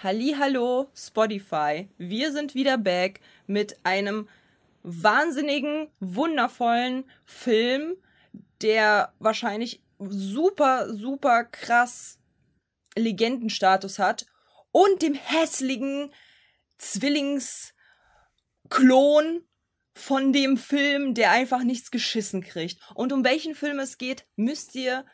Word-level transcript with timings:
Hallo 0.00 0.92
Spotify. 0.94 1.88
Wir 1.98 2.30
sind 2.30 2.54
wieder 2.54 2.78
back 2.78 3.20
mit 3.48 3.84
einem 3.84 4.28
wahnsinnigen, 4.84 5.88
wundervollen 5.98 7.02
Film, 7.24 7.96
der 8.62 9.12
wahrscheinlich 9.18 9.82
super, 9.98 10.94
super 10.94 11.42
krass 11.42 12.20
Legendenstatus 12.94 13.98
hat 13.98 14.26
und 14.70 15.02
dem 15.02 15.14
hässlichen 15.14 16.14
Zwillingsklon 16.76 17.74
von 19.94 20.32
dem 20.32 20.56
Film, 20.58 21.14
der 21.14 21.32
einfach 21.32 21.64
nichts 21.64 21.90
geschissen 21.90 22.42
kriegt. 22.42 22.78
Und 22.94 23.12
um 23.12 23.24
welchen 23.24 23.56
Film 23.56 23.80
es 23.80 23.98
geht, 23.98 24.28
müsst 24.36 24.76
ihr, 24.76 25.04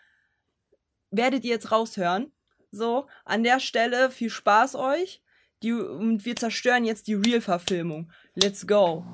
werdet 1.11 1.43
ihr 1.45 1.53
jetzt 1.53 1.73
raushören. 1.73 2.34
So, 2.75 3.07
an 3.25 3.45
der 3.45 3.61
Stelle 3.61 4.11
viel 4.11 4.31
Spaß 4.31 4.75
euch. 4.75 5.23
Die, 5.63 5.73
und 5.73 6.25
wir 6.25 6.37
zerstören 6.37 6.85
jetzt 6.85 7.07
die 7.07 7.15
Real-Verfilmung. 7.15 8.11
Let's 8.35 8.67
go. 8.67 9.05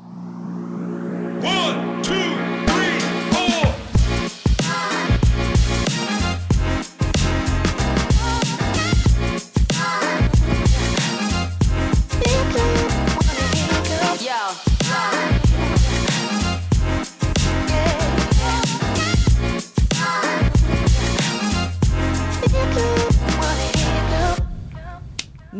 One, 1.42 2.02
two, 2.02 2.49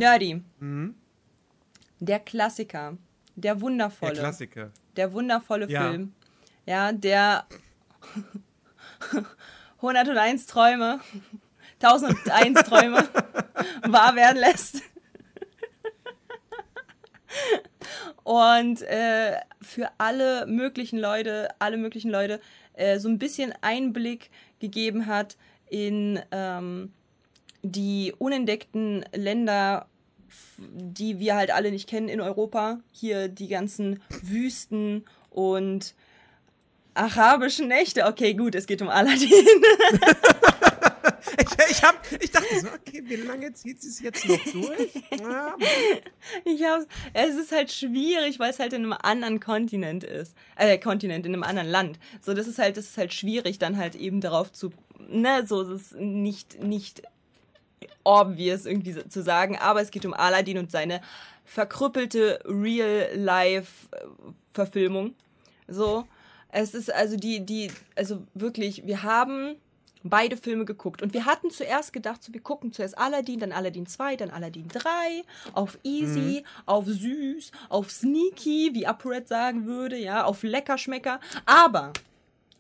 Nerdy. 0.01 0.43
Mhm. 0.59 0.95
Der 2.01 2.21
Klassiker. 2.21 2.97
Der 3.37 3.61
wundervolle. 3.61 4.15
Der 4.15 4.23
Klassiker. 4.23 4.71
Der 4.97 5.13
wundervolle 5.13 5.69
ja. 5.69 5.91
Film. 5.91 6.15
Ja, 6.67 6.93
der 6.93 7.45
101 9.77 10.47
Träume, 10.47 11.01
1001 11.83 12.63
Träume 12.63 13.09
wahr 13.89 14.15
werden 14.17 14.39
lässt. 14.39 14.83
Und 18.25 18.83
äh, 18.83 19.37
für 19.61 19.91
alle 19.99 20.47
möglichen 20.47 20.99
Leute, 20.99 21.49
alle 21.59 21.77
möglichen 21.77 22.11
Leute, 22.11 22.41
äh, 22.75 22.99
so 22.99 23.09
ein 23.09 23.19
bisschen 23.19 23.53
Einblick 23.61 24.31
gegeben 24.61 25.07
hat 25.07 25.37
in 25.69 26.21
ähm, 26.31 26.93
die 27.63 28.15
unentdeckten 28.19 29.05
Länder, 29.15 29.87
die 30.59 31.19
wir 31.19 31.37
halt 31.37 31.51
alle 31.51 31.71
nicht 31.71 31.89
kennen 31.89 32.09
in 32.09 32.21
Europa. 32.21 32.81
Hier 32.93 33.29
die 33.29 33.49
ganzen 33.49 34.01
Wüsten 34.23 35.05
und 35.31 35.95
arabischen 36.95 37.69
Nächte. 37.69 38.07
Okay, 38.07 38.35
gut, 38.35 38.55
es 38.55 38.67
geht 38.67 38.83
um 38.83 38.89
Aladdin. 38.89 39.31
ich, 41.39 41.71
ich, 41.71 41.83
hab, 41.83 42.01
ich 42.21 42.31
dachte 42.31 42.61
so, 42.61 42.69
okay, 42.69 43.03
wie 43.05 43.17
lange 43.17 43.53
zieht 43.53 43.81
sie 43.81 43.89
es 43.89 44.01
jetzt 44.01 44.29
noch 44.29 44.43
durch? 44.45 44.95
Ja. 45.21 45.57
Ich 46.45 46.63
hab, 46.65 46.87
es 47.13 47.37
ist 47.37 47.53
halt 47.53 47.71
schwierig, 47.73 48.39
weil 48.39 48.51
es 48.51 48.59
halt 48.59 48.73
in 48.73 48.83
einem 48.83 48.93
anderen 48.93 49.41
Kontinent 49.41 50.05
ist. 50.05 50.35
Äh, 50.57 50.79
Kontinent, 50.79 51.27
in 51.27 51.35
einem 51.35 51.43
anderen 51.43 51.69
Land. 51.69 51.99
So, 52.21 52.35
das 52.35 52.47
ist 52.47 52.59
halt, 52.59 52.77
das 52.77 52.87
ist 52.87 52.99
halt 52.99 53.13
schwierig, 53.15 53.59
dann 53.59 53.77
halt 53.77 53.95
eben 53.95 54.21
darauf 54.21 54.53
zu, 54.53 54.71
ne, 55.09 55.47
so, 55.47 55.63
das 55.63 55.83
ist 55.83 55.97
nicht, 55.97 56.63
nicht 56.63 57.03
obvious 58.05 58.67
irgendwie 58.67 58.97
zu 59.09 59.23
sagen, 59.23 59.59
aber 59.59 59.81
es 59.81 59.91
geht 59.91 60.07
um 60.07 60.15
Aladdin 60.15 60.59
und 60.59 60.71
seine 60.71 61.01
verkrüppelte 61.45 62.39
Real-Life-Verfilmung. 62.45 65.17
So, 65.67 66.07
es 66.51 66.75
ist 66.75 66.93
also 66.93 67.17
die, 67.17 67.47
die, 67.47 67.71
also 67.97 68.27
wirklich, 68.35 68.87
wir 68.87 69.03
haben 69.03 69.57
beide 70.03 70.37
Filme 70.37 70.65
geguckt. 70.65 71.03
Und 71.03 71.15
wir 71.15 71.27
hatten 71.27 71.51
zuerst 71.51 71.93
gedacht, 71.93 72.23
so, 72.23 72.33
wir 72.33 72.41
gucken 72.41 72.73
zuerst 72.73 72.97
Aladdin, 72.97 73.41
dann 73.41 73.53
Aladdin 73.53 73.87
2, 73.87 74.17
dann 74.17 74.31
Aladdin 74.31 74.69
3, 74.69 74.83
auf 75.53 75.79
Easy, 75.83 76.41
mhm. 76.41 76.45
auf 76.67 76.87
Süß, 76.87 77.53
auf 77.69 77.91
Sneaky, 77.91 78.71
wie 78.73 78.87
UpRed 78.87 79.29
sagen 79.29 79.67
würde, 79.67 79.97
ja, 79.97 80.25
auf 80.25 80.43
Leckerschmecker. 80.43 81.21
Aber 81.47 81.93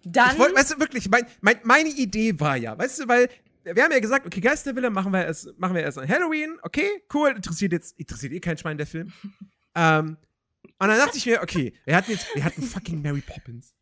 dann. 0.04 0.32
Ich 0.32 0.38
wollt, 0.38 0.54
weißt 0.54 0.74
du, 0.74 0.80
wirklich, 0.80 1.08
mein, 1.08 1.26
mein, 1.40 1.60
meine 1.64 1.90
Idee 1.90 2.38
war 2.38 2.56
ja, 2.56 2.76
weißt 2.76 3.00
du, 3.00 3.08
weil 3.08 3.28
wir 3.64 3.82
haben 3.82 3.92
ja 3.92 4.00
gesagt, 4.00 4.26
okay, 4.26 4.40
Geisterwille 4.40 4.90
machen 4.90 5.12
wir 5.12 5.24
erst, 5.24 5.58
machen 5.58 5.74
wir 5.74 5.82
erst 5.82 5.98
an 5.98 6.08
Halloween, 6.08 6.58
okay, 6.62 6.88
cool, 7.12 7.30
interessiert 7.30 7.72
jetzt, 7.72 7.98
interessiert 7.98 8.32
eh 8.32 8.40
kein 8.40 8.58
Schwein 8.58 8.78
der 8.78 8.86
Film. 8.86 9.12
ähm, 9.74 10.16
und 10.62 10.88
dann 10.88 10.98
dachte 10.98 11.18
ich 11.18 11.26
mir, 11.26 11.42
okay, 11.42 11.74
wir 11.84 11.96
hatten 11.96 12.10
jetzt, 12.10 12.34
wir 12.34 12.44
hatten 12.44 12.62
fucking 12.62 13.02
Mary 13.02 13.20
Poppins. 13.20 13.74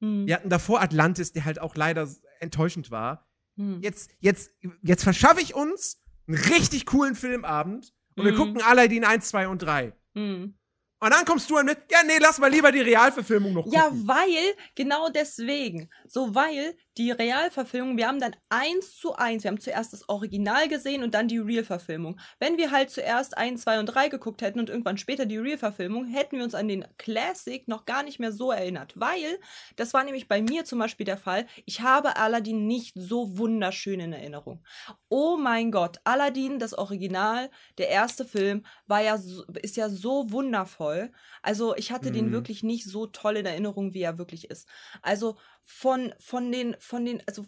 Hm. 0.00 0.26
Wir 0.26 0.34
hatten 0.34 0.48
davor 0.48 0.80
Atlantis, 0.80 1.32
der 1.32 1.44
halt 1.44 1.60
auch 1.60 1.76
leider 1.76 2.08
enttäuschend 2.40 2.90
war. 2.90 3.28
Hm. 3.56 3.80
Jetzt, 3.82 4.10
jetzt, 4.18 4.50
jetzt 4.82 5.04
verschaffe 5.04 5.40
ich 5.40 5.54
uns 5.54 6.02
einen 6.26 6.38
richtig 6.38 6.86
coolen 6.86 7.14
Filmabend 7.14 7.92
und 8.16 8.24
hm. 8.24 8.30
wir 8.30 8.36
gucken 8.36 8.62
Aladdin 8.62 9.04
1, 9.04 9.28
2 9.28 9.48
und 9.48 9.62
3. 9.62 9.92
Hm. 10.14 10.54
Und 11.02 11.10
dann 11.14 11.24
kommst 11.24 11.48
du 11.48 11.56
an 11.56 11.64
mit, 11.64 11.78
ja, 11.90 12.00
nee, 12.06 12.18
lass 12.20 12.38
mal 12.38 12.50
lieber 12.50 12.70
die 12.70 12.80
Realverfilmung 12.80 13.54
noch 13.54 13.64
gucken. 13.64 13.78
Ja, 13.78 13.90
weil, 13.90 14.54
genau 14.74 15.08
deswegen. 15.08 15.88
So, 16.06 16.34
weil 16.34 16.76
die 17.00 17.10
Realverfilmung, 17.10 17.96
wir 17.96 18.06
haben 18.06 18.20
dann 18.20 18.36
eins 18.50 18.98
zu 18.98 19.14
eins, 19.14 19.42
wir 19.42 19.50
haben 19.50 19.58
zuerst 19.58 19.94
das 19.94 20.06
Original 20.10 20.68
gesehen 20.68 21.02
und 21.02 21.14
dann 21.14 21.28
die 21.28 21.38
Real-Verfilmung. 21.38 22.20
Wenn 22.38 22.58
wir 22.58 22.70
halt 22.70 22.90
zuerst 22.90 23.38
eins, 23.38 23.62
zwei 23.62 23.80
und 23.80 23.86
drei 23.86 24.08
geguckt 24.08 24.42
hätten 24.42 24.60
und 24.60 24.68
irgendwann 24.68 24.98
später 24.98 25.24
die 25.24 25.38
Real-Verfilmung, 25.38 26.04
hätten 26.04 26.36
wir 26.36 26.44
uns 26.44 26.54
an 26.54 26.68
den 26.68 26.84
Classic 26.98 27.66
noch 27.68 27.86
gar 27.86 28.02
nicht 28.02 28.20
mehr 28.20 28.32
so 28.32 28.52
erinnert. 28.52 28.92
Weil, 28.96 29.38
das 29.76 29.94
war 29.94 30.04
nämlich 30.04 30.28
bei 30.28 30.42
mir 30.42 30.66
zum 30.66 30.78
Beispiel 30.78 31.06
der 31.06 31.16
Fall, 31.16 31.46
ich 31.64 31.80
habe 31.80 32.16
Aladdin 32.16 32.66
nicht 32.66 32.92
so 32.96 33.38
wunderschön 33.38 34.00
in 34.00 34.12
Erinnerung. 34.12 34.62
Oh 35.08 35.38
mein 35.38 35.70
Gott, 35.70 36.00
Aladdin, 36.04 36.58
das 36.58 36.74
Original, 36.74 37.50
der 37.78 37.88
erste 37.88 38.26
Film, 38.26 38.66
war 38.86 39.00
ja, 39.00 39.18
ist 39.62 39.78
ja 39.78 39.88
so 39.88 40.30
wundervoll. 40.30 41.12
Also, 41.40 41.74
ich 41.76 41.92
hatte 41.92 42.10
mhm. 42.10 42.14
den 42.14 42.32
wirklich 42.32 42.62
nicht 42.62 42.84
so 42.84 43.06
toll 43.06 43.38
in 43.38 43.46
Erinnerung, 43.46 43.94
wie 43.94 44.02
er 44.02 44.18
wirklich 44.18 44.50
ist. 44.50 44.68
Also, 45.00 45.38
von, 45.64 46.14
von 46.18 46.50
den, 46.50 46.76
von 46.80 47.04
den, 47.04 47.22
also 47.26 47.46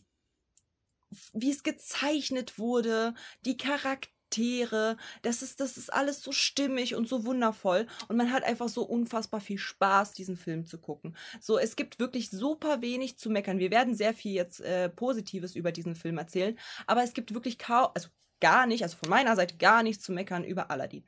wie 1.33 1.50
es 1.50 1.62
gezeichnet 1.62 2.59
wurde, 2.59 3.15
die 3.45 3.56
Charaktere, 3.56 4.97
das 5.23 5.43
ist, 5.43 5.61
das 5.61 5.77
ist 5.77 5.93
alles 5.93 6.23
so 6.23 6.33
stimmig 6.33 6.95
und 6.95 7.06
so 7.09 7.27
wundervoll. 7.27 7.87
Und 8.09 8.17
man 8.17 8.33
hat 8.33 8.45
einfach 8.45 8.69
so 8.69 8.83
unfassbar 8.83 9.41
viel 9.41 9.59
Spaß, 9.59 10.12
diesen 10.12 10.37
Film 10.37 10.65
zu 10.65 10.78
gucken. 10.78 11.17
So, 11.41 11.59
es 11.59 11.77
gibt 11.77 11.99
wirklich 11.99 12.31
super 12.31 12.81
wenig 12.81 13.19
zu 13.19 13.31
meckern. 13.31 13.59
Wir 13.59 13.71
werden 13.71 13.95
sehr 13.95 14.15
viel 14.15 14.33
jetzt 14.33 14.61
äh, 14.61 14.89
Positives 14.89 15.55
über 15.55 15.73
diesen 15.73 15.94
Film 15.94 16.19
erzählen, 16.19 16.59
aber 16.87 17.03
es 17.03 17.12
gibt 17.12 17.34
wirklich 17.34 17.59
kaum, 17.59 17.91
also 17.94 18.09
gar 18.41 18.67
nicht, 18.67 18.83
also 18.83 18.97
von 18.97 19.11
meiner 19.11 19.37
Seite 19.37 19.56
gar 19.56 19.83
nichts 19.83 20.03
zu 20.03 20.12
meckern 20.12 20.44
über 20.44 20.71
Aladdin. 20.71 21.05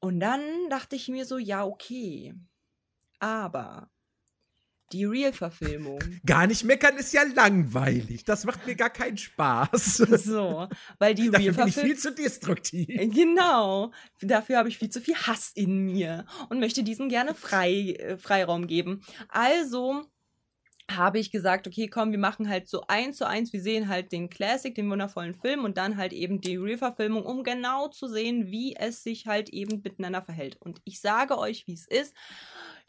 Und 0.00 0.18
dann 0.20 0.40
dachte 0.70 0.96
ich 0.96 1.08
mir 1.08 1.26
so, 1.26 1.38
ja, 1.38 1.64
okay. 1.64 2.34
Aber 3.18 3.90
die 4.92 5.04
Real-Verfilmung. 5.04 6.00
Gar 6.26 6.46
nicht 6.46 6.64
meckern 6.64 6.96
ist 6.96 7.12
ja 7.12 7.22
langweilig. 7.22 8.24
Das 8.24 8.44
macht 8.44 8.66
mir 8.66 8.74
gar 8.74 8.90
keinen 8.90 9.16
Spaß. 9.16 9.96
So, 9.96 10.68
weil 10.98 11.14
die 11.14 11.28
Real-Verfilmung. 11.28 11.56
Dafür 11.56 11.64
bin 11.64 11.68
ich 11.68 11.76
viel 11.76 11.96
zu 11.96 12.12
destruktiv. 12.12 12.88
Genau. 13.14 13.92
Dafür 14.20 14.58
habe 14.58 14.68
ich 14.68 14.78
viel 14.78 14.90
zu 14.90 15.00
viel 15.00 15.14
Hass 15.14 15.52
in 15.54 15.86
mir 15.86 16.26
und 16.48 16.60
möchte 16.60 16.82
diesen 16.82 17.08
gerne 17.08 17.34
frei, 17.34 17.96
äh, 17.98 18.16
Freiraum 18.16 18.66
geben. 18.66 19.02
Also 19.28 20.04
habe 20.96 21.18
ich 21.18 21.30
gesagt, 21.30 21.66
okay, 21.66 21.88
komm, 21.88 22.10
wir 22.12 22.18
machen 22.18 22.48
halt 22.48 22.68
so 22.68 22.84
eins 22.88 23.16
zu 23.16 23.26
eins, 23.26 23.52
wir 23.52 23.60
sehen 23.60 23.88
halt 23.88 24.12
den 24.12 24.30
Classic, 24.30 24.74
den 24.74 24.90
wundervollen 24.90 25.34
Film 25.34 25.64
und 25.64 25.76
dann 25.76 25.96
halt 25.96 26.12
eben 26.12 26.40
die 26.40 26.56
Real-Verfilmung, 26.56 27.24
um 27.24 27.44
genau 27.44 27.88
zu 27.88 28.08
sehen, 28.08 28.50
wie 28.50 28.76
es 28.76 29.02
sich 29.02 29.26
halt 29.26 29.48
eben 29.50 29.80
miteinander 29.82 30.22
verhält. 30.22 30.56
Und 30.60 30.80
ich 30.84 31.00
sage 31.00 31.38
euch, 31.38 31.66
wie 31.66 31.74
es 31.74 31.86
ist. 31.86 32.14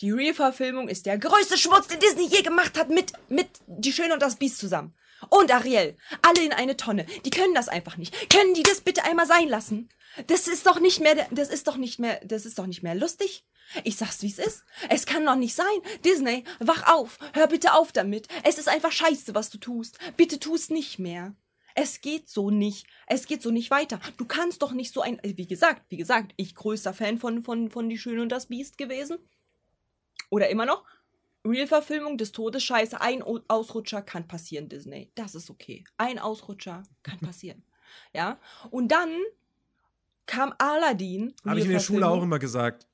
Die 0.01 0.11
Real-Verfilmung 0.11 0.87
ist 0.87 1.05
der 1.05 1.17
größte 1.17 1.57
Schmutz, 1.57 1.87
den 1.87 1.99
Disney 1.99 2.27
je 2.27 2.41
gemacht 2.41 2.77
hat 2.77 2.89
mit, 2.89 3.13
mit 3.29 3.47
Die 3.67 3.93
Schöne 3.93 4.13
und 4.13 4.21
das 4.21 4.35
Biest 4.35 4.57
zusammen. 4.57 4.93
Und 5.29 5.53
Ariel. 5.53 5.95
Alle 6.21 6.43
in 6.43 6.53
eine 6.53 6.77
Tonne. 6.77 7.05
Die 7.25 7.29
können 7.29 7.53
das 7.53 7.69
einfach 7.69 7.97
nicht. 7.97 8.29
Können 8.29 8.53
die 8.53 8.63
das 8.63 8.81
bitte 8.81 9.03
einmal 9.03 9.27
sein 9.27 9.47
lassen? 9.47 9.89
Das 10.27 10.47
ist 10.47 10.65
doch 10.65 10.79
nicht 10.79 10.99
mehr, 10.99 11.27
das 11.31 11.49
ist 11.49 11.67
doch 11.67 11.77
nicht 11.77 11.99
mehr, 11.99 12.19
das 12.23 12.45
ist 12.45 12.59
doch 12.59 12.67
nicht 12.67 12.83
mehr 12.83 12.95
lustig. 12.95 13.45
Ich 13.83 13.97
sag's, 13.97 14.21
wie 14.21 14.27
es 14.27 14.39
ist. 14.39 14.65
Es 14.89 15.05
kann 15.05 15.25
doch 15.25 15.35
nicht 15.35 15.55
sein. 15.55 15.65
Disney, 16.03 16.43
wach 16.59 16.87
auf. 16.93 17.17
Hör 17.33 17.47
bitte 17.47 17.73
auf 17.73 17.91
damit. 17.91 18.27
Es 18.43 18.57
ist 18.57 18.67
einfach 18.69 18.91
scheiße, 18.91 19.33
was 19.35 19.49
du 19.49 19.57
tust. 19.57 19.97
Bitte 20.17 20.39
tu's 20.39 20.69
nicht 20.69 20.99
mehr. 20.99 21.35
Es 21.73 22.01
geht 22.01 22.29
so 22.29 22.49
nicht. 22.49 22.87
Es 23.07 23.25
geht 23.27 23.41
so 23.41 23.49
nicht 23.49 23.71
weiter. 23.71 23.99
Du 24.17 24.25
kannst 24.25 24.61
doch 24.61 24.73
nicht 24.73 24.93
so 24.93 25.01
ein, 25.01 25.21
wie 25.23 25.47
gesagt, 25.47 25.83
wie 25.89 25.97
gesagt, 25.97 26.33
ich 26.35 26.53
größter 26.55 26.93
Fan 26.93 27.17
von, 27.17 27.43
von, 27.43 27.69
von 27.69 27.89
Die 27.89 27.97
Schöne 27.97 28.21
und 28.21 28.29
das 28.29 28.47
Biest 28.47 28.77
gewesen. 28.77 29.17
Oder 30.29 30.49
immer 30.49 30.65
noch. 30.65 30.83
Real-Verfilmung 31.45 32.17
des 32.17 32.33
Todes, 32.33 32.63
scheiße, 32.63 33.01
ein 33.01 33.23
Ausrutscher 33.23 34.01
kann 34.03 34.27
passieren, 34.27 34.69
Disney. 34.69 35.11
Das 35.15 35.33
ist 35.33 35.49
okay. 35.49 35.83
Ein 35.97 36.19
Ausrutscher 36.19 36.83
kann 37.03 37.19
passieren. 37.21 37.63
ja. 38.13 38.39
Und 38.69 38.89
dann 38.89 39.09
kam 40.27 40.53
Aladdin. 40.59 41.33
Habe 41.45 41.59
ich 41.59 41.65
in 41.65 41.71
der 41.71 41.79
Schule 41.79 42.07
auch 42.07 42.21
immer 42.21 42.39
gesagt. 42.39 42.87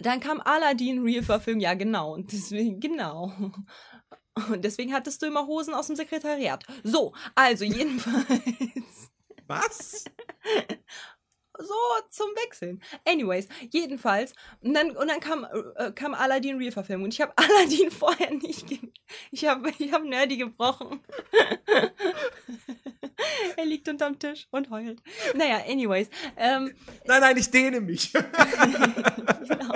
Dann 0.00 0.20
kam 0.20 0.40
Aladdin 0.40 1.02
Real-Verfilmung, 1.02 1.60
ja 1.60 1.74
genau. 1.74 2.14
Und 2.14 2.32
deswegen, 2.32 2.80
genau. 2.80 3.32
Und 4.50 4.64
deswegen 4.64 4.94
hattest 4.94 5.20
du 5.20 5.26
immer 5.26 5.46
Hosen 5.46 5.74
aus 5.74 5.88
dem 5.88 5.96
Sekretariat. 5.96 6.64
So, 6.84 7.12
also 7.34 7.64
jedenfalls. 7.64 9.10
Was? 9.46 10.04
so 11.62 11.74
zum 12.10 12.26
Wechseln. 12.44 12.82
Anyways, 13.06 13.48
jedenfalls. 13.70 14.34
Und 14.60 14.74
dann, 14.74 14.96
und 14.96 15.08
dann 15.08 15.20
kam, 15.20 15.46
äh, 15.76 15.92
kam 15.92 16.14
Aladdin 16.14 16.56
Real-Verfilmung. 16.56 17.04
Und 17.04 17.14
ich 17.14 17.20
habe 17.20 17.32
Aladdin 17.36 17.90
vorher 17.90 18.30
nicht. 18.30 18.66
Ich 19.30 19.46
habe 19.46 19.72
ich 19.78 19.92
hab 19.92 20.04
Nerdy 20.04 20.36
gebrochen. 20.36 21.00
er 23.56 23.64
liegt 23.64 23.88
unterm 23.88 24.18
Tisch 24.18 24.46
und 24.50 24.70
heult. 24.70 25.02
Naja, 25.34 25.62
anyways. 25.68 26.08
Ähm, 26.36 26.74
nein, 27.04 27.20
nein, 27.20 27.36
ich 27.36 27.50
dehne 27.50 27.80
mich. 27.80 28.12
genau. 29.48 29.72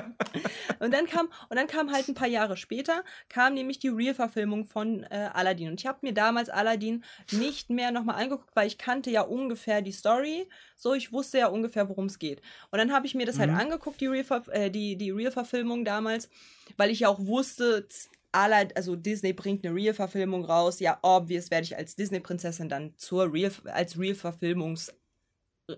Und 0.78 0.92
dann 0.92 1.06
kam, 1.06 1.28
und 1.48 1.56
dann 1.56 1.66
kam 1.66 1.92
halt 1.92 2.08
ein 2.08 2.14
paar 2.14 2.28
Jahre 2.28 2.56
später, 2.56 3.04
kam 3.28 3.54
nämlich 3.54 3.78
die 3.78 3.88
Real-Verfilmung 3.88 4.66
von 4.66 5.04
äh, 5.04 5.30
Aladdin. 5.32 5.70
Und 5.70 5.80
ich 5.80 5.86
habe 5.86 5.98
mir 6.02 6.12
damals 6.12 6.48
Aladdin 6.48 7.04
nicht 7.32 7.70
mehr 7.70 7.90
nochmal 7.90 8.22
angeguckt, 8.22 8.54
weil 8.54 8.66
ich 8.66 8.78
kannte 8.78 9.10
ja 9.10 9.22
ungefähr 9.22 9.82
die 9.82 9.92
Story. 9.92 10.48
So, 10.76 10.94
ich 10.94 11.12
wusste 11.12 11.38
ja 11.38 11.48
ungefähr, 11.48 11.75
worum 11.88 12.06
es 12.06 12.18
geht. 12.18 12.40
Und 12.70 12.78
dann 12.78 12.92
habe 12.92 13.06
ich 13.06 13.14
mir 13.14 13.26
das 13.26 13.38
halt 13.38 13.50
mhm. 13.50 13.56
halt 13.56 13.66
angeguckt, 13.66 14.00
die 14.00 14.06
Real-Verfilmung 14.06 14.64
äh, 14.64 14.70
die, 14.70 14.96
die 14.96 15.10
Real 15.10 15.84
damals, 15.84 16.28
weil 16.76 16.90
ich 16.90 17.00
ja 17.00 17.08
auch 17.08 17.20
wusste, 17.20 17.86
also 18.32 18.96
Disney 18.96 19.32
bringt 19.32 19.64
eine 19.64 19.74
Real-Verfilmung 19.74 20.44
raus. 20.44 20.80
Ja, 20.80 20.98
obvious 21.02 21.50
werde 21.50 21.64
ich 21.64 21.76
als 21.76 21.96
Disney-Prinzessin 21.96 22.68
dann 22.68 22.94
zur 22.96 23.32
Real, 23.32 23.52
als 23.66 23.96
Real-Verfilmungs- 23.96 24.92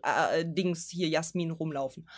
äh, 0.02 0.44
Dings 0.44 0.88
hier 0.90 1.08
Jasmin 1.08 1.50
rumlaufen. 1.50 2.08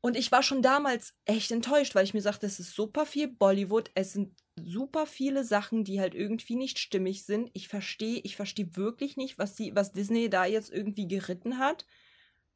Und 0.00 0.16
ich 0.16 0.30
war 0.30 0.42
schon 0.42 0.62
damals 0.62 1.14
echt 1.24 1.50
enttäuscht, 1.50 1.94
weil 1.94 2.04
ich 2.04 2.14
mir 2.14 2.20
sagte, 2.20 2.46
es 2.46 2.60
ist 2.60 2.74
super 2.74 3.04
viel 3.04 3.28
Bollywood, 3.28 3.90
es 3.94 4.12
sind 4.12 4.34
super 4.56 5.06
viele 5.06 5.44
Sachen, 5.44 5.84
die 5.84 6.00
halt 6.00 6.14
irgendwie 6.14 6.56
nicht 6.56 6.78
stimmig 6.78 7.24
sind. 7.24 7.50
Ich 7.52 7.68
verstehe, 7.68 8.20
ich 8.22 8.36
verstehe 8.36 8.76
wirklich 8.76 9.16
nicht, 9.16 9.38
was 9.38 9.54
die, 9.54 9.74
was 9.74 9.92
Disney 9.92 10.30
da 10.30 10.44
jetzt 10.44 10.70
irgendwie 10.70 11.08
geritten 11.08 11.58
hat. 11.58 11.84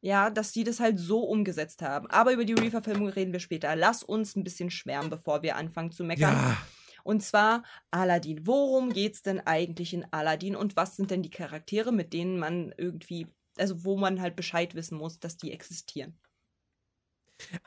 Ja, 0.04 0.31
dass 0.31 0.50
die 0.50 0.64
das 0.64 0.81
halt 0.81 0.99
so 0.99 1.20
umgesetzt 1.20 1.81
haben. 1.81 2.08
Aber 2.08 2.32
über 2.32 2.44
die 2.44 2.54
Reverfilmung 2.54 3.08
reden 3.08 3.32
wir 3.32 3.38
später. 3.40 3.76
Lass 3.76 4.02
uns 4.02 4.34
ein 4.34 4.43
bisschen 4.43 4.70
schwärmen, 4.70 5.10
bevor 5.10 5.43
wir 5.43 5.56
anfangen 5.56 5.93
zu 5.93 6.02
meckern. 6.02 6.34
Ja. 6.34 6.58
Und 7.04 7.22
zwar 7.22 7.62
Aladdin. 7.93 8.46
Worum 8.46 8.93
geht's 8.93 9.22
denn 9.22 9.40
eigentlich 9.40 9.94
in 9.94 10.04
Aladdin 10.12 10.56
und 10.56 10.76
was 10.76 10.96
sind 10.96 11.10
denn 11.12 11.22
die 11.22 11.31
Charaktere, 11.31 11.93
mit 11.93 12.12
denen 12.12 12.38
man 12.38 12.75
irgendwie, 12.76 13.28
also 13.56 13.84
wo 13.84 13.96
man 13.96 14.20
halt 14.20 14.34
Bescheid 14.34 14.75
wissen 14.75 14.99
muss, 14.99 15.20
dass 15.20 15.37
die 15.37 15.52
existieren? 15.52 16.19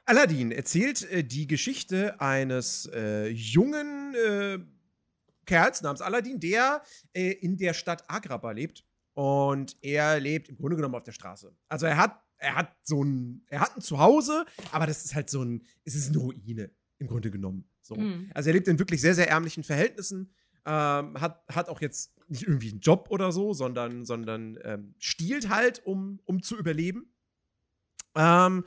Aladdin 0.06 0.52
erzählt 0.52 1.10
äh, 1.12 1.24
die 1.24 1.48
Geschichte 1.48 2.20
eines 2.20 2.90
äh, 2.94 3.28
jungen 3.28 4.14
äh, 4.16 4.60
Kerls 5.46 5.82
namens 5.82 6.02
Aladdin, 6.02 6.40
der 6.40 6.84
äh, 7.14 7.32
in 7.32 7.58
der 7.58 7.74
Stadt 7.74 8.04
Agrabah 8.10 8.52
lebt. 8.52 8.86
Und 9.14 9.78
er 9.82 10.20
lebt 10.20 10.50
im 10.50 10.58
Grunde 10.58 10.76
genommen 10.76 10.96
auf 10.96 11.04
der 11.04 11.14
Straße. 11.14 11.56
Also 11.70 11.86
er 11.86 11.96
hat, 11.96 12.22
er 12.38 12.56
hat 12.56 12.76
so 12.84 13.04
ein, 13.04 13.46
er 13.48 13.62
hat 13.62 13.76
ein 13.76 13.82
Zuhause, 13.82 14.46
aber 14.72 14.86
das 14.86 15.06
ist 15.06 15.16
halt 15.16 15.30
so 15.30 15.44
ein, 15.44 15.64
es 15.84 15.96
ist 15.96 16.10
eine 16.10 16.18
Ruine 16.18 16.72
im 16.98 17.08
Grunde 17.08 17.32
genommen. 17.32 17.70
So. 17.82 17.96
Mhm. 17.96 18.32
Also 18.34 18.50
er 18.50 18.54
lebt 18.54 18.68
in 18.68 18.80
wirklich 18.80 19.02
sehr, 19.02 19.16
sehr 19.16 19.30
ärmlichen 19.30 19.64
Verhältnissen. 19.64 20.34
Ähm, 20.66 21.20
hat, 21.22 21.44
hat 21.48 21.70
auch 21.70 21.80
jetzt 21.80 22.14
nicht 22.28 22.44
irgendwie 22.44 22.72
einen 22.72 22.80
Job 22.80 23.08
oder 23.10 23.32
so, 23.32 23.54
sondern, 23.54 24.06
sondern 24.06 24.58
ähm, 24.64 24.96
stiehlt 24.98 25.50
halt, 25.50 25.86
um, 25.86 26.20
um 26.26 26.42
zu 26.42 26.58
überleben. 26.58 27.14
Ähm, 28.16 28.66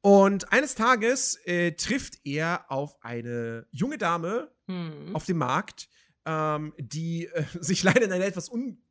und 0.00 0.52
eines 0.52 0.74
Tages 0.74 1.36
äh, 1.44 1.72
trifft 1.72 2.20
er 2.24 2.70
auf 2.70 2.96
eine 3.02 3.66
junge 3.70 3.98
Dame 3.98 4.50
hm. 4.66 5.14
auf 5.14 5.24
dem 5.24 5.38
Markt, 5.38 5.88
ähm, 6.24 6.72
die 6.78 7.26
äh, 7.26 7.44
sich 7.60 7.82
leider 7.82 8.02
in 8.02 8.12
eine 8.12 8.24
etwas 8.24 8.50
un 8.50 8.82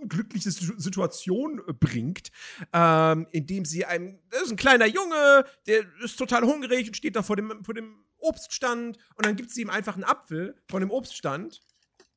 unglückliche 0.00 0.50
Situation 0.50 1.62
äh, 1.66 1.72
bringt, 1.72 2.30
ähm, 2.72 3.26
indem 3.30 3.64
sie 3.64 3.84
ein, 3.84 4.20
das 4.30 4.42
ist 4.42 4.50
ein 4.50 4.56
kleiner 4.56 4.86
Junge, 4.86 5.44
der 5.66 5.84
ist 6.02 6.16
total 6.16 6.42
hungrig 6.42 6.88
und 6.88 6.96
steht 6.96 7.16
da 7.16 7.22
vor 7.22 7.36
dem, 7.36 7.64
vor 7.64 7.74
dem 7.74 8.04
Obststand 8.18 8.98
und 9.16 9.26
dann 9.26 9.36
gibt 9.36 9.50
sie 9.50 9.62
ihm 9.62 9.70
einfach 9.70 9.94
einen 9.94 10.04
Apfel 10.04 10.56
von 10.68 10.80
dem 10.80 10.90
Obststand, 10.90 11.60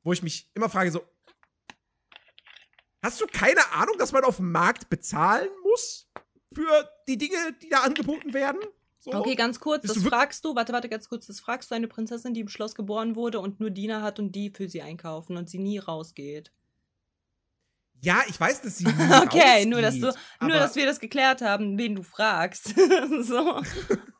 wo 0.02 0.12
ich 0.12 0.22
mich 0.22 0.50
immer 0.54 0.68
frage, 0.68 0.90
so, 0.90 1.02
hast 3.02 3.20
du 3.20 3.26
keine 3.26 3.72
Ahnung, 3.72 3.96
dass 3.98 4.12
man 4.12 4.24
auf 4.24 4.36
dem 4.36 4.50
Markt 4.52 4.88
bezahlen 4.88 5.50
muss? 5.62 6.08
für 6.52 6.88
die 7.06 7.18
Dinge, 7.18 7.36
die 7.62 7.68
da 7.68 7.82
angeboten 7.82 8.34
werden. 8.34 8.60
So. 9.00 9.12
Okay, 9.12 9.36
ganz 9.36 9.60
kurz, 9.60 9.86
das 9.86 10.02
fragst 10.02 10.44
du, 10.44 10.56
warte, 10.56 10.72
warte, 10.72 10.88
ganz 10.88 11.08
kurz, 11.08 11.26
das 11.26 11.40
fragst 11.40 11.70
du 11.70 11.74
eine 11.74 11.86
Prinzessin, 11.86 12.34
die 12.34 12.40
im 12.40 12.48
Schloss 12.48 12.74
geboren 12.74 13.14
wurde 13.14 13.38
und 13.38 13.60
nur 13.60 13.70
Diener 13.70 14.02
hat 14.02 14.18
und 14.18 14.32
die 14.32 14.50
für 14.50 14.68
sie 14.68 14.82
einkaufen 14.82 15.36
und 15.36 15.48
sie 15.48 15.58
nie 15.58 15.78
rausgeht. 15.78 16.52
Ja, 18.00 18.22
ich 18.28 18.38
weiß, 18.38 18.62
dass 18.62 18.78
sie 18.78 18.86
Okay, 19.22 19.66
nur 19.66 19.82
dass 19.82 19.98
du, 19.98 20.12
nur 20.40 20.50
dass 20.50 20.76
wir 20.76 20.86
das 20.86 21.00
geklärt 21.00 21.42
haben, 21.42 21.76
wen 21.78 21.96
du 21.96 22.02
fragst. 22.02 22.68
so, 23.22 23.60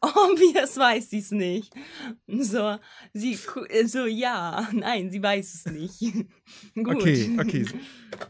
obvious 0.01 0.77
weiß 0.77 1.11
sie 1.11 1.19
es 1.19 1.31
nicht. 1.31 1.73
So, 2.27 2.79
sie, 3.13 3.39
so 3.85 4.07
ja, 4.07 4.69
nein, 4.73 5.11
sie 5.11 5.23
weiß 5.23 5.55
es 5.55 5.67
nicht. 5.67 6.01
Gut. 6.75 6.97
Okay, 6.97 7.37
okay, 7.39 7.67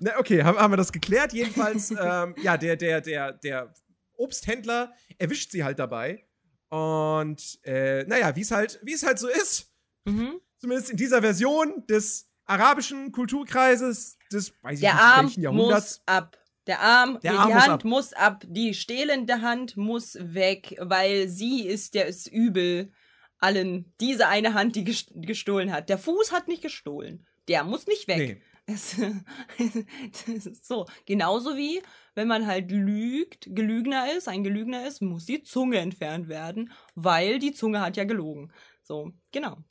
Na, 0.00 0.19
okay, 0.19 0.43
haben, 0.43 0.59
haben 0.59 0.73
wir 0.73 0.77
das 0.77 0.93
geklärt? 0.93 1.33
Jedenfalls, 1.33 1.91
ähm, 1.99 2.35
ja, 2.43 2.56
der, 2.56 2.77
der, 2.77 3.01
der, 3.01 3.33
der 3.33 3.73
Obsthändler 4.15 4.93
erwischt 5.17 5.53
sie 5.53 5.65
halt 5.65 5.79
dabei. 5.79 6.27
Und 6.69 7.59
äh, 7.62 8.05
naja, 8.05 8.37
wie 8.37 8.43
es 8.43 8.51
halt, 8.51 8.81
wie 8.83 8.93
es 8.93 9.03
halt 9.03 9.19
so 9.19 9.29
ist, 9.29 9.73
mhm. 10.05 10.41
zumindest 10.59 10.91
in 10.91 10.99
dieser 10.99 11.23
Version 11.23 11.87
des 11.87 12.28
arabischen 12.49 13.12
Kulturkreises 13.12 14.19
des, 14.33 14.53
weiß 14.62 14.81
Der 14.81 14.91
ich 14.91 14.95
nicht, 14.95 15.03
Arm 15.03 15.27
welchen 15.27 15.43
Jahrhunderts. 15.43 15.99
Muss 15.99 16.03
ab. 16.06 16.39
Der 16.67 16.81
Arm, 16.81 17.19
Der 17.23 17.33
Arm 17.33 17.49
die 17.49 17.55
muss 17.55 17.62
Hand 17.62 17.73
ab. 17.73 17.85
muss 17.85 18.12
ab. 18.12 18.45
Die 18.47 18.75
stehlende 18.75 19.41
Hand 19.41 19.77
muss 19.77 20.19
weg, 20.21 20.77
weil 20.81 21.29
sie 21.29 21.67
ist 21.67 21.95
der 21.95 22.06
ist 22.06 22.27
übel 22.27 22.93
allen. 23.39 23.95
Diese 24.00 24.29
eine 24.29 24.55
Hand, 24.55 24.77
die 24.77 24.85
gestohlen 24.85 25.73
hat. 25.73 25.89
Der 25.89 25.99
Fuß 25.99 26.33
hat 26.33 26.49
nicht 26.49 26.62
gestohlen. 26.62 27.27
Der 27.47 27.65
muss 27.65 27.87
nicht 27.87 28.09
weg. 28.09 28.19
Nee. 28.19 28.43
Es, 28.71 28.97
so, 30.62 30.85
genauso 31.06 31.56
wie, 31.56 31.81
wenn 32.15 32.29
man 32.29 32.47
halt 32.47 32.71
lügt, 32.71 33.49
gelügner 33.55 34.12
ist, 34.15 34.29
ein 34.29 34.44
Gelügner 34.44 34.87
ist, 34.87 35.01
muss 35.01 35.25
die 35.25 35.43
Zunge 35.43 35.79
entfernt 35.79 36.29
werden, 36.29 36.70
weil 36.94 37.39
die 37.39 37.53
Zunge 37.53 37.81
hat 37.81 37.96
ja 37.96 38.05
gelogen. 38.05 38.53
So, 38.82 39.13
genau. 39.32 39.65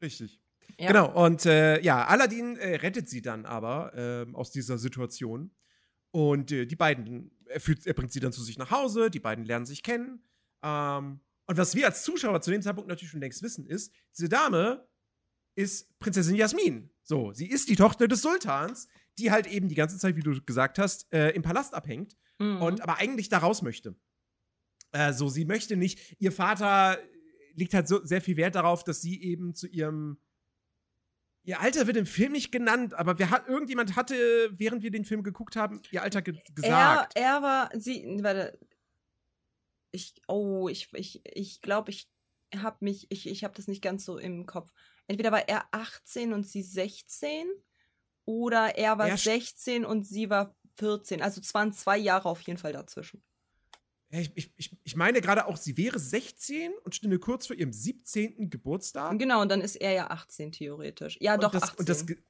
Richtig. 0.00 0.40
Ja. 0.80 0.86
Genau, 0.86 1.26
und 1.26 1.44
äh, 1.44 1.78
ja, 1.82 2.06
Aladdin 2.06 2.56
äh, 2.56 2.76
rettet 2.76 3.06
sie 3.06 3.20
dann 3.20 3.44
aber 3.44 3.94
äh, 3.94 4.34
aus 4.34 4.50
dieser 4.50 4.78
Situation. 4.78 5.50
Und 6.10 6.50
äh, 6.52 6.64
die 6.64 6.74
beiden, 6.74 7.30
er, 7.44 7.60
führt, 7.60 7.86
er, 7.86 7.92
bringt 7.92 8.12
sie 8.12 8.20
dann 8.20 8.32
zu 8.32 8.42
sich 8.42 8.56
nach 8.56 8.70
Hause, 8.70 9.10
die 9.10 9.20
beiden 9.20 9.44
lernen 9.44 9.66
sich 9.66 9.82
kennen. 9.82 10.24
Ähm, 10.62 11.20
und 11.46 11.58
was 11.58 11.74
wir 11.74 11.84
als 11.84 12.02
Zuschauer 12.02 12.40
zu 12.40 12.50
dem 12.50 12.62
Zeitpunkt 12.62 12.88
natürlich 12.88 13.10
schon 13.10 13.20
längst 13.20 13.42
wissen, 13.42 13.66
ist, 13.66 13.92
diese 14.16 14.30
Dame 14.30 14.88
ist 15.54 15.98
Prinzessin 15.98 16.34
Jasmin. 16.34 16.88
So, 17.02 17.34
sie 17.34 17.50
ist 17.50 17.68
die 17.68 17.76
Tochter 17.76 18.08
des 18.08 18.22
Sultans, 18.22 18.88
die 19.18 19.30
halt 19.30 19.46
eben 19.46 19.68
die 19.68 19.74
ganze 19.74 19.98
Zeit, 19.98 20.16
wie 20.16 20.22
du 20.22 20.40
gesagt 20.40 20.78
hast, 20.78 21.12
äh, 21.12 21.28
im 21.32 21.42
Palast 21.42 21.74
abhängt 21.74 22.16
mhm. 22.38 22.62
und 22.62 22.80
aber 22.80 22.96
eigentlich 22.96 23.28
da 23.28 23.36
raus 23.36 23.60
möchte. 23.60 23.94
Äh, 24.92 25.12
so, 25.12 25.28
sie 25.28 25.44
möchte 25.44 25.76
nicht. 25.76 26.16
Ihr 26.18 26.32
Vater 26.32 26.98
legt 27.54 27.74
halt 27.74 27.86
so 27.86 28.02
sehr 28.02 28.22
viel 28.22 28.38
Wert 28.38 28.54
darauf, 28.54 28.82
dass 28.82 29.02
sie 29.02 29.22
eben 29.22 29.54
zu 29.54 29.68
ihrem 29.68 30.16
Ihr 31.42 31.60
Alter 31.60 31.86
wird 31.86 31.96
im 31.96 32.06
Film 32.06 32.32
nicht 32.32 32.52
genannt, 32.52 32.94
aber 32.94 33.18
wer 33.18 33.30
hat, 33.30 33.48
irgendjemand 33.48 33.96
hatte, 33.96 34.50
während 34.52 34.82
wir 34.82 34.90
den 34.90 35.04
Film 35.04 35.22
geguckt 35.22 35.56
haben, 35.56 35.80
ihr 35.90 36.02
Alter 36.02 36.22
ge 36.22 36.38
gesagt. 36.54 37.16
Er, 37.16 37.22
er 37.22 37.42
war, 37.42 37.70
sie, 37.74 38.18
warte, 38.22 38.58
ich, 39.90 40.14
oh, 40.28 40.68
ich, 40.68 40.92
ich, 40.92 41.22
ich 41.24 41.60
glaube, 41.62 41.90
ich 41.90 42.10
habe 42.54 42.76
mich, 42.80 43.06
ich, 43.10 43.26
ich 43.28 43.42
habe 43.42 43.54
das 43.54 43.68
nicht 43.68 43.82
ganz 43.82 44.04
so 44.04 44.18
im 44.18 44.44
Kopf 44.46 44.72
entweder 45.10 45.32
war 45.32 45.48
er 45.48 45.66
18 45.72 46.32
und 46.32 46.46
sie 46.46 46.62
16 46.62 47.48
oder 48.24 48.78
er 48.78 48.96
war 48.96 49.08
er 49.08 49.18
16 49.18 49.84
und 49.84 50.06
sie 50.06 50.30
war 50.30 50.54
14. 50.76 51.20
Also 51.20 51.40
es 51.40 51.52
waren 51.52 51.72
zwei 51.72 51.98
Jahre 51.98 52.28
auf 52.28 52.40
jeden 52.42 52.58
Fall 52.58 52.72
dazwischen. 52.72 53.22
Ich, 54.12 54.52
ich, 54.56 54.76
ich 54.82 54.96
meine 54.96 55.20
gerade 55.20 55.46
auch, 55.46 55.56
sie 55.56 55.76
wäre 55.76 55.98
16 55.98 56.72
und 56.84 56.94
stünde 56.94 57.20
kurz 57.20 57.46
vor 57.46 57.54
ihrem 57.54 57.72
17. 57.72 58.50
Geburtstag. 58.50 59.16
Genau, 59.18 59.40
und 59.40 59.48
dann 59.50 59.60
ist 59.60 59.76
er 59.76 59.92
ja 59.92 60.10
18 60.10 60.50
theoretisch. 60.50 61.16
Ja, 61.20 61.34
und 61.34 61.44
doch, 61.44 61.52
das, 61.52 61.62
18. 61.62 61.78
Und 61.78 61.88
das, 61.88 62.06
genau, 62.06 62.20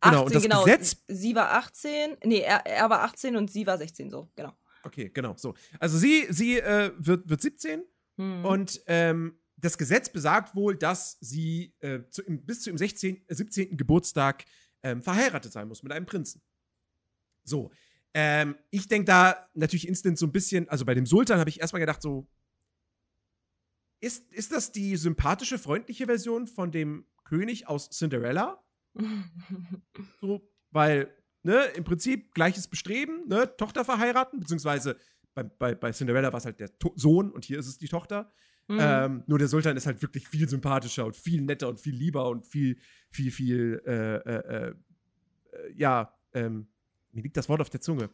18, 0.00 0.20
und 0.20 0.34
das 0.34 0.42
genau. 0.42 0.64
Gesetz. 0.64 0.96
Sie 1.08 1.34
war 1.34 1.52
18, 1.52 2.16
nee, 2.24 2.40
er, 2.40 2.64
er 2.66 2.88
war 2.88 3.02
18 3.02 3.36
und 3.36 3.50
sie 3.50 3.66
war 3.66 3.76
16, 3.76 4.10
so, 4.10 4.30
genau. 4.34 4.56
Okay, 4.84 5.10
genau, 5.12 5.34
so. 5.36 5.54
Also 5.78 5.98
sie, 5.98 6.26
sie 6.30 6.60
äh, 6.60 6.92
wird, 6.96 7.28
wird 7.28 7.42
17 7.42 7.82
hm. 8.16 8.44
und 8.46 8.80
ähm, 8.86 9.38
das 9.56 9.76
Gesetz 9.76 10.08
besagt 10.08 10.54
wohl, 10.54 10.76
dass 10.76 11.18
sie 11.20 11.74
äh, 11.80 12.00
zu, 12.10 12.22
im, 12.22 12.44
bis 12.46 12.62
zu 12.62 12.70
ihrem 12.70 12.78
16, 12.78 13.24
17. 13.28 13.76
Geburtstag 13.76 14.44
ähm, 14.82 15.02
verheiratet 15.02 15.52
sein 15.52 15.68
muss 15.68 15.82
mit 15.82 15.92
einem 15.92 16.06
Prinzen. 16.06 16.40
So. 17.44 17.70
Ähm, 18.14 18.56
ich 18.70 18.88
denke 18.88 19.06
da 19.06 19.48
natürlich 19.54 19.86
instant 19.86 20.18
so 20.18 20.26
ein 20.26 20.32
bisschen, 20.32 20.68
also 20.68 20.84
bei 20.84 20.94
dem 20.94 21.06
Sultan 21.06 21.38
habe 21.38 21.50
ich 21.50 21.60
erstmal 21.60 21.80
gedacht, 21.80 22.02
so, 22.02 22.26
ist, 24.00 24.32
ist 24.32 24.52
das 24.52 24.72
die 24.72 24.96
sympathische, 24.96 25.58
freundliche 25.58 26.06
Version 26.06 26.46
von 26.46 26.70
dem 26.70 27.06
König 27.24 27.68
aus 27.68 27.90
Cinderella? 27.90 28.62
so, 30.20 30.48
weil, 30.70 31.12
ne, 31.42 31.64
im 31.74 31.84
Prinzip 31.84 32.32
gleiches 32.34 32.68
Bestreben, 32.68 33.28
ne, 33.28 33.54
Tochter 33.56 33.84
verheiraten, 33.84 34.40
beziehungsweise 34.40 34.96
bei, 35.34 35.42
bei, 35.42 35.74
bei 35.74 35.92
Cinderella 35.92 36.32
war 36.32 36.38
es 36.38 36.44
halt 36.44 36.60
der 36.60 36.76
to 36.78 36.92
Sohn 36.96 37.30
und 37.30 37.44
hier 37.44 37.58
ist 37.58 37.66
es 37.66 37.78
die 37.78 37.88
Tochter. 37.88 38.32
Mhm. 38.68 38.78
Ähm, 38.80 39.24
nur 39.26 39.38
der 39.38 39.48
Sultan 39.48 39.76
ist 39.76 39.86
halt 39.86 40.02
wirklich 40.02 40.28
viel 40.28 40.48
sympathischer 40.48 41.06
und 41.06 41.16
viel 41.16 41.40
netter 41.40 41.68
und 41.68 41.80
viel 41.80 41.94
lieber 41.94 42.28
und 42.28 42.46
viel, 42.46 42.78
viel, 43.10 43.30
viel, 43.30 43.82
äh, 43.86 44.16
äh, 44.16 44.68
äh, 44.68 44.74
ja, 45.74 46.14
ähm, 46.34 46.68
mir 47.12 47.22
liegt 47.22 47.36
das 47.36 47.48
Wort 47.48 47.60
auf 47.60 47.70
der 47.70 47.80
Zunge. 47.80 48.10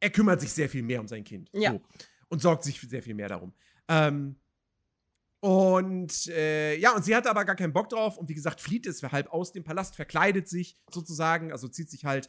Er 0.00 0.10
kümmert 0.10 0.40
sich 0.40 0.52
sehr 0.52 0.68
viel 0.68 0.82
mehr 0.82 1.00
um 1.00 1.08
sein 1.08 1.24
Kind. 1.24 1.50
Ja. 1.52 1.72
So. 1.72 1.80
Und 2.28 2.42
sorgt 2.42 2.64
sich 2.64 2.80
sehr 2.80 3.02
viel 3.02 3.14
mehr 3.14 3.28
darum. 3.28 3.54
Ähm, 3.88 4.36
und 5.40 6.26
äh, 6.28 6.76
ja, 6.76 6.94
und 6.94 7.04
sie 7.04 7.14
hatte 7.14 7.30
aber 7.30 7.44
gar 7.44 7.56
keinen 7.56 7.72
Bock 7.72 7.88
drauf 7.88 8.18
und 8.18 8.28
wie 8.28 8.34
gesagt, 8.34 8.60
flieht 8.60 8.86
es 8.86 9.02
halb 9.02 9.32
aus 9.32 9.52
dem 9.52 9.64
Palast, 9.64 9.94
verkleidet 9.94 10.48
sich 10.48 10.76
sozusagen, 10.90 11.52
also 11.52 11.68
zieht 11.68 11.90
sich 11.90 12.04
halt 12.04 12.28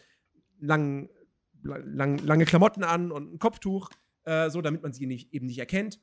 lang, 0.60 1.10
lang, 1.64 2.20
lange 2.20 2.46
Klamotten 2.46 2.84
an 2.84 3.12
und 3.12 3.34
ein 3.34 3.40
Kopftuch, 3.40 3.90
äh, 4.24 4.50
so 4.50 4.62
damit 4.62 4.84
man 4.84 4.94
sie 4.94 5.08
nicht, 5.08 5.34
eben 5.34 5.48
nicht 5.48 5.58
erkennt. 5.58 6.00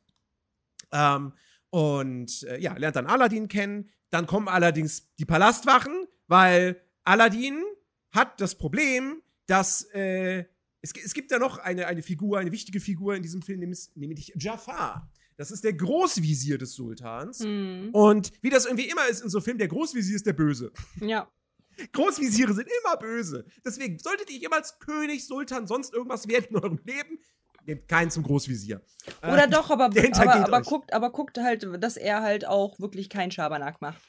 Ähm, 0.92 1.34
und 1.70 2.42
äh, 2.44 2.58
ja, 2.58 2.76
lernt 2.76 2.96
dann 2.96 3.06
Aladdin 3.06 3.48
kennen. 3.48 3.90
Dann 4.10 4.26
kommen 4.26 4.48
allerdings 4.48 5.12
die 5.16 5.24
Palastwachen, 5.24 6.06
weil 6.26 6.80
Aladdin 7.04 7.62
hat 8.10 8.40
das 8.40 8.54
Problem, 8.54 9.22
dass 9.46 9.82
äh, 9.92 10.44
es, 10.80 10.92
es, 11.02 11.14
gibt 11.14 11.30
ja 11.30 11.38
noch 11.38 11.58
eine, 11.58 11.86
eine 11.86 12.02
Figur, 12.02 12.38
eine 12.38 12.52
wichtige 12.52 12.80
Figur 12.80 13.14
in 13.14 13.22
diesem 13.22 13.42
Film, 13.42 13.60
nämlich 13.60 14.32
Jafar. 14.36 15.10
Das 15.36 15.50
ist 15.50 15.64
der 15.64 15.72
Großvisier 15.72 16.58
des 16.58 16.74
Sultans. 16.74 17.40
Mhm. 17.40 17.90
Und 17.92 18.32
wie 18.40 18.50
das 18.50 18.66
irgendwie 18.66 18.88
immer 18.88 19.06
ist 19.08 19.20
in 19.20 19.28
so 19.28 19.40
Filmen, 19.40 19.58
der 19.58 19.68
Großvisier 19.68 20.16
ist 20.16 20.26
der 20.26 20.32
Böse. 20.32 20.72
Ja. 21.00 21.28
Großvisiere 21.92 22.54
sind 22.54 22.68
immer 22.82 22.96
böse. 22.96 23.44
Deswegen 23.64 23.98
solltet 23.98 24.30
ihr 24.30 24.38
jemals 24.38 24.78
König, 24.78 25.26
Sultan, 25.26 25.66
sonst 25.66 25.92
irgendwas 25.92 26.28
werden 26.28 26.46
in 26.50 26.56
eurem 26.56 26.78
Leben, 26.84 27.18
nehmt 27.66 27.88
keinen 27.88 28.10
zum 28.12 28.22
Großvisier. 28.22 28.80
Oder 29.22 29.44
äh, 29.44 29.48
doch, 29.48 29.70
aber, 29.70 29.86
aber, 30.12 30.34
aber 30.34 30.62
guckt, 30.62 30.92
aber 30.92 31.10
guckt 31.10 31.38
halt, 31.38 31.66
dass 31.82 31.96
er 31.96 32.22
halt 32.22 32.46
auch 32.46 32.78
wirklich 32.78 33.08
keinen 33.08 33.32
Schabernack 33.32 33.80
macht. 33.80 34.00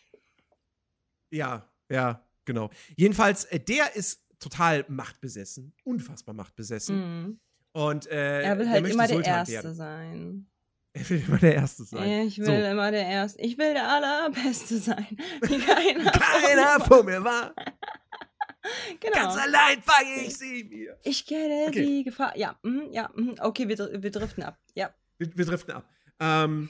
Ja, 1.32 1.68
ja, 1.90 2.24
genau. 2.46 2.70
Jedenfalls, 2.96 3.46
äh, 3.46 3.60
der 3.60 3.96
ist 3.96 4.22
total 4.40 4.86
machtbesessen, 4.88 5.74
unfassbar 5.84 6.36
machtbesessen. 6.36 7.24
Mhm. 7.24 7.40
Und 7.72 8.08
äh, 8.08 8.42
er 8.42 8.58
will 8.58 8.70
halt 8.70 8.88
immer 8.88 9.08
Sultan 9.08 9.24
der 9.24 9.36
Erste 9.36 9.54
werden. 9.54 9.76
sein. 9.76 10.48
Er 10.94 11.10
will 11.10 11.24
immer 11.28 11.38
der 11.38 11.56
Erste 11.56 11.84
sein. 11.84 12.28
Ich 12.28 12.38
will 12.40 12.46
so. 12.46 12.54
immer 12.54 12.90
der 12.92 13.06
Erste. 13.06 13.42
Ich 13.42 13.58
will 13.58 13.74
der 13.74 13.86
Allerbeste 13.86 14.78
sein. 14.78 15.18
Keiner, 15.42 16.12
Keiner 16.12 16.86
vor 16.86 17.04
mir 17.04 17.22
war. 17.22 17.54
genau. 19.02 19.14
Ganz 19.14 19.38
allein 19.38 19.82
fange 19.82 20.26
ich 20.26 20.38
sie 20.38 20.64
mir. 20.64 20.98
Ich 21.04 21.26
kenne 21.26 21.66
okay. 21.68 21.86
die 21.86 22.04
Gefahr. 22.06 22.38
Ja, 22.38 22.58
mm, 22.64 22.92
ja, 22.92 23.10
mm, 23.14 23.36
okay, 23.42 23.68
wir, 23.68 23.78
wir 23.78 24.12
driften 24.12 24.44
ab. 24.44 24.58
Ja. 24.74 24.94
Wir, 25.18 25.36
wir 25.36 25.46
driften 25.46 25.74
ab. 25.74 25.90
Ähm, 26.22 26.70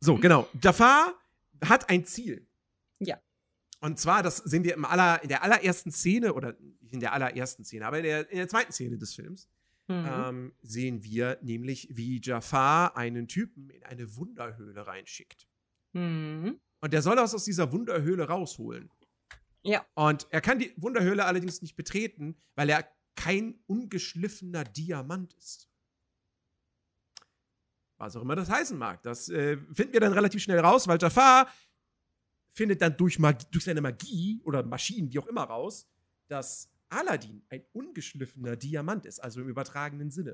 so, 0.00 0.16
genau. 0.16 0.48
Jafar 0.62 1.12
hat 1.62 1.90
ein 1.90 2.06
Ziel. 2.06 2.46
Und 3.82 3.98
zwar, 3.98 4.22
das 4.22 4.36
sehen 4.36 4.62
wir 4.62 4.74
im 4.74 4.84
aller, 4.84 5.20
in 5.24 5.28
der 5.28 5.42
allerersten 5.42 5.90
Szene, 5.90 6.34
oder 6.34 6.54
nicht 6.80 6.94
in 6.94 7.00
der 7.00 7.12
allerersten 7.12 7.64
Szene, 7.64 7.84
aber 7.84 7.98
in 7.98 8.04
der, 8.04 8.30
in 8.30 8.36
der 8.36 8.48
zweiten 8.48 8.72
Szene 8.72 8.96
des 8.96 9.12
Films 9.12 9.48
mhm. 9.88 10.06
ähm, 10.08 10.52
sehen 10.62 11.02
wir 11.02 11.38
nämlich, 11.42 11.88
wie 11.90 12.20
Jafar 12.22 12.96
einen 12.96 13.26
Typen 13.26 13.70
in 13.70 13.82
eine 13.82 14.14
Wunderhöhle 14.16 14.86
reinschickt. 14.86 15.48
Mhm. 15.94 16.60
Und 16.80 16.92
der 16.92 17.02
soll 17.02 17.16
das 17.16 17.34
aus 17.34 17.44
dieser 17.44 17.72
Wunderhöhle 17.72 18.28
rausholen. 18.28 18.88
Ja. 19.64 19.84
Und 19.94 20.28
er 20.30 20.40
kann 20.40 20.60
die 20.60 20.72
Wunderhöhle 20.76 21.24
allerdings 21.24 21.60
nicht 21.60 21.74
betreten, 21.74 22.36
weil 22.54 22.70
er 22.70 22.88
kein 23.16 23.58
ungeschliffener 23.66 24.62
Diamant 24.62 25.34
ist. 25.34 25.68
Was 27.98 28.14
auch 28.14 28.22
immer 28.22 28.36
das 28.36 28.48
heißen 28.48 28.78
mag. 28.78 29.02
Das 29.02 29.28
äh, 29.28 29.56
finden 29.74 29.92
wir 29.92 30.00
dann 30.00 30.12
relativ 30.12 30.40
schnell 30.40 30.60
raus, 30.60 30.86
weil 30.86 30.98
Jafar 31.00 31.48
findet 32.52 32.82
dann 32.82 32.96
durch, 32.96 33.18
Magie, 33.18 33.46
durch 33.50 33.64
seine 33.64 33.80
Magie 33.80 34.40
oder 34.44 34.62
Maschinen, 34.62 35.12
wie 35.12 35.18
auch 35.18 35.26
immer, 35.26 35.44
raus, 35.44 35.88
dass 36.28 36.70
Aladdin 36.88 37.42
ein 37.48 37.64
ungeschliffener 37.72 38.56
Diamant 38.56 39.06
ist, 39.06 39.18
also 39.20 39.40
im 39.40 39.48
übertragenen 39.48 40.10
Sinne. 40.10 40.32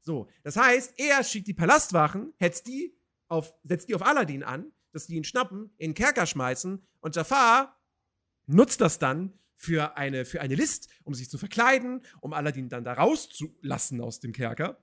So, 0.00 0.28
das 0.42 0.56
heißt, 0.56 0.94
er 0.98 1.24
schickt 1.24 1.46
die 1.46 1.54
Palastwachen, 1.54 2.34
hetzt 2.38 2.66
die 2.66 2.94
auf, 3.28 3.54
setzt 3.64 3.88
die 3.88 3.94
auf 3.94 4.02
Aladdin 4.02 4.42
an, 4.42 4.72
dass 4.92 5.06
die 5.06 5.16
ihn 5.16 5.24
schnappen, 5.24 5.72
in 5.78 5.90
den 5.90 5.94
Kerker 5.94 6.26
schmeißen 6.26 6.82
und 7.00 7.16
Jafar 7.16 7.80
nutzt 8.46 8.80
das 8.80 8.98
dann 8.98 9.32
für 9.56 9.96
eine, 9.96 10.24
für 10.24 10.42
eine 10.42 10.54
List, 10.54 10.88
um 11.04 11.14
sich 11.14 11.30
zu 11.30 11.38
verkleiden, 11.38 12.02
um 12.20 12.34
Aladdin 12.34 12.68
dann 12.68 12.84
da 12.84 12.92
rauszulassen 12.92 14.00
aus 14.00 14.20
dem 14.20 14.32
Kerker, 14.32 14.82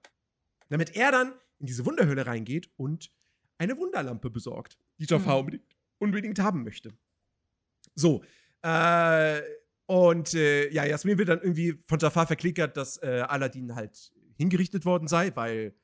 damit 0.69 0.95
er 0.95 1.11
dann 1.11 1.33
in 1.59 1.67
diese 1.67 1.85
Wunderhöhle 1.85 2.25
reingeht 2.25 2.71
und 2.77 3.11
eine 3.59 3.77
Wunderlampe 3.77 4.31
besorgt, 4.31 4.79
die 4.97 5.05
Jafar 5.05 5.35
mhm. 5.35 5.39
unbedingt, 5.39 5.70
unbedingt 6.01 6.39
haben 6.39 6.63
möchte. 6.63 6.91
So, 7.95 8.23
äh, 8.63 9.41
und 9.85 10.33
äh, 10.33 10.69
ja, 10.69 10.85
Jasmin 10.85 11.17
wird 11.17 11.29
dann 11.29 11.41
irgendwie 11.41 11.77
von 11.85 11.99
Jafar 11.99 12.25
verklickert, 12.25 12.77
dass 12.77 12.97
äh, 13.03 13.25
Aladdin 13.27 13.75
halt 13.75 14.13
hingerichtet 14.37 14.85
worden 14.85 15.07
sei, 15.07 15.35
weil 15.35 15.75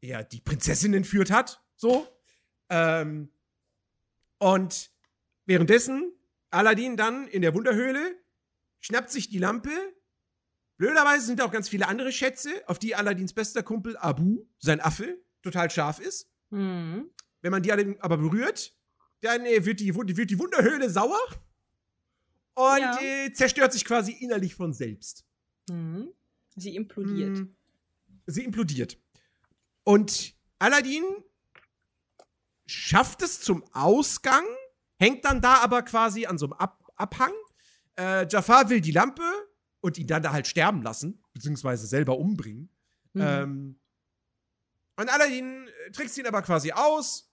er 0.00 0.22
die 0.22 0.40
Prinzessin 0.40 0.94
entführt 0.94 1.30
hat. 1.30 1.62
So. 1.74 2.06
Ähm, 2.68 3.30
und 4.38 4.90
währenddessen 5.46 6.12
Aladdin 6.50 6.96
dann 6.96 7.26
in 7.28 7.42
der 7.42 7.54
Wunderhöhle 7.54 8.16
schnappt 8.80 9.10
sich 9.10 9.28
die 9.28 9.38
Lampe. 9.38 9.70
Blöderweise 10.76 11.26
sind 11.26 11.40
da 11.40 11.46
auch 11.46 11.52
ganz 11.52 11.68
viele 11.68 11.88
andere 11.88 12.12
Schätze, 12.12 12.50
auf 12.66 12.78
die 12.78 12.94
Aladdins 12.94 13.32
bester 13.32 13.62
Kumpel 13.62 13.96
Abu, 13.96 14.44
sein 14.58 14.80
Affe, 14.80 15.18
total 15.42 15.70
scharf 15.70 15.98
ist. 15.98 16.30
Mhm. 16.50 17.10
Wenn 17.40 17.50
man 17.50 17.62
die 17.62 17.72
aber 17.72 18.18
berührt, 18.18 18.76
dann 19.20 19.44
äh, 19.46 19.64
wird, 19.64 19.80
die, 19.80 19.94
wird 19.94 20.30
die 20.30 20.38
Wunderhöhle 20.38 20.90
sauer 20.90 21.20
und 22.54 22.80
ja. 22.80 22.98
äh, 23.00 23.32
zerstört 23.32 23.72
sich 23.72 23.84
quasi 23.84 24.12
innerlich 24.12 24.54
von 24.54 24.72
selbst. 24.72 25.26
Mhm. 25.68 26.08
Sie 26.56 26.74
implodiert. 26.74 27.38
Mhm. 27.38 27.56
Sie 28.26 28.44
implodiert. 28.44 28.98
Und 29.84 30.34
Aladdin 30.58 31.04
schafft 32.66 33.22
es 33.22 33.40
zum 33.40 33.62
Ausgang, 33.72 34.44
hängt 34.98 35.24
dann 35.24 35.40
da 35.40 35.58
aber 35.62 35.82
quasi 35.82 36.26
an 36.26 36.38
so 36.38 36.46
einem 36.46 36.54
Ab 36.54 36.82
Abhang. 36.96 37.32
Äh, 37.98 38.26
Jafar 38.28 38.70
will 38.70 38.80
die 38.80 38.90
Lampe 38.90 39.22
und 39.80 39.98
ihn 39.98 40.06
dann 40.06 40.22
da 40.22 40.32
halt 40.32 40.46
sterben 40.46 40.82
lassen, 40.82 41.22
beziehungsweise 41.34 41.86
selber 41.86 42.18
umbringen. 42.18 42.70
Mhm. 43.12 43.20
Ähm, 43.22 43.80
und 44.96 45.10
Aladdin 45.10 45.68
äh, 45.68 45.90
trickst 45.92 46.16
ihn 46.16 46.26
aber 46.26 46.40
quasi 46.40 46.72
aus. 46.72 47.25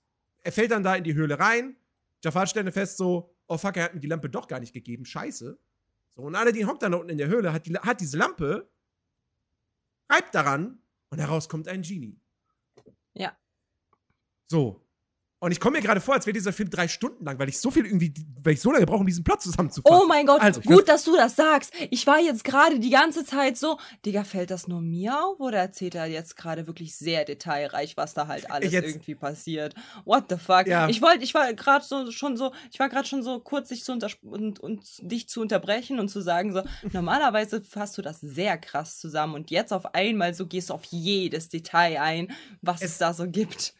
Er 0.43 0.51
fällt 0.51 0.71
dann 0.71 0.83
da 0.83 0.95
in 0.95 1.03
die 1.03 1.13
Höhle 1.13 1.39
rein. 1.39 1.75
Jafar 2.23 2.47
stellt 2.47 2.71
fest 2.73 2.97
so, 2.97 3.35
oh 3.47 3.57
fuck, 3.57 3.77
er 3.77 3.85
hat 3.85 3.93
mir 3.93 3.99
die 3.99 4.07
Lampe 4.07 4.29
doch 4.29 4.47
gar 4.47 4.59
nicht 4.59 4.73
gegeben, 4.73 5.05
scheiße. 5.05 5.57
So, 6.15 6.21
und 6.21 6.35
Aladdin 6.35 6.67
hockt 6.67 6.83
dann 6.83 6.93
unten 6.93 7.09
in 7.09 7.17
der 7.17 7.27
Höhle, 7.27 7.51
hat, 7.51 7.65
die, 7.65 7.75
hat 7.75 7.99
diese 7.99 8.17
Lampe, 8.17 8.69
reibt 10.09 10.35
daran 10.35 10.79
und 11.09 11.19
heraus 11.19 11.49
kommt 11.49 11.67
ein 11.67 11.81
Genie. 11.81 12.19
Ja. 13.13 13.35
So. 14.47 14.82
Und 15.43 15.51
ich 15.51 15.59
komme 15.59 15.75
mir 15.75 15.83
gerade 15.83 15.99
vor, 15.99 16.13
als 16.13 16.25
wäre 16.25 16.33
dieser 16.33 16.53
Film 16.53 16.69
drei 16.69 16.87
Stunden 16.87 17.25
lang, 17.25 17.37
weil 17.37 17.49
ich 17.49 17.59
so 17.59 17.69
viel 17.69 17.85
irgendwie, 17.85 18.13
weil 18.41 18.53
ich 18.53 18.61
so 18.61 18.71
lange 18.71 18.85
brauche, 18.85 19.01
um 19.01 19.05
diesen 19.05 19.25
Plot 19.25 19.41
zusammenzufassen. 19.41 20.01
Oh 20.01 20.07
mein 20.07 20.25
Gott, 20.25 20.39
also, 20.39 20.61
gut, 20.61 20.87
dass 20.87 21.03
du 21.03 21.17
das 21.17 21.35
sagst. 21.35 21.73
Ich 21.91 22.07
war 22.07 22.17
jetzt 22.17 22.45
gerade 22.45 22.79
die 22.79 22.91
ganze 22.91 23.25
Zeit 23.25 23.57
so, 23.57 23.77
Digga, 24.05 24.23
fällt 24.23 24.51
das 24.51 24.69
nur 24.69 24.79
mir 24.79 25.21
auf 25.21 25.41
oder 25.41 25.57
erzählt 25.57 25.95
er 25.95 26.05
jetzt 26.05 26.37
gerade 26.37 26.65
wirklich 26.65 26.95
sehr 26.95 27.25
detailreich, 27.25 27.97
was 27.97 28.13
da 28.13 28.27
halt 28.27 28.49
alles 28.49 28.71
jetzt, 28.71 28.87
irgendwie 28.87 29.15
passiert? 29.15 29.75
What 30.05 30.27
the 30.29 30.37
fuck? 30.37 30.65
Ja. 30.65 30.87
Ich 30.87 31.01
wollte, 31.01 31.25
ich 31.25 31.33
war 31.33 31.53
gerade 31.53 31.83
so 31.83 32.09
schon 32.11 32.37
so, 32.37 32.53
ich 32.71 32.79
war 32.79 32.87
gerade 32.87 33.05
schon 33.05 33.21
so 33.21 33.41
kurz, 33.41 33.67
dich 33.67 33.83
zu 33.83 33.91
und, 34.21 34.61
und 34.61 34.81
dich 35.01 35.27
zu 35.27 35.41
unterbrechen 35.41 35.99
und 35.99 36.07
zu 36.07 36.21
sagen 36.21 36.53
so, 36.53 36.63
normalerweise 36.93 37.61
fasst 37.61 37.97
du 37.97 38.01
das 38.01 38.21
sehr 38.21 38.57
krass 38.57 38.97
zusammen 38.97 39.35
und 39.35 39.51
jetzt 39.51 39.73
auf 39.73 39.93
einmal 39.93 40.33
so 40.33 40.47
gehst 40.47 40.69
du 40.69 40.73
auf 40.73 40.85
jedes 40.85 41.49
Detail 41.49 41.99
ein, 41.99 42.31
was 42.61 42.81
es, 42.81 42.91
es 42.91 42.97
da 42.99 43.13
so 43.13 43.29
gibt 43.29 43.73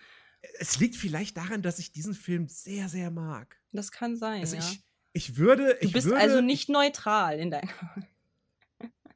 es 0.59 0.79
liegt 0.79 0.95
vielleicht 0.95 1.37
daran, 1.37 1.61
dass 1.61 1.79
ich 1.79 1.91
diesen 1.91 2.13
Film 2.13 2.47
sehr, 2.47 2.89
sehr 2.89 3.11
mag. 3.11 3.59
Das 3.71 3.91
kann 3.91 4.17
sein. 4.17 4.41
Also 4.41 4.57
ja. 4.57 4.61
ich, 4.61 4.83
ich 5.13 5.37
würde. 5.37 5.77
Du 5.81 5.91
bist 5.91 6.07
würde, 6.07 6.19
also 6.19 6.41
nicht 6.41 6.69
neutral 6.69 7.39
in 7.39 7.51
deinem. 7.51 7.69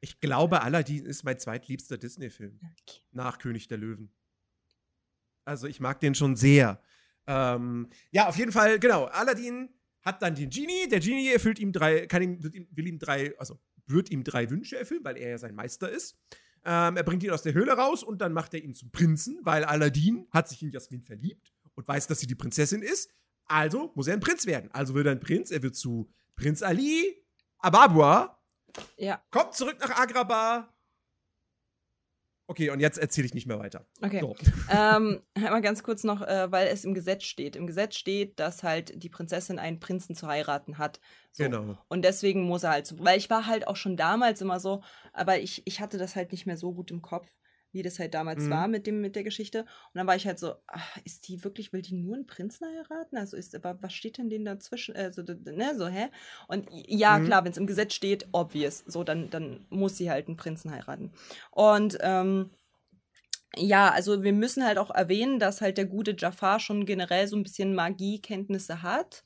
ich 0.00 0.20
glaube, 0.20 0.62
Aladdin 0.62 1.06
ist 1.06 1.24
mein 1.24 1.38
zweitliebster 1.38 1.98
Disney-Film. 1.98 2.58
Okay. 2.62 3.00
Nach 3.12 3.38
König 3.38 3.68
der 3.68 3.78
Löwen. 3.78 4.12
Also 5.44 5.66
ich 5.66 5.80
mag 5.80 6.00
den 6.00 6.14
schon 6.14 6.36
sehr. 6.36 6.82
Ähm, 7.26 7.88
ja, 8.10 8.28
auf 8.28 8.36
jeden 8.36 8.52
Fall, 8.52 8.78
genau. 8.78 9.04
Aladdin 9.04 9.70
hat 10.02 10.22
dann 10.22 10.34
den 10.34 10.50
Genie. 10.50 10.88
Der 10.88 11.00
Genie 11.00 11.28
erfüllt 11.28 11.58
ihm 11.58 11.72
drei, 11.72 12.06
kann 12.06 12.22
ihm, 12.22 12.42
will 12.42 12.86
ihm 12.86 12.98
drei, 12.98 13.38
also 13.38 13.58
wird 13.86 14.10
ihm 14.10 14.24
drei 14.24 14.50
Wünsche 14.50 14.78
erfüllen, 14.78 15.04
weil 15.04 15.16
er 15.16 15.30
ja 15.30 15.38
sein 15.38 15.54
Meister 15.54 15.90
ist. 15.90 16.18
Ähm, 16.64 16.96
er 16.96 17.02
bringt 17.02 17.22
ihn 17.22 17.30
aus 17.30 17.42
der 17.42 17.54
Höhle 17.54 17.72
raus 17.72 18.02
und 18.02 18.18
dann 18.20 18.32
macht 18.32 18.54
er 18.54 18.62
ihn 18.62 18.74
zum 18.74 18.90
Prinzen, 18.90 19.38
weil 19.42 19.64
Aladdin 19.64 20.26
hat 20.30 20.48
sich 20.48 20.62
in 20.62 20.70
Jasmin 20.70 21.02
verliebt 21.02 21.52
und 21.74 21.86
weiß, 21.86 22.06
dass 22.06 22.20
sie 22.20 22.26
die 22.26 22.34
Prinzessin 22.34 22.82
ist. 22.82 23.10
Also 23.46 23.92
muss 23.94 24.06
er 24.06 24.14
ein 24.14 24.20
Prinz 24.20 24.46
werden. 24.46 24.70
Also 24.72 24.94
wird 24.94 25.06
er 25.06 25.12
ein 25.12 25.20
Prinz. 25.20 25.50
Er 25.50 25.62
wird 25.62 25.76
zu 25.76 26.10
Prinz 26.36 26.62
Ali 26.62 27.24
Ababua. 27.58 28.38
Ja. 28.96 29.22
Kommt 29.30 29.54
zurück 29.54 29.76
nach 29.80 29.98
Agrabah. 29.98 30.72
Okay, 32.50 32.70
und 32.70 32.80
jetzt 32.80 32.96
erzähle 32.96 33.26
ich 33.26 33.34
nicht 33.34 33.46
mehr 33.46 33.58
weiter. 33.58 33.86
Okay. 34.00 34.20
So. 34.20 34.34
ähm, 34.72 35.20
einmal 35.34 35.60
ganz 35.60 35.82
kurz 35.82 36.02
noch, 36.02 36.22
äh, 36.22 36.50
weil 36.50 36.68
es 36.68 36.82
im 36.86 36.94
Gesetz 36.94 37.24
steht. 37.24 37.56
Im 37.56 37.66
Gesetz 37.66 37.94
steht, 37.96 38.40
dass 38.40 38.62
halt 38.62 39.02
die 39.02 39.10
Prinzessin 39.10 39.58
einen 39.58 39.80
Prinzen 39.80 40.14
zu 40.14 40.26
heiraten 40.26 40.78
hat. 40.78 40.98
So. 41.32 41.44
Genau. 41.44 41.76
Und 41.88 42.06
deswegen 42.06 42.44
muss 42.44 42.62
er 42.62 42.70
halt 42.70 42.86
so. 42.86 42.98
Weil 43.00 43.18
ich 43.18 43.28
war 43.28 43.46
halt 43.46 43.68
auch 43.68 43.76
schon 43.76 43.98
damals 43.98 44.40
immer 44.40 44.60
so, 44.60 44.82
aber 45.12 45.38
ich, 45.38 45.62
ich 45.66 45.80
hatte 45.80 45.98
das 45.98 46.16
halt 46.16 46.32
nicht 46.32 46.46
mehr 46.46 46.56
so 46.56 46.72
gut 46.72 46.90
im 46.90 47.02
Kopf, 47.02 47.28
wie 47.72 47.82
das 47.82 47.98
halt 47.98 48.14
damals 48.14 48.44
Mhm. 48.44 48.50
war 48.50 48.68
mit 48.68 48.86
dem, 48.86 49.00
mit 49.00 49.16
der 49.16 49.24
Geschichte. 49.24 49.60
Und 49.60 49.68
dann 49.94 50.06
war 50.06 50.16
ich 50.16 50.26
halt 50.26 50.38
so, 50.38 50.54
ach, 50.66 50.96
ist 51.04 51.28
die 51.28 51.42
wirklich, 51.44 51.72
will 51.72 51.82
die 51.82 51.94
nur 51.94 52.14
einen 52.16 52.26
Prinzen 52.26 52.66
heiraten? 52.66 53.16
Also 53.16 53.36
ist, 53.36 53.54
aber 53.54 53.78
was 53.82 53.92
steht 53.92 54.18
denn 54.18 54.30
denen 54.30 54.44
dazwischen? 54.44 54.94
So, 55.12 55.22
d- 55.22 55.34
d- 55.36 55.52
ne, 55.52 55.74
so, 55.76 55.86
hä? 55.88 56.08
Und 56.48 56.68
ja, 56.72 57.18
Mhm. 57.18 57.24
klar, 57.24 57.44
wenn 57.44 57.52
es 57.52 57.58
im 57.58 57.66
Gesetz 57.66 57.94
steht, 57.94 58.26
obvious. 58.32 58.84
So, 58.86 59.04
dann, 59.04 59.30
dann 59.30 59.66
muss 59.70 59.96
sie 59.96 60.10
halt 60.10 60.28
einen 60.28 60.36
Prinzen 60.36 60.70
heiraten. 60.70 61.12
Und, 61.50 61.98
ähm, 62.00 62.50
ja, 63.56 63.90
also 63.90 64.22
wir 64.22 64.32
müssen 64.32 64.64
halt 64.64 64.78
auch 64.78 64.90
erwähnen, 64.90 65.38
dass 65.38 65.60
halt 65.60 65.78
der 65.78 65.86
gute 65.86 66.14
Jafar 66.16 66.60
schon 66.60 66.86
generell 66.86 67.26
so 67.28 67.36
ein 67.36 67.42
bisschen 67.42 67.74
Magiekenntnisse 67.74 68.82
hat. 68.82 69.22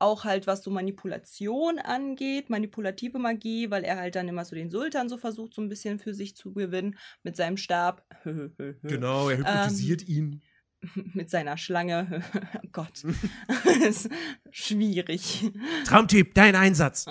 Auch 0.00 0.24
halt, 0.24 0.46
was 0.46 0.62
so 0.64 0.70
Manipulation 0.70 1.78
angeht, 1.78 2.50
manipulative 2.50 3.18
Magie, 3.18 3.70
weil 3.70 3.84
er 3.84 3.98
halt 3.98 4.16
dann 4.16 4.28
immer 4.28 4.44
so 4.44 4.56
den 4.56 4.70
Sultan 4.70 5.08
so 5.08 5.18
versucht, 5.18 5.54
so 5.54 5.62
ein 5.62 5.68
bisschen 5.68 5.98
für 5.98 6.14
sich 6.14 6.34
zu 6.34 6.52
gewinnen 6.52 6.98
mit 7.22 7.36
seinem 7.36 7.56
Stab. 7.56 8.04
Genau, 8.82 9.28
er 9.28 9.38
hypnotisiert 9.38 10.08
ihn. 10.08 10.42
Mit 11.14 11.30
seiner 11.30 11.56
Schlange. 11.56 12.22
oh 12.56 12.68
Gott. 12.72 13.04
ist 13.86 14.08
schwierig. 14.50 15.50
Traumtyp, 15.84 16.34
dein 16.34 16.54
Einsatz. 16.54 17.06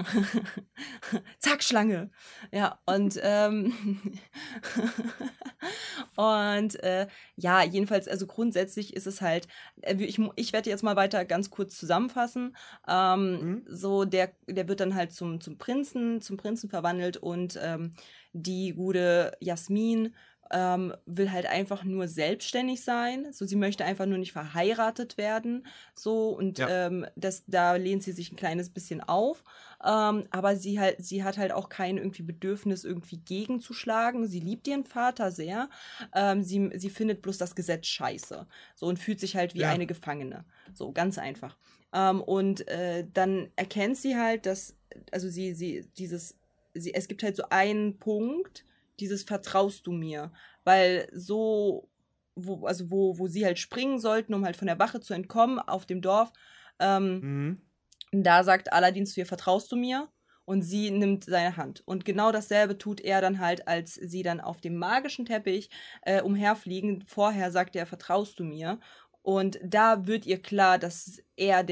Zack, 1.40 1.64
Schlange. 1.64 2.10
Ja, 2.52 2.80
und 2.86 3.20
ähm, 3.22 3.74
und 6.16 6.84
äh, 6.84 7.08
ja, 7.36 7.64
jedenfalls, 7.64 8.08
also 8.08 8.28
grundsätzlich 8.28 8.96
ist 8.96 9.08
es 9.08 9.22
halt, 9.22 9.48
äh, 9.82 9.96
ich, 9.96 10.20
ich 10.36 10.54
werde 10.54 10.70
jetzt 10.70 10.84
mal 10.84 10.96
weiter 10.96 11.26
ganz 11.26 11.50
kurz 11.50 11.78
zusammenfassen. 11.78 12.56
Ähm, 12.88 13.40
Mhm. 13.40 13.64
So, 13.68 14.06
der, 14.06 14.34
der 14.48 14.68
wird 14.68 14.80
dann 14.80 14.96
halt 14.96 15.12
zum, 15.12 15.42
zum 15.42 15.58
Prinzen, 15.58 16.22
zum 16.22 16.38
Prinzen 16.38 16.70
verwandelt 16.70 17.18
und 17.18 17.60
ähm, 17.62 17.94
die 18.34 18.74
gute 18.74 19.36
Jasmin 19.40 20.14
ähm, 20.52 20.94
will 21.06 21.32
halt 21.32 21.46
einfach 21.46 21.84
nur 21.84 22.08
selbstständig 22.08 22.84
sein. 22.84 23.32
So, 23.32 23.46
sie 23.46 23.56
möchte 23.56 23.86
einfach 23.86 24.06
nur 24.06 24.18
nicht 24.18 24.32
verheiratet 24.32 25.18
werden. 25.18 25.66
So, 25.94 26.30
und 26.30 26.60
Ja. 26.60 26.88
ähm, 26.88 27.06
das, 27.16 27.44
da 27.48 27.76
lehnt 27.76 28.04
sie 28.04 28.12
sich 28.12 28.32
ein 28.32 28.36
kleines 28.36 28.70
bisschen 28.70 29.02
auf. 29.02 29.44
Ähm, 29.84 30.26
aber 30.32 30.56
sie 30.56 30.80
halt, 30.80 30.98
sie 31.04 31.24
hat 31.24 31.38
halt 31.38 31.52
auch 31.52 31.70
kein 31.70 31.98
irgendwie 31.98 32.24
Bedürfnis, 32.24 32.84
irgendwie 32.84 33.18
gegenzuschlagen. 33.18 34.28
Sie 34.28 34.40
liebt 34.40 34.68
ihren 34.68 34.86
Vater 34.86 35.32
sehr. 35.32 35.70
Ähm, 36.14 36.44
sie, 36.44 36.72
sie 36.76 36.90
findet 36.90 37.22
bloß 37.22 37.38
das 37.38 37.56
Gesetz 37.56 37.88
scheiße. 37.88 38.48
So 38.76 38.88
und 38.88 39.00
fühlt 39.00 39.20
sich 39.20 39.36
halt 39.36 39.54
wie 39.54 39.60
Ja. 39.62 39.70
eine 39.70 39.86
Gefangene. 39.86 40.46
So, 40.74 40.92
ganz 40.92 41.18
einfach. 41.18 41.58
Ähm, 41.94 42.22
und 42.22 42.68
äh, 42.68 43.06
dann 43.14 43.50
erkennt 43.56 43.98
sie 43.98 44.18
halt, 44.18 44.46
dass, 44.46 44.76
also 45.12 45.30
sie, 45.30 45.54
sie, 45.54 45.86
dieses, 45.98 46.36
sie, 46.74 46.94
es 46.94 47.08
gibt 47.08 47.24
halt 47.24 47.36
so 47.36 47.44
einen 47.50 47.98
Punkt, 48.00 48.66
dieses 49.02 49.24
Vertraust 49.24 49.88
du 49.88 49.92
mir. 49.92 50.32
Weil 50.64 51.10
so, 51.14 51.90
wo, 52.36 52.66
also 52.66 52.90
wo, 52.92 53.18
wo 53.18 53.28
sie 53.28 53.46
halt 53.46 53.60
springen 53.60 54.00
sollten, 54.00 54.34
um 54.34 54.46
halt 54.46 54.58
von 54.58 54.68
der 54.68 54.80
Wache 54.80 55.00
zu 55.02 55.14
entkommen 55.14 55.60
auf 55.60 55.86
dem 55.86 56.02
Dorf, 56.02 56.32
ähm, 56.80 57.20
Mhm. 57.22 57.62
da 58.12 58.44
sagt 58.44 58.72
Aladdin 58.74 59.06
zu 59.06 59.20
ihr, 59.20 59.26
vertraust 59.26 59.72
du 59.72 59.76
mir? 59.76 60.10
Und 60.46 60.64
sie 60.64 60.90
nimmt 60.90 61.26
seine 61.26 61.58
Hand. 61.58 61.84
Und 61.86 62.06
genau 62.06 62.32
dasselbe 62.32 62.78
tut 62.80 63.02
er 63.02 63.22
dann 63.22 63.38
halt, 63.40 63.68
als 63.68 63.94
sie 63.94 64.24
dann 64.24 64.42
auf 64.42 64.62
dem 64.62 64.78
magischen 64.78 65.26
Teppich 65.26 65.70
äh, 66.02 66.22
umherfliegen. 66.24 67.04
Vorher 67.08 67.52
sagt 67.52 67.76
er, 67.76 67.86
vertraust 67.86 68.40
du 68.40 68.44
mir? 68.44 68.80
Und 69.22 69.60
da 69.64 70.08
wird 70.08 70.26
ihr 70.26 70.42
klar, 70.42 70.80
dass 70.80 71.22
er 71.36 71.64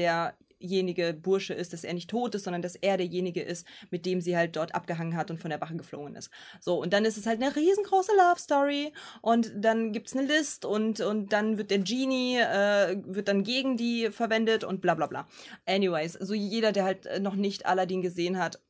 derjenige 0.60 1.14
Bursche 1.14 1.54
ist, 1.54 1.72
dass 1.72 1.84
er 1.84 1.94
nicht 1.94 2.10
tot 2.10 2.34
ist, 2.34 2.44
sondern 2.44 2.62
dass 2.62 2.76
er 2.76 2.96
derjenige 2.96 3.42
ist, 3.42 3.66
mit 3.90 4.06
dem 4.06 4.20
sie 4.20 4.36
halt 4.36 4.56
dort 4.56 4.74
abgehangen 4.74 5.16
hat 5.16 5.30
und 5.30 5.38
von 5.40 5.50
der 5.50 5.60
Wache 5.60 5.76
geflogen 5.76 6.16
ist. 6.16 6.30
So, 6.60 6.80
und 6.80 6.92
dann 6.92 7.04
ist 7.04 7.16
es 7.16 7.26
halt 7.26 7.42
eine 7.42 7.54
riesengroße 7.54 8.12
Love 8.16 8.40
Story 8.40 8.92
und 9.22 9.52
dann 9.54 9.92
gibt's 9.92 10.16
eine 10.16 10.26
List 10.26 10.64
und, 10.64 11.00
und 11.00 11.32
dann 11.32 11.58
wird 11.58 11.70
der 11.70 11.78
Genie, 11.78 12.38
äh, 12.38 12.96
wird 13.06 13.28
dann 13.28 13.42
gegen 13.42 13.76
die 13.76 14.10
verwendet 14.10 14.64
und 14.64 14.80
bla 14.80 14.94
bla 14.94 15.06
bla. 15.06 15.28
Anyways, 15.66 16.14
so 16.14 16.34
jeder, 16.34 16.72
der 16.72 16.84
halt 16.84 17.06
äh, 17.06 17.20
noch 17.20 17.34
nicht 17.34 17.66
Aladdin 17.66 18.02
gesehen 18.02 18.38
hat, 18.38 18.60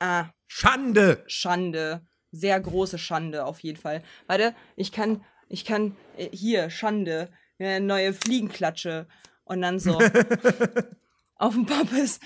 ah, 0.00 0.26
Schande. 0.46 1.24
Schande. 1.26 2.06
Sehr 2.30 2.60
große 2.60 2.98
Schande 2.98 3.44
auf 3.44 3.60
jeden 3.60 3.78
Fall. 3.78 4.02
Warte, 4.26 4.54
ich 4.76 4.92
kann, 4.92 5.24
ich 5.48 5.64
kann, 5.64 5.96
äh, 6.16 6.28
hier, 6.32 6.70
Schande, 6.70 7.30
eine 7.58 7.80
neue 7.80 8.12
Fliegenklatsche. 8.12 9.06
Und 9.46 9.62
dann 9.62 9.78
so 9.78 9.98
auf 11.36 11.54
dem 11.54 11.66
Poppes. 11.66 12.20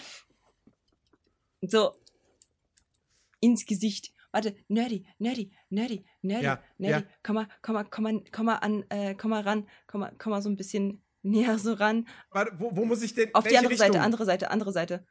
So 1.63 1.95
ins 3.41 3.65
Gesicht. 3.67 4.13
Warte, 4.33 4.55
nerdy, 4.69 5.07
nerdy, 5.19 5.53
nerdy, 5.71 6.05
nerdy, 6.23 6.45
Ja, 6.45 6.63
nerdy. 6.79 7.05
ja. 7.05 7.13
Komm 7.23 7.35
mal, 7.37 7.49
komm 7.63 7.75
mal, 7.75 7.85
komm 7.85 8.05
mal, 8.05 8.25
komm 8.31 8.47
mal 8.47 8.57
an, 8.57 8.85
äh, 8.91 9.15
komm 9.15 9.31
mal 9.31 9.43
ran, 9.43 9.69
komm 9.87 10.01
mal, 10.03 10.15
komm 10.19 10.31
mal 10.31 10.41
so 10.43 10.49
ein 10.49 10.57
bisschen 10.57 11.03
näher 11.23 11.59
so 11.59 11.73
ran. 11.75 12.07
Warte, 12.31 12.53
wo, 12.59 12.75
wo 12.75 12.85
muss 12.85 13.03
ich 13.03 13.13
denn? 13.15 13.35
Auf 13.35 13.47
die 13.47 13.59
andere 13.59 13.77
Seite, 13.77 13.93
Richtung? 13.93 14.05
andere 14.05 14.25
Seite, 14.25 14.51
andere 14.51 14.73
Seite. 14.73 15.07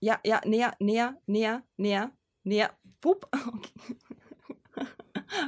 Ja, 0.00 0.18
ja, 0.24 0.40
näher, 0.44 0.74
näher, 0.80 1.20
näher, 1.26 1.62
näher, 1.76 2.12
näher. 2.44 2.70
Pup. 3.00 3.28
Okay, 4.76 4.84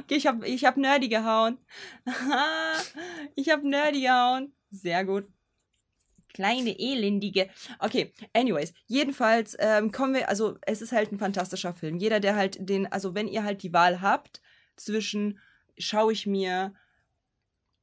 okay 0.03 0.15
ich 0.15 0.27
hab, 0.27 0.43
ich 0.43 0.65
hab 0.65 0.77
Nerdy 0.77 1.09
gehauen. 1.09 1.57
ich 3.35 3.49
hab 3.49 3.63
Nerdy 3.63 4.01
gehauen. 4.01 4.53
Sehr 4.71 5.03
gut. 5.05 5.27
Kleine 6.33 6.77
Elendige. 6.79 7.49
Okay, 7.79 8.11
anyways, 8.33 8.73
jedenfalls 8.87 9.55
ähm, 9.59 9.91
kommen 9.91 10.15
wir, 10.15 10.29
also 10.29 10.57
es 10.61 10.81
ist 10.81 10.91
halt 10.91 11.11
ein 11.11 11.19
fantastischer 11.19 11.73
Film. 11.73 11.97
Jeder, 11.97 12.19
der 12.19 12.35
halt 12.35 12.57
den, 12.59 12.91
also 12.91 13.13
wenn 13.15 13.27
ihr 13.27 13.43
halt 13.43 13.63
die 13.63 13.73
Wahl 13.73 14.01
habt 14.01 14.41
zwischen, 14.75 15.39
schaue 15.77 16.13
ich 16.13 16.25
mir 16.25 16.73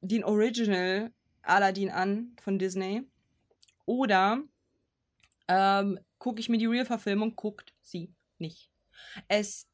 den 0.00 0.24
Original 0.24 1.12
Aladdin 1.42 1.90
an 1.90 2.36
von 2.42 2.58
Disney 2.58 3.02
oder 3.86 4.42
ähm, 5.48 5.98
gucke 6.18 6.40
ich 6.40 6.48
mir 6.48 6.58
die 6.58 6.66
Real-Verfilmung, 6.66 7.36
guckt 7.36 7.72
sie 7.82 8.12
nicht. 8.38 8.70
Es 9.28 9.66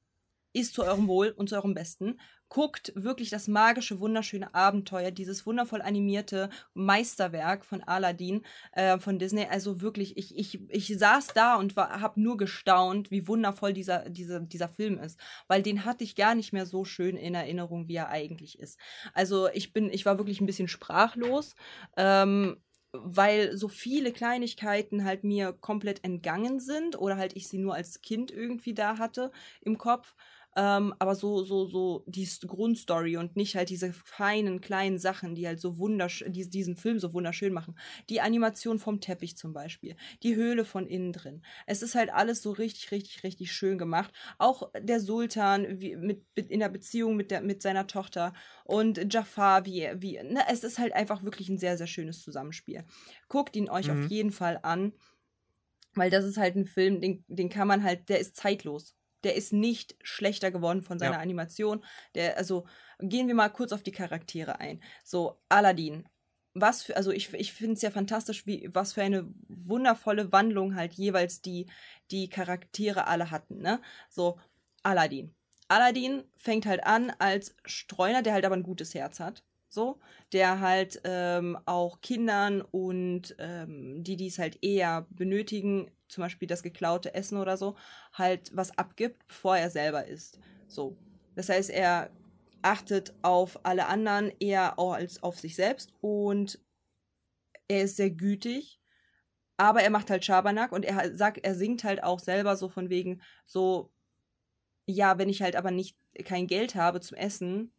ist 0.52 0.74
zu 0.74 0.84
eurem 0.84 1.08
Wohl 1.08 1.30
und 1.30 1.48
zu 1.48 1.56
eurem 1.56 1.74
Besten. 1.74 2.18
Guckt 2.48 2.92
wirklich 2.94 3.30
das 3.30 3.48
magische, 3.48 3.98
wunderschöne 3.98 4.54
Abenteuer, 4.54 5.10
dieses 5.10 5.46
wundervoll 5.46 5.82
animierte 5.82 6.48
Meisterwerk 6.74 7.64
von 7.64 7.82
Aladdin 7.82 8.42
äh, 8.72 8.98
von 8.98 9.18
Disney. 9.18 9.46
Also 9.50 9.80
wirklich, 9.80 10.16
ich, 10.16 10.36
ich, 10.36 10.60
ich 10.70 10.98
saß 10.98 11.28
da 11.28 11.56
und 11.56 11.76
habe 11.76 12.20
nur 12.20 12.36
gestaunt, 12.36 13.10
wie 13.10 13.26
wundervoll 13.26 13.72
dieser, 13.72 14.08
dieser, 14.08 14.40
dieser 14.40 14.68
Film 14.68 14.98
ist. 14.98 15.18
Weil 15.48 15.62
den 15.62 15.84
hatte 15.84 16.04
ich 16.04 16.14
gar 16.14 16.34
nicht 16.34 16.52
mehr 16.52 16.66
so 16.66 16.84
schön 16.84 17.16
in 17.16 17.34
Erinnerung, 17.34 17.88
wie 17.88 17.96
er 17.96 18.10
eigentlich 18.10 18.58
ist. 18.58 18.78
Also 19.12 19.48
ich 19.52 19.72
bin, 19.72 19.90
ich 19.90 20.06
war 20.06 20.18
wirklich 20.18 20.40
ein 20.40 20.46
bisschen 20.46 20.68
sprachlos. 20.68 21.54
Ähm, 21.96 22.56
weil 22.92 23.56
so 23.56 23.68
viele 23.68 24.12
Kleinigkeiten 24.12 25.04
halt 25.04 25.24
mir 25.24 25.52
komplett 25.52 26.04
entgangen 26.04 26.60
sind 26.60 26.98
oder 26.98 27.16
halt 27.16 27.36
ich 27.36 27.48
sie 27.48 27.58
nur 27.58 27.74
als 27.74 28.00
Kind 28.00 28.30
irgendwie 28.30 28.74
da 28.74 28.98
hatte 28.98 29.32
im 29.60 29.78
Kopf. 29.78 30.14
Ähm, 30.58 30.94
aber 30.98 31.14
so, 31.14 31.44
so, 31.44 31.66
so 31.66 32.02
die 32.06 32.26
Grundstory 32.46 33.18
und 33.18 33.36
nicht 33.36 33.56
halt 33.56 33.68
diese 33.68 33.92
feinen 33.92 34.62
kleinen 34.62 34.98
Sachen, 34.98 35.34
die 35.34 35.46
halt 35.46 35.60
so 35.60 35.78
wunderschön, 35.78 36.32
die 36.32 36.48
diesen 36.48 36.76
Film 36.76 36.98
so 36.98 37.12
wunderschön 37.12 37.52
machen. 37.52 37.76
Die 38.08 38.22
Animation 38.22 38.78
vom 38.78 39.00
Teppich 39.00 39.36
zum 39.36 39.52
Beispiel, 39.52 39.96
die 40.22 40.34
Höhle 40.34 40.64
von 40.64 40.86
innen 40.86 41.12
drin. 41.12 41.42
Es 41.66 41.82
ist 41.82 41.94
halt 41.94 42.10
alles 42.10 42.40
so 42.42 42.52
richtig, 42.52 42.90
richtig, 42.90 43.22
richtig 43.22 43.52
schön 43.52 43.76
gemacht. 43.76 44.12
Auch 44.38 44.70
der 44.80 45.00
Sultan 45.00 45.80
wie, 45.80 45.94
mit, 45.96 46.24
mit 46.34 46.50
in 46.50 46.60
der 46.60 46.70
Beziehung 46.70 47.16
mit, 47.16 47.30
der, 47.30 47.42
mit 47.42 47.60
seiner 47.60 47.86
Tochter 47.86 48.32
und 48.64 49.12
Jafar, 49.12 49.66
wie, 49.66 49.88
wie, 49.96 50.14
ne, 50.22 50.40
es 50.50 50.64
ist 50.64 50.78
halt 50.78 50.94
einfach 50.94 51.22
wirklich 51.22 51.48
ein 51.50 51.58
sehr, 51.58 51.76
sehr 51.76 51.86
schönes 51.86 52.22
Zusammenspiel. 52.22 52.84
Guckt 53.28 53.56
ihn 53.56 53.68
euch 53.68 53.90
Mhm. 53.90 53.92
auf 53.92 54.06
jeden 54.06 54.32
Fall 54.32 54.58
an, 54.62 54.92
weil 55.94 56.10
das 56.10 56.24
ist 56.24 56.36
halt 56.36 56.56
ein 56.56 56.66
Film, 56.66 57.00
den, 57.00 57.24
den 57.28 57.48
kann 57.48 57.68
man 57.68 57.82
halt, 57.82 58.08
der 58.08 58.20
ist 58.20 58.36
zeitlos. 58.36 58.94
Der 59.26 59.34
ist 59.36 59.52
nicht 59.52 59.96
schlechter 60.02 60.50
geworden 60.52 60.82
von 60.82 60.98
seiner 60.98 61.16
Ja. 61.16 61.20
Animation. 61.20 61.84
Der, 62.14 62.38
also, 62.38 62.66
gehen 63.00 63.26
wir 63.28 63.34
mal 63.34 63.50
kurz 63.50 63.72
auf 63.72 63.82
die 63.82 63.92
Charaktere 63.92 64.60
ein. 64.60 64.80
So, 65.04 65.38
Aladdin. 65.50 66.08
was 66.54 66.82
für, 66.84 66.96
also 66.96 67.10
ich, 67.12 67.32
ich 67.34 67.52
finde 67.52 67.74
es 67.74 67.82
ja 67.82 67.90
fantastisch, 67.90 68.46
wie, 68.46 68.70
was 68.72 68.94
für 68.94 69.02
eine 69.02 69.26
wundervolle 69.48 70.32
Wandlung 70.32 70.74
halt 70.76 70.94
jeweils 70.94 71.42
die, 71.42 71.66
die 72.10 72.28
Charaktere 72.30 73.06
alle 73.08 73.30
hatten, 73.30 73.58
ne? 73.60 73.80
So, 74.08 74.38
Aladdin. 74.82 75.34
Aladdin 75.68 76.24
fängt 76.36 76.64
halt 76.66 76.84
an 76.84 77.10
als 77.18 77.56
Streuner, 77.66 78.22
der 78.22 78.32
halt 78.34 78.44
aber 78.46 78.56
ein 78.56 78.62
gutes 78.62 78.94
Herz 78.94 79.20
hat. 79.20 79.42
So, 79.68 79.98
der 80.32 80.60
halt 80.60 81.00
ähm, 81.04 81.58
auch 81.66 82.00
Kindern 82.00 82.62
und 82.62 83.34
ähm, 83.38 84.04
die, 84.04 84.16
die 84.16 84.28
es 84.28 84.38
halt 84.38 84.58
eher 84.62 85.06
benötigen, 85.10 85.90
zum 86.08 86.22
Beispiel 86.22 86.48
das 86.48 86.62
geklaute 86.62 87.14
Essen 87.14 87.36
oder 87.36 87.56
so, 87.56 87.76
halt 88.12 88.50
was 88.54 88.76
abgibt, 88.78 89.26
bevor 89.26 89.56
er 89.56 89.70
selber 89.70 90.06
isst. 90.06 90.38
So. 90.68 90.96
Das 91.34 91.48
heißt, 91.48 91.70
er 91.70 92.10
achtet 92.62 93.14
auf 93.22 93.64
alle 93.64 93.86
anderen 93.86 94.32
eher 94.40 94.78
als 94.78 95.22
auf 95.22 95.38
sich 95.38 95.54
selbst 95.54 95.92
und 96.00 96.58
er 97.68 97.82
ist 97.82 97.96
sehr 97.96 98.10
gütig, 98.10 98.80
aber 99.56 99.82
er 99.82 99.90
macht 99.90 100.10
halt 100.10 100.24
Schabernack 100.24 100.72
und 100.72 100.84
er 100.84 101.16
sagt, 101.16 101.38
er 101.38 101.54
singt 101.54 101.84
halt 101.84 102.02
auch 102.02 102.18
selber 102.18 102.56
so 102.56 102.68
von 102.68 102.90
wegen 102.90 103.22
so, 103.44 103.92
ja, 104.86 105.18
wenn 105.18 105.28
ich 105.28 105.42
halt 105.42 105.56
aber 105.56 105.70
nicht 105.70 105.96
kein 106.24 106.46
Geld 106.46 106.74
habe 106.74 107.00
zum 107.00 107.16
Essen 107.16 107.72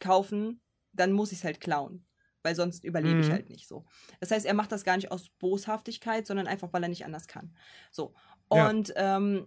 kaufen, 0.00 0.60
dann 0.98 1.12
muss 1.12 1.32
ich 1.32 1.38
es 1.38 1.44
halt 1.44 1.60
klauen, 1.60 2.04
weil 2.42 2.54
sonst 2.54 2.84
überlebe 2.84 3.16
mhm. 3.16 3.22
ich 3.22 3.30
halt 3.30 3.50
nicht 3.50 3.68
so. 3.68 3.84
Das 4.20 4.30
heißt, 4.30 4.46
er 4.46 4.54
macht 4.54 4.72
das 4.72 4.84
gar 4.84 4.96
nicht 4.96 5.10
aus 5.10 5.30
Boshaftigkeit, 5.38 6.26
sondern 6.26 6.46
einfach, 6.46 6.72
weil 6.72 6.82
er 6.82 6.88
nicht 6.88 7.04
anders 7.04 7.26
kann. 7.26 7.54
So 7.90 8.14
und 8.48 8.88
ja. 8.88 9.16
ähm, 9.16 9.46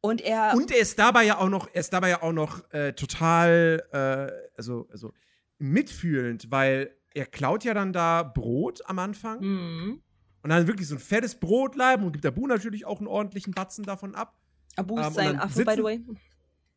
und 0.00 0.20
er. 0.20 0.54
Und 0.54 0.70
er 0.70 0.78
ist 0.78 0.98
dabei 0.98 1.24
ja 1.24 1.38
auch 1.38 1.48
noch, 1.48 1.68
er 1.72 1.80
ist 1.80 1.92
dabei 1.92 2.10
ja 2.10 2.22
auch 2.22 2.32
noch 2.32 2.70
äh, 2.72 2.92
total, 2.92 3.82
äh, 3.92 4.56
also, 4.56 4.86
also 4.90 5.12
mitfühlend, 5.58 6.50
weil 6.50 6.96
er 7.14 7.26
klaut 7.26 7.64
ja 7.64 7.74
dann 7.74 7.92
da 7.92 8.22
Brot 8.22 8.82
am 8.86 8.98
Anfang. 8.98 9.40
Mhm. 9.40 10.02
Und 10.42 10.50
dann 10.50 10.68
wirklich 10.68 10.86
so 10.86 10.94
ein 10.94 11.00
fettes 11.00 11.34
Brotleib 11.34 12.02
und 12.02 12.12
gibt 12.12 12.24
Abu 12.24 12.46
natürlich 12.46 12.84
auch 12.84 12.98
einen 12.98 13.08
ordentlichen 13.08 13.52
Batzen 13.52 13.84
davon 13.84 14.14
ab. 14.14 14.38
Abu 14.76 14.96
ist 14.98 15.06
ähm, 15.06 15.12
sein 15.12 15.40
Affe, 15.40 15.64
by 15.64 15.74
the 15.74 15.82
way. 15.82 16.00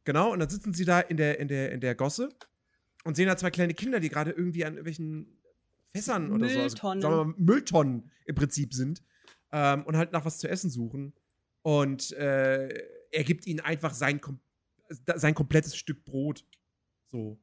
Genau, 0.06 0.32
und 0.32 0.40
dann 0.40 0.50
sitzen 0.50 0.74
sie 0.74 0.86
da 0.86 1.02
in 1.02 1.18
der, 1.18 1.40
in 1.40 1.48
der, 1.50 1.72
in 1.72 1.82
der 1.82 1.94
Gosse 1.94 2.30
und 3.04 3.16
sehen 3.16 3.28
da 3.28 3.38
zwei 3.38 3.52
kleine 3.52 3.74
Kinder, 3.74 4.00
die 4.00 4.10
gerade 4.10 4.32
irgendwie 4.32 4.66
an 4.66 4.74
irgendwelchen 4.74 5.40
Fässern 5.92 6.32
oder 6.32 6.50
so, 6.50 6.60
also, 6.60 6.76
sagen 6.78 7.02
wir 7.02 7.26
mal, 7.26 7.34
Mülltonnen 7.38 8.12
im 8.26 8.36
Prinzip 8.36 8.74
sind 8.74 9.04
ähm, 9.52 9.84
und 9.84 9.98
halt 9.98 10.12
nach 10.12 10.26
was 10.26 10.38
zu 10.38 10.48
essen 10.48 10.70
suchen. 10.70 11.14
Und 11.62 12.12
äh, 12.14 12.68
er 13.12 13.24
gibt 13.24 13.48
ihnen 13.48 13.60
einfach 13.60 13.94
sein, 13.94 14.22
sein 14.90 15.34
komplettes 15.34 15.76
Stück 15.76 16.06
Brot. 16.06 16.46
So. 17.12 17.40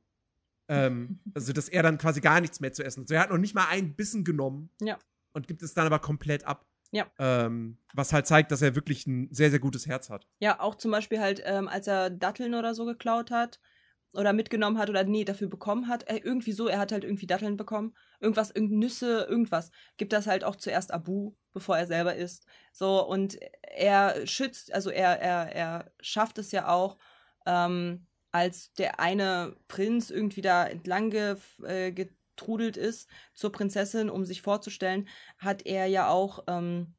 Ähm, 0.69 1.21
also, 1.35 1.53
dass 1.53 1.69
er 1.69 1.83
dann 1.83 1.99
quasi 1.99 2.21
gar 2.21 2.41
nichts 2.41 2.61
mehr 2.61 2.73
zu 2.73 2.85
essen 2.85 3.01
hat. 3.01 3.05
Also, 3.05 3.15
er 3.15 3.21
hat 3.21 3.31
noch 3.31 3.39
nicht 3.39 3.55
mal 3.55 3.69
einen 3.69 3.95
Bissen 3.95 4.25
genommen. 4.25 4.71
Ja. 4.81 4.99
Und 5.33 5.49
gibt 5.49 5.63
es 5.63 5.75
dann 5.75 5.87
aber 5.87 5.99
komplett 5.99 6.45
ab. 6.45 6.67
Ja. 6.93 7.11
Ähm, 7.19 7.79
was 7.95 8.13
halt 8.13 8.27
zeigt, 8.27 8.53
dass 8.53 8.63
er 8.63 8.75
wirklich 8.77 9.07
ein 9.07 9.29
sehr, 9.33 9.51
sehr 9.51 9.59
gutes 9.59 9.87
Herz 9.87 10.09
hat. 10.09 10.27
Ja, 10.39 10.61
auch 10.61 10.77
zum 10.77 10.93
Beispiel 10.93 11.19
halt, 11.19 11.43
ähm, 11.45 11.69
als 11.69 11.89
er 11.89 12.11
Datteln 12.11 12.55
oder 12.55 12.75
so 12.75 12.85
geklaut 12.85 13.31
hat 13.31 13.61
oder 14.17 14.33
mitgenommen 14.33 14.79
hat 14.79 14.91
oder 14.91 15.05
nee, 15.05 15.25
dafür 15.25 15.49
bekommen 15.49 15.89
hat. 15.89 16.05
Er, 16.05 16.25
irgendwie 16.25 16.53
so, 16.53 16.69
er 16.69 16.79
hat 16.79 16.93
halt 16.93 17.05
irgendwie 17.05 17.27
Datteln 17.27 17.57
bekommen. 17.57 17.95
Irgendwas, 18.21 18.51
irgendeine 18.51 18.81
Nüsse, 18.81 19.27
irgendwas. 19.29 19.71
Gibt 19.97 20.13
das 20.13 20.27
halt 20.27 20.45
auch 20.45 20.57
zuerst 20.57 20.93
Abu, 20.93 21.35
bevor 21.53 21.77
er 21.77 21.87
selber 21.87 22.17
isst. 22.17 22.47
So, 22.73 23.07
und 23.07 23.39
er 23.63 24.27
schützt, 24.27 24.73
also 24.73 24.91
er, 24.91 25.21
er, 25.21 25.55
er 25.55 25.93
schafft 26.01 26.39
es 26.39 26.53
ja 26.53 26.69
auch, 26.69 26.99
ähm, 27.47 28.07
als 28.33 28.73
der 28.75 29.01
eine 29.01 29.57
Prinz 29.69 30.11
irgendwie 30.11 30.43
da 30.43 30.67
entlang 30.67 31.11
ge, 31.11 31.37
äh, 31.65 31.93
getrudelt 31.93 32.77
ist 32.77 33.09
zur 33.35 33.53
Prinzessin, 33.53 34.11
um 34.11 34.25
sich 34.25 34.43
vorzustellen, 34.43 35.09
hat 35.39 35.65
er 35.65 35.87
ja 35.87 36.09
auch 36.09 36.45
ähm, 36.47 36.95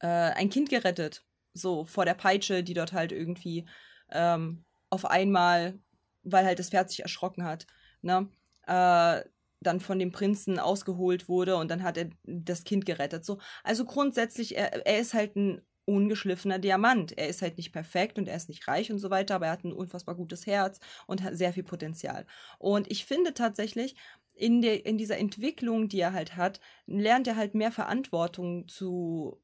äh, 0.00 0.06
ein 0.06 0.50
Kind 0.50 0.70
gerettet. 0.70 1.24
So, 1.52 1.84
vor 1.84 2.04
der 2.04 2.14
Peitsche, 2.14 2.62
die 2.62 2.74
dort 2.74 2.92
halt 2.92 3.10
irgendwie 3.10 3.68
ähm, 4.12 4.64
auf 4.88 5.04
einmal 5.04 5.80
weil 6.22 6.44
halt 6.44 6.58
das 6.58 6.70
Pferd 6.70 6.90
sich 6.90 7.00
erschrocken 7.00 7.44
hat, 7.44 7.66
ne? 8.02 8.28
Äh, 8.66 9.22
dann 9.62 9.80
von 9.80 9.98
dem 9.98 10.10
Prinzen 10.10 10.58
ausgeholt 10.58 11.28
wurde 11.28 11.56
und 11.56 11.70
dann 11.70 11.82
hat 11.82 11.98
er 11.98 12.08
das 12.24 12.64
Kind 12.64 12.86
gerettet. 12.86 13.26
So, 13.26 13.38
also 13.62 13.84
grundsätzlich, 13.84 14.56
er, 14.56 14.86
er 14.86 14.98
ist 14.98 15.12
halt 15.12 15.36
ein 15.36 15.60
ungeschliffener 15.84 16.58
Diamant. 16.58 17.16
Er 17.18 17.28
ist 17.28 17.42
halt 17.42 17.56
nicht 17.56 17.72
perfekt 17.72 18.18
und 18.18 18.28
er 18.28 18.36
ist 18.36 18.48
nicht 18.48 18.66
reich 18.68 18.90
und 18.92 18.98
so 18.98 19.10
weiter, 19.10 19.34
aber 19.34 19.46
er 19.46 19.52
hat 19.52 19.64
ein 19.64 19.72
unfassbar 19.72 20.14
gutes 20.14 20.46
Herz 20.46 20.78
und 21.06 21.22
hat 21.22 21.36
sehr 21.36 21.52
viel 21.52 21.64
Potenzial. 21.64 22.26
Und 22.58 22.90
ich 22.90 23.04
finde 23.04 23.34
tatsächlich, 23.34 23.96
in, 24.34 24.62
der, 24.62 24.86
in 24.86 24.96
dieser 24.96 25.18
Entwicklung, 25.18 25.88
die 25.88 26.00
er 26.00 26.14
halt 26.14 26.36
hat, 26.36 26.60
lernt 26.86 27.26
er 27.26 27.36
halt 27.36 27.54
mehr 27.54 27.72
Verantwortung 27.72 28.68
zu, 28.68 29.42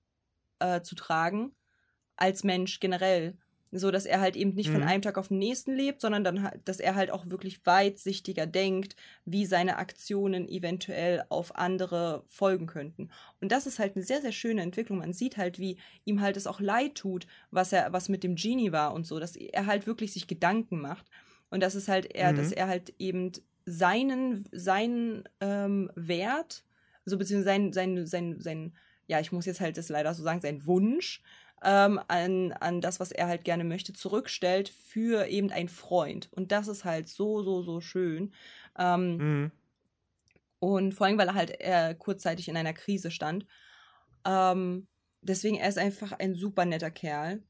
äh, 0.59 0.81
zu 0.81 0.95
tragen 0.95 1.55
als 2.17 2.45
Mensch 2.45 2.81
generell. 2.81 3.37
So, 3.79 3.91
dass 3.91 4.07
er 4.07 4.21
halt 4.21 4.37
eben 4.37 4.55
nicht 4.55 4.69
mhm. 4.69 4.75
von 4.75 4.83
einem 4.83 5.03
Tag 5.03 5.19
auf 5.19 5.29
den 5.29 5.39
nächsten 5.39 5.75
lebt, 5.75 6.01
sondern 6.01 6.25
dann, 6.25 6.51
dass 6.65 6.81
er 6.81 6.95
halt 6.95 7.11
auch 7.11 7.29
wirklich 7.29 7.65
weitsichtiger 7.67 8.47
denkt, 8.47 8.97
wie 9.25 9.47
seine 9.47 9.77
Aktionen 9.79 10.49
eventuell 10.49 11.25
auf 11.29 11.57
andere 11.57 12.25
folgen 12.29 12.67
könnten. 12.67 13.11
Und 13.41 13.53
das 13.53 13.67
ist 13.67 13.79
halt 13.79 13.97
eine 13.97 14.05
sehr, 14.05 14.23
sehr 14.23 14.33
schöne 14.33 14.62
Entwicklung. 14.62 14.99
Man 14.99 15.12
sieht 15.12 15.37
halt, 15.37 15.59
wie 15.59 15.79
ihm 16.05 16.21
halt 16.21 16.37
es 16.37 16.47
auch 16.47 16.61
leid 16.61 16.95
tut, 16.95 17.27
was 17.51 17.73
er, 17.73 17.93
was 17.93 18.09
mit 18.09 18.23
dem 18.23 18.37
Genie 18.37 18.73
war 18.73 18.95
und 18.95 19.07
so, 19.07 19.19
dass 19.19 19.37
er 19.37 19.67
halt 19.67 19.87
wirklich 19.87 20.12
sich 20.12 20.27
Gedanken 20.27 20.81
macht. 20.81 21.07
Und 21.51 21.62
das 21.62 21.75
ist 21.75 21.89
halt 21.89 22.15
er, 22.15 22.33
mhm. 22.33 22.37
dass 22.37 22.53
er 22.53 22.69
halt 22.69 22.95
eben 22.99 23.33
seinen, 23.67 24.49
seinen 24.53 25.25
ähm, 25.41 25.91
Wert, 25.95 26.65
also 27.05 27.19
beziehungsweise 27.19 27.45
sein, 27.45 27.73
sein, 27.73 28.07
sein, 28.07 28.41
sein, 28.41 28.73
ja, 29.09 29.21
ich 29.21 29.33
muss 29.33 29.47
jetzt 29.47 29.61
halt 29.61 29.77
das 29.77 29.89
leider 29.89 30.15
so 30.15 30.23
sagen, 30.23 30.41
sein 30.41 30.67
Wunsch, 30.67 31.23
ähm, 31.62 32.01
an, 32.09 32.53
an 32.53 32.81
das, 32.81 33.01
was 33.01 33.12
er 33.12 33.29
halt 33.29 33.45
gerne 33.45 33.64
möchte, 33.64 33.92
zurückstellt 33.92 34.69
für 34.69 35.27
eben 35.27 35.51
einen 35.51 35.69
Freund. 35.69 36.29
Und 36.33 36.53
das 36.53 36.69
ist 36.69 36.85
halt 36.85 37.09
so, 37.09 37.42
so, 37.42 37.62
so 37.62 37.81
schön. 37.81 38.33
Ähm, 38.79 39.16
mhm. 39.16 39.53
Und 40.59 40.92
vor 40.95 41.07
allem, 41.07 41.19
weil 41.19 41.29
er 41.29 41.35
halt 41.35 41.61
äh, 41.61 41.95
kurzzeitig 41.95 42.49
in 42.49 42.57
einer 42.57 42.73
Krise 42.73 43.11
stand. 43.11 43.47
Ähm, 44.25 44.87
deswegen, 45.21 45.57
er 45.57 45.69
ist 45.69 45.79
einfach 45.79 46.12
ein 46.12 46.35
super 46.35 46.64
netter 46.64 46.90
Kerl. 46.90 47.42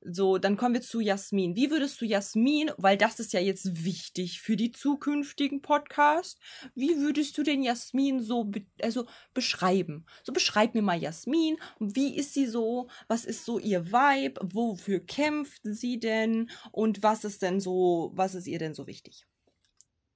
So, 0.00 0.38
dann 0.38 0.56
kommen 0.56 0.74
wir 0.74 0.80
zu 0.80 1.00
Jasmin. 1.00 1.56
Wie 1.56 1.70
würdest 1.70 2.00
du 2.00 2.04
Jasmin, 2.04 2.70
weil 2.76 2.96
das 2.96 3.18
ist 3.18 3.32
ja 3.32 3.40
jetzt 3.40 3.84
wichtig 3.84 4.40
für 4.40 4.56
die 4.56 4.70
zukünftigen 4.70 5.60
Podcasts, 5.60 6.38
wie 6.74 6.98
würdest 6.98 7.36
du 7.36 7.42
denn 7.42 7.64
Jasmin 7.64 8.20
so 8.22 8.44
be 8.44 8.64
also 8.80 9.06
beschreiben? 9.34 10.06
So 10.22 10.32
beschreib 10.32 10.74
mir 10.74 10.82
mal 10.82 11.00
Jasmin, 11.00 11.56
wie 11.80 12.16
ist 12.16 12.32
sie 12.32 12.46
so, 12.46 12.88
was 13.08 13.24
ist 13.24 13.44
so 13.44 13.58
ihr 13.58 13.86
Vibe, 13.86 14.40
wofür 14.42 15.00
kämpft 15.00 15.62
sie 15.64 15.98
denn 15.98 16.48
und 16.70 17.02
was 17.02 17.24
ist 17.24 17.42
denn 17.42 17.58
so, 17.58 18.12
was 18.14 18.36
ist 18.36 18.46
ihr 18.46 18.58
denn 18.60 18.74
so 18.74 18.86
wichtig? 18.86 19.26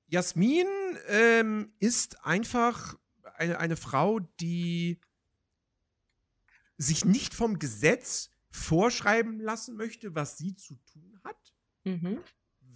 Jasmin 0.06 0.66
ähm, 1.08 1.72
ist 1.80 2.24
einfach 2.24 2.96
eine, 3.34 3.58
eine 3.58 3.76
Frau, 3.76 4.20
die 4.40 5.00
sich 6.78 7.04
nicht 7.04 7.34
vom 7.34 7.58
Gesetz 7.58 8.31
vorschreiben 8.52 9.40
lassen 9.40 9.76
möchte, 9.76 10.14
was 10.14 10.38
sie 10.38 10.54
zu 10.54 10.76
tun 10.92 11.18
hat, 11.24 11.54
mhm. 11.84 12.20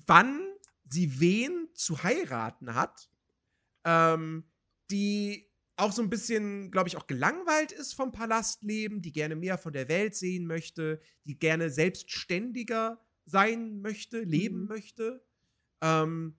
wann 0.06 0.40
sie 0.88 1.20
wen 1.20 1.68
zu 1.74 2.02
heiraten 2.02 2.74
hat, 2.74 3.10
ähm, 3.84 4.44
die 4.90 5.46
auch 5.76 5.92
so 5.92 6.00
ein 6.00 6.08
bisschen, 6.08 6.70
glaube 6.70 6.88
ich, 6.88 6.96
auch 6.96 7.06
gelangweilt 7.06 7.70
ist 7.72 7.92
vom 7.92 8.10
Palastleben, 8.10 9.02
die 9.02 9.12
gerne 9.12 9.36
mehr 9.36 9.58
von 9.58 9.74
der 9.74 9.88
Welt 9.88 10.14
sehen 10.14 10.46
möchte, 10.46 11.00
die 11.24 11.38
gerne 11.38 11.68
selbstständiger 11.68 12.98
sein 13.26 13.82
möchte, 13.82 14.20
leben 14.20 14.62
mhm. 14.62 14.68
möchte. 14.68 15.24
Ähm, 15.82 16.38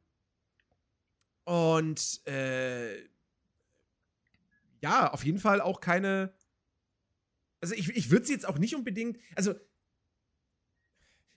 und 1.44 2.26
äh, 2.28 3.04
ja, 4.82 5.12
auf 5.12 5.24
jeden 5.24 5.40
Fall 5.40 5.62
auch 5.62 5.80
keine 5.80 6.34
also 7.62 7.74
ich, 7.76 7.90
ich 7.90 8.12
würde 8.12 8.26
sie 8.26 8.34
jetzt 8.34 8.48
auch 8.48 8.58
nicht 8.58 8.76
unbedingt, 8.76 9.18
also 9.36 9.56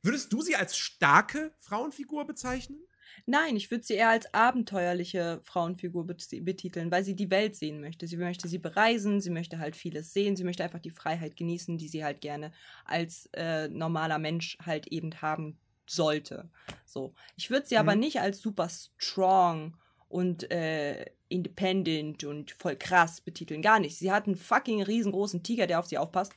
würdest 0.03 0.33
du 0.33 0.43
sie 0.43 0.57
als 0.57 0.77
starke 0.77 1.55
Frauenfigur 1.61 2.27
bezeichnen? 2.27 2.81
Nein, 3.27 3.57
ich 3.57 3.71
würde 3.71 3.85
sie 3.85 3.95
eher 3.95 4.11
als 4.11 4.33
abenteuerliche 4.33 5.41
Frauenfigur 5.45 6.07
betiteln, 6.07 6.91
weil 6.91 7.05
sie 7.05 7.17
die 7.17 7.31
Welt 7.31 7.57
sehen 7.57 7.81
möchte. 7.81 8.07
Sie 8.07 8.17
möchte 8.17 8.49
sie 8.49 8.59
bereisen, 8.59 9.21
sie 9.21 9.31
möchte 9.31 9.59
halt 9.59 9.77
vieles 9.77 10.13
sehen, 10.13 10.37
sie 10.37 10.45
möchte 10.45 10.65
einfach 10.65 10.79
die 10.79 10.91
Freiheit 10.91 11.37
genießen, 11.37 11.77
die 11.77 11.89
sie 11.89 12.05
halt 12.05 12.21
gerne 12.21 12.53
als 12.85 13.29
äh, 13.33 13.69
normaler 13.69 14.19
Mensch 14.19 14.57
halt 14.65 14.87
eben 14.89 15.21
haben 15.21 15.59
sollte. 15.87 16.51
So. 16.85 17.15
Ich 17.37 17.51
würde 17.51 17.67
sie 17.67 17.75
mhm. 17.75 17.81
aber 17.81 17.97
nicht 17.97 18.21
als 18.21 18.41
super 18.41 18.69
strong 18.97 19.77
und 20.11 20.51
äh, 20.51 21.07
independent 21.29 22.25
und 22.25 22.51
voll 22.51 22.77
krass 22.77 23.21
betiteln. 23.21 23.63
Gar 23.63 23.79
nicht. 23.79 23.97
Sie 23.97 24.13
hat 24.13 24.27
einen 24.27 24.37
fucking 24.37 24.83
riesengroßen 24.83 25.43
Tiger, 25.43 25.67
der 25.67 25.79
auf 25.79 25.87
sie 25.87 25.99
aufpasst. 25.99 26.33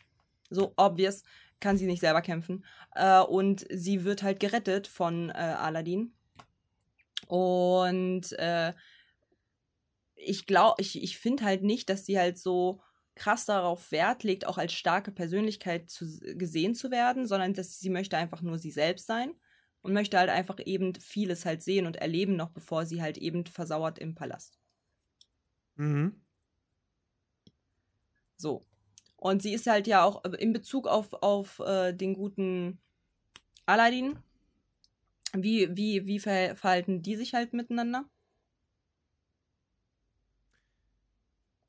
So 0.49 0.73
obvious, 0.77 1.23
kann 1.59 1.77
sie 1.77 1.87
nicht 1.87 1.99
selber 1.99 2.21
kämpfen. 2.21 2.63
Äh, 2.93 3.21
und 3.21 3.65
sie 3.71 4.03
wird 4.03 4.21
halt 4.21 4.39
gerettet 4.39 4.87
von 4.87 5.29
äh, 5.31 5.33
Aladdin. 5.33 6.13
Und 7.27 8.31
äh, 8.33 8.73
ich 10.15 10.45
glaube, 10.45 10.75
ich, 10.79 11.01
ich 11.01 11.17
finde 11.17 11.43
halt 11.43 11.63
nicht, 11.63 11.89
dass 11.89 12.05
sie 12.05 12.19
halt 12.19 12.37
so 12.37 12.79
krass 13.15 13.45
darauf 13.45 13.91
Wert 13.91 14.23
legt, 14.23 14.45
auch 14.45 14.59
als 14.59 14.73
starke 14.73 15.11
Persönlichkeit 15.11 15.89
zu, 15.89 16.05
gesehen 16.35 16.75
zu 16.75 16.91
werden, 16.91 17.27
sondern 17.27 17.55
dass 17.55 17.79
sie 17.79 17.89
möchte 17.89 18.17
einfach 18.17 18.41
nur 18.41 18.59
sie 18.59 18.71
selbst 18.71 19.07
sein 19.07 19.33
und 19.83 19.93
möchte 19.93 20.17
halt 20.17 20.29
einfach 20.29 20.57
eben 20.65 20.95
vieles 20.95 21.45
halt 21.45 21.61
sehen 21.61 21.85
und 21.85 21.97
erleben, 21.97 22.35
noch 22.35 22.49
bevor 22.49 22.85
sie 22.85 23.01
halt 23.01 23.17
eben 23.17 23.45
versauert 23.45 23.99
im 23.99 24.15
Palast. 24.15 24.57
Mhm. 25.75 26.21
So. 28.37 28.65
Und 29.17 29.41
sie 29.41 29.53
ist 29.53 29.67
halt 29.67 29.87
ja 29.87 30.03
auch 30.03 30.23
in 30.23 30.53
Bezug 30.53 30.87
auf, 30.87 31.13
auf 31.13 31.59
äh, 31.59 31.93
den 31.93 32.13
guten 32.13 32.79
Aladdin. 33.65 34.17
Wie, 35.33 35.69
wie, 35.75 36.05
wie 36.05 36.19
verhalten 36.19 37.01
die 37.01 37.15
sich 37.15 37.33
halt 37.33 37.53
miteinander? 37.53 38.09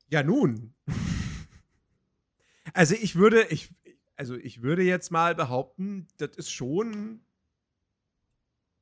Ja, 0.09 0.23
nun. 0.23 0.73
Also 2.73 2.93
ich 2.93 3.15
würde, 3.15 3.43
ich, 3.51 3.73
also 4.17 4.35
ich 4.35 4.61
würde 4.61 4.83
jetzt 4.83 5.09
mal 5.09 5.33
behaupten, 5.33 6.09
das 6.17 6.35
ist 6.35 6.51
schon 6.51 7.21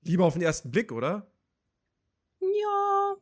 lieber 0.03 0.25
auf 0.25 0.33
den 0.33 0.41
ersten 0.41 0.71
Blick, 0.71 0.91
oder? 0.91 1.31
Ja, 2.39 3.15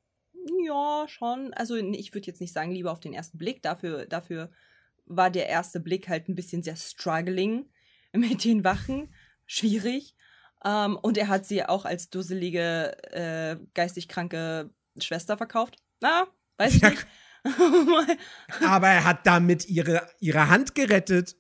ja, 0.66 1.06
schon. 1.08 1.54
Also 1.54 1.76
ich 1.76 2.14
würde 2.14 2.28
jetzt 2.28 2.42
nicht 2.42 2.54
sagen, 2.54 2.72
lieber 2.72 2.92
auf 2.92 3.00
den 3.00 3.14
ersten 3.14 3.38
Blick. 3.38 3.62
Dafür, 3.62 4.06
dafür 4.06 4.52
war 5.06 5.30
der 5.30 5.48
erste 5.48 5.80
Blick 5.80 6.08
halt 6.10 6.30
ein 6.30 6.36
bisschen 6.36 6.64
sehr 6.64 6.76
struggling 6.76 7.70
mit 8.14 8.44
den 8.44 8.64
Wachen. 8.64 9.14
Schwierig. 9.46 10.16
Ähm, 10.64 10.98
und 10.98 11.18
er 11.18 11.28
hat 11.28 11.46
sie 11.46 11.66
auch 11.66 11.86
als 11.86 12.10
dusselige, 12.10 12.96
äh, 13.12 13.58
geistig 13.74 14.08
kranke 14.08 14.70
Schwester 15.00 15.38
verkauft. 15.38 15.78
Na, 16.00 16.28
weiß 16.58 16.76
ich 16.76 16.82
ja, 16.82 16.90
nicht. 16.92 17.08
aber 18.66 18.88
er 18.88 19.04
hat 19.04 19.26
damit 19.26 19.68
ihre, 19.68 20.08
ihre 20.20 20.50
Hand 20.50 20.76
gerettet. 20.76 21.36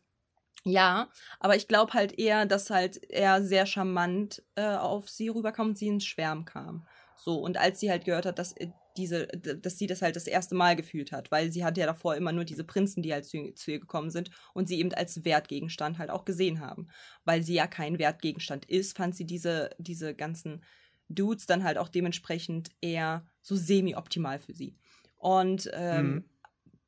Ja, 0.63 1.09
aber 1.39 1.55
ich 1.55 1.67
glaube 1.67 1.93
halt 1.93 2.17
eher, 2.19 2.45
dass 2.45 2.69
halt 2.69 3.01
er 3.09 3.41
sehr 3.43 3.65
charmant 3.65 4.43
äh, 4.55 4.75
auf 4.75 5.09
sie 5.09 5.29
rüberkam 5.29 5.69
und 5.69 5.77
sie 5.77 5.87
ins 5.87 6.05
Schwärm 6.05 6.45
kam. 6.45 6.87
So, 7.15 7.39
und 7.39 7.57
als 7.57 7.79
sie 7.79 7.89
halt 7.89 8.05
gehört 8.05 8.25
hat, 8.27 8.37
dass 8.37 8.53
äh, 8.57 8.71
diese, 8.97 9.27
dass 9.27 9.77
sie 9.77 9.87
das 9.87 10.01
halt 10.01 10.15
das 10.15 10.27
erste 10.27 10.53
Mal 10.53 10.75
gefühlt 10.75 11.11
hat, 11.11 11.31
weil 11.31 11.51
sie 11.51 11.63
hatte 11.63 11.79
ja 11.79 11.87
davor 11.87 12.15
immer 12.15 12.31
nur 12.31 12.43
diese 12.45 12.63
Prinzen, 12.63 13.01
die 13.01 13.13
halt 13.13 13.25
zu, 13.25 13.53
zu 13.53 13.71
ihr 13.71 13.79
gekommen 13.79 14.11
sind 14.11 14.29
und 14.53 14.67
sie 14.67 14.79
eben 14.79 14.93
als 14.93 15.23
Wertgegenstand 15.23 15.97
halt 15.97 16.09
auch 16.11 16.25
gesehen 16.25 16.59
haben. 16.59 16.89
Weil 17.23 17.41
sie 17.41 17.53
ja 17.53 17.67
kein 17.67 17.97
Wertgegenstand 17.99 18.65
ist, 18.65 18.97
fand 18.97 19.15
sie 19.15 19.25
diese, 19.25 19.71
diese 19.79 20.13
ganzen 20.13 20.63
Dudes 21.09 21.45
dann 21.45 21.63
halt 21.63 21.77
auch 21.77 21.89
dementsprechend 21.89 22.69
eher 22.81 23.25
so 23.41 23.55
semi-optimal 23.55 24.39
für 24.39 24.53
sie. 24.53 24.77
Und, 25.17 25.69
ähm, 25.73 26.05
mhm. 26.05 26.30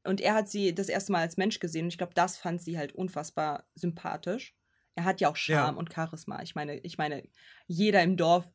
Und 0.04 0.22
er 0.22 0.34
hat 0.34 0.50
sie 0.50 0.74
das 0.76 0.90
erste 0.90 1.12
Mal 1.12 1.22
als 1.22 1.38
Mensch 1.38 1.60
gesehen 1.60 1.86
und 1.86 1.90
ich 1.90 1.98
glaube, 1.98 2.14
das 2.14 2.38
fand 2.38 2.62
sie 2.62 2.78
halt 2.78 2.94
unfassbar 2.94 3.66
sympathisch. 3.76 4.56
Er 4.96 5.06
hat 5.06 5.22
ja 5.22 5.30
auch 5.30 5.36
Charme 5.36 5.76
ja. 5.76 5.80
und 5.80 5.94
Charisma. 5.94 6.42
Ich 6.44 6.56
meine, 6.56 6.78
ich 6.80 6.98
meine, 6.98 7.24
jeder 7.68 8.04
im 8.04 8.18
Dorf, 8.18 8.48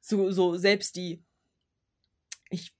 so, 0.00 0.30
so 0.30 0.56
selbst 0.56 0.96
die, 0.96 1.22
ich, 2.50 2.74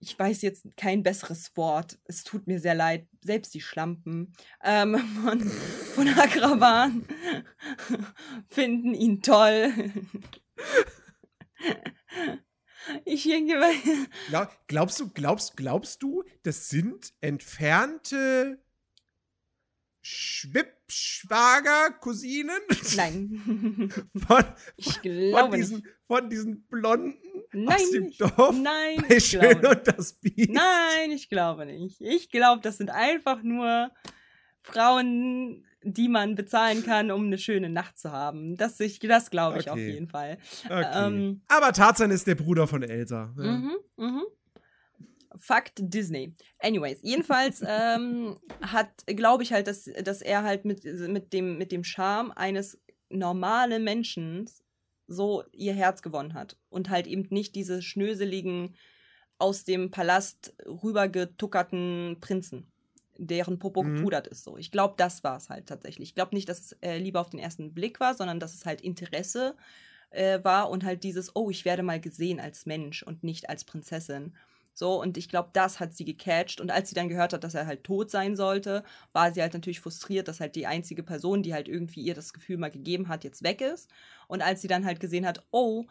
ich 0.00 0.18
weiß 0.18 0.42
jetzt 0.42 0.66
kein 0.76 1.02
besseres 1.02 1.56
Wort, 1.56 1.98
es 2.04 2.24
tut 2.24 2.46
mir 2.46 2.58
sehr 2.60 2.74
leid, 2.74 3.06
selbst 3.20 3.54
die 3.54 3.60
Schlampen 3.60 4.32
ähm, 4.64 4.98
von, 5.22 5.40
von 5.40 6.08
Akraban 6.08 7.06
finden 8.46 8.94
ihn 8.94 9.22
toll. 9.22 9.72
Ich 13.04 13.24
denke, 13.24 13.60
Glaub, 14.28 14.48
glaubst 14.66 15.00
du, 15.00 15.08
glaubst, 15.08 15.56
glaubst 15.56 16.02
du, 16.02 16.24
das 16.42 16.68
sind 16.68 17.12
entfernte 17.20 18.60
Schwippschwager, 20.02 21.90
Cousinen? 22.00 22.60
Nein. 22.96 23.92
Von, 24.14 24.44
ich 24.76 25.02
glaube 25.02 25.40
von 25.40 25.50
diesen, 25.52 25.76
nicht. 25.78 25.88
Von 26.06 26.30
diesen 26.30 26.66
Blonden 26.68 27.18
nein, 27.52 27.74
aus 27.74 27.90
dem 27.90 28.12
Dorf? 28.16 28.56
Nein, 28.56 29.04
bei 29.08 29.18
Schön 29.18 29.66
und 29.66 29.86
das 29.86 30.12
Biest? 30.12 30.50
Nein, 30.50 31.10
ich 31.10 31.28
glaube 31.28 31.66
nicht. 31.66 32.00
Ich 32.00 32.30
glaube, 32.30 32.62
das 32.62 32.78
sind 32.78 32.90
einfach 32.90 33.42
nur 33.42 33.90
Frauen, 34.62 35.66
die 35.86 36.08
man 36.08 36.34
bezahlen 36.34 36.84
kann, 36.84 37.10
um 37.12 37.26
eine 37.26 37.38
schöne 37.38 37.70
Nacht 37.70 37.96
zu 37.96 38.10
haben. 38.10 38.56
Das, 38.56 38.78
das 38.78 39.30
glaube 39.30 39.60
ich 39.60 39.70
okay. 39.70 39.70
auf 39.70 39.78
jeden 39.78 40.08
Fall. 40.08 40.38
Okay. 40.64 41.06
Ähm, 41.06 41.42
Aber 41.46 41.72
Tarzan 41.72 42.10
ist 42.10 42.26
der 42.26 42.34
Bruder 42.34 42.66
von 42.66 42.82
Elsa. 42.82 43.32
Ja. 43.38 43.44
Mhm, 43.44 43.76
mhm. 43.96 44.22
Fakt 45.38 45.74
Disney. 45.78 46.34
Anyways, 46.58 46.98
jedenfalls 47.02 47.62
ähm, 47.66 48.38
hat, 48.60 48.88
glaube 49.06 49.44
ich 49.44 49.52
halt, 49.52 49.68
dass, 49.68 49.84
dass 50.02 50.22
er 50.22 50.42
halt 50.42 50.64
mit, 50.64 50.84
mit, 50.84 51.32
dem, 51.32 51.56
mit 51.56 51.70
dem 51.70 51.84
Charme 51.84 52.32
eines 52.32 52.80
normalen 53.08 53.84
Menschen 53.84 54.50
so 55.06 55.44
ihr 55.52 55.72
Herz 55.72 56.02
gewonnen 56.02 56.34
hat. 56.34 56.58
Und 56.68 56.90
halt 56.90 57.06
eben 57.06 57.26
nicht 57.30 57.54
diese 57.54 57.80
schnöseligen, 57.80 58.74
aus 59.38 59.64
dem 59.64 59.90
Palast 59.90 60.56
rübergetuckerten 60.64 62.16
Prinzen 62.20 62.72
deren 63.18 63.58
Popo 63.58 63.82
mhm. 63.82 63.96
gepudert 63.96 64.26
ist. 64.26 64.44
So, 64.44 64.56
ich 64.56 64.70
glaube, 64.70 64.94
das 64.96 65.24
war 65.24 65.36
es 65.36 65.48
halt 65.48 65.66
tatsächlich. 65.66 66.10
Ich 66.10 66.14
glaube 66.14 66.34
nicht, 66.34 66.48
dass 66.48 66.60
es 66.60 66.72
äh, 66.82 66.98
lieber 66.98 67.20
auf 67.20 67.30
den 67.30 67.40
ersten 67.40 67.74
Blick 67.74 68.00
war, 68.00 68.14
sondern 68.14 68.40
dass 68.40 68.54
es 68.54 68.66
halt 68.66 68.80
Interesse 68.80 69.54
äh, 70.10 70.42
war 70.42 70.70
und 70.70 70.84
halt 70.84 71.04
dieses, 71.04 71.34
oh, 71.34 71.50
ich 71.50 71.64
werde 71.64 71.82
mal 71.82 72.00
gesehen 72.00 72.40
als 72.40 72.66
Mensch 72.66 73.02
und 73.02 73.24
nicht 73.24 73.48
als 73.48 73.64
Prinzessin. 73.64 74.34
So, 74.78 75.00
und 75.00 75.16
ich 75.16 75.30
glaube, 75.30 75.48
das 75.54 75.80
hat 75.80 75.94
sie 75.94 76.04
gecatcht. 76.04 76.60
Und 76.60 76.70
als 76.70 76.90
sie 76.90 76.94
dann 76.94 77.08
gehört 77.08 77.32
hat, 77.32 77.44
dass 77.44 77.54
er 77.54 77.66
halt 77.66 77.82
tot 77.82 78.10
sein 78.10 78.36
sollte, 78.36 78.84
war 79.14 79.32
sie 79.32 79.40
halt 79.40 79.54
natürlich 79.54 79.80
frustriert, 79.80 80.28
dass 80.28 80.40
halt 80.40 80.54
die 80.54 80.66
einzige 80.66 81.02
Person, 81.02 81.42
die 81.42 81.54
halt 81.54 81.66
irgendwie 81.66 82.02
ihr 82.02 82.14
das 82.14 82.34
Gefühl 82.34 82.58
mal 82.58 82.70
gegeben 82.70 83.08
hat, 83.08 83.24
jetzt 83.24 83.42
weg 83.42 83.62
ist. 83.62 83.88
Und 84.28 84.42
als 84.42 84.60
sie 84.60 84.68
dann 84.68 84.84
halt 84.84 85.00
gesehen 85.00 85.26
hat, 85.26 85.46
oh, 85.50 85.86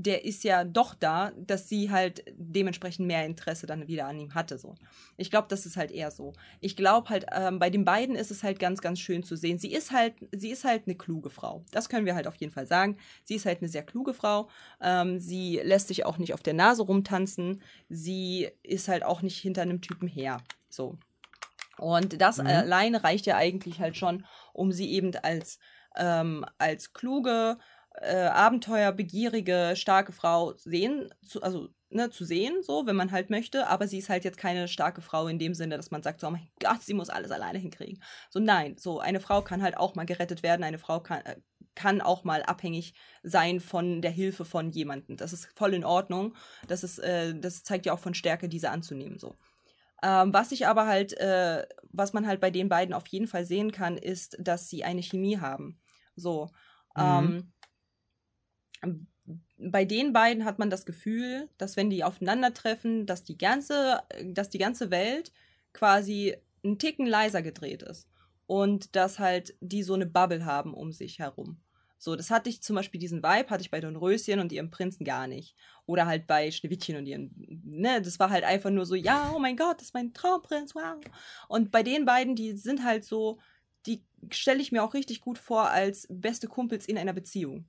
der 0.00 0.24
ist 0.24 0.44
ja 0.44 0.62
doch 0.62 0.94
da, 0.94 1.32
dass 1.36 1.68
sie 1.68 1.90
halt 1.90 2.24
dementsprechend 2.36 3.08
mehr 3.08 3.26
Interesse 3.26 3.66
dann 3.66 3.88
wieder 3.88 4.06
an 4.06 4.18
ihm 4.20 4.32
hatte. 4.32 4.56
So. 4.56 4.76
Ich 5.16 5.28
glaube, 5.28 5.48
das 5.50 5.66
ist 5.66 5.76
halt 5.76 5.90
eher 5.90 6.12
so. 6.12 6.34
Ich 6.60 6.76
glaube 6.76 7.08
halt, 7.10 7.26
ähm, 7.32 7.58
bei 7.58 7.68
den 7.68 7.84
beiden 7.84 8.14
ist 8.14 8.30
es 8.30 8.44
halt 8.44 8.60
ganz, 8.60 8.80
ganz 8.80 9.00
schön 9.00 9.24
zu 9.24 9.34
sehen. 9.34 9.58
Sie 9.58 9.72
ist 9.72 9.90
halt, 9.90 10.14
sie 10.30 10.50
ist 10.50 10.64
halt 10.64 10.84
eine 10.86 10.94
kluge 10.94 11.30
Frau. 11.30 11.64
Das 11.72 11.88
können 11.88 12.06
wir 12.06 12.14
halt 12.14 12.28
auf 12.28 12.36
jeden 12.36 12.52
Fall 12.52 12.66
sagen. 12.66 12.96
Sie 13.24 13.34
ist 13.34 13.44
halt 13.44 13.58
eine 13.58 13.68
sehr 13.68 13.82
kluge 13.82 14.14
Frau. 14.14 14.48
Ähm, 14.80 15.18
sie 15.18 15.60
lässt 15.64 15.88
sich 15.88 16.06
auch 16.06 16.18
nicht 16.18 16.32
auf 16.32 16.44
der 16.44 16.54
Nase 16.54 16.84
rumtanzen. 16.84 17.60
Sie 17.88 18.48
ist 18.62 18.86
halt 18.86 19.02
auch 19.02 19.22
nicht 19.22 19.38
hinter 19.38 19.62
einem 19.62 19.80
Typen 19.80 20.06
her. 20.06 20.40
So. 20.68 20.96
Und 21.76 22.20
das 22.20 22.38
mhm. 22.38 22.46
alleine 22.46 23.02
reicht 23.02 23.26
ja 23.26 23.36
eigentlich 23.36 23.80
halt 23.80 23.96
schon, 23.96 24.24
um 24.52 24.70
sie 24.70 24.92
eben 24.92 25.12
als, 25.16 25.58
ähm, 25.96 26.44
als 26.58 26.92
kluge, 26.92 27.58
äh, 28.00 28.26
abenteuerbegierige, 28.26 29.74
starke 29.76 30.12
Frau 30.12 30.54
sehen, 30.56 31.12
zu, 31.22 31.42
also 31.42 31.68
ne, 31.90 32.10
zu 32.10 32.24
sehen, 32.24 32.62
so, 32.62 32.86
wenn 32.86 32.96
man 32.96 33.12
halt 33.12 33.30
möchte, 33.30 33.66
aber 33.66 33.88
sie 33.88 33.98
ist 33.98 34.08
halt 34.08 34.24
jetzt 34.24 34.38
keine 34.38 34.68
starke 34.68 35.00
Frau 35.00 35.26
in 35.26 35.38
dem 35.38 35.54
Sinne, 35.54 35.76
dass 35.76 35.90
man 35.90 36.02
sagt, 36.02 36.20
so, 36.20 36.28
oh 36.28 36.30
mein 36.30 36.48
Gott, 36.60 36.82
sie 36.82 36.94
muss 36.94 37.10
alles 37.10 37.30
alleine 37.30 37.58
hinkriegen. 37.58 38.02
So, 38.30 38.40
nein, 38.40 38.76
so, 38.78 39.00
eine 39.00 39.20
Frau 39.20 39.42
kann 39.42 39.62
halt 39.62 39.76
auch 39.76 39.94
mal 39.94 40.06
gerettet 40.06 40.42
werden, 40.42 40.64
eine 40.64 40.78
Frau 40.78 41.00
kann, 41.00 41.20
äh, 41.22 41.36
kann 41.74 42.00
auch 42.00 42.24
mal 42.24 42.42
abhängig 42.42 42.94
sein 43.22 43.60
von 43.60 44.02
der 44.02 44.10
Hilfe 44.10 44.44
von 44.44 44.70
jemandem. 44.70 45.16
Das 45.16 45.32
ist 45.32 45.48
voll 45.54 45.74
in 45.74 45.84
Ordnung. 45.84 46.34
Das 46.66 46.82
ist, 46.82 46.98
äh, 46.98 47.38
das 47.38 47.62
zeigt 47.62 47.86
ja 47.86 47.92
auch 47.92 48.00
von 48.00 48.14
Stärke, 48.14 48.48
diese 48.48 48.70
anzunehmen, 48.70 49.18
so. 49.18 49.36
Ähm, 50.02 50.32
was 50.32 50.52
ich 50.52 50.66
aber 50.66 50.86
halt, 50.86 51.12
äh, 51.18 51.66
was 51.90 52.12
man 52.12 52.26
halt 52.26 52.40
bei 52.40 52.50
den 52.50 52.68
beiden 52.68 52.94
auf 52.94 53.06
jeden 53.08 53.26
Fall 53.26 53.44
sehen 53.44 53.72
kann, 53.72 53.96
ist, 53.96 54.36
dass 54.38 54.68
sie 54.68 54.84
eine 54.84 55.02
Chemie 55.02 55.38
haben. 55.38 55.80
So. 56.14 56.50
Mhm. 56.96 57.02
Ähm, 57.02 57.52
bei 59.58 59.84
den 59.84 60.12
beiden 60.12 60.44
hat 60.44 60.58
man 60.58 60.70
das 60.70 60.86
Gefühl, 60.86 61.48
dass 61.58 61.76
wenn 61.76 61.90
die 61.90 62.04
aufeinandertreffen, 62.04 63.06
dass 63.06 63.24
die 63.24 63.36
ganze, 63.36 64.00
dass 64.24 64.48
die 64.48 64.58
ganze 64.58 64.90
Welt 64.90 65.32
quasi 65.72 66.36
einen 66.64 66.78
Ticken 66.78 67.06
leiser 67.06 67.42
gedreht 67.42 67.82
ist. 67.82 68.08
Und 68.46 68.96
dass 68.96 69.18
halt 69.18 69.54
die 69.60 69.82
so 69.82 69.92
eine 69.92 70.06
Bubble 70.06 70.46
haben 70.46 70.72
um 70.72 70.90
sich 70.92 71.18
herum. 71.18 71.60
So, 71.98 72.14
das 72.16 72.30
hatte 72.30 72.48
ich 72.48 72.62
zum 72.62 72.76
Beispiel 72.76 73.00
diesen 73.00 73.22
Vibe, 73.22 73.50
hatte 73.50 73.60
ich 73.60 73.70
bei 73.70 73.80
Dornröschen 73.80 74.38
und 74.38 74.52
ihrem 74.52 74.70
Prinzen 74.70 75.04
gar 75.04 75.26
nicht. 75.26 75.54
Oder 75.84 76.06
halt 76.06 76.26
bei 76.26 76.50
Schneewittchen 76.50 76.96
und 76.96 77.06
ihren, 77.06 77.32
ne, 77.64 78.00
das 78.00 78.18
war 78.18 78.30
halt 78.30 78.44
einfach 78.44 78.70
nur 78.70 78.86
so, 78.86 78.94
ja, 78.94 79.32
oh 79.34 79.38
mein 79.38 79.56
Gott, 79.56 79.78
das 79.78 79.88
ist 79.88 79.94
mein 79.94 80.14
Traumprinz, 80.14 80.74
wow. 80.74 81.00
Und 81.48 81.72
bei 81.72 81.82
den 81.82 82.04
beiden, 82.04 82.36
die 82.36 82.52
sind 82.52 82.84
halt 82.84 83.04
so, 83.04 83.38
die 83.86 84.04
stelle 84.30 84.60
ich 84.60 84.70
mir 84.72 84.84
auch 84.84 84.94
richtig 84.94 85.20
gut 85.20 85.38
vor 85.38 85.68
als 85.70 86.06
beste 86.08 86.46
Kumpels 86.46 86.86
in 86.86 86.96
einer 86.98 87.12
Beziehung. 87.12 87.66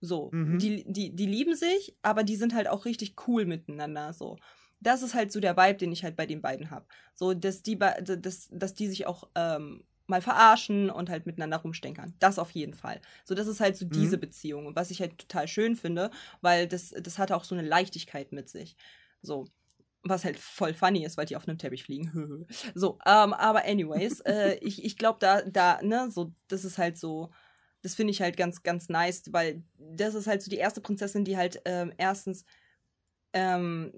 So, 0.00 0.30
mhm. 0.32 0.58
die, 0.58 0.84
die, 0.86 1.14
die 1.14 1.26
lieben 1.26 1.56
sich, 1.56 1.96
aber 2.02 2.22
die 2.22 2.36
sind 2.36 2.54
halt 2.54 2.68
auch 2.68 2.84
richtig 2.84 3.14
cool 3.26 3.44
miteinander. 3.46 4.12
So, 4.12 4.38
das 4.80 5.02
ist 5.02 5.14
halt 5.14 5.32
so 5.32 5.40
der 5.40 5.56
Vibe, 5.56 5.78
den 5.78 5.92
ich 5.92 6.04
halt 6.04 6.16
bei 6.16 6.26
den 6.26 6.40
beiden 6.40 6.70
habe. 6.70 6.86
So, 7.14 7.34
dass 7.34 7.62
die, 7.62 7.78
dass, 7.78 8.48
dass 8.50 8.74
die 8.74 8.88
sich 8.88 9.06
auch 9.06 9.28
ähm, 9.34 9.84
mal 10.06 10.22
verarschen 10.22 10.90
und 10.90 11.10
halt 11.10 11.26
miteinander 11.26 11.58
rumstenkern. 11.58 12.14
Das 12.18 12.38
auf 12.38 12.50
jeden 12.52 12.74
Fall. 12.74 13.00
So, 13.24 13.34
das 13.34 13.46
ist 13.46 13.60
halt 13.60 13.76
so 13.76 13.86
mhm. 13.86 13.90
diese 13.90 14.18
Beziehung. 14.18 14.66
Und 14.66 14.76
was 14.76 14.90
ich 14.90 15.00
halt 15.00 15.18
total 15.18 15.48
schön 15.48 15.76
finde, 15.76 16.10
weil 16.40 16.66
das, 16.66 16.90
das 16.90 17.18
hatte 17.18 17.36
auch 17.36 17.44
so 17.44 17.54
eine 17.54 17.66
Leichtigkeit 17.66 18.32
mit 18.32 18.48
sich. 18.48 18.76
So. 19.22 19.46
Was 20.04 20.24
halt 20.24 20.38
voll 20.38 20.74
funny 20.74 21.04
ist, 21.04 21.16
weil 21.16 21.26
die 21.26 21.36
auf 21.36 21.48
einem 21.48 21.58
Teppich 21.58 21.82
fliegen. 21.82 22.46
so, 22.74 22.98
ähm, 23.04 23.34
aber 23.34 23.64
anyways, 23.64 24.20
äh, 24.20 24.54
ich, 24.62 24.84
ich 24.84 24.96
glaube, 24.96 25.18
da, 25.20 25.42
da, 25.42 25.82
ne, 25.82 26.08
so, 26.10 26.32
das 26.46 26.64
ist 26.64 26.78
halt 26.78 26.96
so, 26.96 27.30
das 27.82 27.94
finde 27.94 28.10
ich 28.10 28.20
halt 28.20 28.36
ganz, 28.36 28.62
ganz 28.62 28.88
nice, 28.88 29.32
weil 29.32 29.62
das 29.78 30.14
ist 30.14 30.26
halt 30.26 30.42
so 30.42 30.50
die 30.50 30.56
erste 30.56 30.80
Prinzessin, 30.80 31.24
die 31.24 31.36
halt 31.36 31.62
ähm, 31.64 31.92
erstens 31.96 32.44
ähm, 33.32 33.92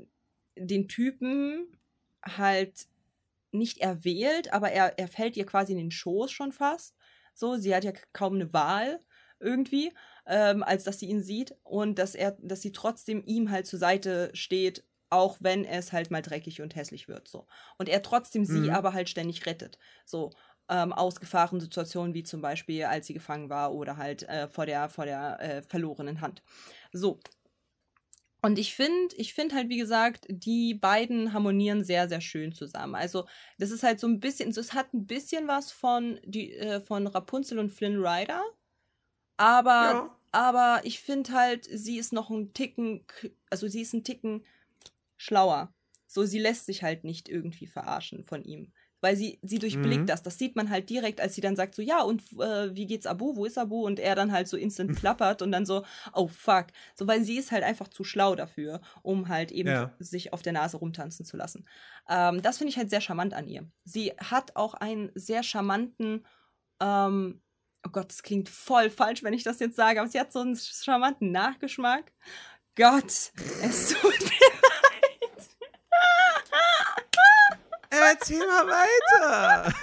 den 0.57 0.89
Typen 0.89 1.77
halt 2.23 2.87
nicht 3.53 3.79
erwählt, 3.79 4.53
aber 4.53 4.71
er, 4.71 4.99
er 4.99 5.09
fällt 5.09 5.37
ihr 5.37 5.47
quasi 5.47 5.73
in 5.73 5.79
den 5.79 5.91
Schoß 5.91 6.31
schon 6.31 6.53
fast. 6.53 6.95
So, 7.35 7.57
sie 7.57 7.75
hat 7.75 7.85
ja 7.85 7.93
kaum 8.13 8.35
eine 8.35 8.53
Wahl 8.53 9.01
irgendwie, 9.41 9.93
ähm, 10.27 10.63
als 10.63 10.85
dass 10.85 10.99
sie 10.99 11.07
ihn 11.07 11.23
sieht 11.23 11.57
und 11.63 11.99
dass 11.99 12.15
er, 12.15 12.37
dass 12.41 12.61
sie 12.61 12.73
trotzdem 12.73 13.23
ihm 13.25 13.51
halt 13.51 13.67
zur 13.67 13.79
Seite 13.79 14.31
steht, 14.35 14.85
auch 15.09 15.39
wenn 15.41 15.65
es 15.65 15.93
halt 15.93 16.11
mal 16.11 16.23
dreckig 16.23 16.63
und 16.63 16.77
hässlich 16.77 17.09
wird. 17.09 17.27
So. 17.27 17.47
Und 17.79 17.89
er 17.89 18.03
trotzdem 18.03 18.43
mhm. 18.43 18.47
sie 18.47 18.71
aber 18.71 18.93
halt 18.93 19.09
ständig 19.09 19.45
rettet. 19.47 19.79
So. 20.05 20.31
Ähm, 20.73 20.93
aus 20.93 21.19
Gefahrensituationen, 21.19 22.15
wie 22.15 22.23
zum 22.23 22.41
Beispiel, 22.41 22.85
als 22.85 23.09
sie 23.09 23.15
gefangen 23.15 23.51
war 23.51 23.75
oder 23.75 23.97
halt 23.97 24.23
äh, 24.29 24.47
vor 24.49 24.67
der, 24.67 24.89
vor 24.89 25.05
der 25.05 25.41
äh, 25.41 25.63
verlorenen 25.63 26.21
Hand. 26.21 26.43
So, 26.93 27.19
und 28.43 28.59
ich 28.59 28.75
finde, 28.75 29.15
ich 29.17 29.35
finde 29.35 29.55
halt, 29.55 29.69
wie 29.69 29.77
gesagt, 29.77 30.25
die 30.29 30.75
beiden 30.75 31.33
harmonieren 31.33 31.85
sehr, 31.85 32.09
sehr 32.09 32.23
schön 32.23 32.53
zusammen. 32.53 32.95
Also, 32.95 33.27
das 33.59 33.71
ist 33.71 33.83
halt 33.83 34.01
so 34.01 34.07
ein 34.07 34.21
bisschen, 34.21 34.51
es 34.51 34.73
hat 34.73 34.95
ein 34.95 35.07
bisschen 35.07 35.47
was 35.47 35.71
von, 35.73 36.19
die, 36.25 36.55
äh, 36.55 36.81
von 36.81 37.07
Rapunzel 37.07 37.59
und 37.59 37.71
Flynn 37.71 38.03
Rider. 38.03 38.43
Aber, 39.37 39.71
ja. 39.71 40.17
aber 40.33 40.81
ich 40.85 41.01
finde 41.01 41.33
halt, 41.33 41.69
sie 41.71 41.99
ist 41.99 42.13
noch 42.13 42.31
ein 42.31 42.55
Ticken, 42.55 43.05
also 43.51 43.69
sie 43.69 43.83
ist 43.83 43.93
ein 43.93 44.05
Ticken 44.05 44.45
schlauer. 45.19 45.75
So, 46.07 46.25
sie 46.25 46.39
lässt 46.39 46.67
sich 46.67 46.83
halt 46.83 47.05
nicht 47.05 47.29
irgendwie 47.29 47.67
verarschen 47.67 48.25
von 48.25 48.43
ihm 48.43 48.73
weil 49.01 49.17
sie, 49.17 49.39
sie 49.43 49.59
durchblickt 49.59 50.03
mhm. 50.03 50.07
das. 50.07 50.23
Das 50.23 50.39
sieht 50.39 50.57
man 50.57 50.71
halt 50.71 50.91
direkt, 50.91 51.21
als 51.21 51.35
sie 51.35 51.41
dann 51.41 51.57
sagt 51.57 51.75
so, 51.75 51.83
ja, 51.83 52.03
und 52.03 52.23
äh, 52.39 52.75
wie 52.75 52.87
geht's 52.87 53.07
Abu, 53.07 53.37
wo 53.37 53.45
ist 53.45 53.59
Abu? 53.59 53.85
Und 53.85 53.99
er 53.99 54.15
dann 54.15 54.33
halt 54.33 54.49
so 54.49 54.57
instant 54.57 54.95
plappert 55.01 55.43
und 55.43 55.53
dann 55.53 55.67
so, 55.67 55.85
oh 56.13 56.29
fuck. 56.29 56.67
So, 56.95 57.07
weil 57.07 57.23
sie 57.23 57.39
ist 57.39 57.53
halt 57.53 57.65
einfach 57.65 57.89
zu 57.89 58.05
schlau 58.05 58.35
dafür, 58.35 58.81
um 59.03 59.29
halt 59.29 59.53
eben 59.53 59.69
ja. 59.69 59.93
sich 59.99 60.33
auf 60.33 60.43
der 60.43 60.53
Nase 60.53 60.77
rumtanzen 60.77 61.25
zu 61.25 61.37
lassen. 61.37 61.67
Ähm, 62.09 62.43
das 62.43 62.59
finde 62.59 62.71
ich 62.71 62.77
halt 62.77 62.91
sehr 62.91 63.01
charmant 63.01 63.35
an 63.35 63.49
ihr. 63.49 63.67
Sie 63.85 64.13
hat 64.19 64.57
auch 64.57 64.75
einen 64.75 65.11
sehr 65.15 65.43
charmanten, 65.43 66.27
ähm, 66.81 67.41
oh 67.87 67.91
Gott, 67.91 68.11
das 68.11 68.23
klingt 68.23 68.49
voll 68.49 68.91
falsch, 68.91 69.23
wenn 69.23 69.35
ich 69.35 69.45
das 69.45 69.61
jetzt 69.61 69.77
sage, 69.77 70.01
aber 70.01 70.09
sie 70.09 70.21
hat 70.21 70.33
so 70.33 70.41
einen 70.41 70.57
charmanten 70.57 71.33
Nachgeschmack. 71.33 72.13
Gott, 72.77 73.33
es 73.63 73.89
tut 73.91 74.21
mir 74.21 74.40
Erzähl 78.21 78.47
mal 78.47 78.67
weiter. 78.67 79.75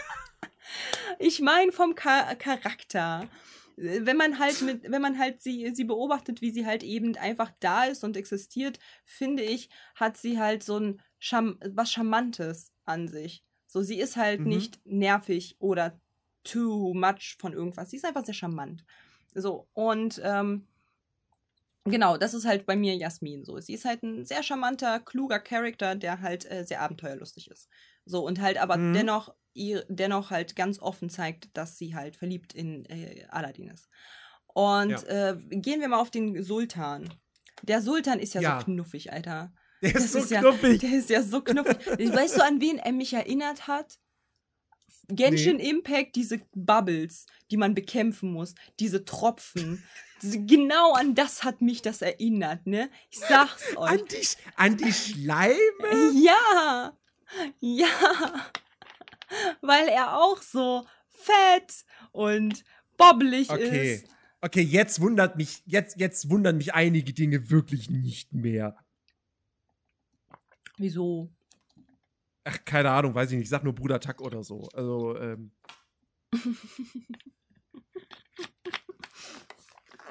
Ich 1.19 1.41
meine 1.41 1.71
vom 1.71 1.95
Char 1.95 2.35
Charakter. 2.35 3.27
Wenn 3.77 4.17
man 4.17 4.39
halt 4.39 4.61
mit, 4.61 4.91
wenn 4.91 5.01
man 5.01 5.17
halt 5.17 5.41
sie, 5.41 5.73
sie 5.73 5.83
beobachtet, 5.83 6.41
wie 6.41 6.51
sie 6.51 6.65
halt 6.65 6.83
eben 6.83 7.15
einfach 7.17 7.51
da 7.59 7.85
ist 7.85 8.03
und 8.03 8.17
existiert, 8.17 8.79
finde 9.05 9.43
ich, 9.43 9.69
hat 9.95 10.17
sie 10.17 10.39
halt 10.39 10.63
so 10.63 10.79
ein 10.79 11.01
Scham 11.19 11.59
was 11.63 11.91
Charmantes 11.91 12.73
an 12.85 13.07
sich. 13.07 13.43
So, 13.65 13.81
sie 13.81 13.99
ist 13.99 14.17
halt 14.17 14.41
mhm. 14.41 14.47
nicht 14.47 14.79
nervig 14.85 15.55
oder 15.59 15.99
too 16.43 16.93
much 16.93 17.37
von 17.39 17.53
irgendwas. 17.53 17.89
Sie 17.89 17.97
ist 17.97 18.05
einfach 18.05 18.25
sehr 18.25 18.33
charmant. 18.33 18.83
So, 19.33 19.67
und 19.73 20.21
ähm, 20.23 20.67
genau, 21.83 22.17
das 22.17 22.33
ist 22.33 22.45
halt 22.45 22.65
bei 22.65 22.75
mir 22.75 22.95
Jasmin 22.95 23.45
so. 23.45 23.59
Sie 23.59 23.73
ist 23.73 23.85
halt 23.85 24.03
ein 24.03 24.25
sehr 24.25 24.43
charmanter, 24.43 24.99
kluger 24.99 25.39
Charakter, 25.39 25.95
der 25.95 26.21
halt 26.21 26.49
äh, 26.49 26.63
sehr 26.63 26.81
abenteuerlustig 26.81 27.49
ist. 27.49 27.69
So, 28.07 28.25
und 28.25 28.41
halt 28.41 28.57
aber 28.57 28.77
mhm. 28.77 28.93
dennoch, 28.93 29.33
ihr, 29.53 29.85
dennoch 29.89 30.31
halt 30.31 30.55
ganz 30.55 30.79
offen 30.79 31.09
zeigt, 31.09 31.55
dass 31.55 31.77
sie 31.77 31.95
halt 31.95 32.15
verliebt 32.15 32.53
in 32.53 32.85
äh, 32.85 33.25
Aladdin 33.29 33.67
ist. 33.67 33.89
Und 34.47 34.89
ja. 34.91 35.31
äh, 35.31 35.37
gehen 35.49 35.81
wir 35.81 35.89
mal 35.89 35.99
auf 35.99 36.09
den 36.09 36.41
Sultan. 36.41 37.13
Der 37.63 37.81
Sultan 37.81 38.19
ist 38.19 38.33
ja, 38.33 38.41
ja. 38.41 38.59
so 38.59 38.65
knuffig, 38.65 39.11
Alter. 39.11 39.53
Der 39.81 39.95
ist 39.95 40.05
das 40.05 40.11
so 40.13 40.19
ist 40.19 40.29
knuffig. 40.29 40.81
Ja, 40.81 40.89
der 40.89 40.99
ist 40.99 41.09
ja 41.09 41.21
so 41.21 41.41
knuffig. 41.41 41.77
weißt 41.87 42.37
du, 42.37 42.43
an 42.43 42.61
wen 42.61 42.79
er 42.79 42.91
mich 42.91 43.13
erinnert 43.13 43.67
hat? 43.67 43.99
Genshin 45.09 45.57
nee. 45.57 45.69
Impact, 45.69 46.15
diese 46.15 46.41
Bubbles, 46.53 47.25
die 47.51 47.57
man 47.57 47.73
bekämpfen 47.73 48.31
muss, 48.31 48.55
diese 48.79 49.05
Tropfen. 49.05 49.83
genau 50.21 50.93
an 50.93 51.15
das 51.15 51.43
hat 51.43 51.61
mich 51.61 51.81
das 51.81 52.01
erinnert, 52.01 52.65
ne? 52.67 52.89
Ich 53.09 53.19
sag's 53.19 53.77
euch. 53.77 53.91
An 53.91 54.01
die, 54.07 54.27
an 54.55 54.77
die 54.77 54.93
Schleime? 54.93 56.11
Ja! 56.13 56.97
Ja, 57.59 57.87
weil 59.61 59.87
er 59.89 60.17
auch 60.17 60.41
so 60.41 60.87
fett 61.07 61.85
und 62.11 62.63
bobbelig 62.97 63.49
okay. 63.49 63.95
ist. 63.95 64.07
Okay, 64.41 64.61
jetzt 64.61 65.01
wundert 65.01 65.35
mich, 65.35 65.63
jetzt, 65.65 65.99
jetzt 65.99 66.29
wundern 66.29 66.57
mich 66.57 66.73
einige 66.73 67.13
Dinge 67.13 67.49
wirklich 67.49 67.89
nicht 67.89 68.33
mehr. 68.33 68.77
Wieso? 70.77 71.33
Ach, 72.43 72.63
keine 72.63 72.91
Ahnung, 72.91 73.15
weiß 73.15 73.31
ich 73.31 73.37
nicht. 73.37 73.45
Ich 73.45 73.49
sag 73.49 73.63
nur 73.63 73.73
Bruder 73.73 73.99
Tack 73.99 74.21
oder 74.21 74.43
so. 74.43 74.69
Also, 74.73 75.17
ähm. 75.17 75.51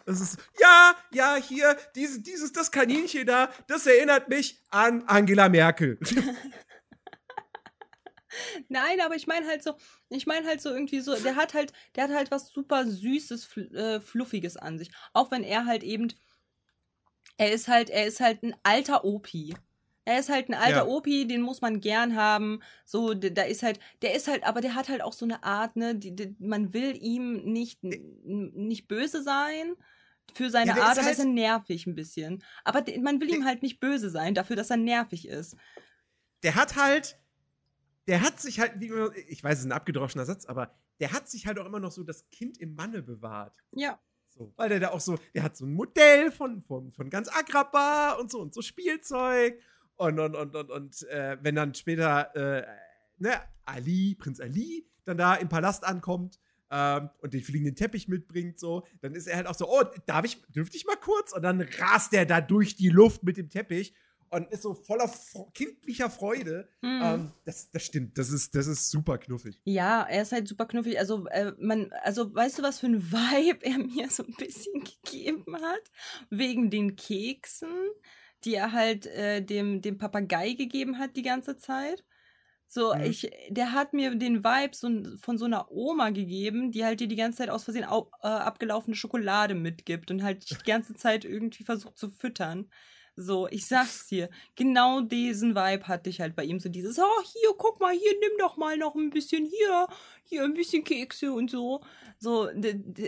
Das 0.04 0.20
ist, 0.20 0.38
ja, 0.60 0.94
ja, 1.12 1.36
hier, 1.36 1.76
diese, 1.96 2.20
dieses, 2.20 2.52
das 2.52 2.70
Kaninchen 2.70 3.26
da, 3.26 3.50
das 3.66 3.86
erinnert 3.86 4.28
mich 4.28 4.62
an 4.70 5.02
Angela 5.06 5.48
Merkel. 5.48 5.98
Nein, 8.68 9.00
aber 9.00 9.14
ich 9.16 9.26
meine 9.26 9.46
halt 9.46 9.62
so, 9.62 9.74
ich 10.08 10.26
meine 10.26 10.46
halt 10.46 10.60
so 10.60 10.70
irgendwie 10.70 11.00
so, 11.00 11.14
der 11.16 11.36
hat 11.36 11.54
halt, 11.54 11.72
der 11.94 12.04
hat 12.04 12.10
halt 12.12 12.30
was 12.30 12.48
super 12.48 12.86
süßes, 12.86 13.44
fl 13.44 13.74
äh, 13.74 14.00
fluffiges 14.00 14.56
an 14.56 14.78
sich. 14.78 14.90
Auch 15.12 15.30
wenn 15.30 15.44
er 15.44 15.66
halt 15.66 15.82
eben, 15.82 16.12
er 17.36 17.52
ist 17.52 17.68
halt, 17.68 17.90
er 17.90 18.06
ist 18.06 18.20
halt 18.20 18.42
ein 18.42 18.54
alter 18.62 19.04
Opi. 19.04 19.54
Er 20.04 20.20
ist 20.20 20.28
halt 20.28 20.48
ein 20.48 20.54
alter 20.54 20.76
ja. 20.76 20.86
Opi, 20.86 21.26
den 21.26 21.42
muss 21.42 21.60
man 21.60 21.80
gern 21.80 22.14
haben. 22.14 22.60
So, 22.84 23.12
da 23.12 23.42
ist 23.42 23.64
halt, 23.64 23.80
der 24.02 24.14
ist 24.14 24.28
halt, 24.28 24.44
aber 24.44 24.60
der 24.60 24.76
hat 24.76 24.88
halt 24.88 25.02
auch 25.02 25.12
so 25.12 25.24
eine 25.24 25.42
Art, 25.42 25.74
ne, 25.74 25.96
die, 25.96 26.14
die, 26.14 26.36
man 26.38 26.72
will 26.72 26.96
ihm 27.02 27.42
nicht, 27.42 27.82
nicht 27.82 28.86
böse 28.86 29.22
sein 29.22 29.74
für 30.32 30.48
seine 30.48 30.76
ja, 30.76 30.76
Art, 30.76 30.98
aber 30.98 31.06
halt 31.06 31.18
er 31.18 31.24
ist 31.24 31.28
nervig 31.28 31.86
ein 31.86 31.96
bisschen. 31.96 32.44
Aber 32.64 32.84
man 33.00 33.20
will 33.20 33.34
ihm 33.34 33.44
halt 33.44 33.62
nicht 33.62 33.80
böse 33.80 34.08
sein 34.08 34.34
dafür, 34.34 34.54
dass 34.54 34.70
er 34.70 34.76
nervig 34.76 35.26
ist. 35.26 35.56
Der 36.44 36.54
hat 36.54 36.76
halt, 36.76 37.18
der 38.06 38.22
hat 38.22 38.40
sich 38.40 38.60
halt, 38.60 38.80
wie, 38.80 38.90
ich 39.28 39.42
weiß, 39.42 39.54
es 39.54 39.60
ist 39.60 39.66
ein 39.66 39.72
abgedroschener 39.72 40.24
Satz, 40.24 40.46
aber 40.46 40.72
der 41.00 41.12
hat 41.12 41.28
sich 41.28 41.46
halt 41.46 41.58
auch 41.58 41.66
immer 41.66 41.80
noch 41.80 41.92
so 41.92 42.02
das 42.02 42.28
Kind 42.30 42.58
im 42.58 42.74
Manne 42.74 43.02
bewahrt. 43.02 43.54
Ja. 43.72 43.98
So, 44.28 44.52
weil 44.56 44.68
der 44.68 44.80
da 44.80 44.90
auch 44.90 45.00
so, 45.00 45.18
der 45.34 45.42
hat 45.42 45.56
so 45.56 45.64
ein 45.64 45.72
Modell 45.72 46.30
von, 46.30 46.62
von, 46.62 46.92
von 46.92 47.10
ganz 47.10 47.28
Agrapa 47.28 48.12
und 48.12 48.30
so 48.30 48.40
und 48.40 48.54
so 48.54 48.62
Spielzeug. 48.62 49.58
Und, 49.96 50.18
und, 50.20 50.34
und, 50.34 50.54
und, 50.54 50.70
und 50.70 51.02
äh, 51.08 51.38
wenn 51.40 51.54
dann 51.54 51.74
später 51.74 52.34
äh, 52.36 52.66
ne, 53.16 53.40
Ali, 53.64 54.14
Prinz 54.14 54.40
Ali, 54.40 54.86
dann 55.04 55.16
da 55.16 55.34
im 55.36 55.48
Palast 55.48 55.84
ankommt 55.84 56.38
ähm, 56.70 57.08
und 57.22 57.32
den 57.32 57.42
fliegenden 57.42 57.76
Teppich 57.76 58.08
mitbringt, 58.08 58.58
so, 58.58 58.86
dann 59.00 59.14
ist 59.14 59.26
er 59.26 59.36
halt 59.36 59.46
auch 59.46 59.54
so, 59.54 59.68
oh, 59.70 59.84
darf 60.04 60.24
ich, 60.26 60.42
dürfte 60.48 60.76
ich 60.76 60.84
mal 60.84 60.96
kurz? 60.96 61.32
Und 61.32 61.42
dann 61.42 61.62
rast 61.62 62.12
er 62.12 62.26
da 62.26 62.42
durch 62.42 62.76
die 62.76 62.90
Luft 62.90 63.22
mit 63.22 63.38
dem 63.38 63.48
Teppich 63.48 63.94
und 64.30 64.50
ist 64.50 64.62
so 64.62 64.74
voller 64.74 65.10
kindlicher 65.54 66.10
Freude. 66.10 66.68
Mhm. 66.82 67.00
Ähm, 67.02 67.32
das, 67.44 67.70
das 67.70 67.84
stimmt, 67.84 68.18
das 68.18 68.30
ist, 68.30 68.54
das 68.54 68.66
ist 68.66 68.90
super 68.90 69.18
knuffig. 69.18 69.60
Ja, 69.64 70.02
er 70.02 70.22
ist 70.22 70.32
halt 70.32 70.48
super 70.48 70.66
knuffig. 70.66 70.98
Also, 70.98 71.26
äh, 71.26 71.52
man, 71.58 71.92
also 72.02 72.34
weißt 72.34 72.58
du, 72.58 72.62
was 72.62 72.80
für 72.80 72.86
ein 72.86 73.12
Vibe 73.12 73.64
er 73.64 73.78
mir 73.78 74.10
so 74.10 74.24
ein 74.24 74.34
bisschen 74.34 74.84
gegeben 74.84 75.56
hat? 75.56 75.90
Wegen 76.30 76.70
den 76.70 76.96
Keksen, 76.96 77.68
die 78.44 78.54
er 78.54 78.72
halt 78.72 79.06
äh, 79.06 79.42
dem, 79.42 79.82
dem 79.82 79.98
Papagei 79.98 80.52
gegeben 80.52 80.98
hat 80.98 81.16
die 81.16 81.22
ganze 81.22 81.56
Zeit. 81.56 82.04
So, 82.68 82.94
mhm. 82.94 83.02
ich, 83.02 83.30
der 83.48 83.72
hat 83.72 83.92
mir 83.92 84.14
den 84.16 84.44
Vibe 84.44 84.74
so, 84.74 84.88
von 85.20 85.38
so 85.38 85.44
einer 85.44 85.70
Oma 85.70 86.10
gegeben, 86.10 86.72
die 86.72 86.84
halt 86.84 87.00
dir 87.00 87.06
die 87.06 87.16
ganze 87.16 87.38
Zeit 87.38 87.50
aus 87.50 87.64
Versehen 87.64 87.84
au, 87.84 88.10
äh, 88.22 88.26
abgelaufene 88.26 88.96
Schokolade 88.96 89.54
mitgibt 89.54 90.10
und 90.10 90.22
halt 90.22 90.50
die 90.50 90.56
ganze 90.64 90.94
Zeit 90.94 91.24
irgendwie 91.24 91.64
versucht 91.64 91.96
zu 91.96 92.10
füttern. 92.10 92.68
So, 93.18 93.48
ich 93.48 93.66
sag's 93.66 94.06
dir, 94.08 94.28
genau 94.56 95.00
diesen 95.00 95.54
Vibe 95.54 95.88
hatte 95.88 96.10
ich 96.10 96.20
halt 96.20 96.36
bei 96.36 96.44
ihm. 96.44 96.60
So 96.60 96.68
dieses, 96.68 96.98
oh, 96.98 97.22
hier, 97.24 97.50
guck 97.56 97.80
mal, 97.80 97.94
hier, 97.94 98.12
nimm 98.20 98.38
doch 98.38 98.58
mal 98.58 98.76
noch 98.76 98.94
ein 98.94 99.08
bisschen 99.08 99.46
hier, 99.46 99.86
hier 100.24 100.44
ein 100.44 100.52
bisschen 100.52 100.84
Kekse 100.84 101.32
und 101.32 101.50
so. 101.50 101.82
So, 102.18 102.48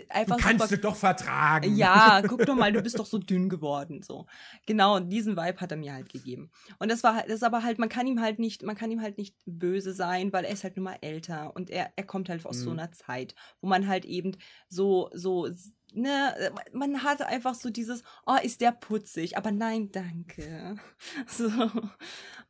einfach 0.08 0.36
du 0.36 0.42
kannst 0.42 0.62
super, 0.62 0.68
du 0.68 0.78
doch 0.78 0.96
vertragen. 0.96 1.76
Ja, 1.76 2.22
guck 2.26 2.46
doch 2.46 2.54
mal, 2.54 2.72
du 2.72 2.80
bist 2.80 2.98
doch 2.98 3.04
so 3.04 3.18
dünn 3.18 3.50
geworden. 3.50 4.02
So, 4.02 4.26
genau, 4.64 4.98
diesen 4.98 5.36
Vibe 5.36 5.60
hat 5.60 5.72
er 5.72 5.76
mir 5.76 5.92
halt 5.92 6.10
gegeben. 6.10 6.50
Und 6.78 6.90
das 6.90 7.02
war 7.02 7.14
halt, 7.14 7.26
das 7.26 7.36
ist 7.36 7.42
aber 7.42 7.62
halt, 7.62 7.78
man 7.78 7.90
kann 7.90 8.06
ihm 8.06 8.20
halt 8.20 8.38
nicht, 8.38 8.62
man 8.62 8.76
kann 8.76 8.90
ihm 8.90 9.02
halt 9.02 9.18
nicht 9.18 9.34
böse 9.44 9.92
sein, 9.92 10.32
weil 10.32 10.44
er 10.44 10.52
ist 10.52 10.64
halt 10.64 10.76
nun 10.76 10.84
mal 10.84 10.98
älter 11.02 11.54
und 11.54 11.68
er, 11.68 11.92
er 11.96 12.04
kommt 12.04 12.30
halt 12.30 12.46
aus 12.46 12.58
mhm. 12.58 12.64
so 12.64 12.70
einer 12.70 12.92
Zeit, 12.92 13.34
wo 13.60 13.68
man 13.68 13.86
halt 13.86 14.06
eben 14.06 14.36
so, 14.68 15.10
so 15.12 15.48
ne, 15.92 16.36
äh, 16.36 16.50
man 16.72 17.02
hat 17.02 17.22
einfach 17.22 17.54
so 17.54 17.70
dieses, 17.70 18.02
oh, 18.26 18.36
ist 18.42 18.60
der 18.60 18.72
putzig, 18.72 19.36
aber 19.36 19.50
nein, 19.50 19.90
danke. 19.92 20.76
So. 21.26 21.50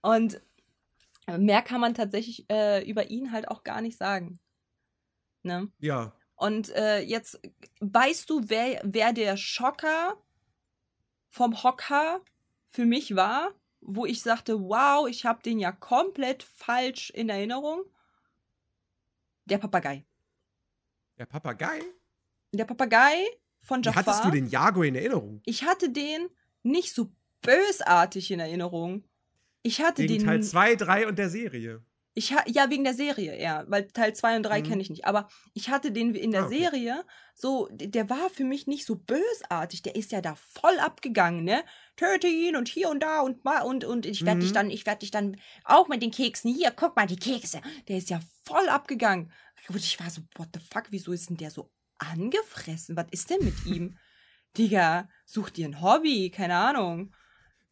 Und 0.02 0.40
mehr 1.26 1.62
kann 1.62 1.80
man 1.80 1.94
tatsächlich 1.94 2.46
äh, 2.50 2.88
über 2.88 3.10
ihn 3.10 3.32
halt 3.32 3.48
auch 3.48 3.64
gar 3.64 3.80
nicht 3.80 3.98
sagen. 3.98 4.38
Ne? 5.42 5.70
Ja. 5.78 6.12
Und 6.36 6.70
äh, 6.70 7.00
jetzt 7.00 7.40
weißt 7.80 8.30
du, 8.30 8.48
wer, 8.48 8.80
wer 8.84 9.12
der 9.12 9.36
Schocker 9.36 10.16
vom 11.28 11.62
Hocker 11.62 12.20
für 12.70 12.84
mich 12.84 13.16
war, 13.16 13.52
wo 13.80 14.06
ich 14.06 14.22
sagte, 14.22 14.60
wow, 14.60 15.08
ich 15.08 15.24
habe 15.24 15.42
den 15.42 15.58
ja 15.58 15.72
komplett 15.72 16.42
falsch 16.42 17.10
in 17.10 17.28
Erinnerung. 17.28 17.82
Der 19.44 19.58
Papagei. 19.58 20.04
Der 21.16 21.26
Papagei? 21.26 21.82
Der 22.52 22.64
Papagei 22.64 23.14
von 23.62 23.82
Wie 23.82 23.86
Jafar. 23.86 24.04
hattest 24.06 24.24
du 24.24 24.30
den 24.30 24.46
Jago 24.48 24.82
in 24.82 24.94
Erinnerung? 24.94 25.40
Ich 25.44 25.64
hatte 25.64 25.90
den 25.90 26.28
nicht 26.62 26.94
so 26.94 27.12
bösartig 27.42 28.30
in 28.30 28.40
Erinnerung. 28.40 29.04
Ich 29.62 29.80
hatte 29.80 30.02
Wegen 30.02 30.18
den. 30.18 30.24
Teil 30.26 30.42
2, 30.42 30.76
3 30.76 31.06
und 31.06 31.18
der 31.18 31.28
Serie. 31.28 31.82
Ich 32.14 32.32
ha 32.32 32.42
ja, 32.48 32.68
wegen 32.68 32.82
der 32.82 32.94
Serie, 32.94 33.32
eher, 33.36 33.64
weil 33.68 33.86
Teil 33.88 34.12
2 34.12 34.36
und 34.36 34.42
3 34.42 34.60
Mhm. 34.60 34.64
kenne 34.64 34.82
ich 34.82 34.90
nicht. 34.90 35.04
Aber 35.04 35.28
ich 35.54 35.68
hatte 35.68 35.92
den 35.92 36.14
in 36.16 36.32
der 36.32 36.42
Ah, 36.42 36.46
okay. 36.46 36.58
Serie 36.58 37.04
so, 37.34 37.68
der 37.70 38.10
war 38.10 38.28
für 38.30 38.42
mich 38.44 38.66
nicht 38.66 38.86
so 38.86 38.96
bösartig. 38.96 39.82
Der 39.82 39.94
ist 39.94 40.10
ja 40.10 40.20
da 40.20 40.34
voll 40.34 40.78
abgegangen, 40.80 41.44
ne? 41.44 41.62
Töte 41.96 42.26
ihn 42.26 42.56
und 42.56 42.66
hier 42.66 42.88
und 42.88 43.00
da 43.04 43.20
und 43.20 43.44
mal 43.44 43.60
und, 43.62 43.84
und 43.84 44.04
ich 44.06 44.24
werde 44.26 44.40
dich 44.40 44.50
Mhm. 44.50 44.54
dann, 44.54 44.70
ich 44.70 44.84
werde 44.86 45.00
dich 45.00 45.12
dann 45.12 45.36
auch 45.64 45.86
mit 45.86 46.02
den 46.02 46.10
Keksen. 46.10 46.52
Hier, 46.52 46.72
guck 46.72 46.96
mal, 46.96 47.06
die 47.06 47.18
Kekse. 47.20 47.60
Der 47.86 47.98
ist 47.98 48.10
ja 48.10 48.20
voll 48.44 48.68
abgegangen. 48.68 49.30
Und 49.68 49.76
ich 49.76 50.00
war 50.00 50.10
so, 50.10 50.22
what 50.36 50.48
the 50.54 50.60
fuck, 50.60 50.86
wieso 50.90 51.12
ist 51.12 51.28
denn 51.30 51.36
der 51.36 51.50
so 51.52 51.70
angefressen? 51.98 52.96
Was 52.96 53.06
ist 53.10 53.30
denn 53.30 53.44
mit 53.44 53.66
ihm? 53.66 53.96
Digga, 54.56 55.08
such 55.26 55.50
dir 55.50 55.66
ein 55.68 55.80
Hobby, 55.82 56.30
keine 56.30 56.56
Ahnung. 56.56 57.12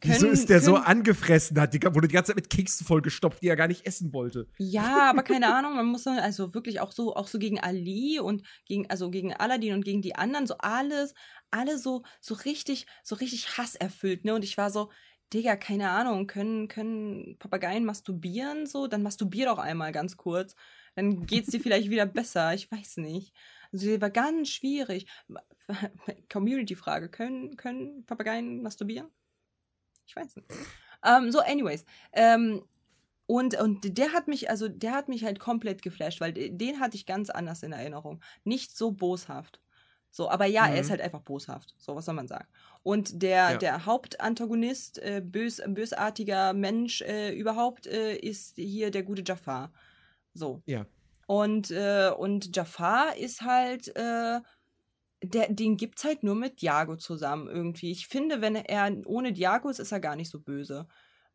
Wieso 0.02 0.20
Können- 0.20 0.32
ist 0.34 0.50
der 0.50 0.60
so 0.60 0.74
können- 0.74 0.84
angefressen 0.84 1.58
hat? 1.58 1.72
Die, 1.72 1.82
wurde 1.82 2.06
die 2.06 2.14
ganze 2.14 2.28
Zeit 2.28 2.36
mit 2.36 2.50
Keksen 2.50 2.86
vollgestopft, 2.86 3.42
die 3.42 3.48
er 3.48 3.56
gar 3.56 3.66
nicht 3.66 3.86
essen 3.86 4.12
wollte. 4.12 4.46
Ja, 4.58 5.08
aber 5.10 5.22
keine 5.22 5.52
Ahnung, 5.54 5.74
man 5.74 5.86
muss 5.86 6.04
dann 6.04 6.18
also 6.18 6.54
wirklich 6.54 6.80
auch 6.80 6.92
so, 6.92 7.16
auch 7.16 7.28
so 7.28 7.38
gegen 7.38 7.58
Ali 7.60 8.20
und 8.20 8.42
gegen, 8.66 8.88
also 8.90 9.10
gegen 9.10 9.32
Aladdin 9.32 9.72
und 9.72 9.84
gegen 9.84 10.02
die 10.02 10.14
anderen, 10.14 10.46
so 10.46 10.58
alles, 10.58 11.14
alle 11.50 11.78
so, 11.78 12.02
so 12.20 12.34
richtig, 12.34 12.86
so 13.02 13.14
richtig 13.16 13.56
hasserfüllt, 13.56 14.24
ne? 14.26 14.34
Und 14.34 14.44
ich 14.44 14.58
war 14.58 14.70
so, 14.70 14.90
Digga, 15.32 15.56
keine 15.56 15.90
Ahnung, 15.90 16.26
können, 16.28 16.68
können 16.68 17.36
Papageien 17.38 17.84
masturbieren 17.86 18.66
so? 18.66 18.86
Dann 18.86 19.02
masturbier 19.02 19.46
doch 19.46 19.58
einmal 19.58 19.90
ganz 19.92 20.16
kurz. 20.16 20.54
Dann 20.94 21.26
geht's 21.26 21.50
dir 21.50 21.58
vielleicht 21.60 21.90
wieder 21.90 22.06
besser, 22.06 22.54
ich 22.54 22.70
weiß 22.70 22.98
nicht. 22.98 23.32
War 24.00 24.10
ganz 24.10 24.48
schwierig. 24.50 25.06
Community-Frage, 26.32 27.08
können, 27.08 27.56
können 27.56 28.04
Papageien 28.06 28.62
masturbieren? 28.62 29.08
Ich 30.06 30.14
weiß 30.14 30.36
nicht. 30.36 30.48
Ähm, 31.04 31.30
so, 31.32 31.40
anyways. 31.40 31.84
Ähm, 32.12 32.64
und, 33.26 33.60
und 33.60 33.98
der 33.98 34.12
hat 34.12 34.28
mich, 34.28 34.50
also 34.50 34.68
der 34.68 34.92
hat 34.92 35.08
mich 35.08 35.24
halt 35.24 35.40
komplett 35.40 35.82
geflasht, 35.82 36.20
weil 36.20 36.32
de- 36.32 36.50
den 36.50 36.78
hatte 36.80 36.96
ich 36.96 37.06
ganz 37.06 37.28
anders 37.28 37.62
in 37.64 37.72
Erinnerung. 37.72 38.20
Nicht 38.44 38.76
so 38.76 38.92
boshaft. 38.92 39.60
So, 40.12 40.30
aber 40.30 40.46
ja, 40.46 40.66
er 40.68 40.80
ist 40.80 40.86
Mhm. 40.86 40.90
halt 40.92 41.00
einfach 41.02 41.20
boshaft. 41.22 41.74
So, 41.76 41.94
was 41.96 42.04
soll 42.06 42.14
man 42.14 42.28
sagen? 42.28 42.46
Und 42.82 43.20
der, 43.22 43.50
Ja. 43.52 43.56
der 43.58 43.84
Hauptantagonist, 43.86 44.98
äh, 45.00 45.20
bös, 45.22 45.60
bösartiger 45.66 46.52
Mensch 46.54 47.02
äh, 47.02 47.32
überhaupt, 47.34 47.86
äh, 47.88 48.16
ist 48.16 48.56
hier 48.56 48.90
der 48.92 49.02
gute 49.02 49.22
Jafar. 49.26 49.72
So. 50.32 50.62
Ja. 50.66 50.86
Und, 51.26 51.70
äh, 51.70 52.10
und 52.16 52.54
Jafar 52.54 53.16
ist 53.16 53.42
halt, 53.42 53.94
äh, 53.96 54.40
der, 55.22 55.52
den 55.52 55.76
gibt's 55.76 56.04
halt 56.04 56.22
nur 56.22 56.34
mit 56.34 56.62
Diago 56.62 56.96
zusammen 56.96 57.48
irgendwie. 57.48 57.90
Ich 57.90 58.06
finde, 58.06 58.40
wenn 58.40 58.54
er 58.54 59.06
ohne 59.06 59.32
Diago 59.32 59.68
ist, 59.68 59.80
ist 59.80 59.92
er 59.92 60.00
gar 60.00 60.16
nicht 60.16 60.30
so 60.30 60.40
böse. 60.40 60.86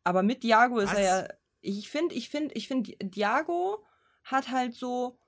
Aber 0.04 0.22
mit 0.22 0.42
Diago 0.42 0.78
ist 0.78 0.92
Was? 0.92 0.98
er 0.98 1.22
ja. 1.22 1.28
Ich 1.64 1.90
finde, 1.90 2.14
ich 2.14 2.28
finde, 2.28 2.54
ich 2.54 2.66
finde, 2.66 2.92
Diago 3.00 3.84
hat 4.24 4.50
halt 4.50 4.74
so 4.74 5.18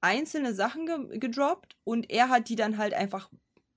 einzelne 0.00 0.52
Sachen 0.54 0.86
ge 0.86 1.18
gedroppt 1.18 1.76
und 1.84 2.10
er 2.10 2.28
hat 2.28 2.48
die 2.48 2.56
dann 2.56 2.78
halt 2.78 2.94
einfach 2.94 3.30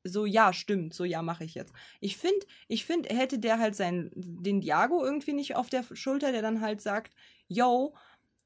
so, 0.03 0.25
ja, 0.25 0.53
stimmt, 0.53 0.93
so, 0.93 1.03
ja, 1.03 1.21
mache 1.21 1.43
ich 1.43 1.53
jetzt. 1.53 1.73
Ich 1.99 2.17
finde, 2.17 2.45
ich 2.67 2.85
finde, 2.85 3.13
hätte 3.13 3.39
der 3.39 3.59
halt 3.59 3.75
seinen, 3.75 4.11
den 4.15 4.61
Diago 4.61 5.03
irgendwie 5.03 5.33
nicht 5.33 5.55
auf 5.55 5.69
der 5.69 5.83
Schulter, 5.93 6.31
der 6.31 6.41
dann 6.41 6.61
halt 6.61 6.81
sagt, 6.81 7.13
yo, 7.47 7.95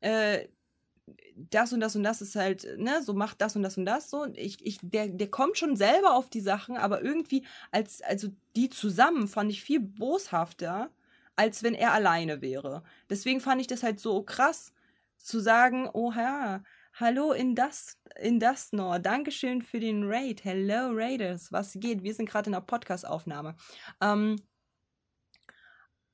äh, 0.02 0.48
das 1.36 1.74
und 1.74 1.80
das 1.80 1.96
und 1.96 2.04
das 2.04 2.22
ist 2.22 2.36
halt, 2.36 2.68
ne, 2.78 3.02
so 3.04 3.14
macht 3.14 3.42
das 3.42 3.56
und 3.56 3.64
das 3.64 3.78
und 3.78 3.86
das 3.86 4.10
so. 4.10 4.22
Und 4.22 4.38
ich, 4.38 4.66
ich, 4.66 4.80
der, 4.82 5.08
der 5.08 5.30
kommt 5.30 5.58
schon 5.58 5.76
selber 5.76 6.16
auf 6.16 6.30
die 6.30 6.42
Sachen, 6.42 6.78
aber 6.78 7.02
irgendwie 7.02 7.46
als, 7.72 8.02
also 8.02 8.30
die 8.56 8.70
zusammen 8.70 9.28
fand 9.28 9.52
ich 9.52 9.64
viel 9.64 9.80
boshafter, 9.80 10.92
als 11.36 11.64
wenn 11.64 11.74
er 11.74 11.94
alleine 11.94 12.42
wäre. 12.42 12.84
Deswegen 13.10 13.40
fand 13.40 13.62
ich 13.62 13.68
das 13.68 13.84
halt 13.84 14.00
so 14.00 14.24
krass 14.24 14.74
zu 15.18 15.40
sagen, 15.40 15.90
oh 15.94 16.12
ja, 16.16 16.64
hallo 16.94 17.32
in 17.32 17.56
das, 17.56 17.98
in 18.20 18.40
das 18.40 18.72
Nor, 18.74 19.00
Dankeschön 19.00 19.62
für 19.62 19.80
den 19.80 20.04
Raid. 20.04 20.44
Hello 20.44 20.90
Raiders, 20.92 21.52
was 21.52 21.74
geht? 21.76 22.04
Wir 22.04 22.14
sind 22.14 22.30
gerade 22.30 22.50
in 22.50 22.56
einer 22.56 22.66
Podcast-Aufnahme. 22.66 23.56
Ähm, 24.02 24.38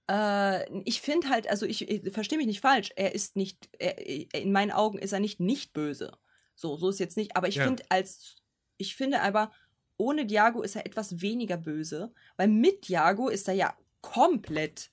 äh, 0.10 0.82
ich 0.84 1.01
finde 1.01 1.30
halt, 1.30 1.49
also 1.49 1.66
ich, 1.66 1.89
ich 1.89 2.12
verstehe 2.14 2.38
mich 2.38 2.47
nicht 2.47 2.62
falsch, 2.62 2.91
er 2.95 3.14
ist 3.16 3.36
nicht, 3.36 3.70
er, 3.80 3.97
in 4.36 4.51
meinen 4.51 4.72
Augen 4.72 4.99
ist 4.99 5.14
er 5.14 5.20
nicht 5.20 5.39
nicht 5.39 5.74
böse. 5.74 6.18
So, 6.55 6.76
so 6.78 6.89
ist 6.89 6.99
jetzt 6.99 7.18
nicht, 7.18 7.36
aber 7.36 7.47
ich 7.47 7.55
Ja. 7.55 7.64
finde 7.64 7.84
als, 7.89 8.36
ich 8.78 8.95
finde 8.95 9.22
aber, 9.22 9.51
ohne 9.97 10.26
Diago 10.26 10.62
ist 10.62 10.76
er 10.76 10.86
etwas 10.86 11.22
weniger 11.22 11.58
böse, 11.58 12.14
weil 12.36 12.47
mit 12.47 12.88
Diago 12.88 13.30
ist 13.30 13.47
er 13.47 13.53
ja 13.55 13.78
komplett 14.01 14.91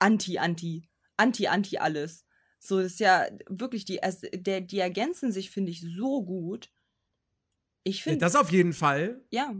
anti, 0.00 0.38
anti, 0.38 0.88
anti, 1.16 1.46
anti 1.48 1.78
alles. 1.78 2.24
So, 2.58 2.78
das 2.80 2.92
ist 2.92 3.00
ja 3.00 3.26
wirklich, 3.48 3.84
die, 3.84 4.00
der, 4.34 4.60
die 4.60 4.78
ergänzen 4.78 5.32
sich, 5.32 5.50
finde 5.50 5.70
ich, 5.72 5.82
so 5.82 6.24
gut. 6.24 6.70
Ich 7.84 8.02
Ja, 8.04 8.14
finde, 8.14 8.20
das 8.20 8.36
auf 8.36 8.50
jeden 8.50 8.72
Fall. 8.72 9.22
ja, 9.30 9.54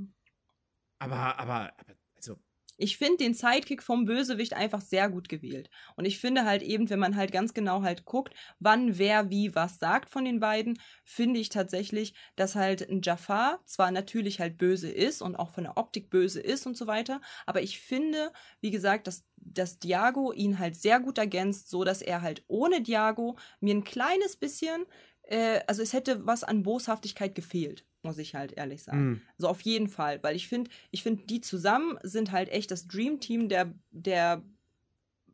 Aber, 0.99 1.39
aber, 1.39 1.79
aber 1.79 1.96
ich 2.77 2.97
finde 2.99 3.19
den 3.19 3.35
Sidekick 3.35 3.83
vom 3.83 4.05
Bösewicht 4.05 4.55
einfach 4.55 4.81
sehr 4.81 5.09
gut 5.09 5.29
gewählt. 5.29 5.71
Und 5.97 6.05
ich 6.05 6.19
finde 6.19 6.45
halt 6.45 6.63
eben, 6.63 6.91
wenn 6.91 6.99
man 6.99 7.17
halt 7.17 7.33
ganz 7.33 7.55
genau 7.55 7.83
halt 7.83 8.05
guckt, 8.05 8.35
wann 8.59 8.99
wer 8.99 9.31
wie 9.31 9.55
was 9.55 9.79
sagt 9.79 10.11
von 10.11 10.25
den 10.25 10.41
beiden, 10.41 10.79
finde 11.05 11.41
ich 11.41 11.49
tatsächlich, 11.49 12.15
dass 12.37 12.55
halt 12.55 12.89
ein 12.89 13.01
Jafar 13.03 13.61
zwar 13.65 13.91
natürlich 13.91 14.41
halt 14.41 14.59
böse 14.59 14.91
ist 14.91 15.23
und 15.23 15.37
auch 15.37 15.51
von 15.51 15.65
der 15.65 15.77
Optik 15.77 16.11
böse 16.11 16.41
ist 16.41 16.67
und 16.67 16.77
so 16.77 16.87
weiter, 16.87 17.21
aber 17.47 17.63
ich 17.63 17.81
finde, 17.81 18.33
wie 18.61 18.71
gesagt, 18.71 19.07
dass, 19.07 19.25
dass 19.37 19.79
Diago 19.79 20.33
ihn 20.33 20.59
halt 20.59 20.77
sehr 20.77 21.01
gut 21.01 21.19
ergänzt, 21.19 21.71
so 21.71 21.85
dass 21.85 22.03
er 22.03 22.23
halt 22.23 22.45
ohne 22.49 22.83
Diago 22.83 23.39
mir 23.61 23.75
ein 23.75 23.85
kleines 23.85 24.37
bisschen, 24.37 24.85
äh, 25.23 25.61
also 25.67 25.83
es 25.83 25.93
hätte 25.93 26.27
was 26.27 26.45
an 26.45 26.63
Boshaftigkeit 26.63 27.35
gefehlt, 27.35 27.85
muss 28.07 28.19
ich 28.19 28.35
halt 28.35 28.53
ehrlich 28.53 28.83
sagen. 28.83 29.09
mh. 29.13 29.21
So 29.39 29.49
auf 29.49 29.61
jeden 29.63 29.89
Fall, 29.89 30.23
weil 30.23 30.37
ich 30.37 30.49
finde, 30.49 30.71
ich 30.91 31.03
finde, 31.03 31.25
die 31.27 31.41
zusammen 31.43 31.99
sind 32.03 32.33
halt 32.33 32.49
echt 32.51 32.71
das 32.71 32.87
Dream 32.89 33.21
Team 33.21 33.49
der, 33.49 33.75
der 33.91 34.43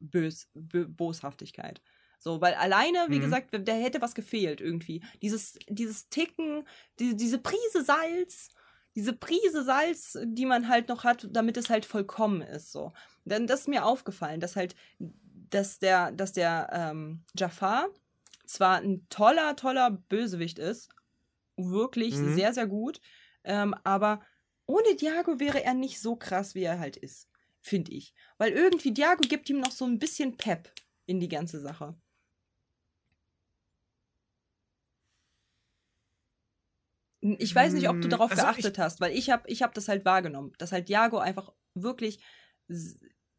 Bös, 0.01 0.49
Bö 0.55 0.87
Boshaftigkeit. 0.89 1.81
So, 2.19 2.41
weil 2.41 2.55
alleine, 2.55 3.09
wie 3.11 3.19
Mhm. 3.19 3.21
gesagt, 3.21 3.51
da 3.53 3.73
hätte 3.73 4.01
was 4.01 4.15
gefehlt 4.15 4.61
irgendwie. 4.61 5.03
Dieses, 5.23 5.59
dieses 5.69 6.09
Ticken, 6.09 6.67
die, 7.01 7.17
diese 7.17 7.39
Prise 7.39 7.85
Salz, 7.85 8.49
diese 8.95 9.13
Prise 9.13 9.65
Salz, 9.65 10.19
die 10.25 10.47
man 10.47 10.69
halt 10.69 10.89
noch 10.89 11.05
hat, 11.05 11.29
damit 11.31 11.57
es 11.57 11.71
halt 11.71 11.85
vollkommen 11.85 12.43
ist. 12.43 12.73
So. 12.73 12.93
Dann 13.25 13.47
das 13.47 13.61
ist 13.63 13.69
mir 13.69 13.85
aufgefallen, 13.85 14.41
dass 14.41 14.57
halt, 14.57 14.75
dass 14.99 15.79
der, 15.79 16.13
dass 16.13 16.33
der 16.33 16.69
ähm, 16.73 17.25
Jafar 17.37 17.89
zwar 18.47 18.79
ein 18.81 19.07
toller, 19.09 19.57
toller 19.57 19.91
Bösewicht 19.91 20.59
ist, 20.59 20.91
wirklich 21.71 22.17
Mhm. 22.17 22.35
sehr, 22.35 22.53
sehr 22.53 22.67
gut, 22.67 23.01
ähm, 23.45 23.75
aber 23.85 24.23
ohne 24.67 24.95
Diago 24.97 25.41
wäre 25.41 25.63
er 25.65 25.75
nicht 25.75 26.01
so 26.01 26.17
krass, 26.17 26.55
wie 26.55 26.63
er 26.63 26.79
halt 26.79 26.97
ist, 26.97 27.29
finde 27.61 27.93
ich. 27.93 28.15
Weil 28.39 28.53
irgendwie 28.53 28.93
Diago 28.93 29.23
gibt 29.29 29.51
ihm 29.51 29.61
noch 29.61 29.73
so 29.73 29.85
ein 29.85 29.99
bisschen 29.99 30.37
Pep 30.37 30.73
in 31.07 31.21
die 31.21 31.29
ganze 31.29 31.61
Sache. 31.61 31.97
Ich 37.21 37.55
weiß 37.55 37.75
nicht, 37.75 37.89
ob 37.89 38.01
du 38.01 38.09
Mm, 38.09 38.09
darauf 38.09 38.31
also 38.31 38.35
geachtet 38.35 38.79
hast, 38.79 39.01
weil 39.01 39.17
ich 39.17 39.31
habe 39.31 39.49
ich 39.49 39.63
hab 39.63 39.75
das 39.75 39.89
halt 39.89 40.05
wahrgenommen, 40.05 40.53
dass 40.59 40.73
halt 40.73 40.89
Diago 40.89 41.19
einfach 41.19 41.53
wirklich 41.75 42.19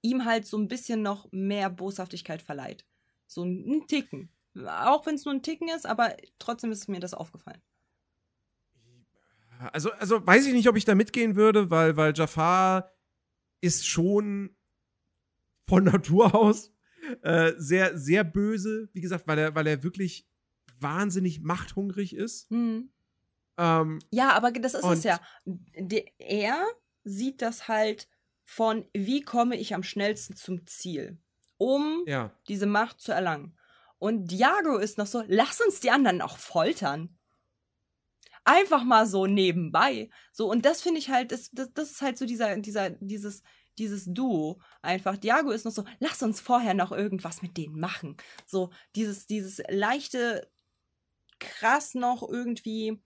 ihm 0.01 0.25
halt 0.25 0.45
so 0.45 0.57
ein 0.57 0.67
bisschen 0.67 1.01
noch 1.01 1.27
mehr 1.31 1.69
Boshaftigkeit 1.69 2.41
verleiht. 2.41 2.85
So 3.27 3.43
ein 3.43 3.85
Ticken. 3.87 4.29
Auch 4.67 5.05
wenn 5.05 5.15
es 5.15 5.25
nur 5.25 5.33
ein 5.33 5.41
Ticken 5.43 5.67
ist, 5.69 5.85
aber 5.85 6.15
trotzdem 6.39 6.71
ist 6.71 6.87
mir 6.87 6.99
das 6.99 7.13
aufgefallen. 7.13 7.61
Also, 9.71 9.91
also 9.93 10.25
weiß 10.25 10.45
ich 10.47 10.53
nicht, 10.53 10.67
ob 10.67 10.75
ich 10.75 10.85
da 10.85 10.95
mitgehen 10.95 11.35
würde, 11.35 11.69
weil, 11.69 11.95
weil 11.97 12.13
Jafar 12.15 12.91
ist 13.61 13.87
schon 13.87 14.55
von 15.67 15.85
Natur 15.85 16.35
aus 16.35 16.71
äh, 17.21 17.53
sehr, 17.57 17.97
sehr 17.97 18.23
böse. 18.23 18.89
Wie 18.93 19.01
gesagt, 19.01 19.27
weil 19.27 19.39
er, 19.39 19.55
weil 19.55 19.67
er 19.67 19.83
wirklich 19.83 20.27
wahnsinnig 20.79 21.41
machthungrig 21.41 22.15
ist. 22.15 22.49
Hm. 22.49 22.91
Ähm, 23.57 23.99
Ja, 24.11 24.31
aber 24.33 24.51
das 24.51 24.73
ist 24.73 24.83
es 24.83 25.03
ja. 25.03 25.19
Er 26.17 26.65
sieht 27.03 27.41
das 27.41 27.67
halt 27.67 28.09
von, 28.43 28.85
wie 28.93 29.21
komme 29.21 29.55
ich 29.57 29.73
am 29.73 29.83
schnellsten 29.83 30.35
zum 30.35 30.65
Ziel, 30.67 31.17
um 31.57 32.03
Ja. 32.05 32.31
diese 32.47 32.65
Macht 32.65 32.99
zu 32.99 33.11
erlangen. 33.13 33.57
Und 33.99 34.31
Diago 34.31 34.77
ist 34.77 34.97
noch 34.97 35.07
so, 35.07 35.23
lass 35.27 35.61
uns 35.61 35.79
die 35.79 35.91
anderen 35.91 36.21
auch 36.21 36.37
foltern. 36.37 37.17
Einfach 38.45 38.83
mal 38.83 39.05
so 39.05 39.25
nebenbei. 39.25 40.09
So, 40.31 40.49
und 40.49 40.65
das 40.65 40.81
finde 40.81 40.99
ich 40.99 41.09
halt, 41.09 41.31
das, 41.31 41.49
das, 41.51 41.71
das 41.73 41.91
ist 41.91 42.01
halt 42.01 42.17
so 42.17 42.25
dieser, 42.25 42.57
dieser, 42.57 42.89
dieses, 42.89 43.41
dieses 43.77 44.05
Duo. 44.05 44.61
Einfach. 44.81 45.17
Diago 45.17 45.51
ist 45.51 45.65
noch 45.65 45.71
so, 45.71 45.85
lass 45.99 46.21
uns 46.21 46.41
vorher 46.41 46.73
noch 46.73 46.91
irgendwas 46.91 47.41
mit 47.41 47.57
denen 47.57 47.79
machen. 47.79 48.17
So, 48.45 48.71
dieses, 48.95 49.25
dieses 49.27 49.61
leichte, 49.69 50.49
krass 51.39 51.93
noch 51.93 52.27
irgendwie, 52.27 53.01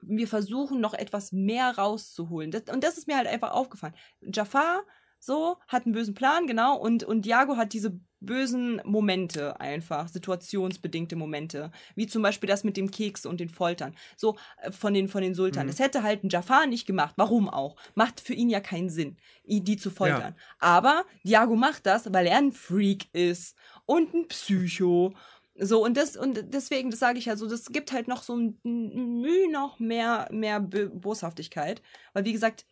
wir 0.00 0.28
versuchen 0.28 0.80
noch 0.80 0.94
etwas 0.94 1.32
mehr 1.32 1.76
rauszuholen. 1.76 2.50
Das, 2.50 2.62
und 2.72 2.84
das 2.84 2.98
ist 2.98 3.06
mir 3.06 3.16
halt 3.16 3.26
einfach 3.26 3.52
aufgefallen. 3.52 3.94
Jafar, 4.20 4.84
so, 5.18 5.58
hat 5.66 5.84
einen 5.84 5.94
bösen 5.94 6.14
Plan, 6.14 6.46
genau, 6.46 6.78
und, 6.78 7.04
und 7.04 7.22
Diago 7.22 7.56
hat 7.56 7.72
diese 7.72 8.00
bösen 8.20 8.80
Momente 8.84 9.60
einfach, 9.60 10.08
situationsbedingte 10.08 11.16
Momente, 11.16 11.70
wie 11.94 12.06
zum 12.06 12.22
Beispiel 12.22 12.48
das 12.48 12.64
mit 12.64 12.76
dem 12.76 12.90
Keks 12.90 13.26
und 13.26 13.40
den 13.40 13.48
Foltern, 13.48 13.94
so 14.16 14.36
äh, 14.62 14.72
von 14.72 14.94
den, 14.94 15.08
von 15.08 15.22
den 15.22 15.34
Sultanen. 15.34 15.66
Mhm. 15.66 15.70
Das 15.70 15.80
hätte 15.80 16.02
halt 16.02 16.24
ein 16.24 16.28
Jafar 16.28 16.66
nicht 16.66 16.86
gemacht. 16.86 17.14
Warum 17.16 17.48
auch? 17.48 17.76
Macht 17.94 18.20
für 18.20 18.34
ihn 18.34 18.50
ja 18.50 18.60
keinen 18.60 18.90
Sinn, 18.90 19.16
die 19.44 19.76
zu 19.76 19.90
foltern. 19.90 20.34
Aber 20.58 21.04
Diago 21.22 21.56
macht 21.56 21.86
das, 21.86 22.12
weil 22.12 22.26
er 22.26 22.38
ein 22.38 22.52
Freak 22.52 23.06
ist 23.12 23.56
und 23.86 24.14
ein 24.14 24.28
Psycho. 24.28 25.14
So, 25.60 25.84
und 25.84 25.96
das, 25.96 26.16
und 26.16 26.54
deswegen, 26.54 26.90
das 26.90 27.00
sage 27.00 27.18
ich 27.18 27.24
ja 27.24 27.36
so, 27.36 27.48
das 27.48 27.66
gibt 27.72 27.92
halt 27.92 28.06
noch 28.06 28.22
so 28.22 28.36
ein 28.36 28.58
Mühe 28.62 29.50
noch 29.50 29.80
mehr, 29.80 30.28
mehr 30.30 30.60
Boshaftigkeit. 30.60 31.82
Weil, 32.12 32.24
wie 32.24 32.32
gesagt, 32.32 32.64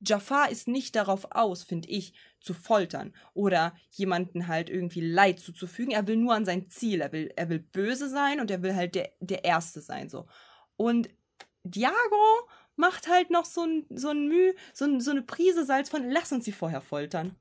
Jafar 0.00 0.50
ist 0.50 0.68
nicht 0.68 0.94
darauf 0.94 1.28
aus, 1.30 1.62
finde 1.62 1.88
ich, 1.88 2.12
zu 2.40 2.54
foltern 2.54 3.14
oder 3.34 3.74
jemanden 3.90 4.46
halt 4.46 4.68
irgendwie 4.68 5.00
Leid 5.00 5.40
zuzufügen. 5.40 5.92
Er 5.92 6.06
will 6.06 6.16
nur 6.16 6.34
an 6.34 6.44
sein 6.44 6.68
Ziel. 6.68 7.00
Er 7.00 7.12
will, 7.12 7.32
er 7.34 7.48
will 7.48 7.60
böse 7.60 8.08
sein 8.08 8.40
und 8.40 8.50
er 8.50 8.62
will 8.62 8.74
halt 8.74 8.94
der, 8.94 9.10
der 9.20 9.44
Erste 9.44 9.80
sein. 9.80 10.08
So. 10.08 10.26
Und 10.76 11.08
Diago 11.64 12.48
macht 12.76 13.08
halt 13.08 13.30
noch 13.30 13.46
so 13.46 13.64
ein, 13.64 13.86
so 13.90 14.10
ein 14.10 14.28
Mühe, 14.28 14.54
so, 14.74 14.84
ein, 14.84 15.00
so 15.00 15.10
eine 15.10 15.22
Prise 15.22 15.64
Salz 15.64 15.88
von, 15.88 16.08
lass 16.10 16.30
uns 16.30 16.44
sie 16.44 16.52
vorher 16.52 16.82
foltern. 16.82 17.34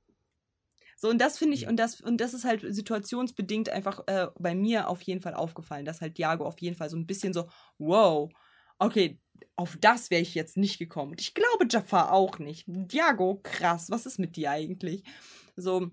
So, 0.98 1.10
und 1.10 1.20
das 1.20 1.38
finde 1.38 1.56
ich, 1.56 1.68
und 1.68 1.76
das, 1.76 2.00
und 2.00 2.22
das 2.22 2.34
ist 2.34 2.46
halt 2.46 2.62
situationsbedingt 2.74 3.70
einfach 3.70 4.08
äh, 4.08 4.28
bei 4.40 4.56
mir 4.56 4.88
auf 4.88 5.02
jeden 5.02 5.20
Fall 5.20 5.34
aufgefallen, 5.34 5.84
dass 5.84 6.00
halt 6.00 6.18
Diago 6.18 6.46
auf 6.46 6.60
jeden 6.60 6.78
Fall 6.78 6.90
so 6.90 6.96
ein 6.96 7.06
bisschen 7.06 7.34
so, 7.34 7.50
wow, 7.78 8.32
okay, 8.80 9.20
auf 9.56 9.78
das 9.80 10.12
wäre 10.12 10.22
ich 10.22 10.36
jetzt 10.36 10.58
nicht 10.58 10.80
gekommen. 10.80 11.12
Und 11.12 11.22
ich 11.22 11.34
glaube 11.34 11.68
Jafar 11.70 12.12
auch 12.12 12.40
nicht. 12.40 12.66
Diago, 12.68 13.40
krass, 13.42 13.90
was 13.90 14.06
ist 14.06 14.20
mit 14.20 14.36
dir 14.36 14.52
eigentlich? 14.52 15.04
So, 15.56 15.92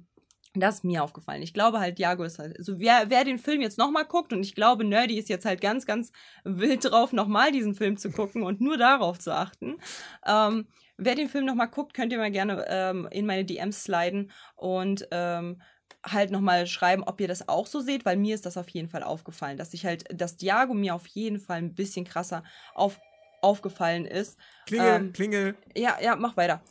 das 0.55 0.77
ist 0.77 0.85
mir 0.85 1.03
aufgefallen. 1.03 1.43
Ich 1.43 1.55
glaube 1.55 1.81
halt, 1.81 1.99
Diago 1.99 2.25
ist 2.25 2.39
halt, 2.39 2.57
so 2.63 2.79
wer, 2.79 3.09
wer 3.09 3.25
den 3.25 3.39
Film 3.39 3.63
jetzt 3.63 3.79
nochmal 3.79 4.05
guckt, 4.05 4.33
und 4.33 4.43
ich 4.43 4.55
glaube, 4.55 4.85
Nerdy 4.85 5.19
ist 5.19 5.29
jetzt 5.29 5.47
halt 5.47 5.61
ganz, 5.61 5.87
ganz 5.87 6.13
wild 6.45 6.85
drauf, 6.85 7.13
nochmal 7.13 7.53
diesen 7.53 7.75
Film 7.75 7.97
zu 7.97 8.11
gucken 8.11 8.43
und 8.43 8.61
nur 8.61 8.77
darauf 8.77 9.19
zu 9.19 9.35
achten. 9.35 9.79
Ähm, 10.27 10.67
wer 10.99 11.15
den 11.15 11.29
Film 11.29 11.47
nochmal 11.47 11.69
guckt, 11.69 11.95
könnt 11.95 12.13
ihr 12.13 12.19
mal 12.19 12.31
gerne 12.31 12.67
ähm, 12.69 13.09
in 13.11 13.27
meine 13.27 13.45
DMs 13.45 13.85
sliden 13.85 14.31
und 14.57 15.09
ähm, 15.11 15.63
halt 16.05 16.31
nochmal 16.31 16.67
schreiben, 16.67 17.05
ob 17.05 17.21
ihr 17.21 17.29
das 17.29 17.49
auch 17.49 17.67
so 17.67 17.81
seht, 17.81 18.05
weil 18.05 18.17
mir 18.17 18.35
ist 18.35 18.47
das 18.47 18.57
auf 18.57 18.69
jeden 18.69 18.89
Fall 18.89 19.03
aufgefallen, 19.03 19.57
dass 19.57 19.73
ich 19.75 19.87
halt, 19.87 20.05
dass 20.13 20.37
Diago 20.37 20.75
mir 20.75 20.95
auf 20.95 21.07
jeden 21.07 21.39
Fall 21.39 21.59
ein 21.59 21.75
bisschen 21.75 22.05
krasser 22.05 22.43
auf, 22.75 23.01
aufgefallen 23.41 24.05
ist. 24.05 24.39
Klingel, 24.67 24.95
Ähm, 24.95 25.13
Klingel. 25.13 25.55
Ja, 25.77 25.99
ja, 26.01 26.17
mach 26.17 26.37
weiter. 26.37 26.63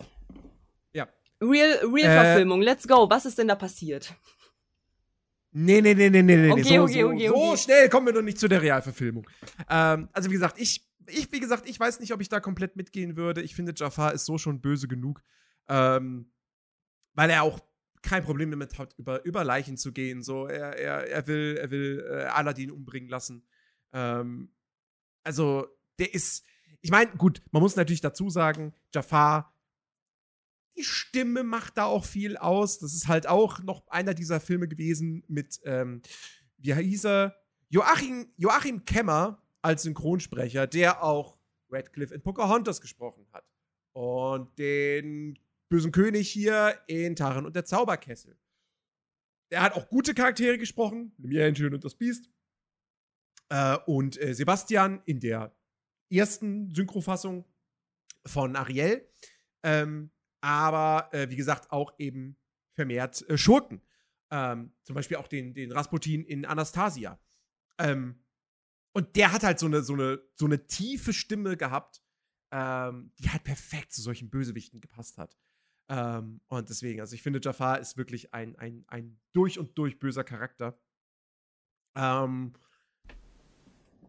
Ja. 0.94 1.08
Real, 1.42 1.80
Real 1.84 2.10
Äh, 2.12 2.24
Verfilmung, 2.24 2.62
let's 2.62 2.88
go. 2.88 3.10
Was 3.10 3.26
ist 3.26 3.38
denn 3.38 3.48
da 3.48 3.56
passiert? 3.56 4.14
Nee, 5.54 5.82
nee, 5.82 5.94
nee, 5.94 6.10
nee, 6.10 6.22
nee, 6.22 6.38
nee. 6.38 6.52
Okay, 6.52 6.64
so, 6.64 6.84
okay, 6.84 7.02
so, 7.02 7.08
okay, 7.10 7.28
so 7.28 7.36
okay. 7.36 7.58
schnell 7.58 7.90
kommen 7.90 8.08
wir 8.08 8.14
noch 8.14 8.22
nicht 8.22 8.40
zu 8.40 8.48
der 8.48 8.62
Realverfilmung. 8.62 9.28
Ähm, 9.70 10.08
also, 10.14 10.30
wie 10.30 10.34
gesagt, 10.34 10.60
ich, 10.60 10.88
ich, 11.08 11.32
wie 11.32 11.42
gesagt, 11.42 11.68
ich 11.68 11.78
weiß 11.78 12.00
nicht, 12.00 12.14
ob 12.14 12.22
ich 12.22 12.30
da 12.30 12.40
komplett 12.40 12.78
mitgehen 12.78 13.18
würde. 13.18 13.42
Ich 13.42 13.54
finde, 13.56 13.74
Jafar 13.76 14.14
ist 14.14 14.26
so 14.26 14.38
schon 14.38 14.62
böse 14.62 14.88
genug. 14.88 15.22
Ähm, 15.68 16.32
weil 17.14 17.30
er 17.30 17.44
auch 17.44 17.60
kein 18.02 18.24
Problem 18.24 18.52
damit 18.52 18.78
hat, 18.78 18.94
über, 18.98 19.24
über 19.26 19.44
Leichen 19.44 19.78
zu 19.78 19.92
gehen. 19.92 20.24
So, 20.24 20.48
er, 20.48 20.78
er, 20.78 21.08
er 21.08 21.28
will, 21.28 21.58
er 21.60 21.72
will 21.72 22.06
äh, 22.10 22.24
Aladdin 22.26 22.72
umbringen 22.72 23.10
lassen. 23.10 23.46
Ähm, 23.94 24.54
also, 25.24 25.68
der 26.00 26.14
ist. 26.14 26.46
Ich 26.82 26.90
meine, 26.90 27.12
gut, 27.12 27.44
man 27.52 27.62
muss 27.62 27.76
natürlich 27.76 28.02
dazu 28.02 28.30
sagen, 28.32 28.74
Jafar, 28.94 29.56
die 30.78 30.84
Stimme 30.84 31.44
macht 31.44 31.78
da 31.78 31.86
auch 31.86 32.06
viel 32.06 32.38
aus. 32.38 32.80
Das 32.80 32.94
ist 32.94 33.08
halt 33.08 33.28
auch 33.28 33.62
noch 33.62 33.88
einer 33.88 34.16
dieser 34.16 34.40
Filme 34.40 34.68
gewesen 34.68 35.24
mit, 35.28 35.60
ähm, 35.64 36.02
wie 36.58 36.74
hieß 36.74 37.06
er? 37.06 37.36
Joachim, 37.70 38.34
Joachim 38.38 38.84
Kemmer 38.86 39.42
als 39.62 39.84
Synchronsprecher, 39.84 40.66
der 40.66 41.04
auch 41.04 41.38
Radcliffe 41.70 42.16
in 42.16 42.22
Pocahontas 42.22 42.82
gesprochen 42.82 43.28
hat. 43.32 43.46
Und 43.94 44.58
den 44.58 45.38
bösen 45.72 45.94
König 45.94 46.30
hier 46.30 46.78
in 46.88 47.16
Taran 47.16 47.46
und 47.46 47.56
der 47.56 47.66
Zauberkessel. 47.66 48.38
Der 49.52 49.64
hat 49.64 49.74
auch 49.74 49.88
gute 49.88 50.14
Charaktere 50.14 50.58
gesprochen, 50.58 51.14
Märchen 51.18 51.74
und 51.74 51.84
das 51.84 51.96
Biest. 51.96 52.30
Äh, 53.50 53.78
und 53.86 54.22
äh, 54.22 54.34
Sebastian 54.34 55.02
in 55.06 55.22
der 55.22 55.58
ersten 56.12 56.74
Synchrofassung 56.76 57.46
von 58.26 58.56
Ariel. 58.56 59.10
Ähm, 59.64 60.12
aber 60.42 61.10
äh, 61.14 61.30
wie 61.30 61.38
gesagt, 61.38 61.72
auch 61.72 61.94
eben 61.98 62.38
vermehrt 62.74 63.28
äh, 63.30 63.38
Schurken. 63.38 63.82
Ähm, 64.30 64.74
zum 64.84 64.96
Beispiel 64.96 65.18
auch 65.18 65.28
den, 65.28 65.54
den 65.54 65.72
Rasputin 65.72 66.26
in 66.26 66.46
Anastasia. 66.46 67.18
Ähm, 67.80 68.24
und 68.94 69.16
der 69.16 69.32
hat 69.32 69.44
halt 69.44 69.60
so 69.60 69.68
eine, 69.68 69.84
so 69.84 69.94
eine, 69.94 70.22
so 70.36 70.46
eine 70.46 70.68
tiefe 70.68 71.14
Stimme 71.14 71.56
gehabt, 71.56 72.02
ähm, 72.52 73.14
die 73.20 73.30
halt 73.30 73.46
perfekt 73.46 73.94
zu 73.94 74.02
solchen 74.02 74.30
Bösewichten 74.30 74.82
gepasst 74.82 75.18
hat. 75.18 75.38
Ähm, 75.92 76.40
und 76.48 76.70
deswegen, 76.70 77.02
also 77.02 77.14
ich 77.16 77.22
finde, 77.22 77.42
Jafar 77.44 77.80
ist 77.80 77.98
wirklich 77.98 78.34
ein, 78.34 78.56
ein, 78.56 78.86
ein 78.88 79.20
durch 79.34 79.60
und 79.60 79.78
durch 79.78 80.00
böser 80.00 80.24
Charakter. 80.24 80.80
Ähm, 81.96 82.54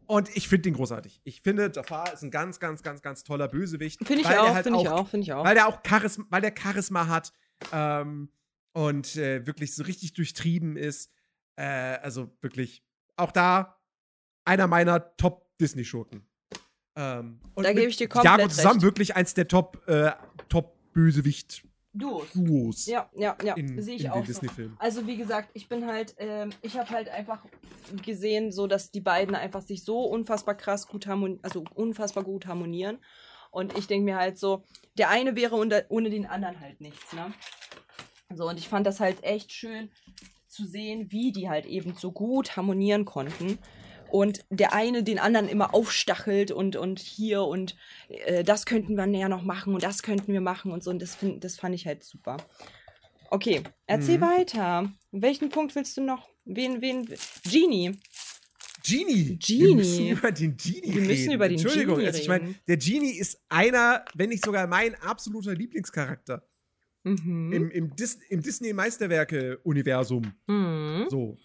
und 0.07 0.28
ich 0.37 0.47
finde 0.47 0.68
ihn 0.68 0.76
großartig. 0.76 1.20
Ich 1.24 1.43
finde, 1.43 1.72
Jafar 1.74 2.12
ist 2.12 2.22
ein 2.22 2.30
ganz, 2.30 2.61
ganz, 2.61 2.85
ganz, 2.85 3.03
ganz 3.03 3.24
toller 3.24 3.49
Bösewicht. 3.49 3.99
Finde 4.07 4.22
ich 4.22 4.28
halt 4.28 4.62
finde 4.62 4.80
ich 4.80 4.89
auch, 4.89 5.09
finde 5.09 5.24
ich 5.24 5.33
auch. 5.33 5.45
Weil 5.45 5.57
der 5.57 5.66
auch 5.66 5.80
Charisma, 5.85 6.24
weil 6.30 6.41
der 6.41 6.55
Charisma 6.57 7.09
hat 7.09 7.33
ähm, 7.72 8.30
und 8.74 9.16
äh, 9.16 9.45
wirklich 9.45 9.74
so 9.74 9.83
richtig 9.83 10.12
durchtrieben 10.12 10.76
ist. 10.76 11.11
Äh, 11.57 11.64
also 11.64 12.30
wirklich, 12.43 12.85
auch 13.16 13.33
da 13.33 13.80
einer 14.45 14.68
meiner 14.68 15.16
Top-Disney-Schurken. 15.16 16.28
Ähm, 16.95 17.41
und 17.55 17.64
Da 17.64 17.72
gebe 17.72 17.89
ich 17.89 17.97
dir 17.97 18.09
komplett 18.09 18.39
Diago 18.39 18.49
zusammen 18.51 18.74
recht. 18.74 18.83
wirklich 18.83 19.16
eins 19.16 19.35
der 19.35 19.49
Top, 19.49 19.83
äh, 19.89 20.12
Top-Bösewicht-Duos 20.49 21.71
Duos. 21.93 22.86
Ja, 22.86 23.11
ja, 23.14 23.36
ja, 23.45 23.55
in, 23.55 23.80
sehe 23.82 23.95
in 23.95 23.97
ich 23.97 24.03
den 24.03 24.12
auch. 24.12 24.26
So. 24.26 24.40
Also 24.78 25.07
wie 25.07 25.16
gesagt, 25.16 25.51
ich 25.53 25.68
bin 25.68 25.86
halt, 25.86 26.14
ähm, 26.18 26.51
ich 26.62 26.78
habe 26.78 26.88
halt 26.90 27.09
einfach 27.09 27.45
gesehen, 28.05 28.51
so 28.51 28.66
dass 28.66 28.90
die 28.90 29.01
beiden 29.01 29.34
einfach 29.34 29.61
sich 29.61 29.84
so 29.84 30.01
unfassbar 30.05 30.55
krass 30.55 30.86
gut 30.88 31.07
harmonieren, 31.07 31.40
also 31.43 31.64
unfassbar 31.74 32.24
gut 32.24 32.47
harmonieren. 32.47 32.99
Und 33.51 33.76
ich 33.76 33.86
denke 33.86 34.05
mir 34.05 34.16
halt 34.16 34.38
so, 34.38 34.64
der 34.97 35.11
eine 35.11 35.36
wäre 35.36 35.57
unter, 35.57 35.84
ohne 35.90 36.09
den 36.09 36.24
anderen 36.24 36.59
halt 36.61 36.80
nichts, 36.80 37.12
ne? 37.12 37.34
So, 38.34 38.49
und 38.49 38.59
ich 38.59 38.68
fand 38.68 38.86
das 38.86 38.99
halt 38.99 39.22
echt 39.22 39.53
schön 39.53 39.90
zu 40.49 40.64
sehen, 40.64 41.12
wie 41.12 41.32
die 41.32 41.51
halt 41.51 41.66
eben 41.66 41.95
so 41.95 42.12
gut 42.12 42.57
harmonieren 42.57 43.05
konnten. 43.05 43.59
Und 44.12 44.44
der 44.50 44.74
eine 44.74 45.02
den 45.02 45.18
anderen 45.18 45.48
immer 45.48 45.72
aufstachelt 45.72 46.50
und, 46.50 46.76
und 46.76 46.98
hier 46.98 47.42
und 47.44 47.76
äh, 48.08 48.44
das 48.44 48.66
könnten 48.66 48.94
wir 48.96 49.06
näher 49.06 49.30
noch 49.30 49.42
machen 49.42 49.72
und 49.72 49.82
das 49.82 50.02
könnten 50.02 50.34
wir 50.34 50.42
machen 50.42 50.70
und 50.70 50.84
so. 50.84 50.90
Und 50.90 51.00
das, 51.00 51.14
find, 51.14 51.42
das 51.44 51.56
fand 51.58 51.74
ich 51.74 51.86
halt 51.86 52.04
super. 52.04 52.36
Okay, 53.30 53.62
erzähl 53.86 54.18
Mhm. 54.18 54.22
weiter. 54.22 54.92
Welchen 55.12 55.48
Punkt 55.48 55.74
willst 55.74 55.96
du 55.96 56.02
noch? 56.02 56.28
Wen, 56.44 56.82
wen? 56.82 57.08
Genie. 57.50 57.92
Genie. 58.84 59.38
Genie. 59.38 59.60
Wir 59.68 59.74
müssen 59.76 60.08
über 60.08 60.30
den 60.32 60.56
Genie 60.58 60.82
Wir 60.94 61.00
müssen 61.00 61.08
reden. 61.08 61.32
über 61.32 61.48
den 61.48 61.58
Entschuldigung, 61.58 61.94
Genie 61.94 62.06
also 62.08 62.18
ich 62.20 62.28
meine, 62.28 62.44
reden. 62.48 62.56
der 62.68 62.76
Genie 62.76 63.12
ist 63.18 63.40
einer, 63.48 64.04
wenn 64.14 64.28
nicht 64.28 64.44
sogar 64.44 64.66
mein 64.66 64.94
absoluter 64.96 65.54
Lieblingscharakter 65.54 66.42
Mhm. 67.04 67.52
im, 67.52 67.70
im, 67.70 67.96
Dis 67.96 68.18
im 68.28 68.42
Disney-Meisterwerke-Universum. 68.42 70.32
Mhm. 70.46 71.06
So. 71.08 71.38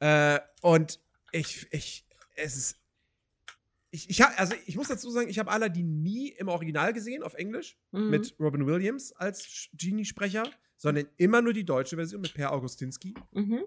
Äh, 0.00 0.38
und 0.62 1.00
ich, 1.32 1.66
ich, 1.70 2.06
es 2.34 2.56
ist. 2.56 2.76
Ich, 3.90 4.10
ich 4.10 4.20
hab, 4.20 4.38
also 4.38 4.54
ich 4.66 4.76
muss 4.76 4.88
dazu 4.88 5.10
sagen, 5.10 5.28
ich 5.28 5.38
habe 5.38 5.50
Aladdin 5.50 6.02
nie 6.02 6.28
im 6.30 6.48
Original 6.48 6.92
gesehen, 6.92 7.22
auf 7.22 7.34
Englisch, 7.34 7.78
Mhm. 7.92 8.10
mit 8.10 8.36
Robin 8.38 8.66
Williams 8.66 9.12
als 9.12 9.68
Genie-Sprecher, 9.74 10.50
sondern 10.76 11.06
immer 11.16 11.40
nur 11.40 11.52
die 11.54 11.64
deutsche 11.64 11.96
Version 11.96 12.20
mit 12.20 12.34
Per 12.34 12.52
Augustinski. 12.52 13.14
Mhm. 13.32 13.64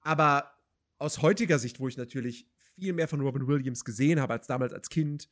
Aber 0.00 0.52
aus 0.98 1.22
heutiger 1.22 1.58
Sicht, 1.58 1.80
wo 1.80 1.88
ich 1.88 1.96
natürlich 1.96 2.46
viel 2.76 2.92
mehr 2.92 3.08
von 3.08 3.20
Robin 3.20 3.46
Williams 3.48 3.84
gesehen 3.84 4.20
habe 4.20 4.34
als 4.34 4.46
damals 4.46 4.72
als 4.72 4.88
Kind, 4.90 5.28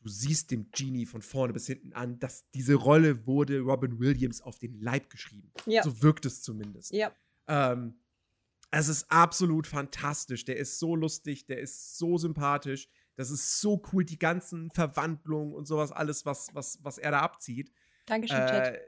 du 0.00 0.08
siehst 0.08 0.50
dem 0.50 0.70
Genie 0.70 1.04
von 1.06 1.20
vorne 1.20 1.52
bis 1.52 1.66
hinten 1.66 1.92
an, 1.92 2.18
dass 2.20 2.48
diese 2.52 2.74
Rolle 2.74 3.26
wurde 3.26 3.58
Robin 3.60 3.98
Williams 3.98 4.40
auf 4.40 4.58
den 4.58 4.80
Leib 4.80 5.10
geschrieben. 5.10 5.52
Ja. 5.66 5.82
So 5.82 6.00
wirkt 6.02 6.24
es 6.24 6.40
zumindest. 6.42 6.92
Ja. 6.92 7.12
Ähm, 7.48 7.98
es 8.70 8.88
ist 8.88 9.10
absolut 9.10 9.66
fantastisch. 9.66 10.44
Der 10.44 10.56
ist 10.56 10.78
so 10.78 10.94
lustig, 10.94 11.46
der 11.46 11.58
ist 11.58 11.98
so 11.98 12.18
sympathisch. 12.18 12.88
Das 13.16 13.30
ist 13.30 13.60
so 13.60 13.82
cool, 13.92 14.04
die 14.04 14.18
ganzen 14.18 14.70
Verwandlungen 14.70 15.52
und 15.54 15.66
sowas, 15.66 15.90
alles, 15.90 16.24
was, 16.24 16.54
was, 16.54 16.78
was 16.82 16.98
er 16.98 17.10
da 17.10 17.20
abzieht. 17.20 17.72
Dankeschön, 18.06 18.38
Chat. 18.46 18.74
Äh, 18.74 18.80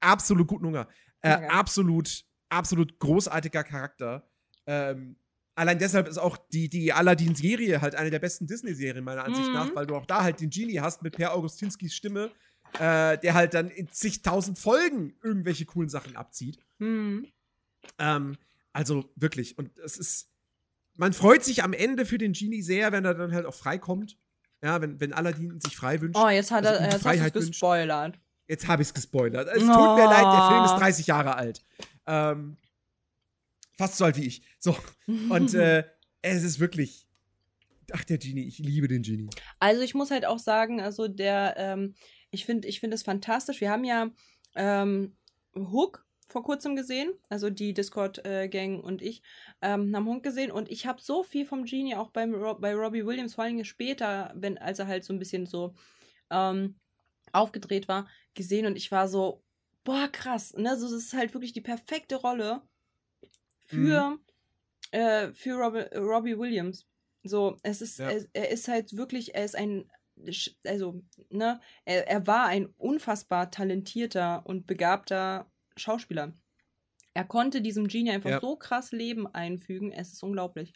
absolut 0.00 0.48
guten 0.48 0.66
Hunger. 0.66 0.88
Äh, 1.20 1.46
absolut, 1.48 2.24
absolut 2.48 2.98
großartiger 2.98 3.64
Charakter. 3.64 4.28
Ähm, 4.66 5.16
allein 5.54 5.78
deshalb 5.78 6.08
ist 6.08 6.18
auch 6.18 6.36
die, 6.52 6.68
die 6.68 6.92
Aladdin-Serie 6.92 7.80
halt 7.82 7.94
eine 7.94 8.10
der 8.10 8.18
besten 8.18 8.46
Disney-Serien, 8.46 9.04
meiner 9.04 9.24
Ansicht 9.24 9.48
Mhm. 9.48 9.54
nach, 9.54 9.74
weil 9.74 9.86
du 9.86 9.94
auch 9.94 10.06
da 10.06 10.22
halt 10.22 10.40
den 10.40 10.50
Genie 10.50 10.80
hast 10.80 11.02
mit 11.02 11.14
Per 11.16 11.34
Augustinskis 11.34 11.94
Stimme, 11.94 12.30
äh, 12.78 13.18
der 13.18 13.34
halt 13.34 13.54
dann 13.54 13.68
in 13.68 13.88
zigtausend 13.88 14.58
Folgen 14.58 15.14
irgendwelche 15.22 15.66
coolen 15.66 15.90
Sachen 15.90 16.16
abzieht. 16.16 16.58
Hm. 16.78 17.26
Ähm, 17.98 18.38
also 18.72 19.10
wirklich. 19.16 19.58
Und 19.58 19.76
es 19.78 19.96
ist. 19.98 20.28
Man 20.94 21.12
freut 21.14 21.42
sich 21.42 21.62
am 21.64 21.72
Ende 21.72 22.04
für 22.04 22.18
den 22.18 22.34
Genie 22.34 22.60
sehr, 22.62 22.92
wenn 22.92 23.04
er 23.06 23.14
dann 23.14 23.32
halt 23.32 23.46
auch 23.46 23.54
freikommt. 23.54 24.18
Ja, 24.62 24.80
wenn, 24.80 25.00
wenn 25.00 25.12
Aladdin 25.12 25.58
sich 25.60 25.74
frei 25.76 26.00
wünscht. 26.00 26.18
Oh, 26.22 26.28
jetzt 26.28 26.50
hat 26.50 26.64
Also 26.66 26.74
er 26.74 26.78
die 26.78 26.84
jetzt 26.84 26.94
hast 26.94 27.02
Freiheit 27.02 27.34
wünscht. 27.34 27.48
gespoilert. 27.52 28.18
Jetzt 28.46 28.68
habe 28.68 28.82
ich 28.82 28.88
es 28.88 28.94
gespoilert. 28.94 29.48
Es 29.48 29.60
tut 29.62 29.70
Oh. 29.70 29.96
mir 29.96 30.04
leid, 30.04 30.22
der 30.24 30.48
Film 30.50 30.64
ist 30.64 30.78
30 30.80 31.06
Jahre 31.06 31.34
alt. 31.36 31.64
Ähm, 32.06 32.56
fast 33.78 33.96
so 33.96 34.04
alt 34.04 34.16
wie 34.16 34.26
ich. 34.26 34.42
So. 34.58 34.76
Und 35.06 35.54
äh, 35.54 35.84
es 36.20 36.42
ist 36.42 36.60
wirklich. 36.60 37.08
Ach, 37.92 38.04
der 38.04 38.18
Genie, 38.18 38.46
ich 38.46 38.58
liebe 38.58 38.86
den 38.88 39.02
Genie. 39.02 39.28
Also 39.58 39.82
ich 39.82 39.94
muss 39.94 40.10
halt 40.10 40.24
auch 40.24 40.38
sagen, 40.38 40.80
also 40.80 41.08
der, 41.08 41.54
ähm, 41.58 41.94
ich 42.30 42.44
finde, 42.46 42.68
ich 42.68 42.80
finde 42.80 42.94
es 42.94 43.02
fantastisch. 43.02 43.60
Wir 43.60 43.70
haben 43.70 43.84
ja 43.84 44.10
ähm, 44.54 45.16
Hook 45.54 46.06
vor 46.28 46.42
kurzem 46.42 46.76
gesehen, 46.76 47.12
also 47.28 47.50
die 47.50 47.74
Discord-Gang 47.74 48.80
und 48.82 49.02
ich 49.02 49.22
ähm, 49.60 49.94
haben 49.94 50.06
Hook 50.06 50.22
gesehen 50.22 50.50
und 50.50 50.70
ich 50.70 50.86
habe 50.86 51.02
so 51.02 51.22
viel 51.22 51.44
vom 51.44 51.64
Genie 51.64 51.94
auch 51.96 52.10
beim 52.10 52.34
Ro 52.34 52.54
bei 52.54 52.74
Robbie 52.74 53.04
Williams, 53.04 53.34
vor 53.34 53.44
allem 53.44 53.62
später, 53.64 54.32
wenn, 54.34 54.58
als 54.58 54.78
er 54.78 54.86
halt 54.86 55.04
so 55.04 55.12
ein 55.12 55.18
bisschen 55.18 55.46
so 55.46 55.74
ähm, 56.30 56.80
aufgedreht 57.32 57.88
war, 57.88 58.08
gesehen 58.34 58.66
und 58.66 58.76
ich 58.76 58.90
war 58.90 59.08
so, 59.08 59.44
boah, 59.84 60.08
krass. 60.10 60.54
Ne? 60.54 60.70
Also, 60.70 60.86
das 60.86 61.04
ist 61.04 61.12
halt 61.14 61.34
wirklich 61.34 61.52
die 61.52 61.60
perfekte 61.60 62.16
Rolle 62.16 62.62
für, 63.66 64.18
äh, 64.90 65.32
für 65.32 65.54
Robbie, 65.54 65.96
Robbie 65.96 66.38
Williams. 66.38 66.86
So, 67.24 67.56
es 67.62 67.82
ist, 67.82 67.98
Ja. 67.98 68.10
er, 68.10 68.26
er 68.32 68.50
ist 68.50 68.68
halt 68.68 68.96
wirklich, 68.96 69.34
er 69.34 69.44
ist 69.44 69.56
ein, 69.56 69.90
also, 70.64 71.02
ne, 71.30 71.60
er, 71.84 72.08
er 72.08 72.26
war 72.26 72.46
ein 72.46 72.66
unfassbar 72.76 73.50
talentierter 73.50 74.44
und 74.46 74.66
begabter 74.66 75.51
Schauspieler. 75.76 76.32
Er 77.14 77.24
konnte 77.24 77.60
diesem 77.60 77.88
Genie 77.88 78.10
einfach 78.10 78.30
Ja. 78.30 78.40
so 78.40 78.56
krass 78.56 78.92
Leben 78.92 79.26
einfügen, 79.26 79.92
es 79.92 80.12
ist 80.12 80.22
unglaublich. 80.22 80.72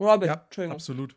Robin, 0.00 0.28
Ja, 0.28 0.34
Entschuldigung. 0.44 0.74
absolut. 0.74 1.16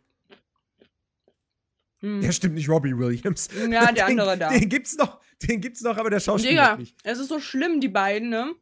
Hm. 1.99 2.22
Der 2.22 2.32
stimmt 2.32 2.55
nicht 2.55 2.70
Robbie 2.70 2.95
Williams. 2.97 3.49
Ja, 3.53 3.91
der 3.91 4.05
den, 4.07 4.20
andere 4.20 4.38
da. 4.38 4.49
Den 4.49 4.70
gibt's 4.70 4.95
noch, 4.97 5.20
den 5.41 5.61
gibt's 5.61 5.82
noch, 5.82 5.97
aber 5.97 6.09
der 6.11 6.20
Schauspieler 6.20 6.51
Digga, 6.51 6.78
nicht. 6.78 6.95
es 7.03 7.18
ist 7.18 7.30
so 7.30 7.39
schlimm, 7.39 7.80
die 7.82 7.88
beiden, 7.89 8.30
ne? 8.30 8.53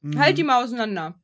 Mhm. 0.00 0.18
Halt 0.18 0.38
die 0.38 0.44
mal 0.44 0.64
auseinander. 0.64 1.20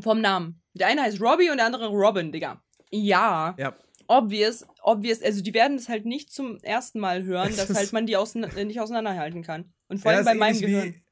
Vom 0.00 0.20
Namen. 0.20 0.62
Der 0.74 0.86
eine 0.86 1.02
heißt 1.02 1.20
Robbie 1.20 1.50
und 1.50 1.56
der 1.56 1.66
andere 1.66 1.88
Robin, 1.88 2.30
Digga. 2.30 2.62
Ja, 2.90 3.54
Ja. 3.58 3.74
Obvious, 4.08 4.66
obvious. 4.82 5.22
Also 5.22 5.40
die 5.42 5.54
werden 5.54 5.76
das 5.76 5.88
halt 5.88 6.04
nicht 6.04 6.32
zum 6.32 6.58
ersten 6.58 6.98
Mal 6.98 7.22
hören, 7.22 7.50
Es 7.52 7.56
dass 7.56 7.74
halt 7.76 7.92
man 7.92 8.06
die 8.06 8.16
ausein- 8.16 8.44
äh, 8.56 8.64
nicht 8.64 8.80
auseinanderhalten 8.80 9.42
kann. 9.42 9.72
Und 9.88 9.98
vor 10.00 10.10
allem 10.10 10.24
bei 10.24 10.34
meinem 10.34 10.60
Gehirn. 10.60 10.94
Wie, 10.94 11.02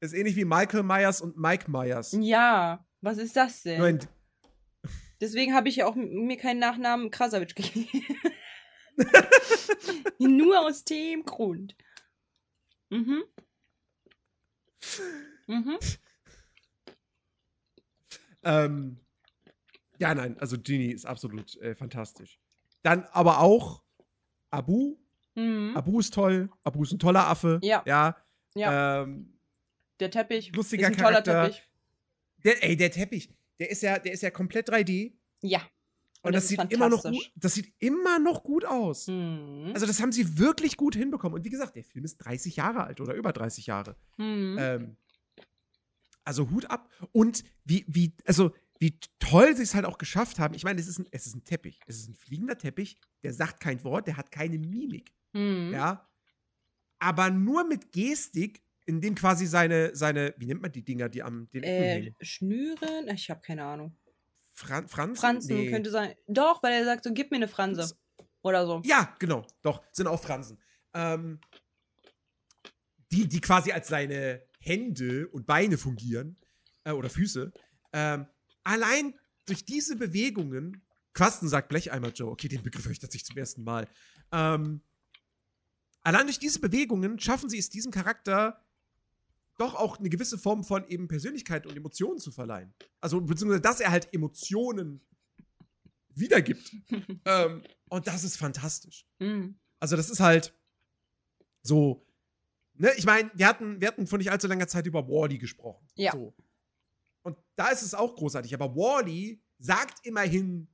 ist 0.00 0.12
ähnlich 0.12 0.36
wie 0.36 0.44
Michael 0.44 0.82
Myers 0.82 1.20
und 1.22 1.38
Mike 1.38 1.70
Myers. 1.70 2.14
Ja, 2.20 2.84
was 3.00 3.16
ist 3.18 3.36
das 3.36 3.62
denn? 3.62 3.78
Nur 3.78 3.88
in, 3.88 4.00
Deswegen 5.20 5.54
habe 5.54 5.68
ich 5.70 5.76
ja 5.76 5.86
auch 5.86 5.94
mir 5.94 6.36
keinen 6.36 6.58
Nachnamen 6.58 7.10
Krasavitsch 7.10 7.54
gegeben. 7.56 7.96
Nur 10.18 10.60
aus 10.60 10.84
dem 10.84 11.24
Grund. 11.24 11.74
Mhm. 12.90 13.24
Mhm. 15.46 15.78
ähm, 18.42 18.98
ja, 20.04 20.14
nein, 20.14 20.38
also 20.38 20.58
Genie 20.58 20.92
ist 20.92 21.06
absolut 21.06 21.56
äh, 21.60 21.74
fantastisch. 21.74 22.38
Dann 22.82 23.04
aber 23.12 23.40
auch 23.40 23.82
Abu. 24.50 24.96
Mhm. 25.34 25.72
Abu 25.74 25.98
ist 25.98 26.12
toll. 26.12 26.50
Abu 26.62 26.82
ist 26.82 26.92
ein 26.92 26.98
toller 26.98 27.26
Affe. 27.26 27.58
Ja. 27.62 27.82
Ja. 27.86 28.16
Ja, 28.54 29.02
Ähm, 29.02 29.32
der 29.98 30.10
Teppich 30.10 30.54
lustiger 30.54 30.88
ist 30.88 30.98
ein 30.98 31.02
toller 31.02 31.22
Charakter. 31.22 31.44
Teppich. 31.46 31.68
der, 32.44 32.64
ey, 32.64 32.76
der 32.76 32.90
Teppich, 32.90 33.30
der 33.58 33.70
ist 33.70 33.82
ja, 33.82 33.98
der 33.98 34.12
ist 34.12 34.22
ja 34.22 34.30
komplett 34.30 34.70
3D. 34.70 35.12
Ja. 35.42 35.60
Und, 36.22 36.34
das, 36.34 36.44
ist 36.44 36.50
sieht 36.50 36.72
immer 36.72 36.88
noch 36.88 37.02
gut, 37.02 37.32
das 37.34 37.54
sieht 37.54 37.74
immer 37.80 38.18
noch 38.18 38.44
gut 38.44 38.64
aus. 38.64 39.08
Mhm. 39.08 39.72
Also, 39.74 39.86
das 39.86 40.00
haben 40.00 40.12
sie 40.12 40.38
wirklich 40.38 40.76
gut 40.76 40.94
hinbekommen. 40.94 41.36
Und 41.36 41.44
wie 41.44 41.50
gesagt, 41.50 41.76
der 41.76 41.84
Film 41.84 42.04
ist 42.04 42.18
30 42.18 42.56
Jahre 42.56 42.84
alt 42.84 43.00
oder 43.00 43.14
über 43.14 43.32
30 43.32 43.66
Jahre. 43.66 43.96
Mhm. 44.16 44.56
Ähm, 44.58 44.96
also 46.24 46.50
Hut 46.50 46.70
ab. 46.70 46.88
Und 47.12 47.44
wie, 47.64 47.84
wie, 47.86 48.14
also 48.26 48.52
wie 48.84 48.98
toll 49.18 49.56
sie 49.56 49.62
es 49.62 49.74
halt 49.74 49.86
auch 49.86 49.96
geschafft 49.96 50.38
haben. 50.38 50.52
Ich 50.52 50.62
meine, 50.62 50.78
es 50.78 50.86
ist, 50.86 50.98
ein, 50.98 51.08
es 51.10 51.24
ist 51.26 51.34
ein 51.34 51.42
Teppich. 51.44 51.80
Es 51.86 51.96
ist 51.96 52.06
ein 52.10 52.14
fliegender 52.14 52.58
Teppich, 52.58 52.98
der 53.22 53.32
sagt 53.32 53.58
kein 53.60 53.82
Wort, 53.82 54.06
der 54.06 54.18
hat 54.18 54.30
keine 54.30 54.58
Mimik. 54.58 55.10
Mhm. 55.32 55.70
Ja. 55.72 56.06
Aber 56.98 57.30
nur 57.30 57.64
mit 57.66 57.92
Gestik, 57.92 58.62
in 58.84 59.00
dem 59.00 59.14
quasi 59.14 59.46
seine, 59.46 59.96
seine, 59.96 60.34
wie 60.36 60.44
nennt 60.44 60.60
man 60.60 60.70
die 60.70 60.84
Dinger, 60.84 61.08
die 61.08 61.22
am 61.22 61.48
den 61.48 61.62
Äh, 61.62 61.94
hängen? 61.94 62.14
Schnüren? 62.20 63.08
Ich 63.08 63.30
habe 63.30 63.40
keine 63.40 63.64
Ahnung. 63.64 63.96
Fran 64.52 64.86
Franzen? 64.86 65.20
Franzen 65.20 65.56
Nee. 65.56 65.70
könnte 65.70 65.90
sein. 65.90 66.14
Doch, 66.26 66.62
weil 66.62 66.74
er 66.74 66.84
sagt 66.84 67.04
so, 67.04 67.12
gib 67.14 67.30
mir 67.30 67.38
eine 67.38 67.48
Franse. 67.48 67.96
Oder 68.42 68.66
so. 68.66 68.82
Ja, 68.84 69.16
genau, 69.18 69.46
doch, 69.62 69.82
sind 69.92 70.08
auch 70.08 70.22
Fransen. 70.22 70.60
Ähm, 70.92 71.40
die, 73.10 73.26
die 73.26 73.40
quasi 73.40 73.72
als 73.72 73.88
seine 73.88 74.42
Hände 74.60 75.26
und 75.28 75.46
Beine 75.46 75.78
fungieren, 75.78 76.36
äh, 76.84 76.90
oder 76.92 77.08
Füße. 77.08 77.50
Ähm, 77.94 78.26
allein 78.64 79.14
durch 79.46 79.64
diese 79.64 79.96
Bewegungen, 79.96 80.82
Quasten 81.12 81.48
sagt 81.48 81.68
Blecheimer 81.68 82.08
Joe, 82.08 82.30
okay, 82.30 82.48
den 82.48 82.62
Begriff 82.62 82.84
höre 82.84 82.92
ich 82.92 82.98
tatsächlich 82.98 83.26
zum 83.26 83.38
ersten 83.38 83.62
Mal. 83.62 83.86
Ähm, 84.32 84.80
allein 86.02 86.26
durch 86.26 86.38
diese 86.38 86.58
Bewegungen 86.58 87.18
schaffen 87.20 87.48
sie 87.48 87.58
es 87.58 87.70
diesem 87.70 87.92
Charakter 87.92 88.64
doch 89.58 89.74
auch 89.74 89.98
eine 89.98 90.08
gewisse 90.08 90.38
Form 90.38 90.64
von 90.64 90.86
eben 90.88 91.08
Persönlichkeit 91.08 91.66
und 91.66 91.76
Emotionen 91.76 92.18
zu 92.18 92.32
verleihen. 92.32 92.74
Also, 93.00 93.20
beziehungsweise, 93.20 93.60
dass 93.60 93.80
er 93.80 93.90
halt 93.90 94.12
Emotionen 94.12 95.00
wiedergibt. 96.14 96.74
ähm, 97.24 97.62
und 97.88 98.06
das 98.06 98.24
ist 98.24 98.36
fantastisch. 98.36 99.06
Mhm. 99.20 99.56
Also, 99.78 99.96
das 99.96 100.10
ist 100.10 100.20
halt 100.20 100.52
so. 101.62 102.04
Ne, 102.76 102.90
ich 102.96 103.06
meine, 103.06 103.30
wir 103.34 103.46
hatten, 103.46 103.80
wir 103.80 103.86
hatten 103.86 104.08
vor 104.08 104.18
nicht 104.18 104.32
allzu 104.32 104.48
langer 104.48 104.66
Zeit 104.66 104.86
über 104.86 105.06
Wally 105.06 105.38
gesprochen. 105.38 105.86
Ja. 105.94 106.10
So. 106.10 106.34
Und 107.24 107.36
da 107.56 107.68
ist 107.70 107.82
es 107.82 107.94
auch 107.94 108.14
großartig. 108.14 108.54
Aber 108.54 108.74
Wally 108.76 109.42
sagt 109.58 110.06
immerhin 110.06 110.68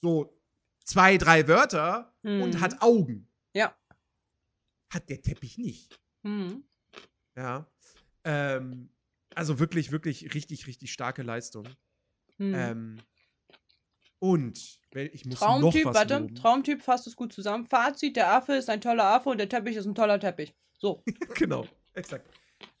so 0.00 0.40
zwei, 0.84 1.18
drei 1.18 1.46
Wörter 1.48 2.14
und 2.22 2.54
Mhm. 2.54 2.60
hat 2.60 2.80
Augen. 2.80 3.28
Ja. 3.54 3.76
Hat 4.90 5.08
der 5.10 5.20
Teppich 5.20 5.58
nicht. 5.58 6.00
Mhm. 6.22 6.64
Ja. 7.36 7.66
Ähm, 8.24 8.88
also 9.34 9.58
wirklich, 9.58 9.90
wirklich 9.90 10.32
richtig, 10.34 10.66
richtig 10.66 10.92
starke 10.92 11.22
Leistung. 11.22 11.68
Mhm. 12.38 12.54
Ähm, 12.54 12.96
und 14.18 14.80
ich 14.94 15.24
muss 15.26 15.40
noch 15.40 15.60
Traumtyp, 15.60 15.84
was 15.86 15.94
warte, 15.94 16.18
loben. 16.18 16.34
Traumtyp 16.34 16.82
fasst 16.82 17.06
es 17.06 17.16
gut 17.16 17.32
zusammen. 17.32 17.66
Fazit, 17.66 18.16
der 18.16 18.32
Affe 18.32 18.54
ist 18.54 18.70
ein 18.70 18.80
toller 18.80 19.04
Affe 19.04 19.28
und 19.28 19.38
der 19.38 19.48
Teppich 19.48 19.76
ist 19.76 19.86
ein 19.86 19.94
toller 19.94 20.18
Teppich. 20.18 20.54
So. 20.78 21.02
genau, 21.34 21.66
exakt. 21.94 22.26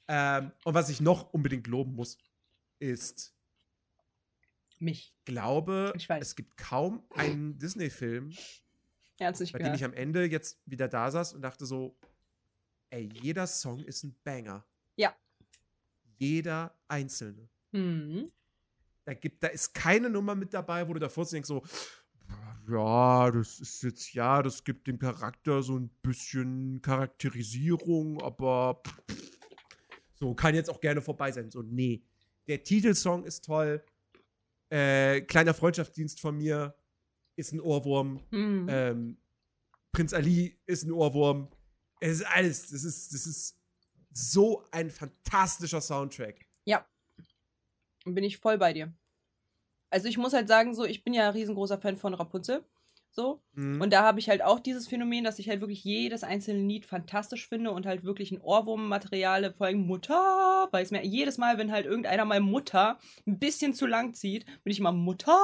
Ähm, 0.08 0.52
und 0.64 0.74
was 0.74 0.88
ich 0.88 1.00
noch 1.00 1.32
unbedingt 1.34 1.66
loben 1.66 1.94
muss, 1.94 2.16
ist, 2.78 3.34
Mich. 4.78 5.14
glaube, 5.24 5.92
Ich 5.96 6.08
weiß. 6.08 6.22
es 6.22 6.36
gibt 6.36 6.56
kaum 6.56 7.04
einen 7.10 7.58
Disney-Film, 7.58 8.30
bei 9.18 9.32
dem 9.32 9.52
gehört. 9.52 9.76
ich 9.76 9.84
am 9.84 9.94
Ende 9.94 10.24
jetzt 10.26 10.60
wieder 10.66 10.88
da 10.88 11.10
saß 11.10 11.34
und 11.34 11.42
dachte 11.42 11.66
so, 11.66 11.96
ey, 12.90 13.08
jeder 13.22 13.46
Song 13.46 13.82
ist 13.84 14.04
ein 14.04 14.14
Banger. 14.24 14.64
Ja. 14.96 15.14
Jeder 16.18 16.78
einzelne. 16.88 17.48
Mhm. 17.72 18.30
Da, 19.04 19.14
gibt, 19.14 19.42
da 19.42 19.48
ist 19.48 19.72
keine 19.72 20.10
Nummer 20.10 20.34
mit 20.34 20.52
dabei, 20.52 20.86
wo 20.88 20.94
du 20.94 21.00
davor 21.00 21.24
denkst 21.24 21.48
so, 21.48 21.62
ja, 22.68 23.30
das 23.30 23.60
ist 23.60 23.82
jetzt, 23.82 24.12
ja, 24.12 24.42
das 24.42 24.64
gibt 24.64 24.86
dem 24.88 24.98
Charakter 24.98 25.62
so 25.62 25.78
ein 25.78 25.88
bisschen 26.02 26.82
Charakterisierung, 26.82 28.20
aber 28.20 28.82
so, 30.14 30.34
kann 30.34 30.54
jetzt 30.54 30.70
auch 30.70 30.80
gerne 30.80 31.00
vorbei 31.00 31.30
sein. 31.30 31.50
So, 31.50 31.62
nee. 31.62 32.02
Der 32.48 32.62
Titelsong 32.62 33.24
ist 33.24 33.44
toll. 33.44 33.84
Äh, 34.70 35.22
kleiner 35.22 35.54
Freundschaftsdienst 35.54 36.20
von 36.20 36.36
mir. 36.36 36.74
ist 37.36 37.52
ein 37.52 37.60
Ohrwurm. 37.60 38.22
Hm. 38.30 38.66
Ähm, 38.70 39.18
Prinz 39.92 40.12
Ali 40.12 40.58
ist 40.66 40.84
ein 40.84 40.92
Ohrwurm. 40.92 41.48
Es 42.00 42.20
ist 42.20 42.26
alles. 42.26 42.70
Das 42.70 42.84
ist, 42.84 43.12
das 43.12 43.26
ist 43.26 43.60
so 44.12 44.64
ein 44.70 44.90
fantastischer 44.90 45.80
Soundtrack. 45.80 46.46
Ja. 46.64 46.86
Bin 48.04 48.24
ich 48.24 48.38
voll 48.38 48.58
bei 48.58 48.72
dir. 48.72 48.92
Also 49.90 50.08
ich 50.08 50.18
muss 50.18 50.32
halt 50.32 50.48
sagen, 50.48 50.74
so, 50.74 50.84
ich 50.84 51.04
bin 51.04 51.14
ja 51.14 51.28
ein 51.28 51.32
riesengroßer 51.32 51.78
Fan 51.78 51.96
von 51.96 52.14
Rapunzel. 52.14 52.64
So. 53.16 53.42
Mhm. 53.54 53.80
Und 53.80 53.92
da 53.94 54.02
habe 54.02 54.20
ich 54.20 54.28
halt 54.28 54.42
auch 54.42 54.60
dieses 54.60 54.86
Phänomen, 54.86 55.24
dass 55.24 55.38
ich 55.38 55.48
halt 55.48 55.60
wirklich 55.60 55.82
jedes 55.82 56.22
einzelne 56.22 56.60
Lied 56.60 56.84
fantastisch 56.84 57.48
finde 57.48 57.70
und 57.70 57.86
halt 57.86 58.04
wirklich 58.04 58.30
ein 58.30 58.40
Ohrwurmmaterial, 58.40 59.54
vor 59.54 59.66
allem 59.66 59.86
Mutter, 59.86 60.68
weiß 60.70 60.90
mir 60.90 61.02
jedes 61.04 61.38
Mal, 61.38 61.56
wenn 61.58 61.72
halt 61.72 61.86
irgendeiner 61.86 62.26
mal 62.26 62.40
Mutter 62.40 62.98
ein 63.26 63.38
bisschen 63.38 63.72
zu 63.72 63.86
lang 63.86 64.12
zieht, 64.14 64.44
bin 64.64 64.70
ich 64.70 64.78
immer 64.80 64.92
Mutter, 64.92 65.34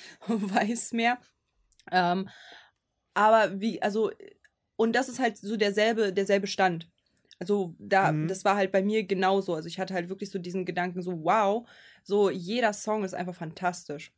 weiß 0.28 0.92
mehr. 0.92 1.18
Ähm, 1.90 2.28
aber 3.14 3.60
wie, 3.60 3.82
also, 3.82 4.12
und 4.76 4.94
das 4.94 5.08
ist 5.08 5.20
halt 5.20 5.36
so 5.38 5.56
derselbe, 5.56 6.12
derselbe 6.12 6.46
Stand. 6.46 6.90
Also 7.40 7.74
da, 7.78 8.12
Mhm. 8.12 8.28
das 8.28 8.44
war 8.44 8.56
halt 8.56 8.72
bei 8.72 8.82
mir 8.82 9.04
genauso. 9.06 9.54
Also 9.54 9.68
ich 9.68 9.78
hatte 9.80 9.94
halt 9.94 10.08
wirklich 10.08 10.30
so 10.30 10.38
diesen 10.38 10.64
Gedanken, 10.66 11.02
so 11.02 11.12
wow, 11.24 11.68
so 12.04 12.30
jeder 12.30 12.72
Song 12.72 13.04
ist 13.04 13.14
einfach 13.14 13.34
fantastisch. 13.34 14.12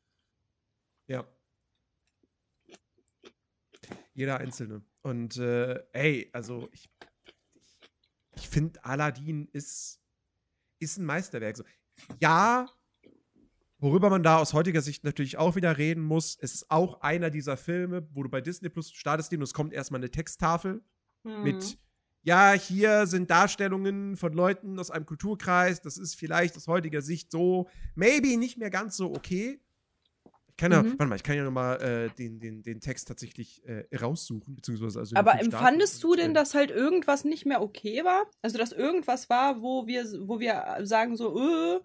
Ja. 1.09 1.27
Jeder 4.21 4.39
einzelne. 4.39 4.83
Und 5.03 5.39
äh, 5.39 5.83
ey, 5.93 6.29
also 6.33 6.69
ich, 6.73 6.91
ich, 8.37 8.49
finde, 8.49 8.85
Aladdin 8.85 9.49
ist, 9.53 9.99
ist 10.79 10.99
ein 10.99 11.07
Meisterwerk. 11.07 11.57
So, 11.57 11.65
ja, 12.21 12.69
worüber 13.79 14.11
man 14.11 14.23
da 14.23 14.37
aus 14.37 14.53
heutiger 14.53 14.83
Sicht 14.83 15.05
natürlich 15.05 15.39
auch 15.39 15.57
wieder 15.57 15.79
reden 15.79 16.03
muss, 16.03 16.37
es 16.41 16.55
ist 16.55 16.71
auch 16.71 17.01
einer 17.01 17.31
dieser 17.31 17.57
Filme, 17.57 18.07
wo 18.13 18.23
du 18.23 18.29
bei 18.29 18.41
Disney 18.41 18.69
Plus 18.69 18.93
startest 18.93 19.33
den 19.33 19.41
und 19.41 19.45
es 19.45 19.55
kommt 19.55 19.73
erstmal 19.73 20.01
eine 20.01 20.11
Texttafel 20.11 20.83
Mhm. 21.25 21.43
mit, 21.43 21.79
ja, 22.23 22.53
hier 22.53 23.07
sind 23.07 23.31
Darstellungen 23.31 24.17
von 24.17 24.33
Leuten 24.33 24.79
aus 24.79 24.91
einem 24.91 25.07
Kulturkreis, 25.07 25.81
das 25.81 25.99
ist 25.99 26.15
vielleicht 26.15 26.57
aus 26.57 26.67
heutiger 26.67 27.03
Sicht 27.03 27.31
so, 27.31 27.69
maybe 27.95 28.37
nicht 28.37 28.59
mehr 28.59 28.71
ganz 28.71 28.97
so 28.97 29.15
okay. 29.15 29.61
Ich 30.61 30.63
kann 30.63 30.73
ja, 30.73 30.83
Mhm. 30.83 30.99
warte 30.99 31.07
mal, 31.07 31.17
ich 31.17 31.23
kann 31.23 31.37
ja 31.39 31.43
nochmal 31.45 31.81
äh, 31.81 32.11
den, 32.19 32.39
den, 32.39 32.63
den 32.63 32.81
Text 32.83 33.09
tatsächlich 33.09 33.65
äh, 33.67 33.87
raussuchen, 33.97 34.55
beziehungsweise 34.57 34.99
also 34.99 35.17
Aber 35.17 35.41
empfandest 35.41 36.05
du 36.05 36.15
denn, 36.15 36.33
äh, 36.33 36.35
dass 36.35 36.53
halt 36.53 36.71
irgendwas 36.71 37.25
nicht 37.25 37.47
mehr 37.47 37.63
okay 37.63 38.05
war? 38.05 38.27
Also, 38.43 38.59
dass 38.59 38.73
irgendwas 38.73 39.31
war, 39.31 39.63
wo 39.63 39.87
wir, 39.87 40.05
wo 40.29 40.39
wir 40.39 40.81
sagen 40.83 41.17
so, 41.17 41.81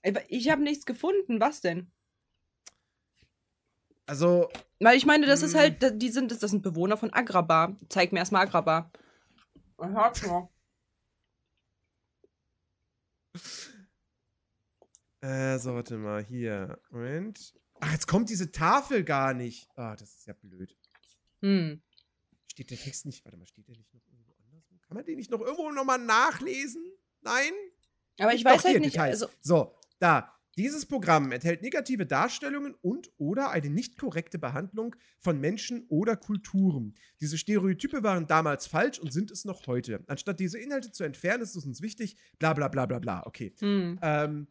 äh, 0.00 0.14
ich 0.28 0.48
habe 0.50 0.62
nichts 0.62 0.86
gefunden. 0.86 1.38
Was 1.38 1.60
denn? 1.60 1.90
Also, 4.06 4.48
Weil 4.80 4.96
ich 4.96 5.04
meine, 5.04 5.26
das 5.26 5.42
ist 5.42 5.54
halt, 5.54 5.82
da- 5.82 5.90
die 5.90 6.08
sind, 6.08 6.30
das, 6.30 6.38
das 6.38 6.50
sind 6.50 6.62
Bewohner 6.62 6.96
von 6.96 7.12
Agrabah. 7.12 7.76
Zeig 7.90 8.10
mir 8.12 8.20
erstmal 8.20 8.46
Agrabah. 8.46 8.90
Sag's 9.76 10.26
mal. 10.26 10.48
äh, 15.20 15.58
so, 15.58 15.74
warte 15.74 15.98
mal, 15.98 16.24
hier. 16.24 16.78
Moment. 16.90 17.52
Ach, 17.84 17.90
jetzt 17.90 18.06
kommt 18.06 18.30
diese 18.30 18.52
Tafel 18.52 19.02
gar 19.02 19.34
nicht. 19.34 19.68
Ah, 19.74 19.96
das 19.96 20.14
ist 20.14 20.26
ja 20.28 20.34
blöd. 20.34 20.76
Hm. 21.40 21.82
Steht 22.46 22.70
der 22.70 22.78
Text 22.78 23.06
nicht, 23.06 23.24
warte 23.24 23.36
mal, 23.36 23.46
steht 23.46 23.66
der 23.66 23.76
nicht 23.76 23.92
noch 23.92 24.06
irgendwo 24.06 24.32
anders? 24.34 24.62
Kann 24.86 24.94
man 24.94 25.04
den 25.04 25.16
nicht 25.16 25.32
noch 25.32 25.40
irgendwo 25.40 25.72
nochmal 25.72 25.98
nachlesen? 25.98 26.84
Nein? 27.22 27.50
Aber 28.20 28.34
ich 28.34 28.44
Doch, 28.44 28.52
weiß 28.52 28.64
halt 28.66 28.80
nicht, 28.80 29.00
also, 29.00 29.26
So, 29.40 29.74
da. 29.98 30.32
Dieses 30.56 30.86
Programm 30.86 31.32
enthält 31.32 31.62
negative 31.62 32.04
Darstellungen 32.06 32.74
und 32.82 33.10
oder 33.16 33.50
eine 33.50 33.70
nicht 33.70 33.96
korrekte 33.96 34.38
Behandlung 34.38 34.94
von 35.18 35.40
Menschen 35.40 35.86
oder 35.88 36.14
Kulturen. 36.14 36.94
Diese 37.20 37.38
Stereotype 37.38 38.02
waren 38.02 38.26
damals 38.26 38.66
falsch 38.66 38.98
und 39.00 39.12
sind 39.12 39.30
es 39.30 39.44
noch 39.46 39.66
heute. 39.66 40.04
Anstatt 40.08 40.38
diese 40.38 40.58
Inhalte 40.58 40.92
zu 40.92 41.04
entfernen, 41.04 41.42
ist 41.42 41.56
es 41.56 41.64
uns 41.64 41.80
wichtig, 41.80 42.16
bla 42.38 42.52
bla 42.52 42.68
bla 42.68 42.84
bla 42.84 42.98
bla. 42.98 43.26
Okay. 43.26 43.54
hm. 43.58 43.98
Ähm, 44.02 44.46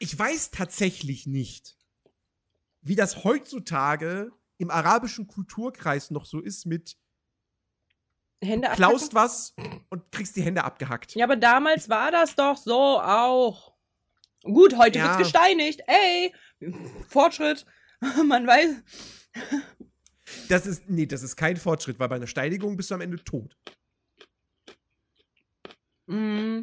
ich 0.00 0.18
weiß 0.18 0.50
tatsächlich 0.50 1.26
nicht, 1.26 1.76
wie 2.80 2.96
das 2.96 3.22
heutzutage 3.22 4.32
im 4.58 4.70
arabischen 4.70 5.26
Kulturkreis 5.28 6.10
noch 6.10 6.24
so 6.26 6.40
ist 6.40 6.66
mit 6.66 6.96
Hände 8.42 8.68
klaust 8.70 9.14
abhacken? 9.14 9.16
was 9.16 9.54
und 9.90 10.10
kriegst 10.10 10.34
die 10.36 10.42
Hände 10.42 10.64
abgehackt. 10.64 11.14
Ja, 11.14 11.26
aber 11.26 11.36
damals 11.36 11.88
war 11.88 12.10
das 12.10 12.34
doch 12.34 12.56
so 12.56 12.72
auch. 13.00 13.74
Gut, 14.42 14.76
heute 14.78 14.98
Ja. 14.98 15.04
wird's 15.04 15.18
gesteinigt. 15.18 15.82
Ey, 15.86 16.34
Fortschritt. 17.08 17.66
Man 18.26 18.46
weiß. 18.46 18.76
Das 20.48 20.66
ist, 20.66 20.88
nee, 20.88 21.04
das 21.06 21.22
ist 21.22 21.36
kein 21.36 21.58
Fortschritt, 21.58 21.98
weil 21.98 22.08
bei 22.08 22.16
einer 22.16 22.26
Steinigung 22.26 22.76
bist 22.78 22.90
du 22.90 22.94
am 22.94 23.02
Ende 23.02 23.22
tot. 23.22 23.54
Mm. 26.06 26.60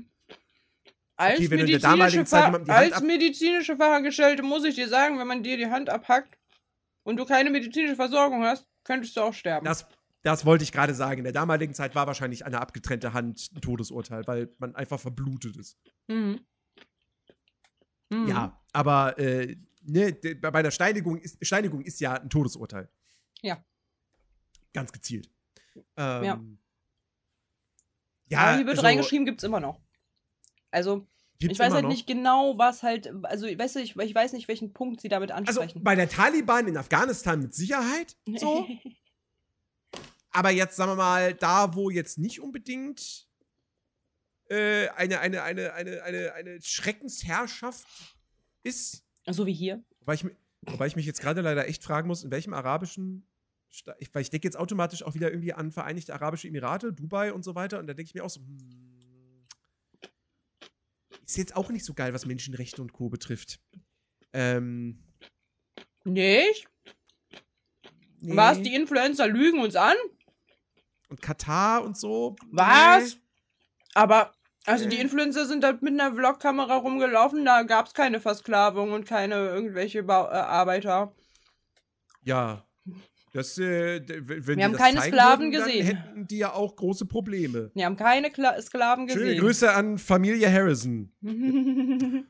Als, 1.18 1.40
Okay, 1.40 1.48
medizinische, 1.50 1.80
damaligen 1.80 2.26
Zeit 2.28 2.42
Fa 2.42 2.46
jemandem 2.46 2.66
die 2.66 2.72
Hand 2.72 2.94
als 2.94 3.02
medizinische 3.02 3.76
Fachangestellte 3.76 4.44
muss 4.44 4.64
ich 4.64 4.76
dir 4.76 4.88
sagen, 4.88 5.18
wenn 5.18 5.26
man 5.26 5.42
dir 5.42 5.58
die 5.58 5.66
Hand 5.66 5.90
abhackt 5.90 6.38
und 7.04 7.18
du 7.18 7.26
keine 7.26 7.50
medizinische 7.50 7.96
Versorgung 7.96 8.44
hast, 8.44 8.68
könntest 8.84 9.18
du 9.18 9.22
auch 9.22 9.34
sterben. 9.34 9.66
Das, 9.66 9.88
das 10.22 10.46
wollte 10.46 10.64
ich 10.64 10.72
gerade 10.72 10.94
sagen. 10.94 11.20
In 11.20 11.24
der 11.24 11.34
damaligen 11.34 11.74
Zeit 11.74 11.96
war 11.96 12.06
wahrscheinlich 12.06 12.46
eine 12.46 12.62
abgetrennte 12.62 13.14
Hand 13.14 13.50
ein 13.56 13.62
Todesurteil, 13.62 14.28
weil 14.28 14.54
man 14.60 14.76
einfach 14.76 15.00
verblutet 15.00 15.58
ist. 15.58 15.80
Mhm. 16.08 16.40
Mhm. 18.10 18.28
Ja, 18.28 18.62
aber 18.72 19.18
äh, 19.18 19.56
ne, 19.82 20.14
bei 20.14 20.54
einer 20.54 20.72
Steinigung 20.72 21.18
ist, 21.18 21.44
Steinigung 21.44 21.82
ist 21.82 22.00
ja 22.00 22.14
ein 22.14 22.30
Todesurteil. 22.30 22.90
Ja. 23.42 23.66
Ganz 24.72 24.92
gezielt. 24.92 25.32
Ähm, 25.98 26.24
Ja. 26.24 26.42
Ja, 28.30 28.56
hier 28.58 28.66
wird 28.66 28.78
also, 28.78 28.82
reingeschrieben, 28.82 29.26
gibt's 29.26 29.44
immer 29.44 29.62
noch. 29.62 29.80
Also, 30.72 31.08
gibt's 31.40 31.54
ich 31.54 31.60
weiß 31.60 31.74
halt 31.74 31.88
nicht 31.88 32.08
genau, 32.08 32.58
was 32.58 32.84
halt, 32.84 33.12
also, 33.24 33.48
weißt 33.48 33.76
du, 33.76 33.80
ich, 33.80 33.96
ich 33.96 34.16
weiß 34.16 34.34
nicht, 34.34 34.48
welchen 34.48 34.74
Punkt 34.74 35.02
sie 35.02 35.10
damit 35.10 35.32
Also 35.32 35.62
ansprechen. 35.62 35.84
bei 35.84 35.96
der 35.96 36.10
Taliban 36.10 36.68
in 36.68 36.78
Afghanistan 36.78 37.40
mit 37.40 37.54
Sicherheit 37.54 38.16
so. 38.36 38.68
Aber 40.32 40.52
jetzt 40.52 40.76
sagen 40.76 40.92
wir 40.92 40.96
mal, 40.96 41.34
da 41.34 41.74
wo 41.74 41.90
jetzt 41.90 42.20
nicht 42.20 42.42
unbedingt 42.42 43.28
äh, 44.50 44.88
eine, 44.90 45.20
eine, 45.20 45.42
eine, 45.42 45.74
eine, 45.74 46.04
eine, 46.04 46.34
eine 46.34 46.62
Schreckensherrschaft 46.62 47.88
ist, 48.64 49.04
so 49.26 49.46
wie 49.46 49.54
hier. 49.54 49.84
wobei 50.02 50.14
ich, 50.14 50.26
wobei 50.62 50.88
ich 50.88 50.96
mich 50.96 51.06
jetzt 51.06 51.22
gerade 51.22 51.42
leider 51.42 51.68
echt 51.68 51.84
fragen 51.84 52.08
muss, 52.08 52.24
in 52.24 52.32
welchem 52.32 52.54
arabischen 52.54 53.28
Sta 53.70 53.96
ich, 54.00 54.14
weil 54.14 54.22
ich 54.22 54.30
denke 54.30 54.48
jetzt 54.48 54.58
automatisch 54.58 55.04
auch 55.04 55.14
wieder 55.16 55.30
irgendwie 55.30 55.54
an 55.54 55.72
Vereinigte 55.72 56.14
Arabische 56.14 56.48
Emirate, 56.48 56.94
Dubai 56.94 57.34
und 57.34 57.44
so 57.44 57.56
weiter. 57.56 57.80
Und 57.80 57.88
da 57.88 57.94
denke 57.94 58.10
ich 58.10 58.16
mir 58.16 58.24
auch 58.24 58.30
so, 58.30 58.40
hm, 58.40 58.97
ist 61.28 61.38
jetzt 61.38 61.56
auch 61.56 61.70
nicht 61.70 61.86
so 61.86 61.94
geil, 61.94 62.14
was 62.14 62.26
Menschenrechte 62.26 62.82
und 62.82 62.94
Co. 62.94 63.10
betrifft. 63.10 63.60
Ähm, 64.34 65.04
Nicht? 66.04 66.68
nee. 68.20 68.36
Was? 68.36 68.62
Die 68.62 68.74
Influencer 68.74 69.28
lügen 69.28 69.60
uns 69.60 69.76
an? 69.76 69.96
Und 71.10 71.22
Katar 71.22 71.84
und 71.84 71.98
so. 71.98 72.36
Was? 72.52 73.16
Nee. 73.16 73.22
Aber, 73.94 74.34
also 74.66 74.88
die 74.88 74.98
Äh. 74.98 75.02
Influencer 75.02 75.46
sind 75.46 75.64
da 75.64 75.72
mit 75.74 76.00
einer 76.00 76.14
Vlogkamera 76.14 76.76
rumgelaufen, 76.78 77.46
da 77.46 77.64
gab's 77.64 77.94
keine 77.94 78.20
Versklavung 78.20 78.92
und 78.92 79.06
keine 79.06 79.36
irgendwelche 79.36 80.04
Bau 80.04 80.26
äh, 80.28 80.34
Arbeiter. 80.34 81.16
Ja. 82.24 82.67
Das, 83.34 83.58
äh, 83.58 84.02
wenn 84.08 84.58
Wir 84.58 84.66
haben 84.66 84.74
keine 84.74 85.02
Sklaven 85.02 85.52
würden, 85.52 85.66
gesehen. 85.66 85.86
Hätten 85.86 86.28
die 86.28 86.38
ja 86.40 86.54
auch 86.54 86.76
große 86.76 87.06
Probleme. 87.06 87.72
Die 87.76 87.86
haben 87.86 87.98
keine 87.98 88.32
Kla 88.32 88.60
Sklaven 88.62 89.08
Schöne 89.10 89.26
gesehen. 89.26 89.40
Grüße 89.42 89.72
an 89.74 89.98
Familie 89.98 90.52
Harrison. 90.52 91.12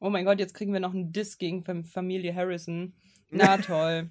oh 0.00 0.10
mein 0.10 0.24
Gott, 0.24 0.38
jetzt 0.40 0.54
kriegen 0.54 0.72
wir 0.72 0.80
noch 0.80 0.94
einen 0.94 1.12
Diss 1.12 1.38
gegen 1.38 1.62
Fam 1.64 1.84
Familie 1.84 2.34
Harrison. 2.34 2.94
Na 3.30 3.56
toll. 3.58 4.10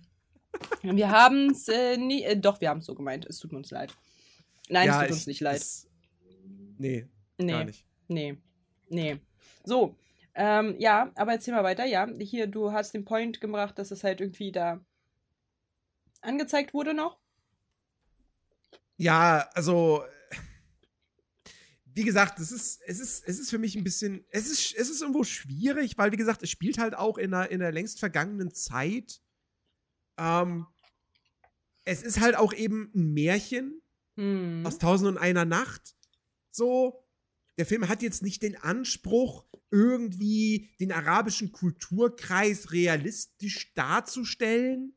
wir 0.83 1.09
haben's 1.09 1.67
äh, 1.67 1.97
nie. 1.97 2.23
Äh, 2.23 2.37
doch, 2.37 2.61
wir 2.61 2.69
haben's 2.69 2.85
so 2.85 2.95
gemeint. 2.95 3.25
Es 3.25 3.39
tut 3.39 3.53
uns 3.53 3.71
leid. 3.71 3.93
Nein, 4.69 4.87
ja, 4.87 4.93
es 4.93 4.99
tut 4.99 5.05
ich- 5.09 5.13
uns 5.15 5.27
nicht 5.27 5.41
leid. 5.41 5.57
es- 5.57 5.89
nee, 6.77 7.07
Nee. 7.37 7.51
gar 7.51 7.63
nicht. 7.65 7.85
Nee. 8.07 8.37
Nee. 8.89 9.17
So. 9.63 9.95
Ähm, 10.33 10.75
ja, 10.79 11.11
aber 11.15 11.33
erzähl 11.33 11.53
mal 11.53 11.63
weiter. 11.63 11.85
Ja, 11.85 12.07
hier, 12.19 12.47
du 12.47 12.71
hast 12.71 12.93
den 12.93 13.03
Point 13.03 13.41
gebracht, 13.41 13.77
dass 13.77 13.91
es 13.91 14.03
halt 14.03 14.21
irgendwie 14.21 14.51
da 14.53 14.79
angezeigt 16.21 16.73
wurde 16.73 16.93
noch. 16.93 17.19
Ja, 18.97 19.49
also 19.53 20.03
wie 21.93 22.03
gesagt, 22.03 22.39
es 22.39 22.51
ist, 22.51 22.81
es 22.85 22.99
ist, 22.99 23.23
es 23.27 23.39
ist 23.39 23.49
für 23.49 23.57
mich 23.57 23.75
ein 23.75 23.83
bisschen, 23.83 24.25
es 24.29 24.47
ist, 24.49 24.75
es 24.75 24.89
ist 24.89 25.01
irgendwo 25.01 25.23
schwierig, 25.23 25.97
weil 25.97 26.11
wie 26.11 26.17
gesagt, 26.17 26.41
es 26.43 26.49
spielt 26.49 26.77
halt 26.77 26.95
auch 26.95 27.17
in 27.17 27.33
einer, 27.33 27.49
in 27.49 27.61
einer 27.61 27.71
längst 27.71 27.99
vergangenen 27.99 28.53
Zeit. 28.53 29.21
Ähm, 30.17 30.67
es 31.83 32.01
ist 32.01 32.19
halt 32.19 32.35
auch 32.35 32.53
eben 32.53 32.91
ein 32.95 33.13
Märchen 33.13 33.81
Hm. 34.17 34.65
aus 34.65 34.77
Tausend 34.77 35.07
und 35.07 35.17
einer 35.17 35.45
Nacht. 35.45 35.95
So, 36.51 37.07
der 37.57 37.65
Film 37.65 37.87
hat 37.87 38.01
jetzt 38.01 38.21
nicht 38.21 38.43
den 38.43 38.57
Anspruch, 38.57 39.45
irgendwie 39.69 40.69
den 40.79 40.91
arabischen 40.91 41.51
Kulturkreis 41.51 42.71
realistisch 42.71 43.73
darzustellen. 43.73 44.95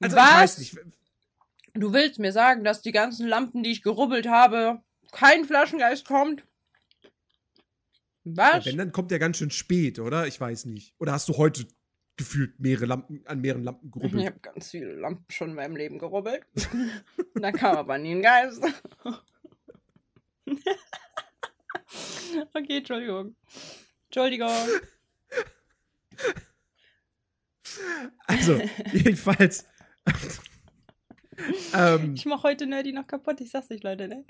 Also, 0.00 0.16
Was? 0.16 0.58
ich 0.58 0.76
weiß 0.76 0.84
nicht. 0.84 0.98
Du 1.74 1.92
willst 1.92 2.18
mir 2.18 2.32
sagen, 2.32 2.64
dass 2.64 2.82
die 2.82 2.92
ganzen 2.92 3.28
Lampen, 3.28 3.62
die 3.62 3.70
ich 3.70 3.82
gerubbelt 3.82 4.28
habe, 4.28 4.82
kein 5.12 5.44
Flaschengeist 5.44 6.06
kommt? 6.06 6.44
Was? 8.24 8.64
Ja, 8.64 8.72
wenn, 8.72 8.78
dann 8.78 8.92
kommt 8.92 9.10
der 9.10 9.18
ganz 9.18 9.38
schön 9.38 9.50
spät, 9.50 9.98
oder? 9.98 10.26
Ich 10.26 10.40
weiß 10.40 10.66
nicht. 10.66 10.94
Oder 10.98 11.12
hast 11.12 11.28
du 11.28 11.36
heute 11.36 11.66
gefühlt 12.16 12.58
mehrere 12.58 12.86
Lampen, 12.86 13.22
an 13.26 13.40
mehreren 13.40 13.62
Lampen 13.62 13.90
gerubbelt? 13.90 14.22
Ich 14.22 14.26
habe 14.26 14.40
ganz 14.40 14.70
viele 14.70 14.92
Lampen 14.94 15.24
schon 15.30 15.50
in 15.50 15.56
meinem 15.56 15.76
Leben 15.76 15.98
gerubbelt. 15.98 16.44
da 17.34 17.52
kam 17.52 17.76
aber 17.76 17.98
nie 17.98 18.14
ein 18.16 18.22
Geist. 18.22 18.62
okay, 22.54 22.78
Entschuldigung. 22.78 23.36
Entschuldigung. 24.06 24.50
Also, 28.26 28.60
jedenfalls. 28.92 29.66
ähm, 31.74 32.14
ich 32.14 32.24
mach 32.26 32.42
heute 32.42 32.66
Nerdy 32.66 32.92
noch 32.92 33.06
kaputt, 33.06 33.40
ich 33.40 33.50
sag's 33.50 33.70
nicht, 33.70 33.84
Leute, 33.84 34.08
ne? 34.08 34.24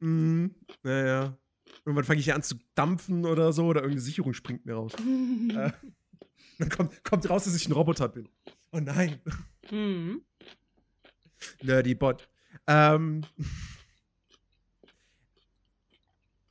Mhm, 0.00 0.54
naja. 0.82 1.36
Irgendwann 1.84 2.04
fange 2.04 2.20
ich 2.20 2.32
an 2.32 2.42
zu 2.42 2.56
dampfen 2.74 3.24
oder 3.24 3.52
so, 3.52 3.66
oder 3.66 3.80
irgendeine 3.80 4.00
Sicherung 4.00 4.34
springt 4.34 4.66
mir 4.66 4.74
raus. 4.74 4.92
äh, 5.50 5.70
dann 6.58 6.68
kommt, 6.68 7.04
kommt 7.04 7.28
raus, 7.28 7.44
dass 7.44 7.56
ich 7.56 7.68
ein 7.68 7.72
Roboter 7.72 8.08
bin. 8.08 8.28
Oh 8.72 8.80
nein. 8.80 9.20
Mhm. 9.70 10.22
Nerdy 11.62 11.94
Bot. 11.94 12.28
Ähm, 12.66 13.22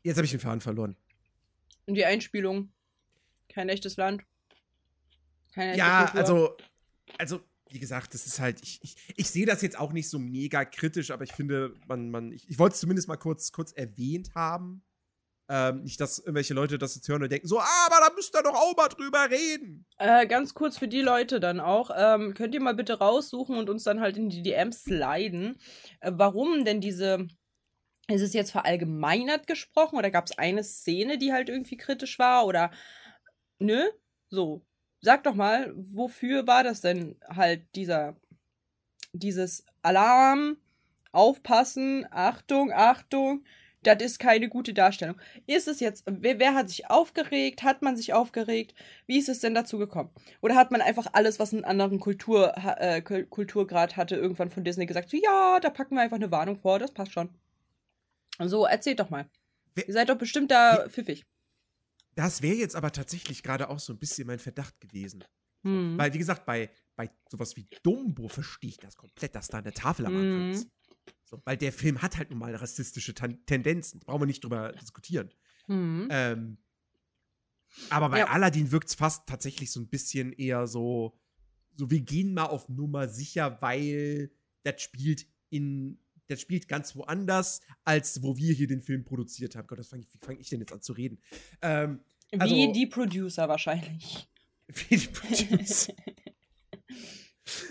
jetzt 0.03 0.18
habe 0.18 0.26
ich 0.26 0.32
den 0.32 0.39
Faden 0.39 0.61
verloren. 0.61 0.95
Und 1.86 1.95
die 1.95 2.05
Einspielung. 2.05 2.72
Kein 3.49 3.70
echtes 3.70 3.97
Land. 3.97 4.24
Keine 5.53 5.72
echte 5.72 5.80
ja, 5.80 6.05
Kultur. 6.05 6.20
also, 6.20 6.57
also, 7.18 7.41
wie 7.70 7.80
gesagt, 7.80 8.13
das 8.13 8.26
ist 8.26 8.39
halt, 8.39 8.61
ich, 8.61 8.80
ich, 8.84 8.95
ich 9.16 9.30
sehe 9.30 9.45
das 9.45 9.61
jetzt 9.61 9.78
auch 9.78 9.91
nicht 9.91 10.09
so 10.09 10.20
mega 10.20 10.66
kritisch, 10.66 11.11
aber 11.11 11.24
ich 11.24 11.34
finde, 11.34 11.74
man, 11.88 12.09
man, 12.09 12.32
ich, 12.32 12.47
ich 12.49 12.59
wollte 12.59 12.74
es 12.74 12.80
zumindest 12.80 13.07
mal 13.07 13.18
kurz, 13.18 13.51
kurz 13.51 13.72
erwähnt 13.72 14.36
haben. 14.36 14.84
Ähm, 15.47 15.84
nicht, 15.84 15.99
dass 16.01 16.18
irgendwelche 16.18 16.55
Leute 16.55 16.80
das 16.80 16.95
jetzt 16.95 17.07
hören 17.07 17.22
und 17.22 17.32
denken, 17.32 17.47
so, 17.47 17.59
aber 17.59 17.97
da 17.99 18.11
müsst 18.16 18.36
ihr 18.36 18.41
doch 18.41 18.55
auch 18.55 18.76
mal 18.76 18.88
drüber 18.88 19.30
reden. 19.30 19.86
Äh, 19.97 20.26
ganz 20.26 20.55
kurz 20.55 20.78
für 20.78 20.88
die 20.88 21.01
Leute 21.01 21.39
dann 21.39 21.59
auch. 21.59 21.91
Ähm, 21.95 22.34
könnt 22.34 22.55
ihr 22.55 22.61
mal 22.61 22.74
bitte 22.74 22.97
raussuchen 22.97 23.55
und 23.57 23.70
uns 23.70 23.84
dann 23.84 23.99
halt 23.99 24.18
in 24.18 24.30
die 24.30 24.41
DMs 24.41 24.84
sliden, 24.84 25.59
äh, 25.99 26.11
warum 26.16 26.66
denn 26.66 26.82
diese. 26.82 27.28
Ist 28.07 28.22
es 28.22 28.34
jetzt 28.34 28.51
verallgemeinert 28.51 29.47
gesprochen 29.47 29.97
oder 29.97 30.11
gab 30.11 30.26
es 30.26 30.38
eine 30.38 30.63
Szene, 30.63 31.18
die 31.18 31.34
halt 31.34 31.49
irgendwie 31.49 31.78
kritisch 31.78 32.20
war 32.20 32.45
oder. 32.45 32.72
Nö? 33.59 33.84
So. 34.30 34.63
Sag 35.06 35.24
doch 35.24 35.36
mal, 35.36 35.72
wofür 35.76 36.47
war 36.47 36.64
das 36.64 36.82
denn 36.82 37.16
halt 37.30 37.64
dieser. 37.76 38.16
Dieses 39.14 39.66
Alarm, 39.82 40.58
Aufpassen, 41.14 42.06
Achtung, 42.12 42.74
Achtung 42.74 43.45
das 43.86 44.01
ist 44.01 44.20
keine 44.20 44.49
gute 44.49 44.74
Darstellung. 44.74 45.16
Ist 45.45 45.68
es 45.68 45.80
jetzt, 45.80 46.03
wer, 46.08 46.39
wer, 46.39 46.56
hat 46.56 46.70
sich 46.70 46.89
aufgeregt? 46.89 47.64
Hat 47.64 47.82
man 47.82 47.95
sich 47.95 48.14
aufgeregt? 48.14 48.74
Wie 49.06 49.18
ist 49.18 49.30
es 49.30 49.39
denn 49.39 49.53
dazu 49.53 49.78
gekommen? 49.78 50.10
Oder 50.41 50.56
hat 50.56 50.72
man 50.72 50.82
einfach 50.82 51.08
alles, 51.14 51.39
was 51.39 51.53
einen 51.53 51.66
anderen 51.66 51.99
Kultur, 51.99 52.53
äh, 52.58 53.01
Kulturgrad 53.01 53.95
hatte, 53.95 54.16
irgendwann 54.16 54.49
von 54.49 54.64
Disney 54.64 54.86
gesagt, 54.86 55.10
so, 55.10 55.18
ja, 55.18 55.60
da 55.60 55.70
packen 55.70 55.95
wir 55.95 56.01
einfach 56.01 56.18
eine 56.18 56.32
Warnung 56.32 56.58
vor, 56.58 56.80
das 56.80 56.91
passt 56.91 57.14
schon. 57.14 57.30
So, 58.39 58.66
erzählt 58.66 58.99
doch 58.99 59.10
mal. 59.10 59.30
Wer, 59.76 59.88
Ihr 59.88 59.93
seid 59.93 60.10
doch 60.10 60.18
bestimmt 60.18 60.51
da 60.51 60.88
pfiffig. 60.89 61.26
Das 62.16 62.41
wäre 62.41 62.55
jetzt 62.55 62.76
aber 62.76 62.91
tatsächlich 62.91 63.43
gerade 63.43 63.70
auch 63.70 63.80
so 63.80 63.93
ein 63.93 63.99
bisschen 63.99 64.28
mein 64.28 64.39
Verdacht 64.39 64.80
gewesen. 64.80 65.24
Hm. 65.63 65.97
Weil, 65.97 66.13
wie 66.13 66.18
gesagt, 66.18 66.45
bei, 66.45 66.70
bei 66.95 67.09
sowas 67.30 67.55
wie 67.55 67.68
Dumbo 67.84 68.28
verstehe 68.28 68.70
ich 68.70 68.78
das 68.78 68.95
komplett, 68.95 69.36
dass 69.36 69.47
da 69.47 69.57
eine 69.57 69.74
Tafel 69.74 70.05
am 70.05 70.16
Anfang 70.16 70.41
hm. 70.41 70.51
ist. 70.51 70.70
So, 71.26 71.41
weil 71.43 71.57
der 71.57 71.74
Film 71.74 72.01
hat 72.01 72.18
halt 72.18 72.30
nun 72.30 72.39
mal 72.39 72.55
rassistische 72.55 73.13
Tendenzen. 73.13 73.99
Brauchen 73.99 74.22
wir 74.22 74.28
nicht 74.28 74.43
drüber 74.43 74.74
diskutieren. 74.74 75.32
Mhm. 75.68 76.07
Ähm, 76.11 76.57
aber 77.89 78.09
bei 78.09 78.20
ja. 78.20 78.28
Aladdin 78.28 78.72
wirkt 78.72 78.89
es 78.89 78.95
fast 78.95 79.28
tatsächlich 79.28 79.72
so 79.72 79.80
ein 79.80 79.89
bisschen 79.89 80.32
eher 80.34 80.68
so, 80.68 81.20
so 81.76 81.89
wir 81.89 82.01
gehen 82.01 82.34
mal 82.34 82.45
auf 82.45 82.70
Nummer 82.70 83.07
sicher, 83.07 83.61
weil 83.61 84.32
das 84.63 84.82
spielt 84.82 85.28
in, 85.49 85.99
das 86.28 86.42
spielt 86.42 86.68
ganz 86.68 86.96
woanders, 86.96 87.62
als 87.84 88.24
wo 88.24 88.36
wir 88.38 88.54
hier 88.54 88.68
den 88.68 88.82
Film 88.82 89.04
produziert 89.04 89.56
haben. 89.56 89.68
Gott, 89.68 89.78
das 89.80 89.90
fang, 89.90 90.04
fange 90.22 90.40
ich 90.40 90.50
denn 90.50 90.60
jetzt 90.60 90.74
an 90.74 90.82
zu 90.82 90.94
reden? 90.94 91.20
Ähm, 91.62 92.00
also, 92.40 92.56
wie 92.56 92.72
die 92.72 92.88
Producer 92.88 93.48
wahrscheinlich. 93.48 94.28
Wie 94.68 94.98
die 94.98 95.08
Producer. 95.08 95.94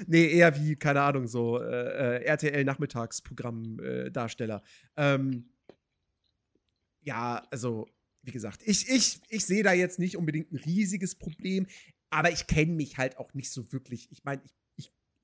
nee, 0.06 0.28
eher 0.28 0.56
wie, 0.56 0.76
keine 0.76 1.02
Ahnung, 1.02 1.26
so 1.26 1.60
äh, 1.60 2.20
äh 2.20 2.24
RTL-Nachmittagsprogramm-Darsteller. 2.24 4.62
Äh, 4.94 5.14
ähm, 5.14 5.50
ja, 7.00 7.44
also, 7.50 7.88
wie 8.22 8.30
gesagt, 8.30 8.62
ich, 8.64 8.88
ich, 8.88 9.20
ich 9.28 9.44
sehe 9.44 9.64
da 9.64 9.72
jetzt 9.72 9.98
nicht 9.98 10.16
unbedingt 10.16 10.52
ein 10.52 10.58
riesiges 10.58 11.16
Problem, 11.16 11.66
aber 12.10 12.30
ich 12.30 12.46
kenne 12.46 12.74
mich 12.74 12.96
halt 12.96 13.18
auch 13.18 13.34
nicht 13.34 13.50
so 13.50 13.72
wirklich. 13.72 14.12
Ich 14.12 14.22
meine, 14.22 14.40
ich, 14.44 14.54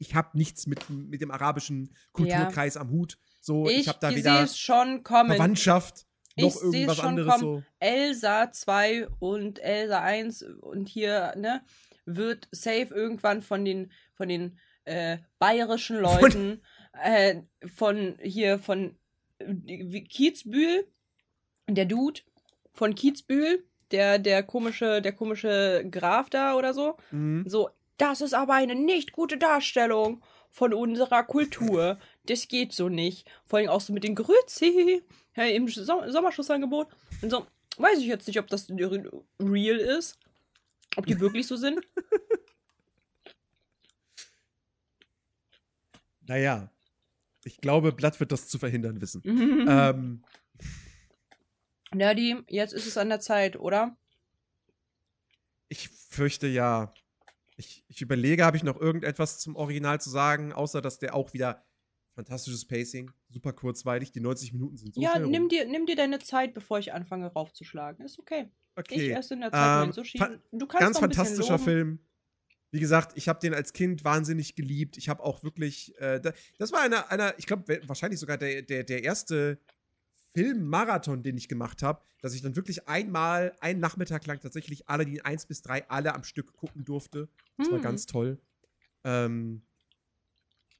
ich, 0.00 0.14
habe 0.14 0.36
nichts 0.36 0.66
mit, 0.66 0.90
mit 0.90 1.20
dem 1.20 1.30
arabischen 1.30 1.94
Kulturkreis 2.12 2.74
ja. 2.74 2.80
am 2.80 2.90
Hut. 2.90 3.18
So, 3.40 3.68
ich, 3.68 3.80
ich 3.80 3.88
habe 3.88 3.98
da 4.00 4.14
wieder 4.14 4.46
schon 4.48 5.02
kommen. 5.02 5.30
Verwandtschaft 5.30 6.06
noch 6.36 6.56
ich 6.56 6.62
irgendwas 6.62 6.96
schon 6.96 7.06
anderes 7.06 7.32
kommen. 7.32 7.42
so. 7.42 7.62
Elsa 7.78 8.50
2 8.50 9.08
und 9.18 9.58
Elsa 9.58 10.00
1 10.00 10.42
und 10.60 10.88
hier, 10.88 11.34
ne, 11.36 11.62
wird 12.06 12.48
safe 12.50 12.88
irgendwann 12.94 13.42
von 13.42 13.64
den 13.64 13.92
von 14.14 14.28
den 14.28 14.58
äh, 14.84 15.18
bayerischen 15.38 15.98
Leuten, 16.00 16.62
äh, 17.02 17.42
von 17.74 18.18
hier, 18.22 18.58
von 18.58 18.96
äh, 19.38 20.00
Kiezbühel, 20.02 20.86
der 21.68 21.86
Dude 21.86 22.20
von 22.72 22.94
Kiezbühel, 22.94 23.64
der, 23.90 24.18
der 24.18 24.42
komische, 24.42 25.02
der 25.02 25.12
komische 25.12 25.86
Graf 25.90 26.30
da 26.30 26.54
oder 26.54 26.74
so. 26.74 26.96
Mhm. 27.10 27.44
So, 27.46 27.70
das 28.00 28.20
ist 28.20 28.34
aber 28.34 28.54
eine 28.54 28.74
nicht 28.74 29.12
gute 29.12 29.36
Darstellung 29.36 30.22
von 30.50 30.72
unserer 30.72 31.22
Kultur. 31.22 31.98
Das 32.24 32.48
geht 32.48 32.72
so 32.72 32.88
nicht. 32.88 33.28
Vor 33.44 33.58
allem 33.58 33.68
auch 33.68 33.80
so 33.80 33.92
mit 33.92 34.04
den 34.04 34.14
Grüezi 34.14 35.02
ja, 35.36 35.44
im 35.44 35.68
Sommerschussangebot. 35.68 36.88
Und 37.20 37.30
so, 37.30 37.46
weiß 37.76 37.98
ich 37.98 38.06
jetzt 38.06 38.26
nicht, 38.26 38.38
ob 38.38 38.46
das 38.46 38.68
real 38.70 39.76
ist. 39.76 40.18
Ob 40.96 41.06
die 41.06 41.20
wirklich 41.20 41.46
so 41.46 41.56
sind. 41.56 41.80
Naja, 46.26 46.70
ich 47.42 47.60
glaube, 47.60 47.90
Blatt 47.90 48.20
wird 48.20 48.30
das 48.30 48.46
zu 48.46 48.60
verhindern 48.60 49.00
wissen. 49.00 49.20
ähm, 49.26 50.22
Nerdy, 51.92 52.36
jetzt 52.46 52.72
ist 52.72 52.86
es 52.86 52.96
an 52.96 53.08
der 53.08 53.18
Zeit, 53.18 53.56
oder? 53.58 53.96
Ich 55.68 55.88
fürchte 55.88 56.46
ja. 56.46 56.94
Ich, 57.60 57.84
ich 57.88 58.00
überlege, 58.00 58.44
habe 58.44 58.56
ich 58.56 58.62
noch 58.62 58.80
irgendetwas 58.80 59.38
zum 59.38 59.54
Original 59.54 60.00
zu 60.00 60.10
sagen, 60.10 60.52
außer 60.52 60.80
dass 60.80 60.98
der 60.98 61.14
auch 61.14 61.32
wieder 61.34 61.62
fantastisches 62.14 62.66
Pacing, 62.66 63.10
super 63.28 63.52
kurzweilig, 63.52 64.12
die 64.12 64.20
90 64.20 64.52
Minuten 64.52 64.76
sind 64.76 64.94
so 64.94 65.00
Ja, 65.00 65.18
nimm 65.18 65.48
dir, 65.48 65.66
nimm 65.66 65.86
dir 65.86 65.96
deine 65.96 66.18
Zeit, 66.18 66.54
bevor 66.54 66.78
ich 66.78 66.92
anfange 66.92 67.26
raufzuschlagen. 67.26 68.04
Ist 68.04 68.18
okay. 68.18 68.50
Okay. 68.76 68.94
Ich 68.94 69.08
erst 69.10 69.32
in 69.32 69.40
der 69.40 69.52
Zeit 69.52 69.96
ähm, 69.96 70.04
schieben. 70.04 70.42
Du 70.52 70.66
kannst 70.66 70.84
Ganz 70.84 70.98
fantastischer 70.98 71.58
Film. 71.58 72.00
Wie 72.72 72.80
gesagt, 72.80 73.12
ich 73.16 73.28
habe 73.28 73.40
den 73.40 73.52
als 73.52 73.72
Kind 73.72 74.04
wahnsinnig 74.04 74.54
geliebt. 74.54 74.96
Ich 74.96 75.08
habe 75.08 75.22
auch 75.22 75.42
wirklich, 75.42 75.94
äh, 75.98 76.20
das 76.58 76.72
war 76.72 76.80
einer, 76.80 77.10
einer 77.10 77.34
ich 77.38 77.46
glaube, 77.46 77.80
wahrscheinlich 77.86 78.20
sogar 78.20 78.38
der, 78.38 78.62
der, 78.62 78.84
der 78.84 79.02
erste 79.02 79.58
Filmmarathon, 80.34 81.22
den 81.22 81.36
ich 81.36 81.48
gemacht 81.48 81.82
habe, 81.82 82.02
dass 82.20 82.34
ich 82.34 82.42
dann 82.42 82.56
wirklich 82.56 82.88
einmal, 82.88 83.54
einen 83.60 83.80
Nachmittag 83.80 84.26
lang 84.26 84.40
tatsächlich 84.40 84.88
alle 84.88 85.04
die 85.04 85.24
1 85.24 85.46
bis 85.46 85.62
3 85.62 85.88
alle 85.88 86.14
am 86.14 86.24
Stück 86.24 86.54
gucken 86.54 86.84
durfte. 86.84 87.28
Das 87.56 87.66
hm. 87.66 87.74
war 87.74 87.80
ganz 87.80 88.06
toll. 88.06 88.38
Ähm, 89.04 89.62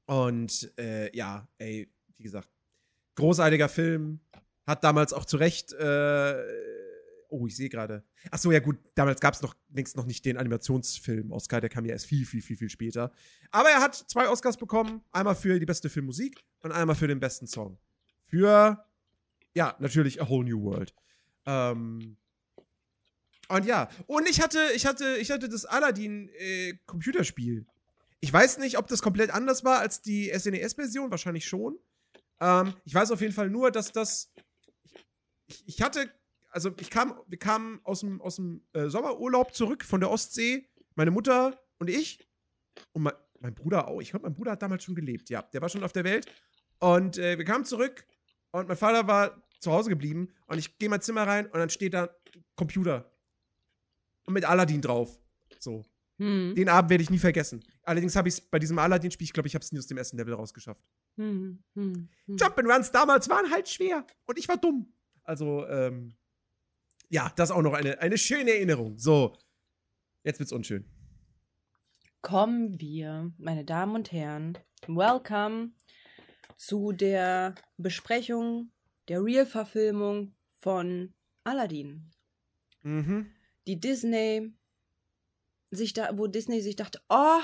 und 0.05 0.71
äh, 0.77 1.15
ja, 1.15 1.47
ey, 1.57 1.91
wie 2.17 2.23
gesagt, 2.23 2.49
großartiger 3.15 3.69
Film. 3.69 4.19
Hat 4.67 4.83
damals 4.83 5.11
auch 5.11 5.25
zu 5.25 5.37
Recht 5.37 5.73
äh, 5.73 6.35
Oh, 7.31 7.47
ich 7.47 7.55
sehe 7.55 7.69
gerade. 7.69 8.03
Ach 8.29 8.37
so, 8.37 8.51
ja 8.51 8.59
gut, 8.59 8.77
damals 8.93 9.21
gab 9.21 9.33
es 9.33 9.41
noch 9.41 9.55
längst 9.69 9.95
noch 9.95 10.05
nicht 10.05 10.25
den 10.25 10.35
Animationsfilm 10.35 11.31
Oscar, 11.31 11.61
der 11.61 11.69
kam 11.69 11.85
ja 11.85 11.93
erst 11.93 12.05
viel, 12.05 12.25
viel, 12.25 12.41
viel, 12.41 12.57
viel 12.57 12.69
später. 12.69 13.13
Aber 13.51 13.69
er 13.69 13.79
hat 13.79 13.95
zwei 13.95 14.27
Oscars 14.27 14.57
bekommen, 14.57 15.01
einmal 15.13 15.35
für 15.35 15.57
die 15.57 15.65
beste 15.65 15.89
Filmmusik 15.89 16.43
und 16.59 16.73
einmal 16.73 16.97
für 16.97 17.07
den 17.07 17.21
besten 17.21 17.47
Song. 17.47 17.79
Für, 18.25 18.83
ja, 19.53 19.75
natürlich 19.79 20.21
A 20.21 20.29
Whole 20.29 20.47
New 20.49 20.61
World. 20.63 20.93
Ähm, 21.45 22.17
und 23.49 23.65
ja, 23.65 23.89
und 24.07 24.29
ich 24.29 24.41
hatte, 24.41 24.59
ich 24.75 24.85
hatte, 24.85 25.17
ich 25.17 25.31
hatte 25.31 25.49
das 25.49 25.65
Aladdin-Computerspiel. 25.65 27.59
Äh, 27.59 27.65
ich 28.21 28.31
weiß 28.31 28.59
nicht, 28.59 28.77
ob 28.77 28.87
das 28.87 29.01
komplett 29.01 29.31
anders 29.31 29.63
war 29.63 29.79
als 29.79 30.01
die 30.01 30.31
SNES-Version, 30.33 31.11
wahrscheinlich 31.11 31.45
schon. 31.47 31.77
Ähm, 32.39 32.73
ich 32.85 32.93
weiß 32.93 33.11
auf 33.11 33.19
jeden 33.21 33.33
Fall 33.33 33.49
nur, 33.49 33.71
dass 33.71 33.91
das 33.91 34.31
ich, 35.51 35.67
ich 35.67 35.81
hatte, 35.81 36.09
also 36.49 36.71
ich 36.79 36.89
kam, 36.89 37.19
wir 37.27 37.37
kamen 37.37 37.79
aus 37.83 38.01
dem, 38.01 38.21
aus 38.21 38.37
dem 38.37 38.63
äh, 38.73 38.87
Sommerurlaub 38.87 39.53
zurück 39.53 39.83
von 39.83 39.99
der 39.99 40.09
Ostsee, 40.09 40.67
meine 40.95 41.11
Mutter 41.11 41.59
und 41.77 41.89
ich 41.89 42.27
und 42.93 43.03
mein, 43.03 43.13
mein 43.39 43.53
Bruder 43.53 43.87
auch. 43.87 44.01
Ich 44.01 44.11
glaube, 44.11 44.23
mein 44.23 44.33
Bruder 44.33 44.51
hat 44.51 44.61
damals 44.61 44.83
schon 44.83 44.95
gelebt, 44.95 45.29
ja. 45.29 45.41
Der 45.41 45.61
war 45.61 45.69
schon 45.69 45.83
auf 45.83 45.93
der 45.93 46.03
Welt. 46.03 46.27
Und 46.79 47.17
äh, 47.17 47.37
wir 47.37 47.45
kamen 47.45 47.65
zurück 47.65 48.05
und 48.51 48.67
mein 48.67 48.77
Vater 48.77 49.07
war 49.07 49.41
zu 49.59 49.71
Hause 49.71 49.89
geblieben 49.89 50.29
und 50.47 50.57
ich 50.57 50.77
gehe 50.77 50.87
in 50.87 50.91
mein 50.91 51.01
Zimmer 51.01 51.27
rein 51.27 51.45
und 51.45 51.55
dann 51.55 51.69
steht 51.69 51.93
da 51.93 52.09
Computer. 52.55 53.11
Und 54.25 54.33
mit 54.33 54.45
Aladdin 54.45 54.81
drauf. 54.81 55.19
So. 55.59 55.83
Hm. 56.17 56.53
Den 56.55 56.69
Abend 56.69 56.91
werde 56.91 57.03
ich 57.03 57.09
nie 57.09 57.17
vergessen. 57.17 57.63
Allerdings 57.83 58.15
habe 58.15 58.27
ich 58.27 58.35
es 58.35 58.41
bei 58.41 58.59
diesem 58.59 58.77
Aladdin-Spiel, 58.77 59.25
ich 59.25 59.33
glaube, 59.33 59.47
ich 59.47 59.55
habe 59.55 59.63
es 59.63 59.71
nie 59.71 59.79
aus 59.79 59.87
dem 59.87 59.97
ersten 59.97 60.17
Level 60.17 60.35
rausgeschafft. 60.35 60.83
Hm. 61.17 61.63
Hm. 61.73 62.09
Hm. 62.25 62.35
Jump'n'Runs 62.35 62.91
damals 62.91 63.29
waren 63.29 63.49
halt 63.49 63.67
schwer 63.67 64.05
und 64.25 64.37
ich 64.37 64.47
war 64.47 64.57
dumm. 64.57 64.93
Also, 65.23 65.65
ähm, 65.67 66.15
ja, 67.09 67.31
das 67.35 67.49
ist 67.49 67.55
auch 67.55 67.61
noch 67.61 67.73
eine, 67.73 67.99
eine 67.99 68.17
schöne 68.17 68.51
Erinnerung. 68.51 68.97
So, 68.97 69.35
jetzt 70.23 70.39
wird's 70.39 70.51
unschön. 70.51 70.85
Kommen 72.21 72.79
wir, 72.79 73.31
meine 73.39 73.65
Damen 73.65 73.95
und 73.95 74.11
Herren, 74.11 74.57
welcome 74.87 75.71
zu 76.61 76.91
der 76.91 77.55
Besprechung 77.77 78.71
der 79.07 79.23
Real-Verfilmung 79.23 80.35
von 80.59 81.11
Aladdin. 81.43 82.11
Mhm. 82.83 83.33
Die 83.65 83.79
Disney 83.79 84.53
sich 85.71 85.93
da, 85.93 86.15
wo 86.19 86.27
Disney 86.27 86.61
sich 86.61 86.75
dachte, 86.75 87.01
oh, 87.09 87.41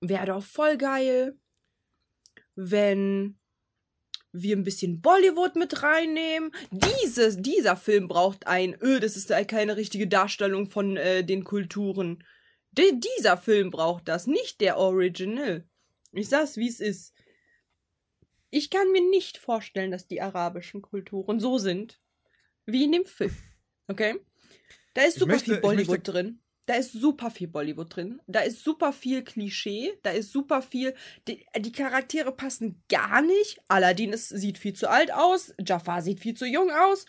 wäre 0.00 0.24
doch 0.24 0.42
voll 0.42 0.78
geil, 0.78 1.38
wenn 2.54 3.38
wir 4.32 4.56
ein 4.56 4.64
bisschen 4.64 5.02
Bollywood 5.02 5.56
mit 5.56 5.82
reinnehmen. 5.82 6.52
Dieses, 6.70 7.36
dieser 7.36 7.76
Film 7.76 8.08
braucht 8.08 8.46
ein, 8.46 8.74
öh, 8.80 9.00
das 9.00 9.18
ist 9.18 9.28
keine 9.48 9.76
richtige 9.76 10.08
Darstellung 10.08 10.70
von 10.70 10.96
äh, 10.96 11.24
den 11.24 11.44
Kulturen. 11.44 12.24
De, 12.70 12.98
dieser 12.98 13.36
Film 13.36 13.70
braucht 13.70 14.08
das, 14.08 14.26
nicht 14.26 14.62
der 14.62 14.78
Original. 14.78 15.68
Ich 16.12 16.30
sag's, 16.30 16.56
wie 16.56 16.68
es 16.68 16.80
ist. 16.80 17.12
Ich 18.56 18.70
kann 18.70 18.90
mir 18.90 19.02
nicht 19.02 19.36
vorstellen, 19.36 19.90
dass 19.90 20.06
die 20.06 20.22
arabischen 20.22 20.80
Kulturen 20.80 21.40
so 21.40 21.58
sind, 21.58 22.00
wie 22.64 22.84
in 22.84 22.92
dem 22.92 23.04
Film. 23.04 23.36
Okay? 23.88 24.14
Da 24.94 25.02
ist 25.02 25.18
super 25.18 25.32
möchte- 25.32 25.52
viel 25.52 25.60
Bollywood 25.60 25.88
möchte- 25.98 26.12
drin. 26.12 26.42
Da 26.64 26.74
ist 26.74 26.92
super 26.92 27.30
viel 27.30 27.46
Bollywood 27.48 27.94
drin. 27.94 28.20
Da 28.26 28.40
ist 28.40 28.64
super 28.64 28.92
viel 28.92 29.22
Klischee. 29.22 29.92
Da 30.02 30.10
ist 30.10 30.32
super 30.32 30.62
viel. 30.62 30.94
Die, 31.28 31.46
die 31.58 31.70
Charaktere 31.70 32.32
passen 32.32 32.82
gar 32.88 33.22
nicht. 33.22 33.60
Aladdin 33.68 34.12
ist, 34.12 34.30
sieht 34.30 34.58
viel 34.58 34.72
zu 34.72 34.88
alt 34.90 35.12
aus. 35.12 35.54
Jafar 35.64 36.02
sieht 36.02 36.18
viel 36.20 36.34
zu 36.34 36.46
jung 36.46 36.70
aus. 36.72 37.06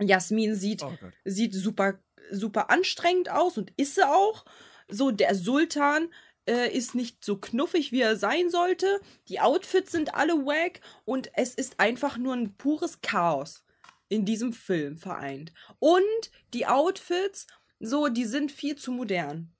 Jasmin 0.00 0.54
sieht 0.54 0.82
Oh 0.82 0.92
sieht 1.24 1.54
super, 1.54 1.98
super 2.30 2.68
anstrengend 2.68 3.30
aus 3.30 3.56
und 3.56 3.72
ist 3.78 3.94
sie 3.94 4.06
auch. 4.06 4.44
So, 4.90 5.10
der 5.12 5.34
Sultan 5.34 6.12
äh, 6.48 6.68
ist 6.76 6.94
nicht 6.94 7.24
so 7.24 7.38
knuffig, 7.38 7.92
wie 7.92 8.00
er 8.00 8.16
sein 8.16 8.50
sollte. 8.50 9.00
Die 9.28 9.40
Outfits 9.40 9.92
sind 9.92 10.14
alle 10.14 10.34
wack 10.46 10.80
und 11.04 11.30
es 11.34 11.54
ist 11.54 11.80
einfach 11.80 12.18
nur 12.18 12.34
ein 12.34 12.56
pures 12.56 13.00
Chaos 13.00 13.64
in 14.08 14.24
diesem 14.24 14.52
Film 14.52 14.96
vereint. 14.96 15.52
Und 15.78 16.30
die 16.52 16.66
Outfits, 16.66 17.46
so, 17.80 18.08
die 18.08 18.26
sind 18.26 18.52
viel 18.52 18.76
zu 18.76 18.92
modern. 18.92 19.54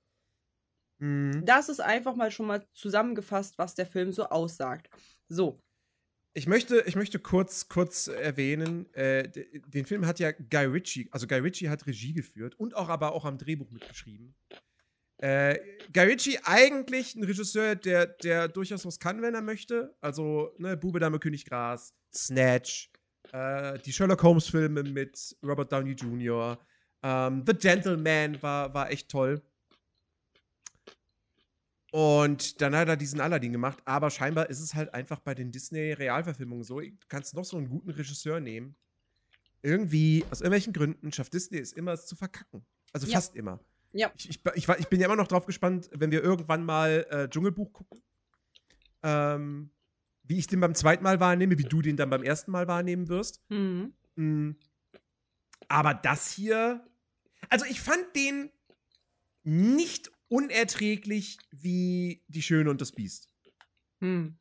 Mhm. 0.99 1.43
Das 1.45 1.69
ist 1.69 1.81
einfach 1.81 2.15
mal 2.15 2.31
schon 2.31 2.47
mal 2.47 2.65
zusammengefasst, 2.73 3.57
was 3.57 3.75
der 3.75 3.85
Film 3.85 4.11
so 4.11 4.25
aussagt. 4.29 4.89
So, 5.27 5.59
Ich 6.37 6.47
möchte, 6.47 6.83
ich 6.85 6.95
möchte 6.97 7.17
kurz, 7.17 7.69
kurz 7.69 8.07
erwähnen, 8.07 8.93
äh, 8.93 9.29
den 9.67 9.85
Film 9.85 10.05
hat 10.05 10.19
ja 10.19 10.31
Guy 10.33 10.65
Ritchie, 10.65 11.07
also 11.11 11.27
Guy 11.27 11.39
Ritchie 11.39 11.69
hat 11.69 11.87
Regie 11.87 12.13
geführt 12.13 12.55
und 12.59 12.75
auch 12.75 12.89
aber 12.89 13.13
auch 13.13 13.23
am 13.23 13.37
Drehbuch 13.37 13.71
mitgeschrieben. 13.71 14.35
Äh, 15.17 15.57
Guy 15.93 16.03
Ritchie 16.03 16.39
eigentlich 16.43 17.15
ein 17.15 17.23
Regisseur, 17.23 17.75
der, 17.75 18.05
der 18.07 18.47
durchaus 18.47 18.85
was 18.85 18.99
kann, 18.99 19.21
wenn 19.21 19.33
er 19.33 19.41
möchte. 19.41 19.95
Also, 20.01 20.53
ne, 20.57 20.75
Bube, 20.75 20.99
Dame, 20.99 21.19
König, 21.19 21.45
Gras, 21.45 21.93
Snatch, 22.13 22.91
äh, 23.31 23.79
die 23.79 23.93
Sherlock 23.93 24.21
Holmes-Filme 24.23 24.83
mit 24.83 25.37
Robert 25.43 25.71
Downey 25.71 25.91
Jr., 25.91 26.59
ähm, 27.03 27.43
The 27.45 27.53
Gentleman 27.53 28.41
war, 28.41 28.73
war 28.73 28.91
echt 28.91 29.09
toll. 29.09 29.41
Und 31.91 32.59
dann 32.61 32.75
hat 32.75 32.89
er 32.89 32.97
diesen 32.97 33.21
Aladdin 33.21 33.53
gemacht, 33.53 33.79
aber 33.85 34.09
scheinbar 34.09 34.49
ist 34.49 34.59
es 34.59 34.73
halt 34.73 34.93
einfach 34.93 35.21
bei 35.21 35.33
den 35.33 35.51
Disney-Realverfilmungen 35.51 36.65
so, 36.65 36.81
du 36.81 36.91
kannst 37.07 37.33
noch 37.35 37.45
so 37.45 37.55
einen 37.55 37.69
guten 37.69 37.91
Regisseur 37.91 38.41
nehmen. 38.41 38.75
Irgendwie, 39.61 40.25
aus 40.29 40.41
irgendwelchen 40.41 40.73
Gründen, 40.73 41.13
schafft 41.13 41.33
Disney 41.33 41.59
es 41.59 41.71
immer, 41.71 41.93
es 41.93 42.05
zu 42.05 42.17
verkacken. 42.17 42.65
Also 42.91 43.07
Ja. 43.07 43.13
fast 43.13 43.35
immer. 43.35 43.61
Ja. 43.95 44.11
Ich, 44.17 44.29
ich, 44.29 44.39
ich, 44.55 44.67
ich 44.67 44.87
bin 44.87 44.99
ja 44.99 45.05
immer 45.05 45.15
noch 45.15 45.27
drauf 45.27 45.45
gespannt, 45.45 45.89
wenn 45.93 46.11
wir 46.11 46.21
irgendwann 46.21 46.65
mal 46.65 47.07
äh, 47.09 47.29
Dschungelbuch 47.29 47.71
gucken. 47.71 48.03
Ähm, 49.03 49.71
wie 50.23 50.37
ich 50.37 50.47
den 50.47 50.59
beim 50.59 50.75
zweiten 50.75 51.03
Mal 51.03 51.19
wahrnehme, 51.19 51.57
wie 51.57 51.63
du 51.63 51.81
den 51.81 51.95
dann 51.95 52.09
beim 52.09 52.23
ersten 52.23 52.51
Mal 52.51 52.67
wahrnehmen 52.67 53.07
wirst. 53.07 53.41
hm. 53.49 53.93
Mm. 54.15 54.51
Aber 55.67 55.93
das 55.95 56.31
hier, 56.31 56.85
also 57.49 57.65
ich 57.65 57.81
fand 57.81 58.15
den 58.15 58.51
nicht 59.43 60.11
unerträglich 60.27 61.39
wie 61.51 62.23
Die 62.27 62.43
Schöne 62.43 62.69
und 62.69 62.81
das 62.81 62.91
Biest. 62.91 63.29
Hm. 63.99 64.37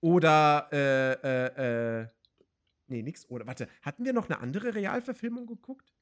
Oder, 0.00 0.68
äh, 0.72 1.12
äh, 1.12 2.00
äh, 2.00 2.08
nee, 2.88 3.02
nix. 3.02 3.28
Oder, 3.28 3.46
warte, 3.46 3.68
hatten 3.82 4.04
wir 4.04 4.12
noch 4.12 4.28
eine 4.28 4.40
andere 4.40 4.74
Realverfilmung 4.74 5.46
geguckt? 5.46 5.92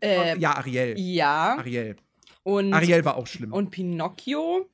Äh, 0.00 0.38
ja, 0.38 0.56
Ariel. 0.56 0.98
ja. 0.98 1.56
Ariel. 1.58 1.96
Und, 2.44 2.72
Ariel 2.72 3.04
war 3.04 3.16
auch 3.16 3.26
schlimm. 3.26 3.52
und 3.52 3.70
Pinocchio. 3.70 4.68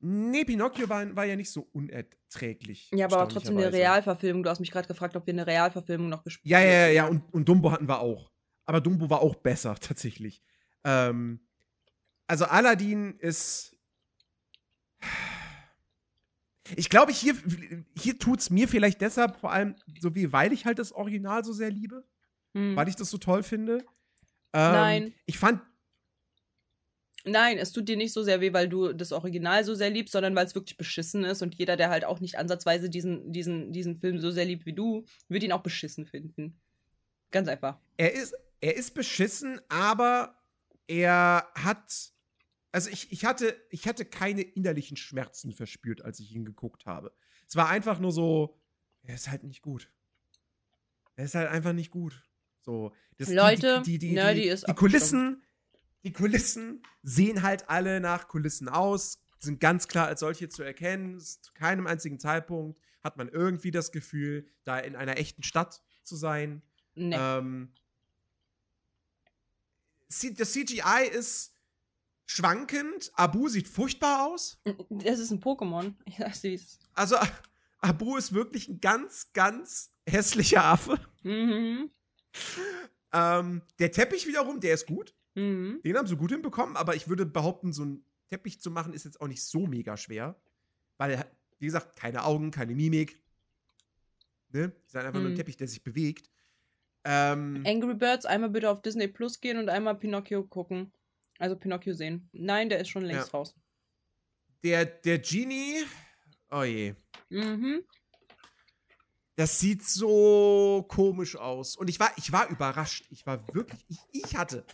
nee, 0.00 0.44
Pinocchio 0.44 0.88
war, 0.88 1.14
war 1.14 1.24
ja 1.24 1.36
nicht 1.36 1.50
so 1.50 1.68
unerträglich. 1.72 2.90
Ja, 2.92 3.06
aber 3.06 3.28
trotzdem 3.28 3.56
eine. 3.56 3.72
Realverfilmung. 3.72 4.42
Du 4.42 4.50
hast 4.50 4.60
mich 4.60 4.70
gerade 4.70 4.88
gefragt, 4.88 5.16
ob 5.16 5.26
wir 5.26 5.32
eine 5.34 5.46
Realverfilmung 5.46 6.08
noch 6.08 6.24
gespielt 6.24 6.50
Ja, 6.50 6.60
ja, 6.60 6.86
ja, 6.86 6.88
ja. 6.88 7.06
Und, 7.06 7.22
und 7.32 7.48
Dumbo 7.48 7.70
hatten 7.70 7.88
wir 7.88 8.00
auch. 8.00 8.30
Aber 8.66 8.80
Dumbo 8.80 9.08
war 9.10 9.20
auch 9.20 9.34
besser, 9.36 9.74
tatsächlich. 9.80 10.42
Ähm, 10.84 11.40
also 12.26 12.44
Aladdin 12.46 13.16
ist. 13.18 13.76
Ich 16.76 16.88
glaube, 16.88 17.12
hier, 17.12 17.34
hier 17.94 18.18
tut 18.18 18.40
es 18.40 18.48
mir 18.48 18.66
vielleicht 18.68 19.02
deshalb 19.02 19.36
vor 19.36 19.52
allem 19.52 19.76
so 20.00 20.14
wie, 20.14 20.32
weil 20.32 20.50
ich 20.52 20.64
halt 20.64 20.78
das 20.78 20.92
Original 20.92 21.44
so 21.44 21.52
sehr 21.52 21.70
liebe, 21.70 22.04
Hm. 22.54 22.74
weil 22.74 22.88
ich 22.88 22.96
das 22.96 23.10
so 23.10 23.18
toll 23.18 23.42
finde. 23.42 23.78
Ähm, 24.54 24.72
Nein. 24.72 25.14
Ich 25.26 25.38
fand, 25.38 25.60
Nein, 27.24 27.56
es 27.56 27.72
tut 27.72 27.88
dir 27.88 27.96
nicht 27.96 28.12
so 28.12 28.22
sehr 28.22 28.40
weh, 28.40 28.52
weil 28.52 28.68
du 28.68 28.92
das 28.92 29.12
Original 29.12 29.64
so 29.64 29.74
sehr 29.74 29.88
liebst, 29.88 30.12
sondern 30.12 30.36
weil 30.36 30.46
es 30.46 30.54
wirklich 30.54 30.76
beschissen 30.76 31.24
ist 31.24 31.40
und 31.40 31.54
jeder, 31.54 31.76
der 31.76 31.88
halt 31.88 32.04
auch 32.04 32.20
nicht 32.20 32.38
ansatzweise 32.38 32.90
diesen, 32.90 33.32
diesen, 33.32 33.72
diesen 33.72 33.98
Film 33.98 34.20
so 34.20 34.30
sehr 34.30 34.44
liebt 34.44 34.66
wie 34.66 34.74
du, 34.74 35.06
wird 35.28 35.42
ihn 35.42 35.52
auch 35.52 35.62
beschissen 35.62 36.04
finden. 36.04 36.60
Ganz 37.30 37.48
einfach. 37.48 37.78
er 37.96 38.12
ist, 38.12 38.34
er 38.60 38.76
ist 38.76 38.94
beschissen, 38.94 39.60
aber 39.68 40.40
er 40.86 41.46
hat. 41.54 42.12
Also 42.72 42.90
ich, 42.90 43.12
ich, 43.12 43.24
hatte, 43.24 43.56
ich 43.70 43.86
hatte 43.86 44.04
keine 44.04 44.42
innerlichen 44.42 44.96
Schmerzen 44.96 45.52
verspürt, 45.52 46.02
als 46.02 46.18
ich 46.20 46.34
ihn 46.34 46.44
geguckt 46.44 46.86
habe. 46.86 47.12
Es 47.46 47.56
war 47.56 47.68
einfach 47.68 48.00
nur 48.00 48.10
so, 48.10 48.58
er 49.02 49.14
ist 49.14 49.30
halt 49.30 49.44
nicht 49.44 49.62
gut. 49.62 49.90
Er 51.16 51.26
ist 51.26 51.34
halt 51.34 51.48
einfach 51.48 51.72
nicht 51.72 51.90
gut. 51.90 52.22
So, 52.62 52.92
das, 53.18 53.28
Leute, 53.28 53.82
Nerdy 53.86 54.42
die, 54.42 54.48
ist 54.48 54.66
die 54.66 54.74
Kulissen, 54.74 55.43
die 56.04 56.12
Kulissen 56.12 56.82
sehen 57.02 57.42
halt 57.42 57.68
alle 57.68 58.00
nach 58.00 58.28
Kulissen 58.28 58.68
aus, 58.68 59.18
sind 59.38 59.60
ganz 59.60 59.88
klar 59.88 60.06
als 60.06 60.20
solche 60.20 60.48
zu 60.48 60.62
erkennen. 60.62 61.18
Zu 61.18 61.52
keinem 61.54 61.86
einzigen 61.86 62.18
Zeitpunkt 62.18 62.78
hat 63.02 63.16
man 63.16 63.28
irgendwie 63.28 63.70
das 63.70 63.92
Gefühl, 63.92 64.46
da 64.64 64.78
in 64.78 64.96
einer 64.96 65.18
echten 65.18 65.42
Stadt 65.42 65.82
zu 66.02 66.16
sein. 66.16 66.62
Nee. 66.94 67.16
Ähm, 67.18 67.72
das 70.36 70.52
CGI 70.52 71.08
ist 71.10 71.54
schwankend. 72.26 73.10
Abu 73.14 73.48
sieht 73.48 73.68
furchtbar 73.68 74.26
aus. 74.26 74.60
das 74.90 75.18
ist 75.18 75.30
ein 75.30 75.40
Pokémon. 75.40 75.94
Ich 76.06 76.16
sag's 76.18 76.40
dir, 76.40 76.50
wie 76.50 76.54
es 76.54 76.62
ist. 76.62 76.88
Also, 76.94 77.16
Abu 77.78 78.16
ist 78.16 78.32
wirklich 78.32 78.68
ein 78.68 78.80
ganz, 78.80 79.32
ganz 79.32 79.90
hässlicher 80.06 80.64
Affe. 80.64 80.98
Mhm. 81.22 81.90
Ähm, 83.12 83.62
der 83.78 83.92
Teppich 83.92 84.26
wiederum, 84.26 84.60
der 84.60 84.74
ist 84.74 84.86
gut. 84.86 85.14
Mhm. 85.34 85.80
Den 85.84 85.96
haben 85.96 86.06
sie 86.06 86.16
gut 86.16 86.30
hinbekommen, 86.30 86.76
aber 86.76 86.94
ich 86.94 87.08
würde 87.08 87.26
behaupten, 87.26 87.72
so 87.72 87.82
einen 87.82 88.04
Teppich 88.30 88.60
zu 88.60 88.70
machen, 88.70 88.92
ist 88.92 89.04
jetzt 89.04 89.20
auch 89.20 89.28
nicht 89.28 89.42
so 89.44 89.66
mega 89.66 89.96
schwer. 89.96 90.40
Weil, 90.96 91.24
wie 91.58 91.66
gesagt, 91.66 91.96
keine 91.96 92.24
Augen, 92.24 92.50
keine 92.50 92.74
Mimik. 92.74 93.20
Ne? 94.50 94.72
Ist 94.86 94.94
einfach 94.96 95.12
nur 95.14 95.24
ein 95.24 95.32
Mhm. 95.32 95.36
Teppich, 95.36 95.56
der 95.56 95.66
sich 95.68 95.82
bewegt. 95.82 96.30
Ähm, 97.04 97.62
Angry 97.66 97.94
Birds, 97.94 98.24
einmal 98.24 98.50
bitte 98.50 98.70
auf 98.70 98.80
Disney 98.80 99.08
Plus 99.08 99.40
gehen 99.40 99.58
und 99.58 99.68
einmal 99.68 99.96
Pinocchio 99.96 100.44
gucken. 100.44 100.92
Also 101.38 101.56
Pinocchio 101.56 101.92
sehen. 101.94 102.28
Nein, 102.32 102.68
der 102.68 102.78
ist 102.80 102.88
schon 102.88 103.04
längst 103.04 103.32
Ja. 103.32 103.38
raus. 103.38 103.54
der, 104.62 104.86
der 104.86 105.18
Genie. 105.18 105.84
Oh 106.50 106.62
je. 106.62 106.94
Mhm. 107.28 107.82
Das 109.36 109.58
sieht 109.58 109.82
so 109.82 110.86
komisch 110.88 111.36
aus. 111.36 111.76
Und 111.76 111.90
ich 111.90 111.98
war, 112.00 112.12
ich 112.16 112.30
war 112.32 112.48
überrascht. 112.48 113.04
Ich 113.10 113.26
war 113.26 113.52
wirklich, 113.52 113.84
ich, 113.88 113.98
ich 114.12 114.36
hatte, 114.36 114.64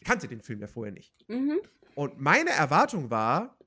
ich 0.00 0.06
kannte 0.06 0.28
den 0.28 0.42
Film 0.42 0.60
ja 0.60 0.66
vorher 0.66 0.92
nicht. 0.92 1.14
Mhm. 1.28 1.60
Und 1.94 2.20
meine 2.20 2.50
Erwartung 2.50 3.10
war, 3.10 3.58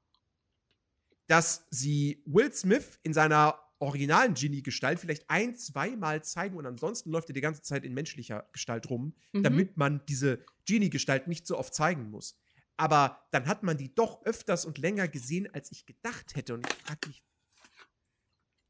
dass 1.28 1.66
sie 1.70 2.22
Will 2.26 2.52
Smith 2.54 3.00
in 3.04 3.14
seiner 3.14 3.60
originalen 3.80 4.34
Genie-Gestalt 4.34 5.00
vielleicht 5.00 5.30
ein, 5.30 5.56
zweimal 5.58 6.24
zeigen 6.24 6.56
und 6.58 6.66
ansonsten 6.66 7.12
läuft 7.12 7.30
er 7.30 7.34
die 7.34 7.42
ganze 7.42 7.62
Zeit 7.62 7.84
in 7.84 7.94
menschlicher 7.94 8.48
Gestalt 8.54 8.90
rum, 8.90 9.16
Mhm. 9.34 9.44
damit 9.44 9.78
man 9.78 10.06
diese 10.08 10.44
Genie-Gestalt 10.66 11.28
nicht 11.28 11.46
so 11.46 11.58
oft 11.58 11.74
zeigen 11.74 12.10
muss. 12.10 12.40
Aber 12.78 13.22
dann 13.32 13.46
hat 13.46 13.62
man 13.64 13.78
die 13.78 13.94
doch 13.94 14.26
öfters 14.26 14.66
und 14.66 14.78
länger 14.78 15.08
gesehen, 15.08 15.48
als 15.54 15.72
ich 15.72 15.86
gedacht 15.86 16.36
hätte. 16.36 16.54
Und 16.56 16.66
ich 16.68 16.74
frage 16.84 17.08
mich, 17.08 17.24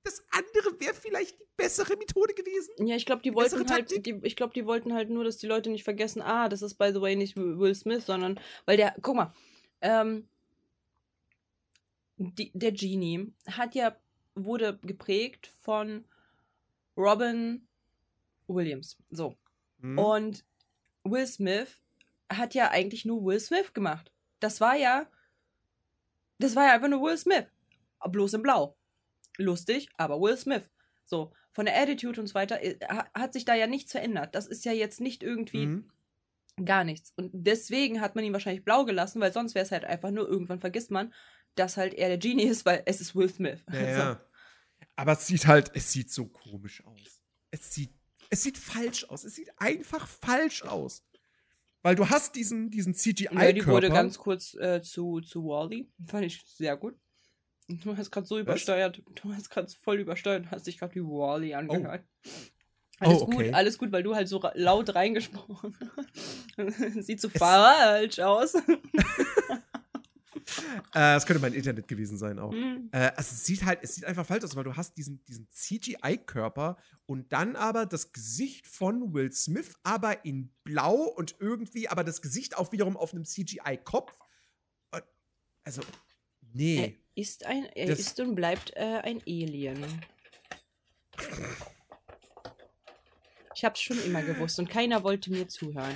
das 0.04 0.24
andere 0.32 0.80
wäre 0.80 0.94
vielleicht 0.94 1.40
die 1.40 1.46
bessere 1.58 1.96
Methode 1.96 2.34
gewesen? 2.34 2.86
Ja, 2.86 2.96
ich 2.96 3.06
glaube, 3.06 3.22
die 3.22 3.30
Die 3.30 3.36
wollten 3.36 3.70
halt, 3.70 3.90
Taktik? 3.90 4.04
die, 4.04 4.20
ich 4.24 4.36
glaube, 4.36 4.54
die 4.54 4.66
wollten 4.66 4.94
halt 4.94 5.10
nur, 5.10 5.24
dass 5.24 5.38
die 5.38 5.48
Leute 5.48 5.70
nicht 5.70 5.84
vergessen, 5.84 6.22
ah, 6.22 6.50
das 6.50 6.62
ist 6.62 6.76
by 6.76 6.92
the 6.94 7.02
way 7.02 7.16
nicht 7.16 7.38
Will 7.38 7.76
Smith, 7.76 8.06
sondern 8.06 8.40
weil 8.66 8.78
der, 8.78 8.96
guck 9.02 9.16
mal, 9.16 9.34
ähm, 9.82 10.28
die, 12.18 12.52
der 12.54 12.72
Genie 12.72 13.34
hat 13.48 13.76
ja, 13.76 13.96
wurde 14.36 14.80
geprägt 14.82 15.52
von 15.62 16.06
Robin 16.98 17.68
Williams. 18.48 18.98
So. 19.10 19.36
Hm? 19.82 19.98
Und 19.98 20.46
Will 21.04 21.28
Smith 21.28 21.82
hat 22.30 22.54
ja 22.54 22.70
eigentlich 22.72 23.06
nur 23.06 23.24
Will 23.26 23.40
Smith 23.40 23.74
gemacht. 23.74 24.12
Das 24.40 24.62
war 24.62 24.76
ja, 24.76 25.08
das 26.40 26.56
war 26.56 26.66
ja 26.66 26.74
einfach 26.74 26.90
nur 26.90 27.02
Will 27.02 27.18
Smith. 27.18 27.46
Bloß 28.06 28.34
in 28.34 28.42
Blau. 28.42 28.76
Lustig, 29.38 29.90
aber 29.98 30.20
Will 30.22 30.38
Smith. 30.38 30.70
So, 31.06 31.34
von 31.52 31.66
der 31.66 31.80
Attitude 31.80 32.20
und 32.22 32.28
so 32.28 32.34
weiter 32.36 32.62
äh, 32.64 32.78
ha- 32.88 33.10
hat 33.14 33.34
sich 33.34 33.46
da 33.46 33.56
ja 33.56 33.68
nichts 33.68 33.92
verändert. 33.92 34.36
Das 34.36 34.48
ist 34.48 34.64
ja 34.66 34.72
jetzt 34.72 35.02
nicht 35.02 35.22
irgendwie 35.24 35.66
Mhm. 35.68 35.92
gar 36.66 36.84
nichts. 36.84 37.14
Und 37.16 37.32
deswegen 37.34 38.00
hat 38.02 38.16
man 38.16 38.24
ihn 38.24 38.34
wahrscheinlich 38.34 38.64
blau 38.64 38.86
gelassen, 38.86 39.20
weil 39.22 39.34
sonst 39.34 39.56
wäre 39.56 39.66
es 39.66 39.72
halt 39.72 39.86
einfach 39.86 40.12
nur, 40.12 40.28
irgendwann 40.28 40.60
vergisst 40.60 40.92
man, 40.92 41.14
dass 41.56 41.78
halt 41.78 41.94
er 41.94 42.08
der 42.10 42.18
Genie 42.18 42.44
ist, 42.46 42.66
weil 42.66 42.84
es 42.86 43.02
ist 43.02 43.16
Will 43.16 43.30
Smith. 43.30 43.64
Ja, 43.72 43.80
ja. 43.88 44.22
Aber 44.96 45.14
es 45.14 45.28
sieht 45.28 45.48
halt, 45.48 45.72
es 45.74 45.92
sieht 45.92 46.12
so 46.12 46.26
komisch 46.28 46.84
aus. 46.86 47.22
Es 47.52 47.74
sieht, 47.74 47.92
es 48.30 48.44
sieht 48.44 48.58
falsch 48.58 49.04
aus. 49.06 49.24
Es 49.24 49.36
sieht 49.36 49.52
einfach 49.58 50.08
falsch 50.08 50.64
aus. 50.64 51.04
Weil 51.82 51.96
du 51.96 52.10
hast 52.10 52.36
diesen, 52.36 52.70
diesen 52.72 52.94
So. 52.94 53.10
Ja, 53.10 53.14
die 53.16 53.26
CGI-Körper. 53.26 53.72
wurde 53.72 53.90
ganz 53.90 54.18
kurz 54.18 54.54
äh, 54.56 54.82
zu, 54.82 55.20
zu 55.22 55.44
Wally. 55.44 55.92
Fand 56.08 56.26
ich 56.26 56.42
sehr 56.46 56.78
gut. 56.78 56.96
Du 57.68 57.96
hast 57.96 58.12
gerade 58.12 58.28
so 58.28 58.38
übersteuert. 58.40 59.02
Du 59.16 59.34
hast 59.34 59.50
gerade 59.50 59.72
voll 59.82 60.00
übersteuert 60.00 60.44
und 60.44 60.52
hast 60.52 60.68
dich 60.68 60.78
gerade 60.78 60.96
wie 60.96 61.04
Wally 61.04 61.54
angehört. 61.54 62.04
Alles 63.00 63.22
Oh, 63.22 63.24
okay. 63.24 63.48
gut, 63.48 63.54
alles 63.54 63.78
gut, 63.78 63.92
weil 63.92 64.04
du 64.04 64.16
halt 64.16 64.28
so 64.28 64.42
laut 64.54 64.94
reingesprochen 64.96 65.76
hast. 66.58 67.04
Sieht 67.06 67.22
so 67.22 67.30
falsch 67.30 68.20
aus. 68.20 68.54
Äh, 70.94 71.16
es 71.16 71.26
könnte 71.26 71.42
mein 71.42 71.54
Internet 71.54 71.88
gewesen 71.88 72.18
sein 72.18 72.38
auch. 72.38 72.52
Hm. 72.52 72.90
Äh, 72.92 73.12
also 73.16 73.32
es 73.34 73.46
sieht 73.46 73.66
halt, 73.66 73.80
es 73.82 73.96
sieht 73.96 74.06
einfach 74.06 74.26
falsch 74.26 74.44
aus, 74.44 74.56
weil 74.56 74.64
du 74.64 74.76
hast 74.76 74.98
diesen, 74.98 75.24
diesen 75.26 75.50
CGI-Körper 75.50 76.78
und 77.06 77.32
dann 77.32 77.56
aber 77.56 77.86
das 77.86 78.12
Gesicht 78.12 78.68
von 78.68 79.14
Will 79.14 79.32
Smith, 79.32 79.74
aber 79.84 80.26
in 80.26 80.54
Blau 80.64 80.96
und 80.96 81.36
irgendwie, 81.40 81.88
aber 81.88 82.04
das 82.04 82.22
Gesicht 82.22 82.58
auch 82.58 82.72
wiederum 82.72 82.98
auf 82.98 83.14
einem 83.14 83.26
CGI-Kopf. 83.26 84.14
Also, 85.64 85.82
nee. 86.42 87.00
Ist 87.16 87.46
ein, 87.46 87.66
er 87.76 87.88
Das- 87.88 88.00
ist 88.00 88.20
und 88.20 88.36
bleibt 88.36 88.72
äh, 88.76 89.00
ein 89.04 89.22
Alien. 89.28 89.84
Ich 93.56 93.64
hab's 93.66 93.82
schon 93.82 94.04
immer 94.04 94.24
gewusst 94.24 94.60
und 94.60 94.70
keiner 94.70 95.04
wollte 95.04 95.32
mir 95.32 95.48
zuhören. 95.48 95.96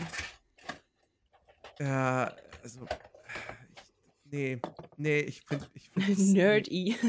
Ja, 1.79 2.35
also. 2.63 2.85
Ich, 2.85 4.31
nee, 4.31 4.59
nee, 4.97 5.19
ich 5.21 5.41
finde. 5.41 5.67
Ich 5.73 5.91
Nerdy. 6.17 6.95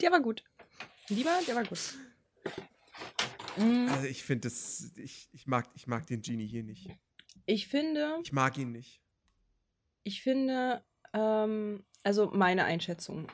der 0.00 0.10
war 0.12 0.20
gut. 0.20 0.42
Lieber, 1.08 1.38
der 1.46 1.54
war 1.56 1.64
gut. 1.64 1.94
Mm, 3.56 3.88
Also 3.88 4.06
ich 4.06 4.24
finde 4.24 4.48
das. 4.48 4.92
Ich, 4.96 5.28
ich, 5.32 5.46
mag, 5.46 5.66
ich 5.74 5.86
mag 5.86 6.06
den 6.06 6.20
Genie 6.22 6.46
hier 6.46 6.64
nicht. 6.64 6.90
Ich 7.46 7.68
finde, 7.68 8.18
Ich 8.24 8.32
mag 8.32 8.58
ihn 8.58 8.72
nicht. 8.72 9.00
ich 10.02 10.22
finde, 10.22 10.84
ähm, 11.16 11.84
also 12.02 12.30
meine 12.32 12.64
Einschätzung. 12.64 13.28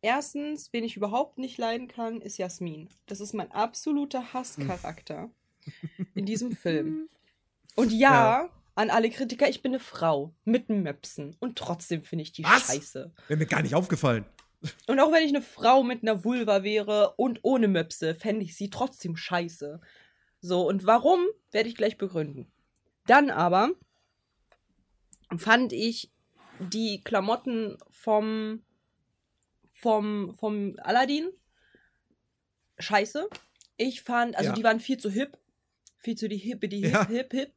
Erstens, 0.00 0.72
wen 0.72 0.82
ich 0.82 0.96
überhaupt 0.96 1.38
nicht 1.38 1.58
leiden 1.58 1.86
kann, 1.86 2.20
ist 2.20 2.38
Jasmin. 2.38 2.88
Das 3.06 3.20
ist 3.20 3.34
mein 3.34 3.52
absoluter 3.52 4.32
Hasscharakter 4.32 5.30
in 6.14 6.26
diesem 6.26 6.52
Film. 6.56 7.08
Und 7.76 7.92
ja, 7.92 8.50
an 8.74 8.90
alle 8.90 9.10
Kritiker, 9.10 9.48
ich 9.48 9.62
bin 9.62 9.72
eine 9.72 9.80
Frau 9.80 10.34
mit 10.44 10.68
Möpsen. 10.68 11.36
Und 11.38 11.56
trotzdem 11.56 12.02
finde 12.02 12.24
ich 12.24 12.32
die 12.32 12.44
Was? 12.44 12.66
scheiße. 12.66 13.12
Wäre 13.28 13.38
mir 13.38 13.46
gar 13.46 13.62
nicht 13.62 13.74
aufgefallen. 13.74 14.24
Und 14.86 15.00
auch 15.00 15.12
wenn 15.12 15.24
ich 15.24 15.30
eine 15.30 15.42
Frau 15.42 15.82
mit 15.82 16.02
einer 16.02 16.24
Vulva 16.24 16.62
wäre 16.62 17.14
und 17.16 17.40
ohne 17.42 17.68
Möpse, 17.68 18.14
fände 18.14 18.44
ich 18.44 18.56
sie 18.56 18.70
trotzdem 18.70 19.16
scheiße. 19.16 19.80
So, 20.40 20.66
und 20.66 20.86
warum, 20.86 21.24
werde 21.50 21.68
ich 21.68 21.76
gleich 21.76 21.98
begründen. 21.98 22.50
Dann 23.06 23.30
aber 23.30 23.70
fand 25.36 25.72
ich 25.72 26.10
die 26.62 27.02
Klamotten 27.02 27.76
vom, 27.90 28.62
vom, 29.72 30.34
vom 30.38 30.76
Aladdin 30.82 31.28
scheiße. 32.78 33.28
Ich 33.76 34.02
fand, 34.02 34.36
also 34.36 34.50
Ja. 34.50 34.54
die 34.54 34.64
waren 34.64 34.80
viel 34.80 34.98
zu 34.98 35.10
hip. 35.10 35.38
Viel 35.98 36.16
zu 36.16 36.28
die 36.28 36.36
hippe, 36.36 36.68
die 36.68 36.80
hip, 36.80 36.92
Ja. 36.92 37.06
hip, 37.06 37.32
hip. 37.32 37.52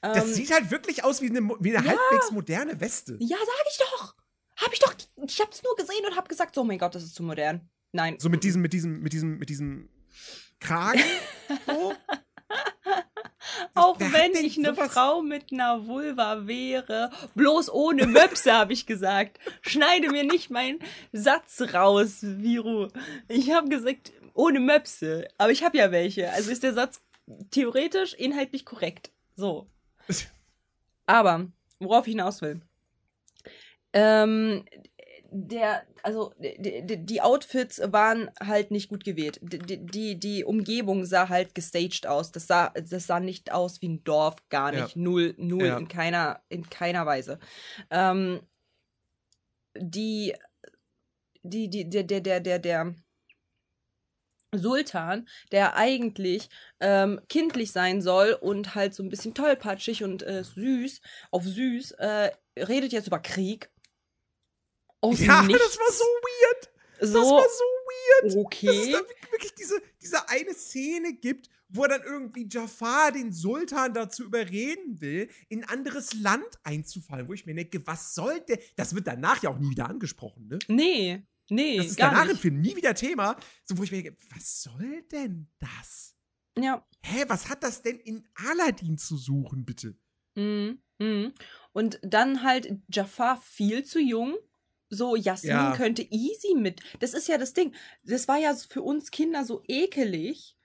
Das 0.00 0.26
Ähm, 0.26 0.32
sieht 0.34 0.52
halt 0.52 0.70
wirklich 0.70 1.04
aus 1.04 1.22
wie 1.22 1.30
eine, 1.30 1.40
wie 1.60 1.74
eine 1.76 1.86
ja. 1.86 1.92
halbwegs 1.92 2.30
moderne 2.32 2.78
Weste. 2.80 3.16
ja, 3.20 3.36
sag 3.38 3.66
ich 3.70 3.78
doch. 3.78 4.14
Hab 4.56 4.72
ich 4.72 4.78
doch. 4.78 4.94
Ich 5.26 5.40
hab's 5.40 5.62
nur 5.62 5.74
gesehen 5.76 6.04
und 6.06 6.16
hab 6.16 6.28
gesagt, 6.28 6.54
so, 6.54 6.60
oh 6.60 6.64
mein 6.64 6.78
Gott, 6.78 6.94
das 6.94 7.02
ist 7.02 7.14
zu 7.14 7.22
modern. 7.22 7.68
Nein. 7.92 8.18
So 8.18 8.28
mit 8.28 8.44
diesem, 8.44 8.60
mit 8.62 8.72
diesem, 8.72 9.00
mit 9.00 9.12
diesem, 9.12 9.38
mit 9.38 9.48
diesem 9.48 9.88
Kragen. 10.60 11.00
so. 11.66 11.94
Auch 13.74 13.98
Wer 13.98 14.12
wenn 14.12 14.34
ich 14.44 14.56
eine 14.56 14.74
sowas- 14.74 14.92
Frau 14.92 15.20
mit 15.22 15.52
einer 15.52 15.86
Vulva 15.86 16.46
wäre, 16.46 17.10
bloß 17.34 17.70
ohne 17.72 18.06
Möpse, 18.06 18.52
habe 18.52 18.72
ich 18.72 18.86
gesagt. 18.86 19.38
Schneide 19.62 20.10
mir 20.10 20.22
nicht 20.24 20.50
meinen 20.50 20.78
Satz 21.12 21.60
raus, 21.74 22.18
Viru. 22.22 22.88
Ich 23.28 23.50
habe 23.50 23.68
gesagt, 23.68 24.12
ohne 24.32 24.60
Möpse. 24.60 25.26
Aber 25.38 25.50
ich 25.50 25.64
habe 25.64 25.76
ja 25.76 25.90
welche. 25.90 26.30
Also 26.32 26.50
ist 26.52 26.62
der 26.62 26.74
Satz 26.74 27.00
theoretisch 27.50 28.14
inhaltlich 28.14 28.64
korrekt. 28.64 29.10
So. 29.34 29.66
Aber, 31.06 31.46
worauf 31.80 32.06
ich 32.06 32.12
hinaus 32.12 32.42
will. 32.42 32.60
Ähm, 33.92 34.64
der, 35.36 35.82
also, 36.04 36.32
die, 36.38 37.04
die- 37.04 37.20
Outfits 37.20 37.80
waren 37.84 38.30
halt 38.40 38.70
nicht 38.70 38.88
gut 38.88 39.02
gewählt. 39.04 39.40
Die, 39.42 39.84
die, 39.84 40.18
die 40.18 40.44
Umgebung 40.44 41.04
sah 41.04 41.28
halt 41.28 41.56
gestaged 41.56 42.06
aus. 42.06 42.30
Das 42.30 42.46
sah, 42.46 42.68
das 42.70 43.08
sah 43.08 43.18
nicht 43.18 43.50
aus 43.50 43.82
wie 43.82 43.88
ein 43.88 44.04
Dorf, 44.04 44.36
gar 44.48 44.72
Ja. 44.72 44.84
nicht. 44.84 44.94
Null, 44.96 45.34
null, 45.36 45.66
Ja. 45.66 45.78
in 45.78 45.88
keiner, 45.88 46.40
in 46.48 46.70
keiner 46.70 47.04
Weise. 47.04 47.40
Ähm, 47.90 48.40
die, 49.76 50.34
die, 51.42 51.68
die, 51.68 51.90
der, 51.90 52.04
der, 52.04 52.20
der, 52.20 52.40
der, 52.40 52.58
der 52.60 52.94
Sultan, 54.54 55.26
der 55.50 55.74
eigentlich 55.74 56.48
ähm, 56.78 57.20
kindlich 57.28 57.72
sein 57.72 58.00
soll 58.00 58.38
und 58.40 58.76
halt 58.76 58.94
so 58.94 59.02
ein 59.02 59.08
bisschen 59.08 59.34
tollpatschig 59.34 60.04
und 60.04 60.22
äh, 60.22 60.44
süß, 60.44 61.00
auf 61.32 61.42
süß, 61.42 61.90
äh, 61.92 62.30
redet 62.56 62.92
jetzt 62.92 63.08
über 63.08 63.18
Krieg. 63.18 63.70
Aus 65.04 65.20
Ja, 65.20 65.42
Nichts. 65.42 65.62
das 65.62 65.78
war 65.78 65.92
so 65.92 66.04
weird. 66.04 66.70
Das 67.00 67.10
so. 67.10 67.18
war 67.18 67.42
so 67.42 67.64
weird. 67.64 68.24
Dass 68.24 68.32
es 68.32 68.36
okay. 68.38 68.92
da 68.92 68.98
wirklich 69.30 69.54
diese, 69.54 69.82
diese 70.00 70.28
eine 70.30 70.54
Szene 70.54 71.12
gibt, 71.12 71.50
wo 71.68 71.82
er 71.82 71.90
dann 71.90 72.02
irgendwie 72.02 72.48
Jafar, 72.50 73.12
den 73.12 73.32
Sultan, 73.32 73.92
dazu 73.92 74.24
überreden 74.24 75.00
will, 75.02 75.28
in 75.48 75.62
ein 75.64 75.68
anderes 75.68 76.14
Land 76.14 76.46
einzufallen. 76.62 77.28
Wo 77.28 77.34
ich 77.34 77.44
mir 77.44 77.54
denke, 77.54 77.86
was 77.86 78.14
soll 78.14 78.40
der? 78.40 78.58
Das 78.76 78.94
wird 78.94 79.06
danach 79.06 79.42
ja 79.42 79.50
auch 79.50 79.58
nie 79.58 79.70
wieder 79.70 79.88
angesprochen, 79.90 80.46
ne? 80.46 80.58
Nee, 80.68 81.22
nee, 81.50 81.76
Das 81.76 81.86
ist 81.88 81.96
gar 81.96 82.10
danach 82.10 82.24
im 82.24 82.28
nicht. 82.30 82.40
Film 82.40 82.60
nie 82.60 82.74
wieder 82.76 82.94
Thema. 82.94 83.36
So, 83.64 83.76
wo 83.76 83.82
ich 83.82 83.90
mir 83.92 84.02
denke, 84.02 84.18
was 84.34 84.62
soll 84.62 85.02
denn 85.12 85.48
das? 85.58 86.14
Ja. 86.58 86.86
Hä, 87.02 87.24
was 87.28 87.50
hat 87.50 87.62
das 87.62 87.82
denn 87.82 87.98
in 87.98 88.26
Aladdin 88.36 88.96
zu 88.96 89.16
suchen, 89.18 89.66
bitte? 89.66 89.96
Mhm. 90.36 90.78
Mhm. 90.98 91.34
Und 91.72 91.98
dann 92.02 92.42
halt 92.42 92.72
Jafar 92.88 93.42
viel 93.42 93.84
zu 93.84 93.98
jung. 94.00 94.36
So, 94.90 95.16
Jasmin 95.16 95.50
Ja. 95.50 95.76
könnte 95.76 96.02
easy 96.10 96.54
mit. 96.54 96.80
Das 97.00 97.14
ist 97.14 97.28
ja 97.28 97.38
das 97.38 97.52
Ding. 97.52 97.74
Das 98.04 98.28
war 98.28 98.38
ja 98.38 98.54
für 98.54 98.82
uns 98.82 99.10
Kinder 99.10 99.44
so 99.44 99.62
ekelig. 99.66 100.56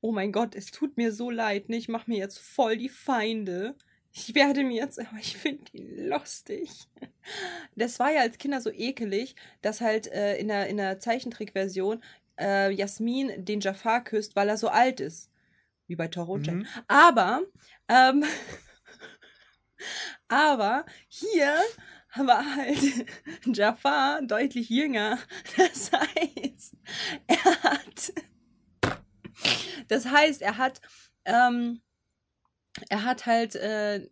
Oh 0.00 0.12
mein 0.12 0.32
Gott, 0.32 0.54
es 0.54 0.70
tut 0.70 0.96
mir 0.96 1.12
so 1.12 1.30
leid. 1.30 1.68
Ne? 1.68 1.76
Ich 1.76 1.88
mache 1.88 2.10
mir 2.10 2.18
jetzt 2.18 2.38
voll 2.38 2.76
die 2.76 2.88
Feinde. 2.88 3.76
Ich 4.12 4.34
werde 4.34 4.62
mir 4.62 4.76
jetzt, 4.76 5.00
aber 5.00 5.18
ich 5.18 5.36
finde 5.36 5.64
die 5.72 5.82
lustig. 6.06 6.70
Das 7.74 7.98
war 7.98 8.12
ja 8.12 8.20
als 8.20 8.38
Kinder 8.38 8.60
so 8.60 8.70
ekelig, 8.70 9.34
dass 9.62 9.80
halt 9.80 10.06
äh, 10.08 10.36
in 10.36 10.48
der, 10.48 10.68
in 10.68 10.76
der 10.76 11.00
Zeichentrickversion 11.00 12.02
äh, 12.38 12.70
Jasmin 12.70 13.44
den 13.44 13.60
Jafar 13.60 14.04
küsst, 14.04 14.36
weil 14.36 14.48
er 14.48 14.56
so 14.56 14.68
alt 14.68 15.00
ist. 15.00 15.30
Wie 15.86 15.96
bei 15.96 16.08
Toro 16.08 16.36
Mhm. 16.36 16.66
Aber, 16.86 17.42
ähm, 17.88 18.24
aber 20.28 20.84
hier 21.08 21.56
war 22.16 22.56
halt 22.56 23.06
Jafar 23.56 24.22
deutlich 24.22 24.68
jünger. 24.68 25.18
Das 25.56 25.90
heißt, 25.92 26.76
er 27.26 27.62
hat, 27.62 28.12
das 29.88 30.06
heißt, 30.06 30.42
er 30.42 30.58
hat, 30.58 30.80
ähm, 31.24 31.80
er 32.88 33.04
hat 33.04 33.26
halt 33.26 33.56
äh, 33.56 34.08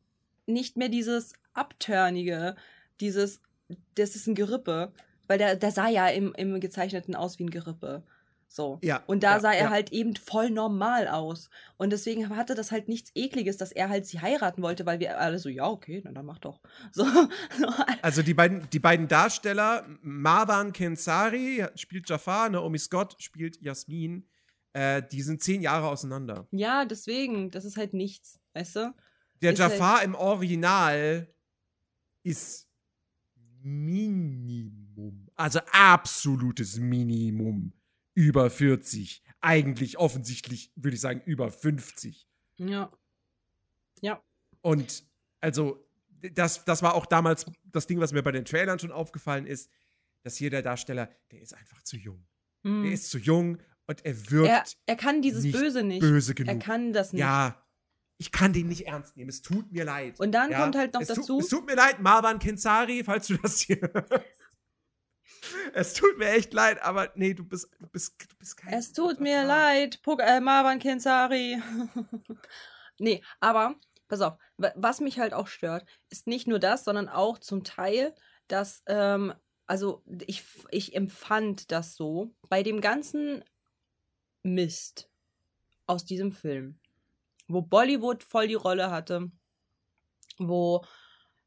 nicht 0.47 0.77
mehr 0.77 0.89
dieses 0.89 1.33
Abturnige, 1.55 2.57
dieses, 3.01 3.41
das 3.95 4.17
ist 4.17 4.27
ein 4.27 4.35
Gerippe. 4.35 4.93
Weil 5.29 5.39
der, 5.39 5.57
der 5.57 5.71
sah 5.71 5.89
ja 5.89 6.09
im, 6.09 6.35
im 6.35 6.61
Gezeichneten 6.61 7.15
aus 7.15 7.39
wie 7.39 7.45
ein 7.45 7.51
Gerippe. 7.51 8.03
So. 8.55 8.79
Ja. 8.83 9.03
Und 9.07 9.23
da 9.23 9.37
ja, 9.37 9.41
sah 9.41 9.53
er 9.53 9.65
ja. 9.65 9.71
halt 9.71 9.93
eben 9.93 10.15
voll 10.15 10.51
normal 10.51 11.09
aus. 11.09 11.49
Und 11.79 11.89
deswegen 11.91 12.29
hatte 12.37 12.55
das 12.55 12.71
halt 12.71 12.87
nichts 12.87 13.11
Ekliges, 13.15 13.57
dass 13.57 13.73
er 13.73 13.89
halt 13.89 14.05
sie 14.05 14.21
heiraten 14.21 14.61
wollte, 14.61 14.85
weil 14.85 15.01
wir 15.01 15.19
alle 15.19 15.39
so, 15.39 15.49
ja, 15.49 15.67
okay, 15.67 16.03
na, 16.05 16.13
dann 16.13 16.27
mach 16.27 16.39
doch. 16.39 16.61
So. 16.93 17.05
so 17.05 17.67
Also 18.03 18.21
die 18.21 18.35
beiden, 18.35 18.69
die 18.69 18.79
beiden 18.79 19.09
Darsteller, 19.09 19.87
Marwan 20.03 20.75
Kensari 20.75 21.65
spielt 21.77 22.11
Jafar, 22.11 22.51
Naomi 22.51 22.79
Scott 22.79 23.17
spielt 23.23 23.59
Jasmin, 23.63 24.29
äh, 24.75 25.03
die 25.11 25.23
sind 25.23 25.43
zehn 25.43 25.63
Jahre 25.63 25.89
auseinander. 25.89 26.47
ja, 26.51 26.85
deswegen, 26.85 27.51
das 27.51 27.65
ist 27.65 27.79
halt 27.79 27.95
nichts, 27.95 28.39
weißt 28.53 28.77
du? 28.77 28.95
Der 29.41 29.55
Ist 29.55 29.61
halt- 29.61 29.73
Jafar 29.73 30.03
im 30.03 30.15
Original 30.15 31.27
ist 32.23 32.69
Minimum, 33.63 35.31
also 35.37 35.61
absolutes 35.73 36.77
Minimum 36.79 37.73
über 38.15 38.51
40. 38.51 39.23
Eigentlich 39.41 39.99
offensichtlich, 39.99 40.73
würde 40.77 40.95
ich 40.95 41.01
sagen, 41.01 41.23
über 41.25 41.51
50. 41.51 42.29
Ja. 42.57 42.93
Ja. 44.01 44.23
Und 44.61 45.05
also, 45.41 45.85
das, 46.33 46.65
das 46.65 46.83
war 46.83 46.95
auch 46.95 47.07
damals 47.07 47.47
das 47.65 47.87
Ding, 47.87 47.99
was 48.01 48.13
mir 48.13 48.23
bei 48.23 48.33
den 48.33 48.45
Trailern 48.45 48.79
schon 48.79 48.93
aufgefallen 48.93 49.47
ist, 49.47 49.71
dass 50.23 50.37
hier 50.37 50.51
der 50.51 50.63
Darsteller, 50.63 51.11
der 51.33 51.41
ist 51.41 51.55
einfach 51.55 51.83
zu 51.83 51.97
jung. 51.97 52.25
Hm. 52.65 52.85
Der 52.85 52.93
ist 52.93 53.11
zu 53.11 53.19
jung 53.19 53.59
und 53.87 54.05
er 54.05 54.31
wirkt 54.31 54.49
er, 54.49 54.65
er 54.87 54.97
kann 54.97 55.21
dieses 55.21 55.43
nicht 55.43 55.59
Böse 55.59 55.83
nicht. 55.83 56.01
böse 56.01 56.33
Er 56.33 56.35
genug. 56.35 56.61
kann 56.61 56.93
das 56.93 57.13
nicht. 57.13 57.21
Ja, 57.21 57.63
ich 58.19 58.31
kann 58.31 58.53
den 58.53 58.69
nicht 58.69 58.87
ernst 58.87 59.17
nehmen. 59.17 59.31
Es 59.31 59.43
tut 59.43 59.73
mir 59.73 59.85
leid. 59.85 60.21
Und 60.21 60.33
dann 60.33 60.53
ja? 60.53 60.61
kommt 60.61 60.77
halt 60.77 60.95
noch 60.95 61.01
es 61.01 61.09
dazu. 61.09 61.27
Tut, 61.27 61.43
es 61.43 61.49
tut 61.49 61.67
mir 61.67 61.75
leid, 61.75 62.01
Marwan 62.01 62.39
Kensari, 62.39 63.03
falls 63.03 63.27
du 63.27 63.37
das 63.37 63.61
hier 63.61 63.81
hörst. 63.81 64.13
Es 65.75 65.95
tut 65.95 66.19
mir 66.19 66.29
echt 66.31 66.53
leid, 66.53 66.81
aber 66.83 67.11
nee, 67.15 67.35
du 67.35 67.45
bist, 67.45 67.69
du 67.81 67.87
bist, 67.89 68.15
du 68.31 68.37
bist 68.37 68.57
kein. 68.57 68.73
Es 68.75 68.93
tut 68.93 69.11
guter 69.19 69.23
mir 69.23 69.37
Vater. 69.37 69.47
leid, 69.49 70.03
Pok 70.03 70.21
äh, 70.23 70.41
Marwan 70.41 70.79
Kensari. 70.79 71.61
nee, 72.99 73.23
aber 73.41 73.75
pass 74.09 74.21
auf, 74.21 74.35
wa- 74.57 74.73
was 74.77 75.01
mich 75.01 75.19
halt 75.19 75.35
auch 75.35 75.47
stört, 75.49 75.87
ist 76.11 76.27
nicht 76.27 76.47
nur 76.47 76.59
das, 76.59 76.85
sondern 76.85 77.09
auch 77.09 77.39
zum 77.39 77.65
Teil, 77.65 78.15
dass, 78.49 78.83
ähm, 78.87 79.35
also 79.67 80.03
ich, 80.27 80.45
ich 80.71 80.95
empfand 80.95 81.71
das 81.73 81.95
so, 81.95 82.35
bei 82.49 82.63
dem 82.63 82.81
ganzen 82.81 83.43
Mist 84.43 85.09
aus 85.87 86.05
diesem 86.05 86.33
Film, 86.33 86.79
wo 87.49 87.63
Bollywood 87.63 88.23
voll 88.25 88.49
die 88.49 88.55
Rolle 88.55 88.91
hatte, 88.91 89.31
wo 90.39 90.85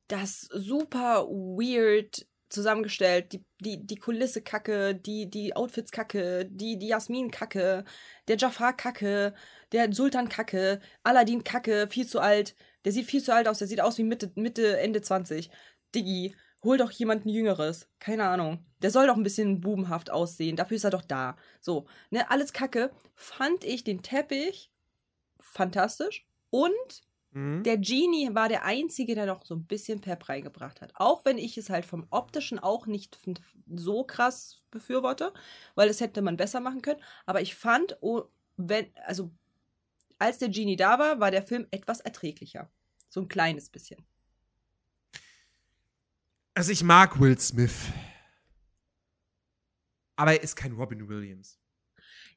das 0.07 0.41
super 0.41 1.25
weird 1.27 2.27
zusammengestellt, 2.49 3.33
die, 3.33 3.43
die, 3.59 3.85
die 3.85 3.95
Kulisse 3.95 4.41
kacke, 4.41 4.95
die, 4.95 5.29
die 5.29 5.55
Outfits 5.55 5.91
kacke, 5.91 6.45
die, 6.45 6.77
die 6.77 6.87
Jasmin 6.87 7.31
kacke, 7.31 7.83
der 8.27 8.37
Jafar 8.37 8.75
kacke, 8.75 9.33
der 9.71 9.91
Sultan 9.93 10.29
kacke, 10.29 10.79
Aladdin 11.03 11.43
kacke, 11.43 11.87
viel 11.89 12.07
zu 12.07 12.19
alt, 12.19 12.55
der 12.85 12.91
sieht 12.91 13.07
viel 13.07 13.23
zu 13.23 13.33
alt 13.33 13.47
aus, 13.47 13.59
der 13.59 13.67
sieht 13.67 13.81
aus 13.81 13.97
wie 13.97 14.03
Mitte, 14.03 14.31
Mitte, 14.35 14.79
Ende 14.79 15.01
20. 15.01 15.49
Diggi, 15.93 16.35
hol 16.63 16.77
doch 16.77 16.91
jemanden 16.91 17.29
Jüngeres. 17.29 17.87
Keine 17.99 18.25
Ahnung. 18.25 18.65
Der 18.81 18.91
soll 18.91 19.07
doch 19.07 19.15
ein 19.15 19.23
bisschen 19.23 19.61
bubenhaft 19.61 20.11
aussehen. 20.11 20.55
Dafür 20.55 20.77
ist 20.77 20.83
er 20.83 20.91
doch 20.91 21.03
da. 21.03 21.37
So, 21.61 21.85
ne, 22.09 22.29
alles 22.29 22.53
kacke. 22.53 22.91
Fand 23.15 23.63
ich 23.63 23.83
den 23.83 24.01
Teppich 24.01 24.71
fantastisch 25.39 26.27
und 26.49 27.03
Mhm. 27.35 27.63
der 27.63 27.77
Genie 27.77 28.33
war 28.33 28.47
der 28.47 28.63
Einzige, 28.63 29.13
der 29.13 29.25
noch 29.25 29.45
so 29.45 29.55
ein 29.55 29.65
bisschen 29.65 29.99
Pep 29.99 30.29
reingebracht 30.29 30.79
hat. 30.79 30.93
Auch 30.95 31.25
wenn 31.25 31.37
ich 31.37 31.57
es 31.57 31.69
halt 31.69 31.85
vom 31.85 32.07
Optischen 32.09 32.59
auch 32.59 32.87
nicht 32.87 33.19
so 33.67 34.05
krass 34.05 34.63
befürworte, 34.71 35.33
weil 35.75 35.89
das 35.89 35.99
hätte 35.99 36.21
man 36.21 36.37
besser 36.37 36.61
machen 36.61 36.81
können. 36.81 37.01
Aber 37.25 37.41
ich 37.41 37.53
fand, 37.53 37.97
oh, 37.99 38.23
wenn, 38.55 38.87
also 39.05 39.31
als 40.17 40.37
der 40.37 40.47
Genie 40.47 40.77
da 40.77 40.97
war, 40.97 41.19
war 41.19 41.29
der 41.29 41.43
Film 41.43 41.67
etwas 41.71 41.99
erträglicher. 41.99 42.71
So 43.09 43.19
ein 43.19 43.27
kleines 43.27 43.69
bisschen. 43.69 44.01
Also 46.53 46.71
ich 46.71 46.83
mag 46.83 47.19
Will 47.19 47.37
Smith. 47.37 47.91
Aber 50.15 50.31
er 50.31 50.41
ist 50.41 50.55
kein 50.55 50.71
Robin 50.71 51.09
Williams. 51.09 51.59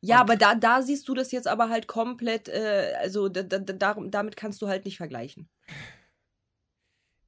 Ja, 0.00 0.20
aber 0.20 0.36
da, 0.36 0.54
da 0.54 0.82
siehst 0.82 1.08
du 1.08 1.14
das 1.14 1.32
jetzt 1.32 1.48
aber 1.48 1.68
halt 1.68 1.88
komplett, 1.88 2.48
äh, 2.48 2.94
also 3.00 3.28
da, 3.28 3.42
da, 3.42 3.58
darum, 3.58 4.10
damit 4.10 4.36
kannst 4.36 4.62
du 4.62 4.68
halt 4.68 4.84
nicht 4.84 4.96
vergleichen. 4.96 5.48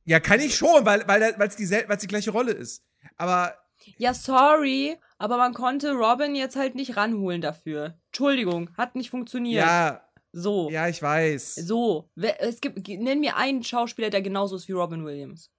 Ja, 0.04 0.20
kann 0.20 0.40
ich 0.40 0.54
schon, 0.54 0.84
weil 0.84 1.00
es 1.00 1.08
weil, 1.08 1.38
weil's 1.38 1.56
die, 1.56 1.68
weil's 1.70 2.00
die 2.00 2.06
gleiche 2.06 2.30
Rolle 2.30 2.52
ist. 2.52 2.84
Aber 3.16 3.54
Ja, 3.96 4.14
sorry, 4.14 4.96
aber 5.18 5.36
man 5.36 5.52
konnte 5.52 5.92
Robin 5.92 6.34
jetzt 6.34 6.56
halt 6.56 6.74
nicht 6.74 6.96
ranholen 6.96 7.40
dafür. 7.40 7.98
Entschuldigung, 8.06 8.70
hat 8.76 8.94
nicht 8.94 9.10
funktioniert. 9.10 9.64
ja, 9.64 10.08
So. 10.32 10.70
ja, 10.70 10.88
ich 10.88 11.02
weiß. 11.02 11.56
So, 11.56 12.08
es 12.16 12.60
gibt, 12.60 12.86
nenn 12.86 13.20
mir 13.20 13.36
einen 13.36 13.64
Schauspieler, 13.64 14.10
der 14.10 14.22
genauso 14.22 14.56
ist 14.56 14.68
wie 14.68 14.72
Robin 14.72 15.04
Williams. 15.04 15.50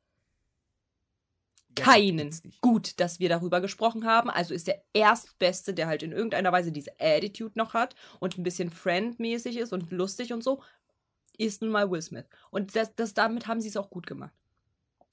Keinen. 1.75 2.35
Gut, 2.61 2.99
dass 2.99 3.19
wir 3.19 3.29
darüber 3.29 3.61
gesprochen 3.61 4.05
haben. 4.05 4.29
Also 4.29 4.53
ist 4.53 4.67
der 4.67 4.83
erstbeste, 4.93 5.73
der 5.73 5.87
halt 5.87 6.03
in 6.03 6.11
irgendeiner 6.11 6.51
Weise 6.51 6.71
diese 6.71 6.91
Attitude 6.99 7.57
noch 7.57 7.73
hat 7.73 7.95
und 8.19 8.37
ein 8.37 8.43
bisschen 8.43 8.69
friendmäßig 8.69 9.57
ist 9.57 9.73
und 9.73 9.91
lustig 9.91 10.33
und 10.33 10.43
so, 10.43 10.61
ist 11.37 11.61
nun 11.61 11.71
mal 11.71 11.89
Will 11.89 12.01
Smith. 12.01 12.25
Und 12.49 12.75
das, 12.75 12.95
das, 12.95 13.13
damit 13.13 13.47
haben 13.47 13.61
sie 13.61 13.69
es 13.69 13.77
auch 13.77 13.89
gut 13.89 14.05
gemacht. 14.05 14.33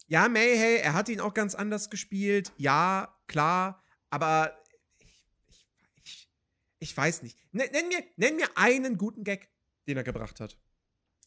Ja, 0.09 0.29
May, 0.29 0.57
hey, 0.57 0.79
er 0.79 0.95
hat 0.95 1.09
ihn 1.09 1.21
auch 1.21 1.35
ganz 1.35 1.55
anders 1.55 1.91
gespielt. 1.91 2.53
Ja, 2.57 3.15
klar. 3.27 3.83
Aber 4.11 4.57
ich, 4.99 5.27
ich, 5.49 5.67
ich, 6.03 6.31
ich 6.79 6.97
weiß 6.97 7.23
nicht. 7.23 7.37
Nenn, 7.53 7.71
nenn, 7.73 7.89
mir, 7.89 8.03
nenn 8.17 8.37
mir 8.37 8.49
einen 8.55 8.97
guten 8.97 9.23
Gag, 9.23 9.51
den 9.87 9.97
er 9.97 10.05
gebracht 10.05 10.41
hat. 10.41 10.57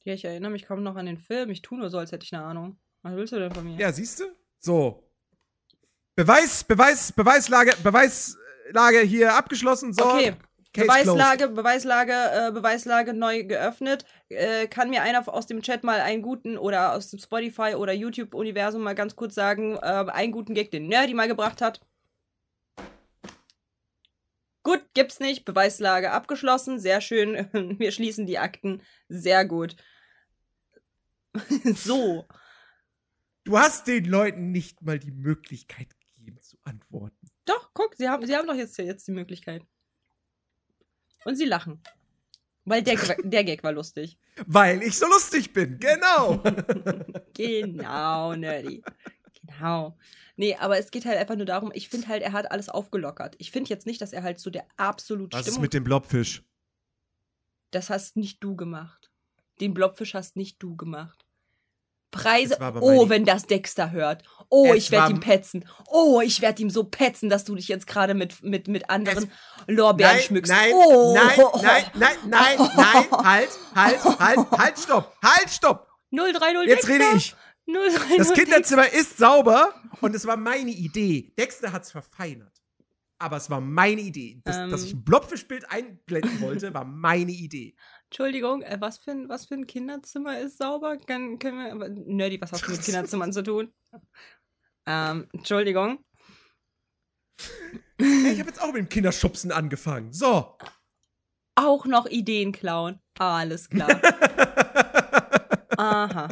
Ja, 0.04 0.14
ich 0.14 0.26
erinnere 0.26 0.52
mich 0.52 0.66
kaum 0.66 0.82
noch 0.82 0.96
an 0.96 1.06
den 1.06 1.18
Film. 1.20 1.52
Ich 1.52 1.62
tue 1.62 1.78
nur 1.78 1.90
so, 1.90 2.00
als 2.00 2.12
hätte 2.12 2.26
ich 2.26 2.34
eine 2.34 2.44
Ahnung. 2.44 2.80
Was 3.04 3.16
willst 3.16 3.34
du 3.34 3.40
denn 3.40 3.54
von 3.54 3.64
mir? 3.64 3.78
Ja, 3.78 3.92
siehst 3.92 4.20
du? 4.20 4.26
So. 4.60 5.11
Beweis, 6.16 6.64
Beweis, 6.64 7.12
Beweislage, 7.12 7.74
Beweislage 7.84 9.00
hier 9.00 9.34
abgeschlossen. 9.34 9.94
So. 9.94 10.06
Okay, 10.06 10.36
Case 10.74 10.88
Beweislage, 10.88 11.48
Beweislage, 11.50 12.14
äh, 12.14 12.52
Beweislage 12.52 13.14
neu 13.14 13.44
geöffnet. 13.44 14.06
Äh, 14.30 14.68
kann 14.68 14.90
mir 14.90 15.02
einer 15.02 15.28
aus 15.28 15.46
dem 15.46 15.62
Chat 15.62 15.84
mal 15.84 16.00
einen 16.00 16.22
guten 16.22 16.58
oder 16.58 16.94
aus 16.94 17.10
dem 17.10 17.20
Spotify 17.20 17.76
oder 17.76 17.92
YouTube-Universum 17.92 18.82
mal 18.82 18.96
ganz 18.96 19.18
kurz 19.18 19.36
sagen, 19.36 19.76
äh, 19.76 20.06
einen 20.12 20.32
guten 20.32 20.54
Gag, 20.54 20.72
den 20.72 20.88
Nerdy 20.88 21.14
mal 21.14 21.28
gebracht 21.28 21.62
hat? 21.62 21.82
Gut, 24.64 24.82
gibt's 24.94 25.20
nicht. 25.20 25.44
Beweislage 25.44 26.12
abgeschlossen. 26.12 26.80
Sehr 26.80 27.02
schön. 27.02 27.50
Wir 27.80 27.92
schließen 27.92 28.26
die 28.26 28.38
Akten. 28.38 28.82
Sehr 29.10 29.44
gut. 29.44 29.76
so. 31.76 32.26
Du 33.44 33.58
hast 33.58 33.88
den 33.88 34.06
Leuten 34.06 34.52
nicht 34.52 34.82
mal 34.84 35.00
die 35.00 35.12
Möglichkeit 35.12 35.88
antworten. 36.64 37.28
Doch, 37.46 37.72
guck, 37.74 37.96
sie 37.96 38.08
haben, 38.10 38.26
sie 38.26 38.36
haben 38.36 38.48
doch 38.48 38.56
jetzt, 38.56 38.78
jetzt 38.78 39.08
die 39.08 39.12
Möglichkeit. 39.12 39.64
Und 41.26 41.36
sie 41.36 41.46
lachen. 41.46 41.82
Weil 42.66 42.84
der, 42.84 42.98
der 43.24 43.44
Gag 43.44 43.64
war 43.64 43.72
lustig. 43.72 44.18
Weil 44.46 44.84
ich 44.84 44.98
so 44.98 45.08
lustig 45.08 45.54
bin. 45.54 45.80
Genau. 45.80 46.42
Genau, 47.34 48.36
Nerdy. 48.36 48.84
Genau. 49.42 49.98
Nee, 50.36 50.56
aber 50.56 50.78
es 50.78 50.92
geht 50.92 51.06
halt 51.06 51.18
einfach 51.18 51.36
nur 51.38 51.46
darum, 51.46 51.72
ich 51.74 51.88
finde 51.90 52.08
halt, 52.08 52.22
er 52.22 52.34
hat 52.34 52.52
alles 52.52 52.70
aufgelockert. 52.70 53.36
Ich 53.40 53.52
finde 53.52 53.70
jetzt 53.70 53.86
nicht, 53.86 54.02
dass 54.02 54.14
er 54.14 54.22
halt 54.22 54.40
so 54.40 54.50
der 54.50 54.68
absolut 54.78 55.34
Was 55.34 55.42
ist 55.42 55.46
Stimmung. 55.48 55.62
mit 55.62 55.74
dem 55.74 55.84
Blobfisch? 55.84 56.44
Das 57.72 57.90
hast 57.90 58.18
nicht 58.18 58.44
du 58.44 58.56
gemacht. 58.56 59.12
Den 59.60 59.74
Blobfisch 59.74 60.14
hast 60.14 60.36
nicht 60.36 60.62
du 60.62 60.76
gemacht. 60.76 61.26
Preise. 62.12 62.56
Es 62.60 62.82
Oh, 62.82 63.10
wenn 63.10 63.26
das 63.26 63.44
Dexter 63.48 63.92
hört. 63.92 64.24
Oh, 64.50 64.68
Es 64.74 64.78
ich 64.86 64.92
werde 64.92 65.14
ihm 65.14 65.20
petzen. 65.22 65.66
Oh, 65.88 66.20
ich 66.22 66.42
werde 66.42 66.62
ihm 66.62 66.70
so 66.70 66.84
petzen, 66.84 67.30
dass 67.30 67.46
du 67.46 67.56
dich 67.56 67.70
jetzt 67.70 67.88
gerade 67.88 68.14
mit, 68.14 68.44
mit, 68.44 68.68
mit 68.68 68.90
anderen 68.90 69.32
Lorbeeren 69.68 70.16
Nein, 70.16 70.22
schmückst. 70.24 70.52
nein, 70.52 70.72
oh. 70.74 71.14
nein, 71.16 71.40
nein, 71.64 71.84
nein, 71.94 72.18
nein, 72.28 72.70
nein, 72.76 73.12
halt, 73.26 73.50
halt, 73.76 74.20
halt, 74.20 74.52
halt, 74.52 74.80
stopp, 74.80 75.18
halt, 75.24 75.50
stopp. 75.50 75.88
030 76.12 76.68
Jetzt 76.68 76.88
Dexter. 76.88 76.94
rede 76.94 77.18
ich. 77.18 77.36
030 77.66 78.18
Das 78.18 78.28
Dexter. 78.28 78.34
Kinderzimmer 78.34 78.92
ist 78.94 79.18
sauber 79.18 79.74
und 80.02 80.14
es 80.16 80.26
war 80.26 80.36
meine 80.36 80.72
Idee. 80.72 81.32
Dexter 81.40 81.72
hat's 81.72 81.92
verfeinert. 81.92 82.52
aber 83.20 83.38
es 83.38 83.50
war 83.50 83.62
meine 83.62 84.02
Idee. 84.02 84.42
Das, 84.44 84.58
Ähm. 84.58 84.72
dass 84.72 84.84
ich 84.84 84.94
ein 84.94 85.04
Blobfischbild 85.06 85.70
einblenden 85.72 86.42
wollte, 86.42 86.74
war 86.74 86.84
meine 86.84 87.32
Idee. 87.32 87.76
Entschuldigung, 88.12 88.62
äh, 88.64 88.76
was, 88.82 88.98
für 88.98 89.12
ein, 89.12 89.30
was 89.30 89.46
für 89.46 89.54
ein 89.54 89.66
Kinderzimmer 89.68 90.38
ist 90.38 90.58
sauber? 90.58 90.98
Kann, 90.98 91.40
können 91.40 91.58
wir, 91.64 91.72
aber- 91.72 91.88
Nerdy, 91.88 92.42
was 92.42 92.52
hast 92.52 92.68
du 92.68 92.72
mit 92.72 92.82
Kinderzimmern 92.84 93.32
zu 93.32 93.42
tun? 93.42 93.74
Ähm, 94.86 95.30
Entschuldigung. 95.32 96.04
Hey, 97.98 98.34
ich 98.34 98.40
habe 98.40 98.50
jetzt 98.50 98.62
auch 98.62 98.68
mit 98.74 98.78
dem 98.80 98.90
Kinderschubsen 98.90 99.54
angefangen. 99.54 100.12
So. 100.12 100.58
Auch 101.56 101.86
noch 101.86 102.06
Ideen 102.06 102.52
klauen. 102.52 103.00
Alles 103.18 103.70
klar. 103.70 103.90
Aha. 105.78 106.28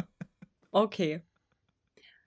Okay. 0.72 1.22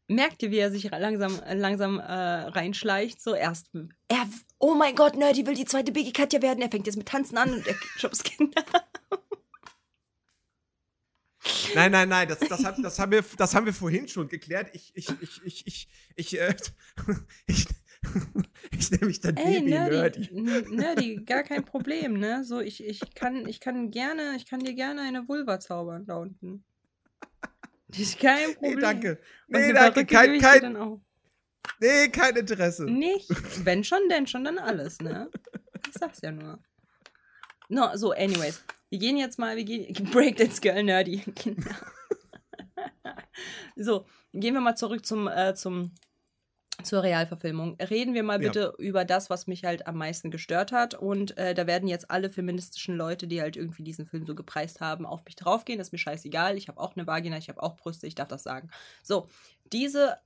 Merkt 0.08 0.42
ihr, 0.42 0.50
wie 0.50 0.58
er 0.58 0.72
sich 0.72 0.90
langsam, 0.90 1.40
langsam 1.54 2.00
äh, 2.00 2.04
reinschleicht? 2.12 3.22
So 3.22 3.36
erst. 3.36 3.70
Er, 4.08 4.28
oh 4.58 4.74
mein 4.74 4.96
Gott, 4.96 5.16
Nerdy 5.16 5.46
will 5.46 5.54
die 5.54 5.66
zweite 5.66 5.92
Biggie 5.92 6.12
Katja 6.12 6.42
werden. 6.42 6.62
Er 6.64 6.72
fängt 6.72 6.88
jetzt 6.88 6.98
mit 6.98 7.08
Tanzen 7.08 7.38
an 7.38 7.54
und 7.54 7.68
er 7.68 7.76
schubst 7.98 8.24
Kinder. 8.24 8.64
Nein, 11.76 11.92
nein, 11.92 12.10
nein, 12.10 12.28
das, 12.28 12.40
das, 12.40 12.64
hab, 12.64 12.82
das, 12.82 13.00
haben 13.00 13.12
wir, 13.12 13.24
das 13.38 13.54
haben 13.54 13.66
wir 13.66 13.74
vorhin 13.74 14.08
schon 14.08 14.28
geklärt. 14.28 14.70
Ich, 14.74 14.92
ich, 14.96 15.10
ich, 15.22 15.42
ich, 15.44 15.68
ich, 15.68 15.88
ich, 16.16 16.40
äh, 16.40 16.56
ich, 17.48 17.68
ich 18.72 18.92
nenne 18.92 19.06
mich 19.06 19.20
dann 19.20 19.38
Ey, 19.38 19.60
Baby 19.60 19.72
Nerdy, 19.72 20.30
Nerdy. 20.32 20.76
Nerdy, 20.76 21.16
gar 21.26 21.44
kein 21.44 21.64
Problem, 21.64 22.14
ne? 22.14 22.44
So, 22.44 22.60
ich, 22.60 22.84
ich 22.84 23.14
kann, 23.14 23.48
ich 23.48 23.60
kann 23.60 23.92
gerne, 23.92 24.36
ich 24.36 24.46
kann 24.46 24.60
dir 24.60 24.74
gerne 24.74 25.02
eine 25.02 25.28
Vulva 25.28 25.60
zaubern 25.60 26.06
da 26.06 26.18
unten. 26.18 26.64
Das 27.88 28.00
ist 28.00 28.20
kein 28.20 28.54
Problem. 28.56 28.76
Nee, 28.76 28.82
danke. 28.82 29.20
Nee, 29.48 29.74
danke. 29.74 30.06
Kein, 30.06 30.40
kein, 30.40 30.62
dann 30.62 30.76
auch. 30.78 31.02
nee, 31.80 32.10
kein 32.10 32.36
Interesse. 32.36 32.86
Nicht. 32.86 33.30
Wenn 33.66 33.84
schon, 33.84 34.10
denn 34.10 34.28
schon, 34.28 34.44
dann 34.44 34.60
alles, 34.60 35.00
ne? 35.00 35.30
Ich 35.88 35.94
sag's 35.94 36.22
ja 36.22 36.32
nur. 36.32 36.60
No, 37.70 37.96
so, 37.96 38.12
anyways. 38.12 38.64
Wir 38.90 39.00
gehen 39.00 39.18
jetzt 39.18 39.40
mal, 39.40 39.56
wir 39.56 39.64
gehen. 39.64 39.94
Breakdance 40.12 40.62
Girl 40.62 40.84
Nerdy. 40.84 41.24
Genau. 41.44 41.72
so, 43.76 44.06
gehen 44.34 44.54
wir 44.54 44.62
mal 44.62 44.76
zurück 44.76 45.06
zum, 45.06 45.28
äh, 45.28 45.56
zum, 45.56 45.92
zur 46.84 47.04
Realverfilmung. 47.04 47.76
Reden 47.80 48.14
wir 48.14 48.24
mal 48.24 48.42
Ja. 48.42 48.50
bitte 48.50 48.74
über 48.78 49.06
das, 49.06 49.30
was 49.30 49.48
mich 49.48 49.64
halt 49.64 49.88
am 49.88 49.98
meisten 49.98 50.30
gestört 50.32 50.72
hat. 50.72 50.94
Und 50.94 51.38
äh, 51.38 51.54
da 51.54 51.66
werden 51.68 51.88
jetzt 51.88 52.12
alle 52.12 52.30
feministischen 52.30 52.96
Leute, 52.96 53.28
die 53.28 53.42
halt 53.42 53.56
irgendwie 53.56 53.84
diesen 53.84 54.06
Film 54.06 54.26
so 54.26 54.36
gepreist 54.36 54.80
haben, 54.82 55.06
auf 55.06 55.24
mich 55.26 55.36
draufgehen. 55.36 55.80
Das 55.80 55.88
ist 55.88 55.92
mir 55.94 55.98
scheißegal. 56.00 56.58
Ich 56.58 56.68
habe 56.68 56.80
auch 56.80 56.96
eine 56.96 57.08
Vagina, 57.08 57.38
ich 57.38 57.50
habe 57.50 57.64
auch 57.64 57.78
Brüste, 57.78 58.06
ich 58.08 58.16
darf 58.16 58.28
das 58.28 58.44
sagen. 58.44 58.70
So, 59.02 59.28
diese, 59.72 60.18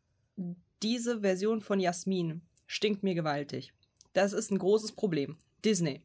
diese 0.84 1.22
Version 1.22 1.61
von 1.61 1.80
Jasmin 1.80 2.41
stinkt 2.65 3.03
mir 3.03 3.15
gewaltig. 3.15 3.73
Das 4.14 4.34
ist 4.34 4.51
ein 4.51 4.57
großes 4.57 4.93
Problem. 4.93 5.38
Disney. 5.64 6.01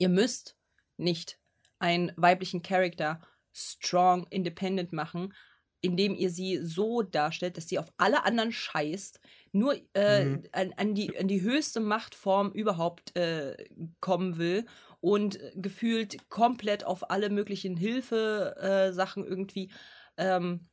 Ihr 0.00 0.08
müsst 0.08 0.58
nicht 0.98 1.38
einen 1.78 2.12
weiblichen 2.16 2.62
Charakter 2.62 3.20
strong, 3.52 4.26
independent 4.30 4.92
machen, 4.92 5.34
indem 5.82 6.14
ihr 6.14 6.30
sie 6.30 6.58
so 6.64 7.02
darstellt, 7.02 7.56
dass 7.58 7.68
sie 7.68 7.78
auf 7.78 7.92
alle 7.98 8.24
anderen 8.24 8.52
scheißt, 8.52 9.20
nur 9.52 9.76
äh, 9.94 10.26
Mhm. 10.26 10.48
an, 10.52 10.72
an, 10.76 10.94
die, 10.94 11.18
an 11.18 11.28
die 11.28 11.42
höchste 11.42 11.80
Machtform 11.80 12.52
überhaupt 12.52 13.16
äh, 13.16 13.56
kommen 14.00 14.38
will 14.38 14.66
und 15.00 15.40
äh, 15.40 15.52
gefühlt 15.56 16.28
komplett 16.30 16.84
auf 16.84 17.10
alle 17.10 17.30
möglichen 17.30 17.76
Hilfe-Sachen 17.76 19.26
irgendwie 19.26 19.72
ähm, 20.18 20.68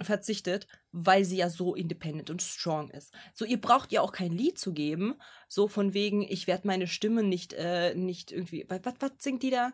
verzichtet, 0.00 0.66
weil 0.92 1.24
sie 1.24 1.36
ja 1.36 1.50
so 1.50 1.74
independent 1.74 2.30
und 2.30 2.42
strong 2.42 2.90
ist. 2.90 3.12
So, 3.34 3.44
ihr 3.44 3.60
braucht 3.60 3.92
ihr 3.92 4.02
auch 4.02 4.12
kein 4.12 4.32
Lied 4.32 4.58
zu 4.58 4.72
geben, 4.72 5.14
so 5.48 5.68
von 5.68 5.94
wegen, 5.94 6.22
ich 6.22 6.46
werde 6.46 6.66
meine 6.66 6.86
Stimme 6.86 7.22
nicht, 7.22 7.52
äh, 7.54 7.94
nicht 7.94 8.30
irgendwie, 8.32 8.64
was, 8.68 8.80
was, 8.84 8.94
was 9.00 9.10
singt 9.18 9.42
die 9.42 9.50
da? 9.50 9.72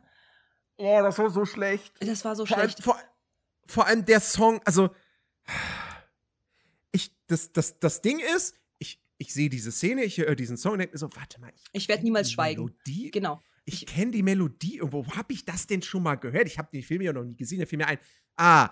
Oh, 0.77 1.01
das 1.03 1.19
war 1.19 1.31
so 1.31 1.45
schlecht. 1.45 1.93
Das 2.01 2.25
war 2.25 2.35
so 2.37 2.47
Vor 2.47 2.57
allem, 2.59 2.69
schlecht. 2.71 2.83
vor, 2.83 2.99
vor 3.67 3.87
allem 3.87 4.05
der 4.05 4.21
Song, 4.21 4.61
also 4.65 4.91
ich, 6.93 7.13
das, 7.27 7.53
das, 7.53 7.79
das 7.79 8.01
Ding 8.03 8.19
ist, 8.37 8.55
ich, 8.79 9.01
ich 9.19 9.33
sehe 9.33 9.49
diese 9.49 9.73
Szene, 9.73 10.05
ich 10.05 10.19
höre 10.19 10.35
diesen 10.35 10.57
Song 10.57 10.73
und 10.73 10.79
denke 10.79 10.95
mir 10.95 10.99
so, 10.99 11.09
warte 11.15 11.41
mal, 11.41 11.53
ich, 11.55 11.63
Ich 11.73 11.89
werd 11.89 11.99
kenn 11.99 12.05
niemals 12.05 12.29
die 12.29 12.35
schweigen. 12.35 12.63
Melodie, 12.65 13.11
Genau. 13.11 13.43
ich 13.65 13.87
kenne 13.87 14.11
die 14.13 14.23
Melodie 14.23 14.81
und 14.81 14.93
wo 14.93 15.07
habe 15.07 15.33
ich 15.33 15.45
das 15.45 15.67
denn 15.67 15.83
schon 15.83 16.03
mal 16.03 16.17
gehört? 16.17 16.47
Ich 16.47 16.59
habe 16.59 16.69
den 16.73 16.83
Film 16.83 17.03
ja 17.03 17.13
noch 17.13 17.25
nie 17.25 17.37
gesehen, 17.37 17.61
da 17.61 17.67
fiel 17.67 17.79
mir 17.79 17.87
ein, 17.89 17.99
ah, 18.37 18.71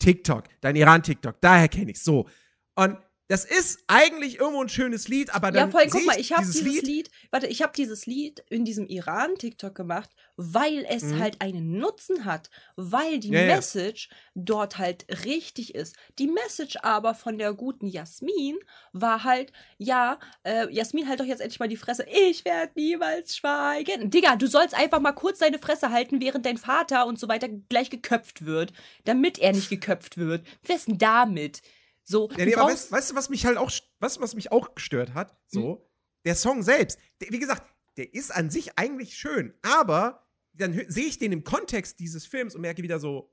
TikTok, 0.00 0.44
dein 0.60 0.74
Iran-TikTok, 0.74 1.40
daher 1.40 1.68
kenne 1.68 1.92
ich 1.92 2.02
so. 2.02 2.28
Und 2.74 2.98
das 3.30 3.44
ist 3.44 3.84
eigentlich 3.86 4.40
irgendwo 4.40 4.60
ein 4.60 4.68
schönes 4.68 5.06
Lied, 5.06 5.32
aber 5.32 5.52
dann 5.52 5.70
Ja, 5.72 5.80
seh 5.84 5.88
guck 5.88 6.04
mal, 6.04 6.18
ich 6.20 6.32
habe 6.32 6.46
dieses, 6.52 6.62
Lied, 6.62 6.82
Lied, 6.82 7.10
warte, 7.30 7.46
ich 7.46 7.62
habe 7.62 7.72
dieses 7.76 8.06
Lied 8.06 8.42
in 8.50 8.64
diesem 8.64 8.86
Iran-TikTok 8.88 9.72
gemacht, 9.72 10.10
weil 10.36 10.84
es 10.88 11.04
Mhm. 11.04 11.18
halt 11.20 11.40
einen 11.40 11.78
Nutzen 11.78 12.24
hat, 12.24 12.50
weil 12.74 13.20
die 13.20 13.30
Ja, 13.30 13.38
ja. 13.40 13.56
Message 13.56 14.08
dort 14.34 14.78
halt 14.78 15.06
richtig 15.24 15.76
ist. 15.76 15.94
Die 16.18 16.26
Message 16.26 16.76
aber 16.82 17.14
von 17.14 17.38
der 17.38 17.52
guten 17.54 17.86
Jasmin 17.86 18.58
war 18.92 19.22
halt, 19.22 19.52
ja, 19.78 20.18
äh, 20.44 20.68
Jasmin, 20.72 21.08
halt 21.08 21.20
doch 21.20 21.24
jetzt 21.24 21.40
endlich 21.40 21.60
mal 21.60 21.68
die 21.68 21.76
Fresse, 21.76 22.04
ich 22.10 22.44
werde 22.44 22.72
niemals 22.74 23.36
schweigen. 23.36 24.10
Digga, 24.10 24.34
du 24.36 24.48
sollst 24.48 24.74
einfach 24.74 24.98
mal 25.00 25.12
kurz 25.12 25.38
deine 25.38 25.60
Fresse 25.60 25.90
halten, 25.90 26.20
während 26.20 26.46
dein 26.46 26.58
Vater 26.58 27.06
und 27.06 27.18
so 27.20 27.28
weiter 27.28 27.48
gleich 27.68 27.90
geköpft 27.90 28.44
wird, 28.44 28.72
damit 29.04 29.38
er 29.38 29.52
nicht 29.52 29.68
geköpft 29.70 30.16
wird. 30.18 30.44
Denn 30.68 30.98
damit? 30.98 31.62
So, 32.10 32.28
Ja, 32.36 32.44
nee, 32.44 32.54
aber 32.56 32.72
weißt, 32.72 32.90
weißt 32.90 33.12
du, 33.12 33.14
was 33.14 33.28
mich 33.28 33.46
halt 33.46 33.56
auch, 33.56 33.70
was, 34.00 34.20
was 34.20 34.34
mich 34.34 34.50
auch 34.50 34.74
gestört 34.74 35.14
hat? 35.14 35.36
So, 35.46 35.76
Mhm. 35.76 35.78
der 36.24 36.34
Song 36.34 36.62
selbst. 36.64 36.98
Der, 37.20 37.30
wie 37.30 37.38
gesagt, 37.38 37.62
der 37.96 38.12
ist 38.14 38.34
an 38.34 38.50
sich 38.50 38.76
eigentlich 38.78 39.16
schön, 39.16 39.54
aber 39.62 40.26
dann 40.52 40.72
sehe 40.88 41.06
ich 41.06 41.18
den 41.18 41.30
im 41.30 41.44
Kontext 41.44 42.00
dieses 42.00 42.26
Films 42.26 42.56
und 42.56 42.62
merke 42.62 42.82
wieder 42.82 42.98
so, 42.98 43.32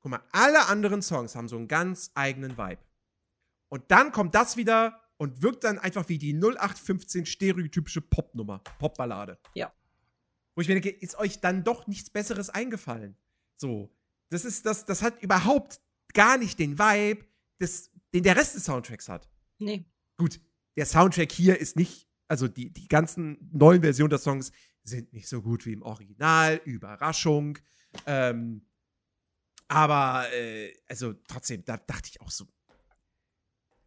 guck 0.00 0.12
mal, 0.12 0.22
alle 0.30 0.66
anderen 0.66 1.02
Songs 1.02 1.34
haben 1.34 1.48
so 1.48 1.56
einen 1.56 1.66
ganz 1.66 2.12
eigenen 2.14 2.56
Vibe. 2.56 2.80
Und 3.68 3.90
dann 3.90 4.12
kommt 4.12 4.34
das 4.36 4.56
wieder 4.56 5.00
und 5.16 5.42
wirkt 5.42 5.64
dann 5.64 5.80
einfach 5.80 6.08
wie 6.08 6.18
die 6.18 6.32
0815 6.32 7.26
stereotypische 7.26 8.00
Popnummer, 8.00 8.60
Popballade. 8.78 9.38
Ja. 9.54 9.72
Wo 10.54 10.60
ich 10.62 10.68
mir 10.68 10.74
denke, 10.80 10.90
ist 10.90 11.18
euch 11.18 11.40
dann 11.40 11.64
doch 11.64 11.88
nichts 11.88 12.10
Besseres 12.10 12.48
eingefallen? 12.50 13.16
So, 13.56 13.90
das 14.30 14.44
ist 14.44 14.64
das, 14.66 14.84
das 14.86 15.02
hat 15.02 15.20
überhaupt 15.20 15.80
gar 16.14 16.38
nicht 16.38 16.58
den 16.60 16.78
Vibe, 16.78 17.24
des, 17.60 17.90
den 18.14 18.22
der 18.22 18.36
Rest 18.36 18.54
des 18.54 18.64
Soundtracks 18.64 19.08
hat. 19.08 19.28
nee. 19.58 19.84
Gut, 20.16 20.40
der 20.76 20.86
Soundtrack 20.86 21.30
hier 21.30 21.58
ist 21.58 21.76
nicht, 21.76 22.08
also 22.26 22.48
die, 22.48 22.72
die 22.72 22.88
ganzen 22.88 23.38
neuen 23.52 23.82
Versionen 23.82 24.10
der 24.10 24.18
Songs 24.18 24.50
sind 24.82 25.12
nicht 25.12 25.28
so 25.28 25.42
gut 25.42 25.64
wie 25.64 25.72
im 25.72 25.82
Original, 25.82 26.60
Überraschung. 26.64 27.58
Ähm, 28.06 28.66
aber, 29.68 30.26
äh, 30.32 30.74
also 30.88 31.14
trotzdem, 31.28 31.64
da 31.64 31.76
dachte 31.76 32.08
ich 32.10 32.20
auch 32.20 32.30
so, 32.30 32.46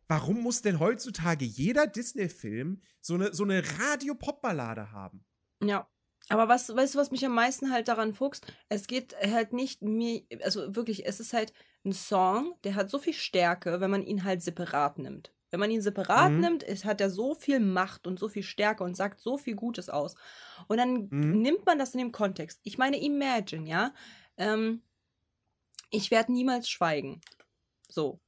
warum 0.08 0.42
muss 0.42 0.62
denn 0.62 0.80
heutzutage 0.80 1.46
jeder 1.46 1.88
Disney-Film 1.88 2.82
so 3.02 3.16
eine, 3.16 3.34
so 3.34 3.44
eine 3.44 3.64
Radio-Pop-Ballade 3.80 4.92
haben? 4.92 5.26
Ja. 5.64 5.90
Aber 6.30 6.48
was, 6.48 6.74
weißt 6.74 6.96
du, 6.96 7.00
was 7.00 7.12
mich 7.12 7.26
am 7.26 7.34
meisten 7.34 7.72
halt 7.72 7.88
daran 7.88 8.14
fuchst? 8.14 8.46
Es 8.70 8.88
geht 8.88 9.16
halt 9.18 9.54
nicht 9.54 9.82
mir, 9.82 10.24
also 10.44 10.76
wirklich, 10.76 11.06
es 11.06 11.20
ist 11.20 11.34
halt 11.34 11.52
ein 11.86 11.94
Song, 11.94 12.56
der 12.64 12.76
hat 12.76 12.90
so 12.90 13.00
viel 13.00 13.14
Stärke, 13.14 13.82
wenn 13.82 13.92
man 13.92 14.04
ihn 14.04 14.24
halt 14.24 14.42
separat 14.44 15.00
nimmt. 15.00 15.34
Wenn 15.50 15.60
man 15.60 15.72
ihn 15.72 15.82
separat 15.82 16.38
Mhm. 16.38 16.40
nimmt, 16.40 16.64
ist, 16.64 16.86
hat 16.86 17.02
er 17.02 17.10
so 17.10 17.36
viel 17.36 17.60
Macht 17.60 18.08
und 18.08 18.20
so 18.20 18.30
viel 18.30 18.44
Stärke 18.44 18.84
und 18.84 18.96
sagt 18.96 19.20
so 19.20 19.38
viel 19.38 19.56
Gutes 19.56 19.90
aus. 19.90 20.16
Und 20.68 20.78
dann 20.78 21.12
Mhm. 21.12 21.42
nimmt 21.42 21.66
man 21.66 21.80
das 21.80 21.94
in 21.94 22.00
dem 22.00 22.12
Kontext. 22.12 22.60
Ich 22.64 22.78
meine, 22.78 23.02
imagine, 23.02 23.68
ja. 23.70 23.94
Ähm, 24.38 24.84
ich 25.90 26.12
werde 26.12 26.32
niemals 26.32 26.70
schweigen. 26.70 27.22
So. 27.90 28.22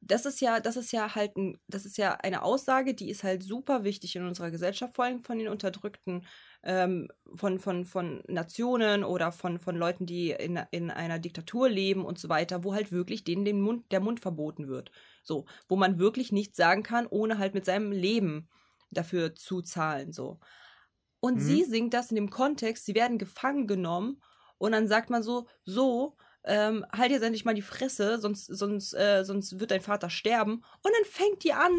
Das 0.00 0.26
ist 0.26 0.40
ja, 0.40 0.60
das 0.60 0.76
ist 0.76 0.92
ja 0.92 1.14
halt 1.16 1.36
ein, 1.36 1.58
das 1.68 1.86
ist 1.86 1.98
ja 1.98 2.14
eine 2.16 2.42
Aussage, 2.42 2.94
die 2.94 3.10
ist 3.10 3.24
halt 3.24 3.42
super 3.42 3.84
wichtig 3.84 4.16
in 4.16 4.26
unserer 4.26 4.50
Gesellschaft, 4.50 4.96
vor 4.96 5.06
allem 5.06 5.24
von 5.24 5.38
den 5.38 5.48
unterdrückten, 5.48 6.26
ähm, 6.66 7.08
von, 7.34 7.58
von, 7.60 7.84
von 7.84 8.22
Nationen 8.28 9.04
oder 9.04 9.32
von, 9.32 9.58
von 9.60 9.76
Leuten, 9.76 10.04
die 10.04 10.30
in, 10.32 10.60
in 10.72 10.90
einer 10.90 11.18
Diktatur 11.20 11.68
leben 11.68 12.04
und 12.04 12.18
so 12.18 12.28
weiter, 12.28 12.64
wo 12.64 12.74
halt 12.74 12.92
wirklich 12.92 13.24
denen 13.24 13.44
den 13.44 13.60
Mund, 13.60 13.90
der 13.92 14.00
Mund 14.00 14.20
verboten 14.20 14.68
wird. 14.68 14.90
So, 15.22 15.46
wo 15.68 15.76
man 15.76 15.98
wirklich 15.98 16.32
nichts 16.32 16.56
sagen 16.56 16.82
kann, 16.82 17.06
ohne 17.06 17.38
halt 17.38 17.54
mit 17.54 17.64
seinem 17.64 17.92
Leben 17.92 18.48
dafür 18.90 19.34
zu 19.34 19.62
zahlen. 19.62 20.12
So. 20.12 20.40
Und 21.20 21.38
Mhm. 21.38 21.42
sie 21.42 21.64
singt 21.64 21.94
das 21.94 22.10
in 22.10 22.16
dem 22.16 22.30
Kontext, 22.30 22.84
sie 22.86 22.94
werden 22.94 23.18
gefangen 23.18 23.66
genommen 23.66 24.22
und 24.58 24.72
dann 24.72 24.88
sagt 24.88 25.10
man 25.10 25.22
so, 25.22 25.48
so, 25.64 26.16
ähm, 26.44 26.84
halt 26.92 27.10
jetzt 27.10 27.22
endlich 27.22 27.44
mal 27.44 27.54
die 27.54 27.62
Fresse, 27.62 28.18
sonst, 28.20 28.46
sonst, 28.46 28.94
äh, 28.94 29.24
sonst 29.24 29.58
wird 29.58 29.72
dein 29.72 29.80
Vater 29.80 30.10
sterben. 30.10 30.62
Und 30.82 30.92
dann 30.96 31.04
fängt 31.04 31.42
die 31.44 31.52
an, 31.52 31.72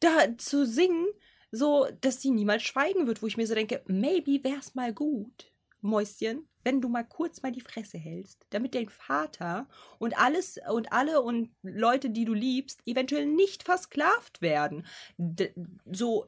da 0.00 0.36
zu 0.38 0.66
singen, 0.66 1.06
so, 1.52 1.86
dass 2.00 2.20
sie 2.20 2.30
niemals 2.30 2.62
schweigen 2.62 3.06
wird, 3.06 3.22
wo 3.22 3.26
ich 3.26 3.36
mir 3.36 3.46
so 3.46 3.54
denke, 3.54 3.82
maybe 3.86 4.42
wär's 4.42 4.74
mal 4.74 4.92
gut. 4.92 5.52
Mäuschen, 5.82 6.48
wenn 6.64 6.80
du 6.80 6.88
mal 6.88 7.02
kurz 7.02 7.42
mal 7.42 7.52
die 7.52 7.60
Fresse 7.60 7.98
hältst, 7.98 8.46
damit 8.50 8.74
dein 8.74 8.88
Vater 8.88 9.68
und 9.98 10.16
alles 10.16 10.58
und 10.70 10.92
alle 10.92 11.20
und 11.20 11.50
Leute, 11.62 12.10
die 12.10 12.24
du 12.24 12.34
liebst, 12.34 12.80
eventuell 12.86 13.26
nicht 13.26 13.64
versklavt 13.64 14.40
werden. 14.40 14.86
D 15.18 15.52
so, 15.90 16.26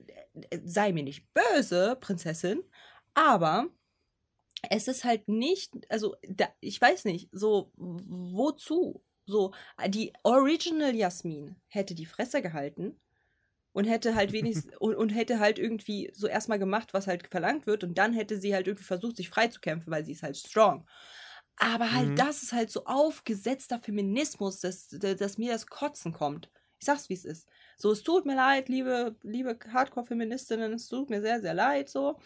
sei 0.65 0.93
mir 0.93 1.05
nicht 1.05 1.33
böse, 1.33 1.97
Prinzessin, 2.01 2.65
aber 3.15 3.69
es 4.71 4.89
ist 4.89 5.05
halt 5.05 5.29
nicht, 5.29 5.73
also 5.89 6.17
da, 6.29 6.49
ich 6.61 6.81
weiß 6.81 7.05
nicht, 7.05 7.29
so 7.33 7.73
wozu? 7.77 9.03
So, 9.27 9.53
die 9.89 10.13
Original 10.23 10.95
Jasmin 10.95 11.57
hätte 11.69 11.95
die 11.95 12.07
Fresse 12.07 12.43
gehalten 12.43 13.01
und 13.75 13.85
hätte 13.85 14.15
halt 14.15 14.33
wenigstens 14.33 14.75
und, 14.79 14.95
und, 14.95 15.11
hätte 15.11 15.41
halt 15.41 15.59
irgendwie 15.59 16.11
so 16.15 16.27
erstmal 16.27 16.59
gemacht, 16.59 16.95
was 16.95 17.07
halt 17.07 17.27
verlangt 17.27 17.67
wird 17.67 17.85
und 17.85 17.99
dann 17.99 18.15
hätte 18.15 18.39
sie 18.39 18.55
halt 18.55 18.67
irgendwie 18.67 18.85
versucht, 18.85 19.17
sich 19.17 19.29
freizukämpfen, 19.29 19.93
weil 19.93 20.07
sie 20.07 20.13
ist 20.13 20.23
halt 20.23 20.39
strong. 20.39 20.87
Aber 21.57 21.93
halt, 21.93 22.11
mhm. 22.11 22.17
das 22.17 22.43
ist 22.43 22.53
halt 22.53 22.71
so 22.71 22.85
aufgesetzter 22.85 23.79
Feminismus, 23.81 24.61
dass, 24.61 24.89
dass 24.89 25.39
mir 25.39 25.53
das 25.53 25.67
Kotzen 25.67 26.13
kommt. 26.13 26.51
Ich 26.79 26.87
sag's, 26.87 27.09
wie 27.09 27.15
es 27.15 27.25
ist. 27.25 27.49
So, 27.77 27.91
es 27.91 28.03
tut 28.03 28.27
mir 28.27 28.37
leid, 28.37 28.69
liebe, 28.69 29.17
liebe 29.23 29.59
Hardcore-Feministinnen, 29.73 30.73
es 30.75 30.89
tut 30.89 31.11
mir 31.11 31.21
sehr, 31.21 31.41
sehr 31.41 31.55
leid, 31.55 31.89
so. 31.89 32.19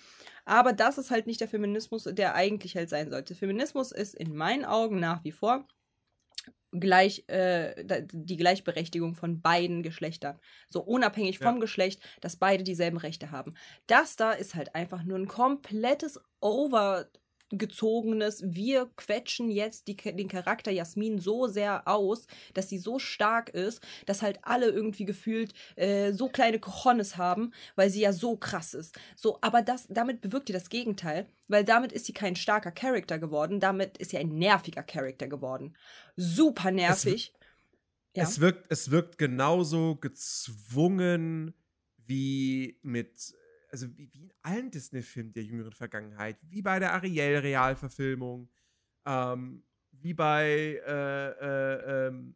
Aber 0.44 0.72
das 0.72 0.98
ist 0.98 1.10
halt 1.10 1.26
nicht 1.26 1.40
der 1.40 1.48
Feminismus, 1.48 2.04
der 2.04 2.34
eigentlich 2.34 2.76
halt 2.76 2.90
sein 2.90 3.10
sollte. 3.10 3.34
Feminismus 3.34 3.92
ist 3.92 4.14
in 4.14 4.34
meinen 4.34 4.64
Augen 4.64 5.00
nach 5.00 5.24
wie 5.24 5.32
vor 5.32 5.66
gleich, 6.72 7.24
äh, 7.28 7.84
die 8.12 8.36
Gleichberechtigung 8.36 9.14
von 9.14 9.40
beiden 9.40 9.82
Geschlechtern. 9.82 10.38
So 10.68 10.80
unabhängig 10.82 11.38
vom 11.38 11.56
ja. 11.56 11.60
Geschlecht, 11.60 12.00
dass 12.20 12.36
beide 12.36 12.64
dieselben 12.64 12.98
Rechte 12.98 13.30
haben. 13.30 13.54
Das 13.86 14.16
da 14.16 14.32
ist 14.32 14.54
halt 14.54 14.74
einfach 14.74 15.02
nur 15.02 15.18
ein 15.18 15.28
komplettes 15.28 16.20
Over 16.40 17.06
gezogenes, 17.50 18.42
wir 18.44 18.90
quetschen 18.96 19.50
jetzt 19.50 19.88
die, 19.88 19.96
den 19.96 20.28
Charakter 20.28 20.70
Jasmin 20.70 21.18
so 21.18 21.46
sehr 21.46 21.88
aus, 21.88 22.26
dass 22.54 22.68
sie 22.68 22.78
so 22.78 22.98
stark 22.98 23.48
ist, 23.50 23.82
dass 24.06 24.22
halt 24.22 24.38
alle 24.42 24.68
irgendwie 24.68 25.04
gefühlt 25.04 25.54
äh, 25.76 26.12
so 26.12 26.28
kleine 26.28 26.58
Cojones 26.58 27.16
haben, 27.16 27.52
weil 27.74 27.90
sie 27.90 28.00
ja 28.00 28.12
so 28.12 28.36
krass 28.36 28.74
ist. 28.74 28.98
So, 29.16 29.38
aber 29.40 29.62
das, 29.62 29.86
damit 29.88 30.20
bewirkt 30.20 30.50
ihr 30.50 30.54
das 30.54 30.68
Gegenteil, 30.68 31.26
weil 31.48 31.64
damit 31.64 31.92
ist 31.92 32.06
sie 32.06 32.12
kein 32.12 32.36
starker 32.36 32.70
Charakter 32.70 33.18
geworden, 33.18 33.60
damit 33.60 33.98
ist 33.98 34.10
sie 34.10 34.18
ein 34.18 34.36
nerviger 34.38 34.82
Charakter 34.82 35.26
geworden. 35.26 35.76
Super 36.16 36.70
nervig. 36.70 37.32
Es, 37.34 38.16
ja. 38.16 38.22
es, 38.24 38.40
wirkt, 38.40 38.66
es 38.70 38.90
wirkt 38.90 39.18
genauso 39.18 39.96
gezwungen 39.96 41.54
wie 42.06 42.78
mit 42.82 43.34
also 43.68 43.86
wie, 43.96 44.12
wie 44.12 44.22
in 44.22 44.32
allen 44.42 44.70
Disney-Filmen 44.70 45.32
der 45.32 45.44
jüngeren 45.44 45.72
Vergangenheit, 45.72 46.38
wie 46.42 46.62
bei 46.62 46.78
der 46.78 46.94
Ariel-Realverfilmung, 46.94 48.50
ähm, 49.06 49.64
wie 49.92 50.14
bei, 50.14 50.80
äh, 50.86 51.28
äh, 51.30 52.06
ähm, 52.08 52.34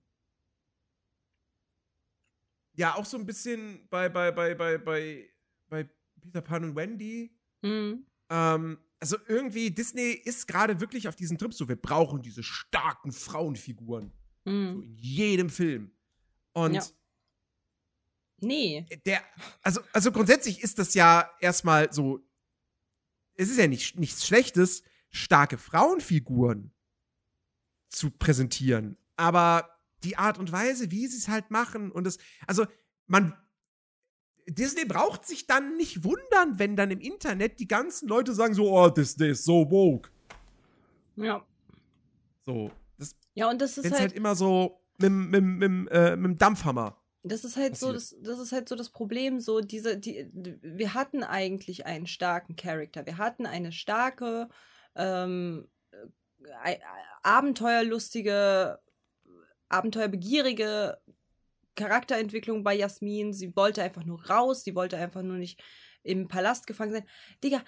ja, 2.75 2.95
auch 2.95 3.05
so 3.05 3.19
ein 3.19 3.27
bisschen 3.27 3.87
bei, 3.91 4.09
bei, 4.09 4.31
bei, 4.31 4.55
bei, 4.55 4.79
bei, 4.79 5.31
bei 5.69 5.89
Peter 6.21 6.41
Pan 6.41 6.65
und 6.65 6.77
Wendy. 6.77 7.37
Mhm. 7.63 8.07
Ähm, 8.31 8.79
also 9.01 9.17
irgendwie, 9.27 9.71
Disney 9.71 10.13
ist 10.13 10.47
gerade 10.47 10.81
wirklich 10.81 11.09
auf 11.09 11.17
diesem 11.17 11.37
Trip 11.37 11.53
so, 11.53 11.69
wir 11.69 11.77
brauchen 11.77 12.23
diese 12.23 12.43
starken 12.43 13.13
Frauenfiguren. 13.13 14.13
Mhm. 14.45 14.75
So 14.75 14.83
in 14.83 14.97
jedem 14.97 15.51
Film. 15.51 15.93
Und 16.53 16.75
ja. 16.75 16.83
Nee. 18.43 18.87
Der, 19.07 19.23
also, 19.63 19.81
also 19.93 20.11
grundsätzlich 20.11 20.63
ist 20.63 20.79
das 20.79 20.95
ja 20.95 21.31
erstmal 21.41 21.93
so, 21.93 22.21
es 23.35 23.51
ist 23.51 23.59
ja 23.59 23.69
nicht, 23.69 23.99
nichts 23.99 24.27
Schlechtes, 24.27 24.83
starke 25.11 25.59
Frauenfiguren 25.59 26.73
zu 27.89 28.11
präsentieren. 28.11 28.97
Aber 29.17 29.69
die 30.03 30.17
Art 30.17 30.39
und 30.39 30.51
Weise, 30.51 30.91
wie 30.91 31.07
sie 31.07 31.19
es 31.19 31.29
halt 31.29 31.51
machen 31.51 31.93
und 31.93 32.07
es, 32.07 32.19
also 32.47 32.67
man, 33.07 33.35
Disney 34.49 34.85
braucht 34.85 35.25
sich 35.25 35.47
dann 35.47 35.77
nicht 35.77 36.03
wundern, 36.03 36.59
wenn 36.59 36.75
dann 36.75 36.91
im 36.91 37.01
Internet 37.01 37.61
die 37.61 37.69
ganzen 37.69 38.09
Leute 38.09 38.35
sagen 38.35 38.55
so, 38.55 38.77
oh, 38.77 38.89
Disney 38.89 39.29
ist 39.29 39.45
so 39.45 39.71
woke. 39.71 40.11
Ja. 41.17 41.47
So. 42.45 42.73
Das, 42.99 43.15
ja, 43.35 43.49
und 43.49 43.61
das 43.61 43.79
ist 43.79 43.91
halt, 43.91 44.01
halt 44.01 44.13
immer 44.13 44.35
so 44.35 44.81
mit, 44.99 45.13
mit, 45.13 45.43
mit, 45.45 45.91
äh, 45.93 46.17
mit 46.17 46.25
dem 46.33 46.39
Dampfhammer. 46.39 47.02
Das 47.25 47.45
ist 47.45 47.57
halt 47.57 47.77
so, 47.77 47.93
das, 47.93 48.17
das 48.21 48.41
ist 48.41 48.51
halt 48.51 48.69
so 48.69 48.75
das 48.75 48.91
Problem, 48.91 49.39
so 49.39 49.61
diese, 49.61 49.97
die, 49.97 50.29
wir 50.33 50.95
hatten 50.95 51.23
eigentlich 51.23 51.87
einen 51.87 52.09
starken 52.09 52.57
Charakter. 52.57 53.07
Wir 53.07 53.19
hatten 53.19 53.47
eine 53.47 53.71
starke, 53.71 54.49
ähm, 54.97 55.69
äh, 56.65 56.79
abenteuerlustige, 57.23 58.81
abenteuerbegierige 59.69 60.99
Charakterentwicklung 61.77 62.65
bei 62.65 62.75
Jasmin. 62.75 63.33
Sie 63.33 63.55
wollte 63.57 63.83
einfach 63.83 64.05
nur 64.05 64.27
raus, 64.27 64.65
sie 64.65 64.75
wollte 64.75 64.97
einfach 64.97 65.23
nur 65.23 65.37
nicht 65.37 65.63
im 66.03 66.29
Palast 66.29 66.67
gefangen 66.67 66.93
sein. 66.93 67.09
Digga, 67.43 67.63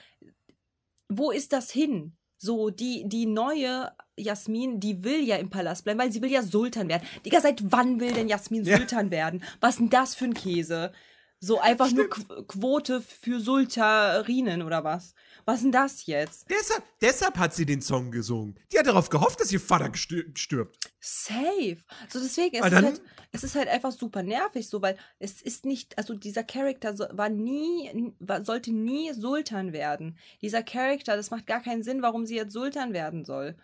wo 1.09 1.31
ist 1.31 1.53
das 1.53 1.71
hin? 1.71 2.17
So, 2.45 2.69
die, 2.69 3.09
die 3.09 3.25
neue 3.25 3.91
Jasmin, 4.19 4.79
die 4.79 5.03
will 5.03 5.25
ja 5.25 5.37
im 5.37 5.49
Palast 5.49 5.85
bleiben, 5.85 5.99
weil 5.99 6.13
sie 6.13 6.21
will 6.21 6.31
ja 6.31 6.43
Sultan 6.43 6.89
werden. 6.89 7.09
Digga, 7.25 7.41
seit 7.41 7.73
wann 7.73 8.01
will 8.01 8.13
denn 8.13 8.29
Jasmin 8.29 8.65
ja. 8.65 8.77
Sultan 8.77 9.11
werden? 9.11 9.43
Was 9.61 9.77
denn 9.77 9.89
das 9.89 10.15
für 10.15 10.27
ein 10.27 10.35
Käse? 10.35 10.93
So 11.45 11.61
einfach 11.61 11.89
Stimmt. 11.89 12.29
nur 12.29 12.37
Qu 12.37 12.59
Quote 12.59 13.03
für 13.03 13.39
Sultarinen 13.39 14.63
oder 14.63 14.83
was? 14.83 15.15
Was 15.45 15.61
denn 15.61 15.73
das 15.73 16.07
jetzt? 16.07 16.47
Deshalb, 16.49 16.83
deshalb 17.03 17.37
hat 17.37 17.55
sie 17.55 17.67
den 17.67 17.83
Song 17.83 18.11
gesungen. 18.11 18.59
Die 18.73 18.79
hat 18.79 18.87
darauf 18.87 19.11
gehofft, 19.11 19.41
dass 19.41 19.53
ihr 19.53 19.61
Vater 19.61 19.93
stirbt. 19.95 20.79
Safe. 21.01 21.77
So 22.09 22.19
deswegen, 22.19 22.57
es 22.57 22.67
ist, 22.67 22.73
halt, 22.73 23.03
es 23.33 23.45
ist 23.45 23.55
halt 23.57 23.69
einfach 23.69 23.93
super 23.93 24.23
nervig, 24.23 24.71
so, 24.71 24.81
weil 24.81 24.97
es 25.19 25.43
ist 25.43 25.67
nicht, 25.67 25.99
also 25.99 26.15
dieser 26.15 26.45
Charakter 26.45 26.97
war 27.13 27.29
nie, 27.29 28.15
war, 28.21 28.43
sollte 28.43 28.73
nie 28.73 29.13
Sultan 29.13 29.75
werden. 29.75 30.17
Dieser 30.41 30.63
Charakter, 30.63 31.15
das 31.15 31.31
macht 31.31 31.47
gar 31.47 31.61
keinen 31.61 31.83
Sinn, 31.83 32.01
warum 32.01 32.25
sie 32.25 32.37
jetzt 32.37 32.55
Sultan 32.55 32.95
werden 32.95 33.27
soll. 33.27 33.55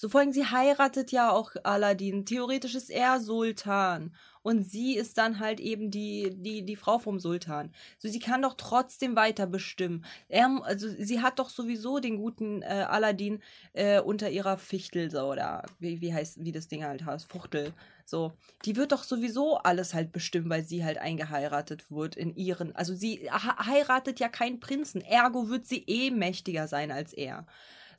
So 0.00 0.08
vor 0.08 0.20
allem, 0.20 0.32
sie 0.32 0.46
heiratet 0.46 1.10
ja 1.12 1.30
auch 1.30 1.52
Aladdin. 1.64 2.24
Theoretisch 2.24 2.76
ist 2.76 2.88
er 2.88 3.20
Sultan. 3.20 4.14
Und 4.48 4.62
sie 4.62 4.96
ist 4.96 5.18
dann 5.18 5.40
halt 5.40 5.60
eben 5.60 5.90
die, 5.90 6.32
die, 6.34 6.64
die 6.64 6.76
Frau 6.76 6.98
vom 6.98 7.20
Sultan. 7.20 7.70
So, 7.98 8.08
sie 8.08 8.18
kann 8.18 8.40
doch 8.40 8.54
trotzdem 8.54 9.14
weiter 9.14 9.46
bestimmen. 9.46 10.06
Er, 10.30 10.62
also, 10.62 10.88
sie 10.88 11.20
hat 11.20 11.38
doch 11.38 11.50
sowieso 11.50 11.98
den 11.98 12.16
guten 12.16 12.62
äh, 12.62 12.86
Aladdin 12.88 13.42
äh, 13.74 14.00
unter 14.00 14.30
ihrer 14.30 14.56
Fichtel, 14.56 15.10
so, 15.10 15.30
oder 15.30 15.66
wie, 15.80 16.00
wie 16.00 16.14
heißt, 16.14 16.42
wie 16.42 16.52
das 16.52 16.66
Ding 16.66 16.82
halt 16.82 17.04
heißt, 17.04 17.30
Fuchtel. 17.30 17.74
So, 18.06 18.32
die 18.64 18.76
wird 18.76 18.92
doch 18.92 19.02
sowieso 19.02 19.58
alles 19.58 19.92
halt 19.92 20.12
bestimmen, 20.12 20.48
weil 20.48 20.64
sie 20.64 20.82
halt 20.82 20.96
eingeheiratet 20.96 21.90
wird 21.90 22.16
in 22.16 22.34
ihren. 22.34 22.74
Also, 22.74 22.94
sie 22.94 23.30
heiratet 23.30 24.18
ja 24.18 24.30
keinen 24.30 24.60
Prinzen. 24.60 25.02
Ergo 25.02 25.50
wird 25.50 25.66
sie 25.66 25.84
eh 25.86 26.10
mächtiger 26.10 26.68
sein 26.68 26.90
als 26.90 27.12
er. 27.12 27.46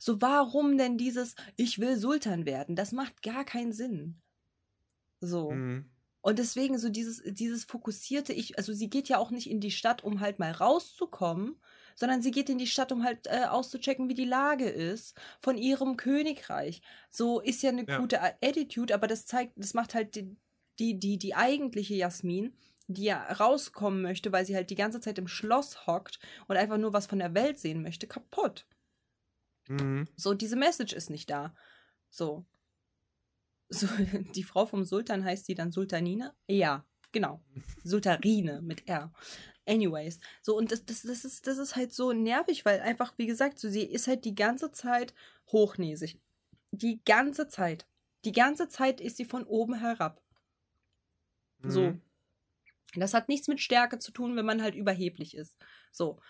So, 0.00 0.20
warum 0.20 0.76
denn 0.78 0.98
dieses, 0.98 1.36
ich 1.56 1.78
will 1.78 1.96
Sultan 1.96 2.44
werden? 2.44 2.74
Das 2.74 2.90
macht 2.90 3.22
gar 3.22 3.44
keinen 3.44 3.72
Sinn. 3.72 4.20
So. 5.20 5.52
Mhm. 5.52 5.84
Und 6.22 6.38
deswegen 6.38 6.78
so 6.78 6.90
dieses, 6.90 7.22
dieses 7.24 7.64
fokussierte, 7.64 8.32
ich, 8.32 8.58
also 8.58 8.72
sie 8.72 8.90
geht 8.90 9.08
ja 9.08 9.18
auch 9.18 9.30
nicht 9.30 9.48
in 9.48 9.60
die 9.60 9.70
Stadt, 9.70 10.04
um 10.04 10.20
halt 10.20 10.38
mal 10.38 10.52
rauszukommen, 10.52 11.56
sondern 11.94 12.22
sie 12.22 12.30
geht 12.30 12.50
in 12.50 12.58
die 12.58 12.66
Stadt, 12.66 12.92
um 12.92 13.04
halt 13.04 13.26
äh, 13.26 13.44
auszuchecken, 13.44 14.08
wie 14.08 14.14
die 14.14 14.26
Lage 14.26 14.68
ist 14.68 15.18
von 15.40 15.56
ihrem 15.56 15.96
Königreich. 15.96 16.82
So 17.10 17.40
ist 17.40 17.62
ja 17.62 17.70
eine 17.70 17.86
ja. 17.86 17.98
gute 17.98 18.20
Attitude, 18.22 18.94
aber 18.94 19.06
das 19.06 19.26
zeigt, 19.26 19.52
das 19.56 19.74
macht 19.74 19.94
halt 19.94 20.14
die, 20.14 20.36
die, 20.78 20.98
die, 20.98 21.18
die 21.18 21.34
eigentliche 21.34 21.94
Jasmin, 21.94 22.54
die 22.86 23.04
ja 23.04 23.32
rauskommen 23.32 24.02
möchte, 24.02 24.32
weil 24.32 24.44
sie 24.44 24.54
halt 24.54 24.70
die 24.70 24.76
ganze 24.76 25.00
Zeit 25.00 25.18
im 25.18 25.28
Schloss 25.28 25.86
hockt 25.86 26.18
und 26.48 26.56
einfach 26.56 26.78
nur 26.78 26.92
was 26.92 27.06
von 27.06 27.18
der 27.18 27.34
Welt 27.34 27.58
sehen 27.58 27.82
möchte, 27.82 28.06
kaputt. 28.06 28.66
Mhm. 29.68 30.06
So, 30.16 30.34
diese 30.34 30.56
Message 30.56 30.92
ist 30.92 31.08
nicht 31.08 31.30
da. 31.30 31.54
So. 32.10 32.44
So. 33.70 33.86
Die 34.34 34.42
Frau 34.42 34.66
vom 34.66 34.84
Sultan 34.84 35.24
heißt 35.24 35.46
sie 35.46 35.54
dann 35.54 35.72
Sultanina? 35.72 36.34
Ja, 36.48 36.84
genau. 37.12 37.42
Sultarine 37.84 38.60
mit 38.60 38.88
R. 38.88 39.12
Anyways, 39.66 40.18
so 40.42 40.56
und 40.56 40.72
das, 40.72 40.84
das, 40.84 41.02
das, 41.02 41.24
ist, 41.24 41.46
das 41.46 41.58
ist 41.58 41.76
halt 41.76 41.92
so 41.92 42.12
nervig, 42.12 42.64
weil 42.64 42.80
einfach, 42.80 43.14
wie 43.18 43.26
gesagt, 43.26 43.58
so 43.58 43.68
sie 43.68 43.84
ist 43.84 44.08
halt 44.08 44.24
die 44.24 44.34
ganze 44.34 44.72
Zeit 44.72 45.14
hochnäsig. 45.52 46.20
Die 46.72 47.00
ganze 47.04 47.48
Zeit. 47.48 47.86
Die 48.24 48.32
ganze 48.32 48.68
Zeit 48.68 49.00
ist 49.00 49.16
sie 49.16 49.24
von 49.24 49.44
oben 49.44 49.74
herab. 49.74 50.22
Mhm. 51.58 51.70
So. 51.70 51.94
Das 52.94 53.14
hat 53.14 53.28
nichts 53.28 53.46
mit 53.46 53.60
Stärke 53.60 53.98
zu 53.98 54.10
tun, 54.10 54.34
wenn 54.34 54.46
man 54.46 54.62
halt 54.62 54.74
überheblich 54.74 55.36
ist. 55.36 55.56
So. 55.92 56.20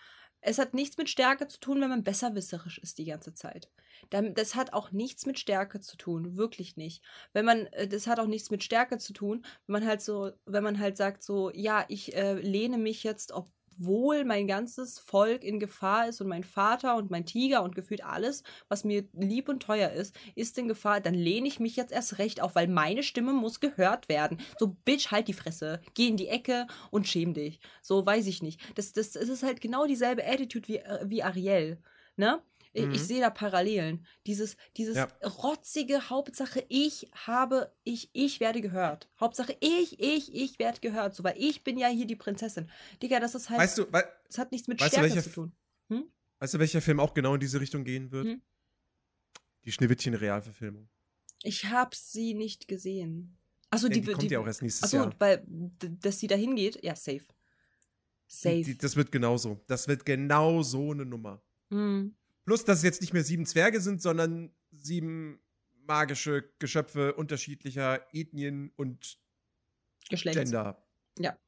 Es 0.41 0.59
hat 0.59 0.75
nichts 0.75 0.97
mit 0.97 1.09
Stärke 1.11 1.49
zu 1.49 1.61
tun, 1.61 1.81
wenn 1.81 1.91
man 1.91 2.05
besserwisserisch 2.05 2.79
ist 2.79 2.99
die 2.99 3.05
ganze 3.05 3.35
Zeit. 3.35 3.71
Das 4.09 4.55
hat 4.55 4.73
auch 4.73 4.93
nichts 4.93 5.27
mit 5.27 5.39
Stärke 5.39 5.81
zu 5.81 5.97
tun, 5.97 6.37
wirklich 6.37 6.77
nicht. 6.77 7.03
Wenn 7.33 7.45
man, 7.45 7.67
äh, 7.67 7.87
das 7.87 8.07
hat 8.07 8.19
auch 8.19 8.27
nichts 8.27 8.51
mit 8.51 8.65
Stärke 8.65 8.99
zu 8.99 9.13
tun, 9.13 9.45
wenn 9.67 9.73
man 9.75 9.87
halt 9.87 10.01
so, 10.01 10.33
wenn 10.47 10.65
man 10.65 10.79
halt 10.79 10.97
sagt 10.97 11.23
so, 11.23 11.51
ja, 11.53 11.85
ich 11.89 12.17
äh, 12.17 12.35
lehne 12.35 12.79
mich 12.79 13.05
jetzt, 13.05 13.33
ob 13.33 13.51
obwohl 13.81 14.25
mein 14.25 14.47
ganzes 14.47 14.99
Volk 14.99 15.43
in 15.43 15.59
Gefahr 15.59 16.09
ist 16.09 16.21
und 16.21 16.29
mein 16.29 16.45
Vater 16.45 16.97
und 16.97 17.11
mein 17.11 17.25
Tiger 17.25 17.63
und 17.63 17.75
gefühlt 17.75 18.05
alles, 18.05 18.43
was 18.69 18.85
mir 18.85 19.05
lieb 19.13 19.49
und 19.49 19.63
teuer 19.63 19.91
ist, 19.91 20.15
ist 20.35 20.59
in 20.59 20.69
Gefahr, 20.69 21.01
dann 21.01 21.15
lehne 21.15 21.49
ich 21.49 21.61
mich 21.61 21.77
jetzt 21.77 21.93
erst 21.93 22.19
recht 22.19 22.43
auf, 22.43 22.55
weil 22.55 22.69
meine 22.69 23.03
Stimme 23.03 23.33
muss 23.33 23.61
gehört 23.61 24.09
werden. 24.09 24.39
So, 24.59 24.77
Bitch, 24.85 25.11
halt 25.11 25.29
die 25.29 25.33
Fresse, 25.33 25.81
geh 25.95 26.09
in 26.09 26.17
die 26.17 26.29
Ecke 26.29 26.67
und 26.91 27.09
schäm 27.09 27.35
dich. 27.35 27.61
So, 27.83 28.05
weiß 28.05 28.27
ich 28.27 28.43
nicht. 28.43 28.61
Das, 28.77 28.93
das, 28.93 29.13
das 29.13 29.29
ist 29.29 29.43
halt 29.43 29.61
genau 29.61 29.87
dieselbe 29.87 30.27
Attitude 30.27 30.69
wie, 30.69 30.79
äh, 30.79 31.05
wie 31.05 31.23
Ariel, 31.23 31.79
ne? 32.17 32.43
Mhm. 32.75 32.93
Ich 32.93 33.03
sehe 33.03 33.21
da 33.21 33.31
Parallelen. 33.31 34.07
Dieses, 34.27 34.57
dieses 34.77 34.97
ja. 34.97 35.09
rotzige 35.25 36.09
Hauptsache, 36.09 36.65
ich 36.69 37.11
habe, 37.27 37.75
ich, 37.83 38.11
ich 38.13 38.39
werde 38.41 38.61
gehört. 38.61 39.09
Hauptsache, 39.19 39.57
ich, 39.61 39.99
ich, 39.99 40.35
ich 40.35 40.59
werde 40.59 40.81
gehört. 40.81 41.15
So, 41.15 41.25
weil 41.25 41.35
ich 41.37 41.65
bin 41.65 41.79
ja 41.79 41.89
hier 41.89 42.07
die 42.07 42.17
Prinzessin. 42.17 42.71
Digga, 43.03 43.19
das 43.19 43.35
ist 43.35 43.51
halt. 43.51 43.61
Weißt 43.61 43.79
du, 43.79 43.93
weil, 43.93 44.05
das 44.27 44.39
hat 44.39 44.53
nichts 44.53 44.69
mit 44.69 44.81
Stärke 44.81 45.03
welcher, 45.03 45.23
zu 45.23 45.31
tun. 45.31 45.53
Hm? 45.89 46.05
Weißt 46.39 46.55
du, 46.55 46.59
welcher 46.59 46.81
Film 46.81 47.01
auch 47.01 47.13
genau 47.13 47.35
in 47.35 47.41
diese 47.41 47.61
Richtung 47.61 47.85
gehen 47.85 48.13
wird? 48.13 48.27
Hm? 48.27 48.43
Die 49.65 49.73
Schneewittchen-Realverfilmung. 49.73 50.89
Ich 51.43 51.67
habe 51.67 51.95
sie 51.95 52.35
nicht 52.35 52.69
gesehen. 52.69 53.37
Achso, 53.71 53.89
die, 53.89 54.01
die 54.01 54.13
kommt 54.13 54.23
die, 54.23 54.29
ja 54.29 54.41
auch 54.41 54.47
erst 54.47 54.63
nächstes 54.63 54.85
achso, 54.85 54.97
Jahr. 54.97 55.15
weil, 55.19 55.45
dass 56.01 56.19
sie 56.19 56.27
da 56.27 56.35
hingeht, 56.35 56.83
ja, 56.83 56.95
safe. 56.95 57.27
Safe. 58.27 58.63
Die, 58.63 58.79
das 58.79 58.97
wird 58.97 59.11
genauso. 59.11 59.61
Das 59.67 59.89
wird 59.89 60.05
genau 60.05 60.63
so 60.63 60.93
eine 60.93 61.05
Nummer. 61.05 61.43
Mhm. 61.71 62.15
Plus, 62.51 62.65
dass 62.65 62.79
es 62.79 62.83
jetzt 62.85 63.01
nicht 63.01 63.13
mehr 63.13 63.23
sieben 63.23 63.47
Zwerge 63.47 63.81
sind, 63.81 64.03
sondern 64.03 64.51
sieben 64.73 65.39
magische 65.87 66.51
Geschöpfe 66.59 67.15
unterschiedlicher 67.15 68.05
Ethnien 68.13 68.73
und 68.75 69.21
Geschlechts. 70.09 70.51
Gender. 70.51 70.85
Ja. 71.17 71.39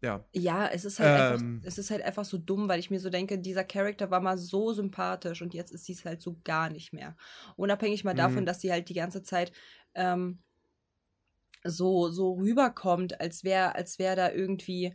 Ja. 0.00 0.24
Ja, 0.32 0.68
es 0.68 0.86
ist 0.86 1.00
halt 1.00 1.38
ähm, 1.38 1.56
einfach, 1.56 1.68
es 1.68 1.76
ist 1.76 1.90
halt 1.90 2.00
einfach 2.00 2.24
so 2.24 2.38
dumm, 2.38 2.66
weil 2.66 2.80
ich 2.80 2.90
mir 2.90 2.98
so 2.98 3.10
denke, 3.10 3.38
dieser 3.38 3.62
Charakter 3.62 4.10
war 4.10 4.20
mal 4.20 4.38
so 4.38 4.72
sympathisch 4.72 5.42
und 5.42 5.52
jetzt 5.52 5.70
ist 5.70 5.84
sie 5.84 5.92
es 5.92 6.06
halt 6.06 6.22
so 6.22 6.40
gar 6.44 6.70
nicht 6.70 6.94
mehr. 6.94 7.14
Unabhängig 7.56 8.02
mal 8.02 8.14
davon, 8.14 8.44
Mhm. 8.44 8.46
dass 8.46 8.62
sie 8.62 8.72
halt 8.72 8.88
die 8.88 8.94
ganze 8.94 9.22
Zeit 9.22 9.52
ähm, 9.94 10.38
so, 11.62 12.08
so 12.08 12.32
rüberkommt, 12.32 13.20
als 13.20 13.44
wäre, 13.44 13.74
als 13.74 13.98
wäre 13.98 14.16
da 14.16 14.30
irgendwie, 14.32 14.94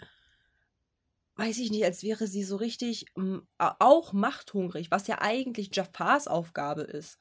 weiß 1.36 1.58
ich 1.60 1.72
nicht, 1.72 1.84
als 1.86 2.04
wäre 2.04 2.28
sie 2.28 2.44
so 2.44 2.56
richtig 2.58 3.06
a- 3.58 3.76
auch 3.80 4.14
machthungrig, 4.14 4.92
was 4.92 5.08
ja 5.08 5.20
eigentlich 5.22 5.70
Jafars 5.76 6.28
Aufgabe 6.28 6.82
ist. 6.84 7.18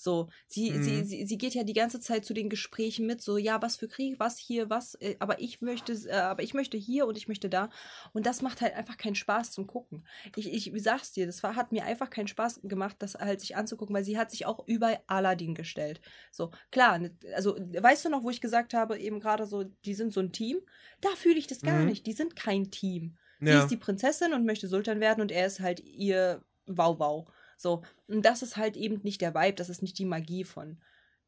So, 0.00 0.28
sie, 0.46 0.80
sie, 0.80 1.02
Mhm. 1.02 1.04
sie, 1.04 1.26
sie 1.26 1.38
geht 1.38 1.54
ja 1.54 1.64
die 1.64 1.72
ganze 1.72 1.98
Zeit 1.98 2.24
zu 2.24 2.32
den 2.32 2.48
Gesprächen 2.48 3.04
mit, 3.06 3.20
so, 3.20 3.36
ja, 3.36 3.60
was 3.60 3.76
für 3.76 3.88
Krieg, 3.88 4.20
was 4.20 4.38
hier, 4.38 4.70
was, 4.70 4.94
äh, 4.94 5.16
aber 5.18 5.40
ich 5.40 5.60
möchte, 5.60 5.92
äh, 5.92 6.12
aber 6.12 6.44
ich 6.44 6.54
möchte 6.54 6.76
hier 6.76 7.04
und 7.06 7.18
ich 7.18 7.26
möchte 7.26 7.48
da. 7.50 7.68
Und 8.12 8.24
das 8.26 8.40
macht 8.40 8.60
halt 8.60 8.74
einfach 8.74 8.96
keinen 8.96 9.16
Spaß 9.16 9.50
zum 9.50 9.66
Gucken. 9.66 10.06
Ich, 10.36 10.52
ich 10.52 10.70
sag's 10.82 11.10
dir, 11.12 11.26
das 11.26 11.42
war, 11.42 11.56
hat 11.56 11.72
mir 11.72 11.84
einfach 11.84 12.10
keinen 12.10 12.28
Spaß 12.28 12.60
gemacht, 12.62 12.96
das 13.00 13.14
halt 13.16 13.40
sich 13.40 13.56
anzugucken, 13.56 13.94
weil 13.94 14.04
sie 14.04 14.18
hat 14.18 14.30
sich 14.30 14.46
auch 14.46 14.66
über 14.68 15.00
Aladdin 15.08 15.54
gestellt. 15.56 16.00
So, 16.30 16.50
klar, 16.70 16.98
ne, 17.00 17.16
also, 17.34 17.56
weißt 17.56 18.04
du 18.04 18.08
noch, 18.10 18.22
wo 18.22 18.30
ich 18.30 18.40
gesagt 18.40 18.74
habe, 18.74 18.98
eben 18.98 19.18
gerade 19.18 19.46
so, 19.46 19.64
die 19.64 19.94
sind 19.94 20.12
so 20.12 20.20
ein 20.20 20.32
Team? 20.32 20.60
Da 21.00 21.08
fühle 21.16 21.38
ich 21.38 21.46
das 21.48 21.62
gar 21.64 21.84
Mhm. 21.84 21.86
nicht. 21.86 22.06
Die 22.06 22.12
sind 22.12 22.36
kein 22.36 22.70
Team. 22.70 23.18
Sie 23.40 23.46
Ja. 23.46 23.62
ist 23.62 23.70
die 23.70 23.76
Prinzessin 23.76 24.32
und 24.32 24.44
möchte 24.44 24.68
Sultan 24.68 25.00
werden 25.00 25.20
und 25.20 25.30
er 25.32 25.46
ist 25.46 25.60
halt 25.60 25.80
ihr 25.80 26.42
Wow-Wow. 26.66 27.30
So, 27.56 27.82
und 28.06 28.22
das 28.22 28.42
ist 28.42 28.56
halt 28.56 28.76
eben 28.76 29.00
nicht 29.02 29.20
der 29.20 29.34
Vibe, 29.34 29.54
das 29.56 29.68
ist 29.68 29.82
nicht 29.82 29.98
die 29.98 30.04
Magie 30.04 30.44
von 30.44 30.80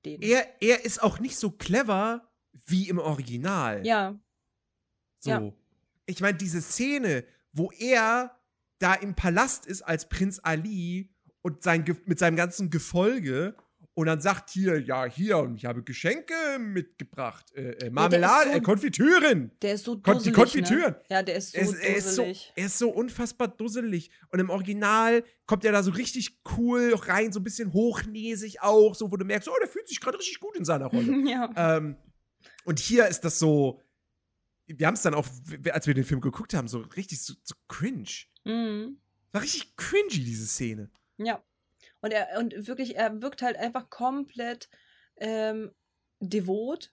denen. 0.04 0.22
Er, 0.22 0.46
er 0.62 0.84
ist 0.84 1.02
auch 1.02 1.18
nicht 1.18 1.36
so 1.36 1.50
clever 1.50 2.28
wie 2.66 2.88
im 2.88 2.98
Original. 2.98 3.84
ja, 3.86 4.18
So. 5.20 5.30
ja. 5.30 5.52
Ich 6.06 6.20
meine, 6.20 6.36
diese 6.38 6.60
Szene, 6.60 7.24
wo 7.52 7.70
er 7.72 8.36
da 8.78 8.94
im 8.94 9.14
Palast 9.14 9.66
ist 9.66 9.82
als 9.82 10.08
Prinz 10.08 10.40
Ali 10.42 11.14
und 11.42 11.62
sein, 11.62 11.84
mit 12.06 12.18
seinem 12.18 12.36
ganzen 12.36 12.70
Gefolge 12.70 13.54
und 13.94 14.06
dann 14.06 14.20
sagt 14.20 14.50
hier, 14.50 14.80
ja, 14.80 15.04
hier, 15.04 15.38
und 15.38 15.56
ich 15.56 15.64
habe 15.66 15.82
Geschenke 15.82 16.34
mitgebracht. 16.58 17.52
Äh, 17.54 17.72
äh, 17.86 17.90
Marmelade, 17.90 18.50
so- 18.50 18.56
äh, 18.56 18.60
Konfitüren. 18.60 19.50
der 19.60 19.74
ist 19.74 19.84
so 19.84 19.94
dusselig, 19.96 20.22
die 20.24 20.32
Konfitüren. 20.32 20.92
Ne? 20.92 21.02
Ja, 21.10 21.22
der 21.22 21.36
ist 21.36 21.52
so 21.52 21.58
Er 21.58 21.62
ist, 21.64 21.74
er, 21.74 21.96
ist 21.96 22.14
so, 22.14 22.22
er 22.22 22.66
ist 22.66 22.78
so 22.78 22.90
unfassbar 22.90 23.48
dusselig. 23.48 24.10
Und 24.30 24.38
im 24.38 24.48
Original 24.48 25.24
kommt 25.46 25.64
er 25.64 25.72
da 25.72 25.82
so 25.82 25.90
richtig 25.90 26.40
cool 26.56 26.94
rein, 26.94 27.32
so 27.32 27.40
ein 27.40 27.44
bisschen 27.44 27.72
hochnäsig 27.72 28.62
auch, 28.62 28.94
so 28.94 29.10
wo 29.10 29.16
du 29.16 29.24
merkst, 29.24 29.48
oh, 29.48 29.54
der 29.60 29.68
fühlt 29.68 29.88
sich 29.88 30.00
gerade 30.00 30.18
richtig 30.18 30.40
gut 30.40 30.56
in 30.56 30.64
seiner 30.64 30.86
Rolle. 30.86 31.28
ja. 31.28 31.50
ähm, 31.76 31.96
und 32.64 32.78
hier 32.78 33.06
ist 33.08 33.20
das 33.22 33.38
so, 33.38 33.80
wir 34.66 34.86
haben 34.86 34.94
es 34.94 35.02
dann 35.02 35.14
auch, 35.14 35.26
als 35.72 35.86
wir 35.88 35.94
den 35.94 36.04
Film 36.04 36.20
geguckt 36.20 36.54
haben, 36.54 36.68
so 36.68 36.78
richtig 36.96 37.20
so, 37.22 37.34
so 37.42 37.54
cringe. 37.68 38.08
Mhm. 38.44 38.98
War 39.32 39.42
richtig 39.42 39.76
cringy, 39.76 40.24
diese 40.24 40.46
Szene. 40.46 40.90
Ja. 41.18 41.42
Und 42.02 42.12
er, 42.12 42.38
und 42.38 42.66
wirklich, 42.66 42.96
er 42.96 43.20
wirkt 43.22 43.42
halt 43.42 43.56
einfach 43.56 43.90
komplett 43.90 44.68
ähm, 45.16 45.72
devot 46.20 46.92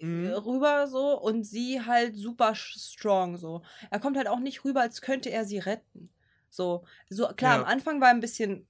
Mhm. 0.00 0.36
rüber 0.46 0.86
so 0.88 1.20
und 1.20 1.44
sie 1.44 1.80
halt 1.84 2.16
super 2.16 2.54
strong 2.54 3.36
so. 3.38 3.62
Er 3.90 4.00
kommt 4.00 4.16
halt 4.16 4.28
auch 4.28 4.40
nicht 4.40 4.64
rüber, 4.64 4.80
als 4.82 5.00
könnte 5.00 5.30
er 5.30 5.44
sie 5.44 5.58
retten. 5.58 6.12
So, 6.50 6.84
so 7.08 7.28
klar, 7.28 7.54
Ja. 7.54 7.60
am 7.60 7.64
Anfang 7.64 8.00
war 8.00 8.08
er 8.08 8.14
ein 8.14 8.20
bisschen 8.20 8.68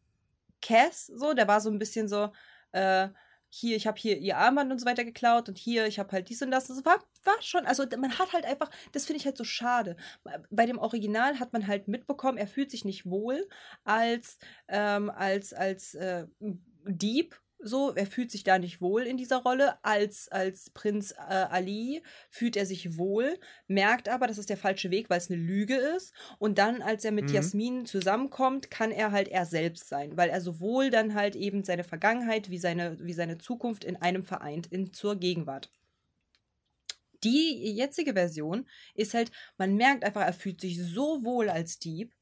Cass, 0.62 1.06
so, 1.06 1.34
der 1.34 1.48
war 1.48 1.60
so 1.60 1.70
ein 1.70 1.78
bisschen 1.78 2.08
so, 2.08 2.32
äh, 2.72 3.08
hier, 3.54 3.76
ich 3.76 3.86
habe 3.86 3.98
hier 3.98 4.18
ihr 4.18 4.36
Armband 4.36 4.72
und 4.72 4.80
so 4.80 4.86
weiter 4.86 5.04
geklaut 5.04 5.48
und 5.48 5.58
hier, 5.58 5.86
ich 5.86 5.98
habe 5.98 6.10
halt 6.12 6.28
dies 6.28 6.42
und 6.42 6.50
das. 6.50 6.66
Das 6.66 6.84
war, 6.84 6.98
war 7.22 7.40
schon, 7.40 7.66
also 7.66 7.84
man 7.96 8.18
hat 8.18 8.32
halt 8.32 8.44
einfach, 8.44 8.70
das 8.92 9.06
finde 9.06 9.20
ich 9.20 9.26
halt 9.26 9.36
so 9.36 9.44
schade. 9.44 9.96
Bei 10.50 10.66
dem 10.66 10.78
Original 10.78 11.38
hat 11.38 11.52
man 11.52 11.66
halt 11.66 11.86
mitbekommen, 11.86 12.36
er 12.36 12.48
fühlt 12.48 12.70
sich 12.70 12.84
nicht 12.84 13.06
wohl 13.06 13.48
als, 13.84 14.38
ähm, 14.68 15.08
als, 15.10 15.52
als 15.52 15.94
äh, 15.94 16.26
Dieb. 16.84 17.40
So, 17.66 17.94
er 17.94 18.06
fühlt 18.06 18.30
sich 18.30 18.44
da 18.44 18.58
nicht 18.58 18.80
wohl 18.82 19.02
in 19.04 19.16
dieser 19.16 19.38
Rolle. 19.38 19.82
Als, 19.82 20.28
als 20.28 20.68
Prinz 20.70 21.12
äh, 21.12 21.32
Ali 21.32 22.02
fühlt 22.28 22.56
er 22.56 22.66
sich 22.66 22.98
wohl, 22.98 23.38
merkt 23.68 24.08
aber, 24.10 24.26
das 24.26 24.36
ist 24.36 24.50
der 24.50 24.58
falsche 24.58 24.90
Weg, 24.90 25.08
weil 25.08 25.16
es 25.18 25.30
eine 25.30 25.40
Lüge 25.40 25.76
ist. 25.76 26.12
Und 26.38 26.58
dann, 26.58 26.82
als 26.82 27.04
er 27.04 27.12
mit 27.12 27.30
Mhm. 27.30 27.34
Jasmin 27.34 27.86
zusammenkommt, 27.86 28.70
kann 28.70 28.90
er 28.90 29.12
halt 29.12 29.28
er 29.28 29.46
selbst 29.46 29.88
sein, 29.88 30.16
weil 30.16 30.28
er 30.28 30.42
sowohl 30.42 30.90
dann 30.90 31.14
halt 31.14 31.36
eben 31.36 31.64
seine 31.64 31.84
Vergangenheit 31.84 32.50
wie 32.50 32.58
seine, 32.58 32.98
wie 33.00 33.14
seine 33.14 33.38
Zukunft 33.38 33.84
in 33.84 33.96
einem 33.96 34.22
vereint, 34.24 34.66
in, 34.66 34.92
zur 34.92 35.16
Gegenwart. 35.16 35.70
Die 37.24 37.72
jetzige 37.74 38.12
Version 38.12 38.68
ist 38.94 39.14
halt, 39.14 39.32
man 39.56 39.74
merkt 39.76 40.04
einfach, 40.04 40.20
er 40.20 40.34
fühlt 40.34 40.60
sich 40.60 40.78
so 40.82 41.24
wohl 41.24 41.48
als 41.48 41.78
Dieb. 41.78 42.12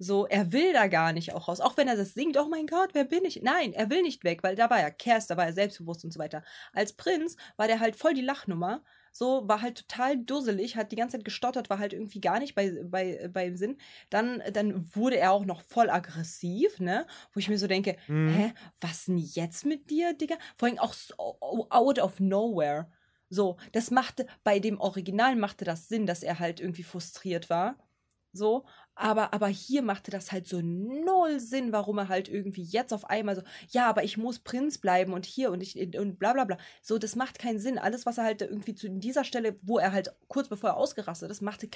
So, 0.00 0.26
er 0.28 0.52
will 0.52 0.72
da 0.72 0.86
gar 0.86 1.12
nicht 1.12 1.32
auch 1.34 1.48
raus. 1.48 1.60
Auch 1.60 1.76
wenn 1.76 1.88
er 1.88 1.96
das 1.96 2.14
singt, 2.14 2.36
oh 2.36 2.46
mein 2.48 2.66
Gott, 2.68 2.90
wer 2.92 3.04
bin 3.04 3.24
ich? 3.24 3.42
Nein, 3.42 3.72
er 3.72 3.90
will 3.90 4.02
nicht 4.02 4.22
weg, 4.22 4.44
weil 4.44 4.54
da 4.54 4.70
war 4.70 4.78
er 4.80 4.92
Kers, 4.92 5.26
da 5.26 5.36
war 5.36 5.46
er 5.46 5.52
selbstbewusst 5.52 6.04
und 6.04 6.12
so 6.12 6.20
weiter. 6.20 6.44
Als 6.72 6.92
Prinz 6.92 7.36
war 7.56 7.66
der 7.66 7.80
halt 7.80 7.96
voll 7.96 8.14
die 8.14 8.20
Lachnummer. 8.22 8.84
So, 9.10 9.48
war 9.48 9.60
halt 9.62 9.78
total 9.88 10.16
dusselig, 10.16 10.76
hat 10.76 10.92
die 10.92 10.96
ganze 10.96 11.16
Zeit 11.16 11.24
gestottert, 11.24 11.68
war 11.70 11.80
halt 11.80 11.92
irgendwie 11.92 12.20
gar 12.20 12.38
nicht 12.38 12.54
bei, 12.54 12.80
bei, 12.84 13.28
beim 13.32 13.56
Sinn. 13.56 13.78
Dann, 14.10 14.40
dann 14.52 14.94
wurde 14.94 15.16
er 15.18 15.32
auch 15.32 15.44
noch 15.44 15.62
voll 15.62 15.90
aggressiv, 15.90 16.78
ne? 16.78 17.06
Wo 17.32 17.40
ich 17.40 17.48
mir 17.48 17.58
so 17.58 17.66
denke, 17.66 17.96
Mhm. 18.06 18.28
hä, 18.28 18.52
was 18.80 19.06
denn 19.06 19.18
jetzt 19.18 19.66
mit 19.66 19.90
dir, 19.90 20.12
Digga? 20.14 20.36
Vor 20.56 20.68
allem 20.68 20.78
auch 20.78 20.92
so 20.92 21.14
out 21.70 21.98
of 21.98 22.20
nowhere. 22.20 22.88
So, 23.30 23.56
das 23.72 23.90
machte, 23.90 24.26
bei 24.44 24.58
dem 24.60 24.78
Original 24.80 25.34
machte 25.36 25.64
das 25.64 25.88
Sinn, 25.88 26.06
dass 26.06 26.22
er 26.22 26.38
halt 26.38 26.60
irgendwie 26.60 26.84
frustriert 26.84 27.50
war. 27.50 27.76
So, 28.32 28.66
aber, 28.98 29.32
aber 29.32 29.46
hier 29.46 29.82
machte 29.82 30.10
das 30.10 30.32
halt 30.32 30.48
so 30.48 30.60
null 30.60 31.38
Sinn, 31.38 31.70
warum 31.70 31.98
er 31.98 32.08
halt 32.08 32.28
irgendwie 32.28 32.62
jetzt 32.62 32.92
auf 32.92 33.04
einmal 33.08 33.36
so, 33.36 33.42
ja, 33.70 33.88
aber 33.88 34.02
ich 34.02 34.18
muss 34.18 34.40
Prinz 34.40 34.78
bleiben 34.78 35.12
und 35.12 35.24
hier 35.24 35.52
und 35.52 35.60
ich 35.60 35.76
und 35.96 36.18
bla 36.18 36.32
bla 36.32 36.44
bla. 36.44 36.58
So, 36.82 36.98
das 36.98 37.14
macht 37.14 37.38
keinen 37.38 37.60
Sinn. 37.60 37.78
Alles, 37.78 38.06
was 38.06 38.18
er 38.18 38.24
halt 38.24 38.42
irgendwie 38.42 38.74
zu 38.74 38.90
dieser 38.90 39.22
Stelle, 39.22 39.56
wo 39.62 39.78
er 39.78 39.92
halt 39.92 40.12
kurz 40.26 40.48
bevor 40.48 40.70
er 40.70 40.76
ausgerastet 40.76 41.30
ist, 41.30 41.42
machte 41.42 41.68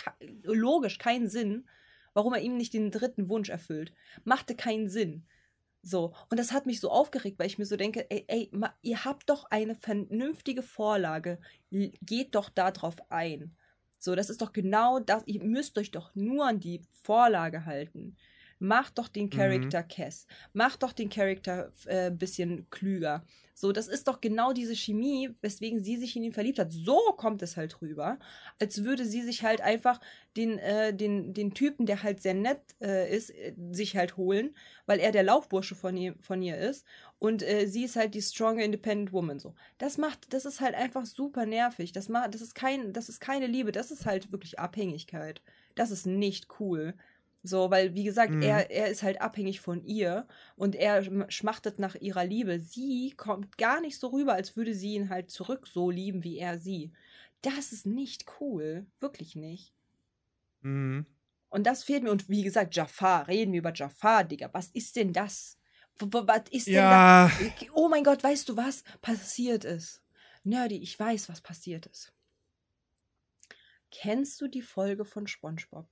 logisch 0.43 0.99
keinen 0.99 1.29
Sinn, 1.29 1.69
warum 2.13 2.35
er 2.35 2.41
ihm 2.41 2.57
nicht 2.57 2.75
den 2.75 2.91
dritten 2.91 3.29
Wunsch 3.29 3.51
erfüllt. 3.51 3.93
Machte 4.25 4.57
keinen 4.57 4.89
Sinn. 4.89 5.25
So, 5.81 6.15
und 6.29 6.41
das 6.41 6.53
hat 6.53 6.67
mich 6.67 6.81
so 6.81 6.91
aufgeregt, 6.91 7.39
weil 7.39 7.47
ich 7.47 7.59
mir 7.59 7.67
so 7.67 7.77
denke, 7.77 8.11
ey, 8.11 8.25
ey, 8.27 8.51
ihr 8.83 9.05
habt 9.05 9.31
doch 9.31 9.45
eine 9.51 9.77
vernünftige 9.77 10.63
Vorlage, 10.63 11.39
geht 11.71 12.35
doch 12.35 12.49
da 12.51 12.73
drauf 12.73 12.97
ein. 13.11 13.57
So, 14.05 14.17
das 14.17 14.31
ist 14.31 14.43
doch 14.43 14.53
genau 14.53 14.99
das, 14.99 15.23
ihr 15.27 15.45
müsst 15.45 15.79
euch 15.79 15.93
doch 15.93 16.13
nur 16.17 16.45
an 16.45 16.59
die 16.59 16.83
Vorlage 17.05 17.67
halten. 17.67 18.17
Mach 18.65 18.91
doch 18.91 19.09
den 19.09 19.25
Mhm. 19.25 19.31
Charakter 19.31 19.83
Cass. 19.83 20.27
Mach 20.53 20.77
doch 20.77 20.93
den 20.93 21.11
Charakter 21.11 21.73
äh, 21.87 22.13
bisschen 22.13 22.71
klüger. 22.71 23.25
So, 23.55 23.73
das 23.73 23.89
ist 23.89 24.07
doch 24.07 24.21
genau 24.21 24.53
diese 24.53 24.75
Chemie, 24.77 25.31
weswegen 25.41 25.81
sie 25.81 25.97
sich 25.97 26.15
in 26.17 26.23
ihn 26.23 26.33
verliebt 26.33 26.59
hat. 26.61 26.73
So 26.73 26.97
kommt 27.17 27.43
es 27.43 27.57
halt 27.57 27.83
rüber, 27.83 28.19
als 28.61 28.85
würde 28.85 29.05
sie 29.05 29.21
sich 29.23 29.43
halt 29.43 29.61
einfach 29.61 30.01
den, 30.37 30.59
äh, 30.59 30.95
den, 30.95 31.35
den 31.35 31.55
Typen, 31.55 31.87
der 31.87 32.03
halt 32.05 32.23
sehr 32.23 32.35
nett 32.35 32.61
äh, 32.81 33.15
ist, 33.15 33.31
äh, 33.31 33.53
sich 33.73 33.97
halt 33.97 34.17
holen, 34.17 34.55
weil 34.87 35.01
er 35.01 35.11
der 35.11 35.25
Laufbursche 35.25 35.75
von 35.75 35.97
ihr, 35.97 36.15
von 36.21 36.41
ihr 36.41 36.57
ist 36.57 36.87
und 37.19 37.43
äh, 37.43 37.67
sie 37.67 37.85
ist 37.85 37.97
halt 37.97 38.15
die 38.15 38.23
strong 38.23 38.59
independent 38.61 39.13
woman 39.13 39.39
so. 39.41 39.55
Das 39.79 39.99
macht, 39.99 40.33
das 40.33 40.45
ist 40.45 40.61
halt 40.61 40.75
einfach 40.77 41.05
super 41.05 41.47
nervig. 41.47 41.93
Das 41.93 42.09
macht, 42.09 42.35
das 42.35 42.41
ist 42.43 42.55
kein, 42.55 42.93
das 42.93 43.09
ist 43.09 43.21
keine 43.21 43.49
Liebe, 43.49 43.73
das 43.73 43.91
ist 43.91 44.07
halt 44.07 44.31
wirklich 44.33 44.59
Abhängigkeit. 44.61 45.43
Das 45.75 45.91
ist 45.91 46.07
nicht 46.07 46.49
cool. 46.61 46.95
So, 47.45 47.71
weil, 47.71 47.95
wie 47.95 48.05
gesagt, 48.05 48.33
Mhm. 48.35 48.43
er, 48.43 48.71
er 48.71 48.87
ist 48.89 49.03
halt 49.03 49.21
abhängig 49.21 49.61
von 49.61 49.83
ihr 49.85 50.29
und 50.55 50.77
er 50.77 51.03
schm- 51.03 51.29
schmachtet 51.31 51.79
nach 51.81 51.97
ihrer 51.97 52.25
Liebe. 52.25 52.61
Sie 52.61 53.15
kommt 53.17 53.59
gar 53.59 53.81
nicht 53.81 53.99
so 53.99 54.09
rüber, 54.09 54.35
als 54.35 54.57
würde 54.57 54.75
sie 54.75 54.95
ihn 54.95 55.11
halt 55.11 55.31
zurück 55.31 55.67
so 55.67 55.91
lieben, 55.91 56.23
wie 56.23 56.39
er 56.39 56.59
sie. 56.59 56.93
Das 57.43 57.73
ist 57.73 57.85
nicht 57.87 58.27
cool. 58.41 58.87
Wirklich 59.01 59.35
nicht. 59.35 59.75
Mhm. 60.61 61.07
Und 61.49 61.67
das 61.67 61.83
fehlt 61.83 62.05
mir. 62.05 62.13
Und 62.13 62.29
wie 62.29 62.45
gesagt, 62.45 62.77
Jafar, 62.77 63.27
reden 63.27 63.53
wir 63.53 63.59
über 63.59 63.75
Jafar, 63.75 64.23
Digga. 64.25 64.49
Was 64.53 64.69
ist 64.69 64.95
denn 64.97 65.13
das? 65.13 65.59
Was 65.99 66.43
ist 66.51 66.69
denn 66.69 66.75
Ja, 66.75 67.29
da? 67.29 67.33
Oh 67.75 67.89
mein 67.89 68.05
Gott, 68.05 68.23
weißt 68.23 68.49
du, 68.49 68.57
was 68.57 68.85
passiert 69.03 69.65
ist? 69.65 70.03
Nerdy, 70.45 70.77
ich 70.77 70.99
weiß, 70.99 71.29
was 71.29 71.41
passiert 71.41 71.87
ist. 71.87 72.13
Kennst 73.91 74.41
du 74.41 74.49
die 74.49 74.63
Folge 74.63 75.05
von 75.05 75.27
SpongeBob? 75.27 75.87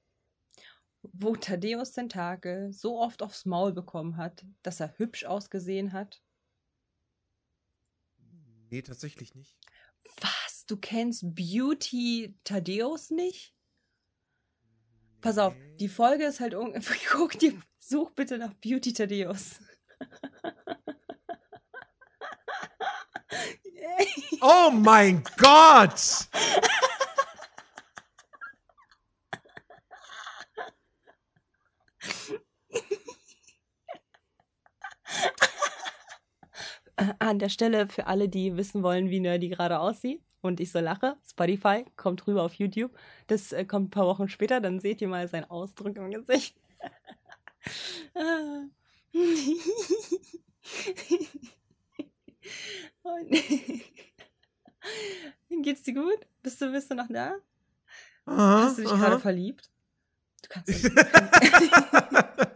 Wo 1.03 1.35
Thaddeus 1.35 1.93
Tentakel 1.93 2.73
so 2.73 2.99
oft 3.01 3.23
aufs 3.23 3.47
Maul 3.47 3.73
bekommen 3.73 4.17
hat, 4.17 4.45
dass 4.63 4.81
er 4.81 4.97
hübsch 4.99 5.25
ausgesehen 5.25 5.93
hat? 5.93 6.23
nee, 8.73 8.83
tatsächlich 8.83 9.35
nicht. 9.35 9.57
Was? 10.21 10.65
Du 10.67 10.77
kennst 10.77 11.35
Beauty 11.35 12.37
Thaddeus 12.45 13.11
nicht? 13.11 13.53
Pass 15.21 15.39
auf, 15.39 15.55
Nee. 15.55 15.77
die 15.79 15.89
Folge 15.89 16.25
ist 16.25 16.41
halt 16.41 16.55
un- 16.55 16.81
guck 17.11 17.39
dir, 17.39 17.61
such 17.79 18.11
bitte 18.13 18.39
nach 18.39 18.55
Beauty 18.55 18.93
Thaddeus. 18.93 19.59
Oh 24.41 24.71
mein 24.71 25.23
Gott! 25.37 26.29
Äh, 36.97 37.15
An 37.31 37.39
der 37.39 37.49
Stelle 37.49 37.87
für 37.87 38.09
alle, 38.09 38.29
die 38.29 38.57
wissen 38.57 38.83
wollen, 38.83 39.09
wie 39.09 39.21
Nerdy 39.21 39.51
gerade 39.51 39.79
aussieht 39.79 40.21
und 40.41 40.59
ich 40.59 40.73
so 40.73 40.81
lache, 40.81 41.17
Spotify 41.25 41.85
kommt 41.95 42.27
rüber 42.27 42.43
auf 42.43 42.55
YouTube. 42.55 42.91
Das 43.29 43.53
äh, 43.53 43.65
kommt 43.65 43.87
ein 43.87 43.91
paar 43.91 44.07
Wochen 44.07 44.29
später, 44.29 44.61
dann 44.61 44.81
seht 44.81 45.01
ihr 45.01 45.07
mal 45.07 45.29
seinen 45.29 45.45
Ausdruck 45.45 45.97
im 45.97 46.11
Gesicht. 46.11 46.57
Geht's 55.63 55.85
dir 55.85 55.95
gut? 55.95 56.27
Bist 56.43 56.61
du, 56.61 56.73
bist 56.73 56.91
du 56.91 56.97
noch 56.97 57.07
da? 57.09 57.37
Aha, 58.27 58.65
Hast 58.65 58.79
du 58.79 58.83
dich 58.83 58.91
aha. 58.91 59.07
gerade 59.07 59.21
verliebt? 59.21 59.71
Du 60.43 60.49
kannst 60.49 60.69
nicht. 60.69 60.85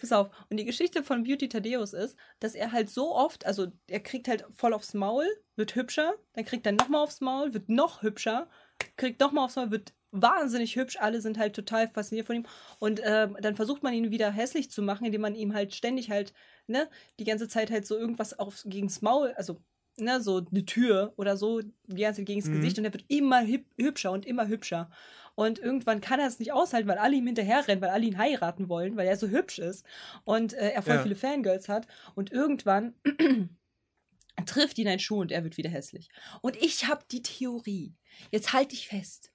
Pass 0.00 0.12
auf. 0.12 0.30
Und 0.50 0.58
die 0.58 0.64
Geschichte 0.64 1.02
von 1.02 1.24
Beauty 1.24 1.48
Thaddeus 1.48 1.92
ist, 1.92 2.16
dass 2.40 2.54
er 2.54 2.72
halt 2.72 2.90
so 2.90 3.14
oft, 3.14 3.46
also 3.46 3.68
er 3.88 4.00
kriegt 4.00 4.28
halt 4.28 4.44
voll 4.54 4.72
aufs 4.72 4.94
Maul, 4.94 5.26
wird 5.56 5.74
hübscher, 5.74 6.14
dann 6.34 6.44
kriegt 6.44 6.66
er 6.66 6.72
nochmal 6.72 7.02
aufs 7.02 7.20
Maul, 7.20 7.54
wird 7.54 7.68
noch 7.68 8.02
hübscher, 8.02 8.48
kriegt 8.96 9.20
nochmal 9.20 9.44
aufs 9.44 9.56
Maul, 9.56 9.70
wird 9.70 9.94
wahnsinnig 10.10 10.76
hübsch, 10.76 10.96
alle 10.98 11.20
sind 11.20 11.38
halt 11.38 11.54
total 11.54 11.88
fasziniert 11.88 12.26
von 12.26 12.36
ihm. 12.36 12.46
Und 12.78 13.00
äh, 13.00 13.28
dann 13.40 13.56
versucht 13.56 13.82
man 13.82 13.92
ihn 13.94 14.10
wieder 14.10 14.30
hässlich 14.30 14.70
zu 14.70 14.82
machen, 14.82 15.04
indem 15.06 15.20
man 15.20 15.34
ihm 15.34 15.54
halt 15.54 15.74
ständig 15.74 16.10
halt, 16.10 16.32
ne, 16.66 16.88
die 17.18 17.24
ganze 17.24 17.48
Zeit 17.48 17.70
halt 17.70 17.86
so 17.86 17.96
irgendwas 17.96 18.38
aufs, 18.38 18.64
gegens 18.64 19.02
Maul, 19.02 19.32
also, 19.36 19.60
ne, 19.98 20.20
so 20.20 20.44
eine 20.50 20.64
Tür 20.64 21.12
oder 21.16 21.36
so, 21.36 21.60
die 21.60 22.02
ganze 22.02 22.20
Zeit 22.20 22.26
gegens 22.26 22.48
Mhm. 22.48 22.52
Gesicht 22.52 22.78
und 22.78 22.84
er 22.84 22.92
wird 22.92 23.04
immer 23.08 23.46
hüb 23.46 23.66
hübscher 23.78 24.12
und 24.12 24.26
immer 24.26 24.46
hübscher. 24.48 24.90
Und 25.34 25.58
irgendwann 25.58 26.00
kann 26.00 26.18
er 26.20 26.28
es 26.28 26.38
nicht 26.38 26.52
aushalten, 26.52 26.88
weil 26.88 26.98
alle 26.98 27.16
ihm 27.16 27.26
hinterherrennen, 27.26 27.82
weil 27.82 27.90
alle 27.90 28.06
ihn 28.06 28.16
heiraten 28.18 28.68
wollen, 28.70 28.96
weil 28.96 29.06
er 29.06 29.16
so 29.18 29.28
hübsch 29.28 29.58
ist 29.58 29.84
und 30.24 30.54
äh, 30.54 30.70
er 30.70 30.82
voll 30.82 30.96
Ja. 30.96 31.02
viele 31.02 31.16
Fangirls 31.16 31.68
hat. 31.68 31.86
Und 32.14 32.32
irgendwann 32.32 32.94
trifft 34.46 34.78
ihn 34.78 34.88
ein 34.88 34.98
Schuh 34.98 35.20
und 35.20 35.32
er 35.32 35.44
wird 35.44 35.56
wieder 35.56 35.70
hässlich. 35.70 36.08
Und 36.40 36.56
ich 36.56 36.86
habe 36.86 37.04
die 37.10 37.22
Theorie, 37.22 37.94
jetzt 38.30 38.52
halte 38.52 38.74
ich 38.74 38.88
fest, 38.88 39.32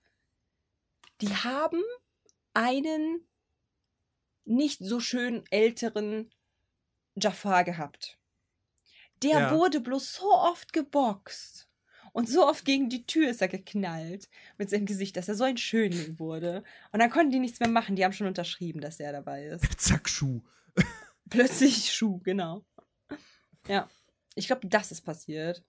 die 1.22 1.30
haben 1.36 1.82
einen 2.54 3.28
nicht 4.46 4.80
so 4.80 5.00
schön 5.00 5.44
älteren 5.52 6.32
Jafar 7.16 7.64
gehabt. 7.64 8.18
Der 9.24 9.40
Ja. 9.40 9.52
wurde 9.52 9.80
bloß 9.82 10.16
so 10.16 10.32
oft 10.34 10.74
geboxt. 10.74 11.68
Und 12.14 12.28
so 12.30 12.46
oft 12.46 12.66
gegen 12.66 12.90
die 12.90 13.06
Tür 13.06 13.30
ist 13.30 13.42
er 13.42 13.48
geknallt 13.48 14.28
mit 14.58 14.70
seinem 14.70 14.86
Gesicht, 14.86 15.16
dass 15.16 15.30
er 15.30 15.36
so 15.36 15.46
ein 15.46 15.56
Schönling 15.58 16.20
wurde. 16.20 16.64
Und 16.92 17.00
dann 17.00 17.10
konnten 17.10 17.32
die 17.32 17.40
nichts 17.40 17.60
mehr 17.62 17.70
machen. 17.70 17.96
Die 17.96 18.04
haben 18.04 18.12
schon 18.12 18.28
unterschrieben, 18.28 18.82
dass 18.82 19.00
er 19.00 19.14
dabei 19.14 19.46
ist. 19.46 19.64
Zack, 19.80 20.10
Schuh. 20.10 20.42
Plötzlich 21.30 21.90
Schuh, 21.94 22.20
genau. 22.20 22.66
Ja, 23.68 23.90
ich 24.36 24.48
glaube, 24.48 24.68
das 24.68 24.92
ist 24.92 25.02
passiert. 25.02 25.64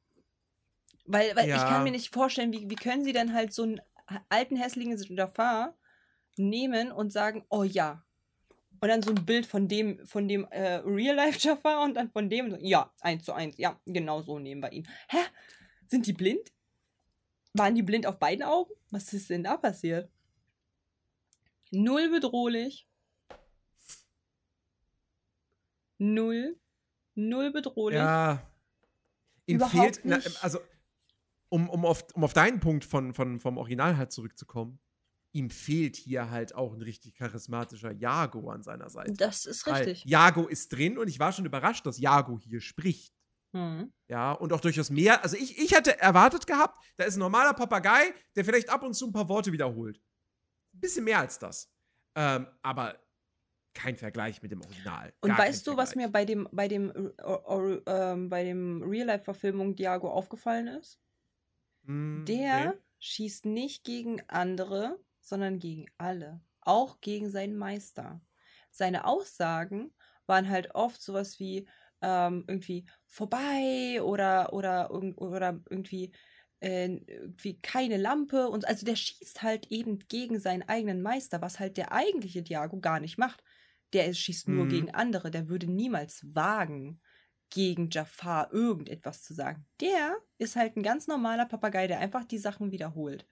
Weil, 1.04 1.34
weil 1.36 1.44
ich 1.46 1.50
Ja. 1.50 1.68
kann 1.68 1.84
mir 1.84 1.90
nicht 1.92 2.12
vorstellen, 2.12 2.52
wie, 2.52 2.68
wie 2.68 2.74
können 2.74 3.04
sie 3.04 3.12
denn 3.12 3.32
halt 3.34 3.52
so 3.52 3.62
einen 3.62 3.80
alten, 4.28 4.56
hässlichen 4.56 4.96
Jafar 5.16 5.76
nehmen 6.36 6.90
und 6.90 7.12
sagen, 7.12 7.44
oh 7.50 7.62
ja. 7.62 8.04
Und 8.82 8.88
dann 8.88 9.00
so 9.00 9.12
ein 9.12 9.24
Bild 9.24 9.46
von 9.46 9.68
dem, 9.68 10.04
von 10.04 10.26
dem 10.26 10.44
äh, 10.50 10.78
Real-Life-Jafar 10.84 11.84
und 11.84 11.94
dann 11.94 12.10
von 12.10 12.28
dem, 12.28 12.58
ja, 12.58 12.92
eins 13.00 13.22
zu 13.22 13.32
eins, 13.32 13.56
ja, 13.56 13.80
genau 13.86 14.22
so 14.22 14.40
nehmen 14.40 14.60
wir 14.60 14.72
ihn. 14.72 14.88
Hä? 15.08 15.18
Sind 15.86 16.04
die 16.04 16.12
blind? 16.12 16.52
Waren 17.52 17.76
die 17.76 17.84
blind 17.84 18.06
auf 18.06 18.18
beiden 18.18 18.42
Augen? 18.42 18.72
Was 18.90 19.12
ist 19.12 19.30
denn 19.30 19.44
da 19.44 19.56
passiert? 19.56 20.10
Null 21.70 22.10
bedrohlich. 22.10 22.88
Null. 25.98 26.58
Null 27.14 27.52
bedrohlich. 27.52 28.00
Ja. 28.00 28.42
Ihm 29.46 29.58
Überhaupt 29.58 29.76
fehlt, 29.76 30.00
na, 30.02 30.18
also, 30.40 30.58
um, 31.50 31.70
um, 31.70 31.86
auf, 31.86 32.04
um 32.14 32.24
auf 32.24 32.32
deinen 32.32 32.58
Punkt 32.58 32.84
von, 32.84 33.14
von, 33.14 33.38
vom 33.38 33.58
Original 33.58 33.96
halt 33.96 34.10
zurückzukommen, 34.10 34.80
ihm 35.32 35.50
fehlt 35.50 35.96
hier 35.96 36.30
halt 36.30 36.54
auch 36.54 36.74
ein 36.74 36.82
richtig 36.82 37.14
charismatischer 37.14 37.92
Jago 37.92 38.50
an 38.50 38.62
seiner 38.62 38.90
Seite. 38.90 39.12
Das 39.14 39.46
ist 39.46 39.66
Weil 39.66 39.84
richtig. 39.84 40.04
Jago 40.04 40.46
ist 40.46 40.68
drin 40.72 40.98
und 40.98 41.08
ich 41.08 41.18
war 41.18 41.32
schon 41.32 41.46
überrascht, 41.46 41.86
dass 41.86 41.98
Jago 41.98 42.38
hier 42.38 42.60
spricht. 42.60 43.14
Hm. 43.54 43.92
Ja, 44.08 44.32
und 44.32 44.52
auch 44.52 44.60
durchaus 44.60 44.90
mehr. 44.90 45.22
Also 45.22 45.36
ich, 45.36 45.58
ich 45.58 45.72
hätte 45.72 45.98
erwartet 45.98 46.46
gehabt, 46.46 46.82
da 46.96 47.04
ist 47.04 47.16
ein 47.16 47.20
normaler 47.20 47.54
Papagei, 47.54 48.14
der 48.36 48.44
vielleicht 48.44 48.70
ab 48.70 48.82
und 48.82 48.94
zu 48.94 49.06
ein 49.06 49.12
paar 49.12 49.28
Worte 49.28 49.52
wiederholt. 49.52 49.98
Ein 50.74 50.80
bisschen 50.80 51.04
mehr 51.04 51.18
als 51.18 51.38
das. 51.38 51.70
Ähm, 52.14 52.46
aber 52.62 52.98
kein 53.74 53.96
Vergleich 53.96 54.42
mit 54.42 54.52
dem 54.52 54.60
Original. 54.60 55.14
Und 55.20 55.36
weißt 55.36 55.66
du, 55.66 55.76
was 55.76 55.94
mir 55.94 56.10
Vergleich. 56.10 56.12
bei 56.12 56.24
dem, 56.24 56.48
bei 56.52 56.68
dem, 56.68 56.90
äh, 56.90 57.22
or, 57.22 57.82
ähm, 57.86 58.28
bei 58.28 58.44
dem 58.44 58.82
Real-Life-Verfilmung 58.82 59.76
Diago 59.76 60.10
aufgefallen 60.10 60.66
ist? 60.68 60.98
Hm, 61.86 62.24
Der 62.26 62.72
nee. 62.72 62.78
schießt 62.98 63.46
nicht 63.46 63.84
gegen 63.84 64.22
andere, 64.28 64.98
sondern 65.22 65.58
gegen 65.58 65.86
alle. 65.98 66.42
Auch 66.60 67.00
gegen 67.00 67.30
seinen 67.30 67.56
Meister. 67.56 68.22
Seine 68.70 69.06
Aussagen 69.06 69.94
waren 70.26 70.48
halt 70.48 70.74
oft 70.74 71.02
sowas 71.02 71.38
wie 71.40 71.68
ähm, 72.00 72.44
irgendwie 72.48 72.86
vorbei 73.06 74.00
oder, 74.02 74.52
oder, 74.52 74.90
oder 74.92 75.60
irgendwie, 75.70 76.12
äh, 76.60 76.86
irgendwie 77.06 77.60
keine 77.60 77.96
Lampe. 77.96 78.48
Und 78.48 78.66
also 78.66 78.84
der 78.86 78.96
schießt 78.96 79.42
halt 79.42 79.66
eben 79.70 79.98
gegen 80.08 80.40
seinen 80.40 80.62
eigenen 80.68 81.02
Meister, 81.02 81.40
was 81.42 81.60
halt 81.60 81.76
der 81.76 81.92
eigentliche 81.92 82.42
Diago 82.42 82.80
gar 82.80 83.00
nicht 83.00 83.18
macht. 83.18 83.42
Der 83.92 84.12
schießt 84.14 84.48
nur 84.48 84.66
Mhm. 84.66 84.68
gegen 84.68 84.92
andere. 84.94 85.30
Der 85.30 85.48
würde 85.48 85.66
niemals 85.70 86.24
wagen, 86.34 87.00
gegen 87.50 87.90
Jafar 87.90 88.52
irgendetwas 88.52 89.22
zu 89.22 89.34
sagen. 89.34 89.66
Der 89.80 90.16
ist 90.38 90.56
halt 90.56 90.76
ein 90.76 90.82
ganz 90.82 91.06
normaler 91.06 91.44
Papagei, 91.46 91.86
der 91.86 91.98
einfach 92.00 92.24
die 92.24 92.38
Sachen 92.38 92.70
wiederholt. 92.72 93.26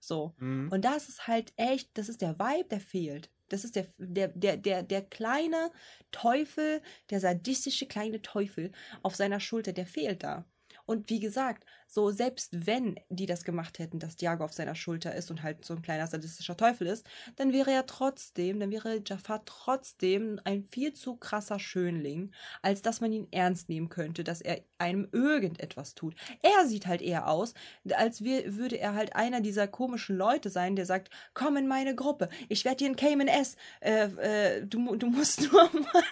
So. 0.00 0.34
Hm. 0.38 0.68
Und 0.72 0.84
das 0.84 1.08
ist 1.08 1.26
halt 1.28 1.52
echt, 1.56 1.90
das 1.94 2.08
ist 2.08 2.22
der 2.22 2.38
Vibe, 2.38 2.68
der 2.68 2.80
fehlt. 2.80 3.30
Das 3.48 3.64
ist 3.64 3.76
der, 3.76 3.86
der, 3.98 4.28
der, 4.28 4.56
der, 4.56 4.82
der 4.82 5.02
kleine 5.02 5.70
Teufel, 6.12 6.80
der 7.10 7.20
sadistische 7.20 7.86
kleine 7.86 8.22
Teufel 8.22 8.72
auf 9.02 9.16
seiner 9.16 9.40
Schulter, 9.40 9.72
der 9.72 9.86
fehlt 9.86 10.22
da. 10.22 10.44
Und 10.90 11.08
wie 11.08 11.20
gesagt, 11.20 11.64
so 11.86 12.10
selbst 12.10 12.66
wenn 12.66 12.98
die 13.10 13.26
das 13.26 13.44
gemacht 13.44 13.78
hätten, 13.78 14.00
dass 14.00 14.16
Diago 14.16 14.42
auf 14.44 14.52
seiner 14.52 14.74
Schulter 14.74 15.14
ist 15.14 15.30
und 15.30 15.44
halt 15.44 15.64
so 15.64 15.72
ein 15.72 15.82
kleiner 15.82 16.08
sadistischer 16.08 16.56
Teufel 16.56 16.88
ist, 16.88 17.06
dann 17.36 17.52
wäre 17.52 17.70
er 17.70 17.86
trotzdem, 17.86 18.58
dann 18.58 18.72
wäre 18.72 19.00
Jafar 19.06 19.44
trotzdem 19.44 20.40
ein 20.42 20.64
viel 20.64 20.92
zu 20.92 21.14
krasser 21.14 21.60
Schönling, 21.60 22.32
als 22.60 22.82
dass 22.82 23.00
man 23.00 23.12
ihn 23.12 23.28
ernst 23.30 23.68
nehmen 23.68 23.88
könnte, 23.88 24.24
dass 24.24 24.40
er 24.40 24.62
einem 24.78 25.08
irgendetwas 25.12 25.94
tut. 25.94 26.16
Er 26.42 26.66
sieht 26.66 26.88
halt 26.88 27.02
eher 27.02 27.28
aus, 27.28 27.54
als 27.92 28.24
würde 28.24 28.76
er 28.76 28.94
halt 28.94 29.14
einer 29.14 29.40
dieser 29.40 29.68
komischen 29.68 30.16
Leute 30.16 30.50
sein, 30.50 30.74
der 30.74 30.86
sagt, 30.86 31.10
komm 31.34 31.56
in 31.56 31.68
meine 31.68 31.94
Gruppe, 31.94 32.30
ich 32.48 32.64
werde 32.64 32.78
dir 32.78 32.88
ein 32.88 32.96
Cayman 32.96 33.28
S, 33.28 33.54
äh, 33.80 34.06
äh, 34.06 34.66
du, 34.66 34.96
du 34.96 35.06
musst 35.06 35.52
nur 35.52 35.70
mal... 35.72 36.02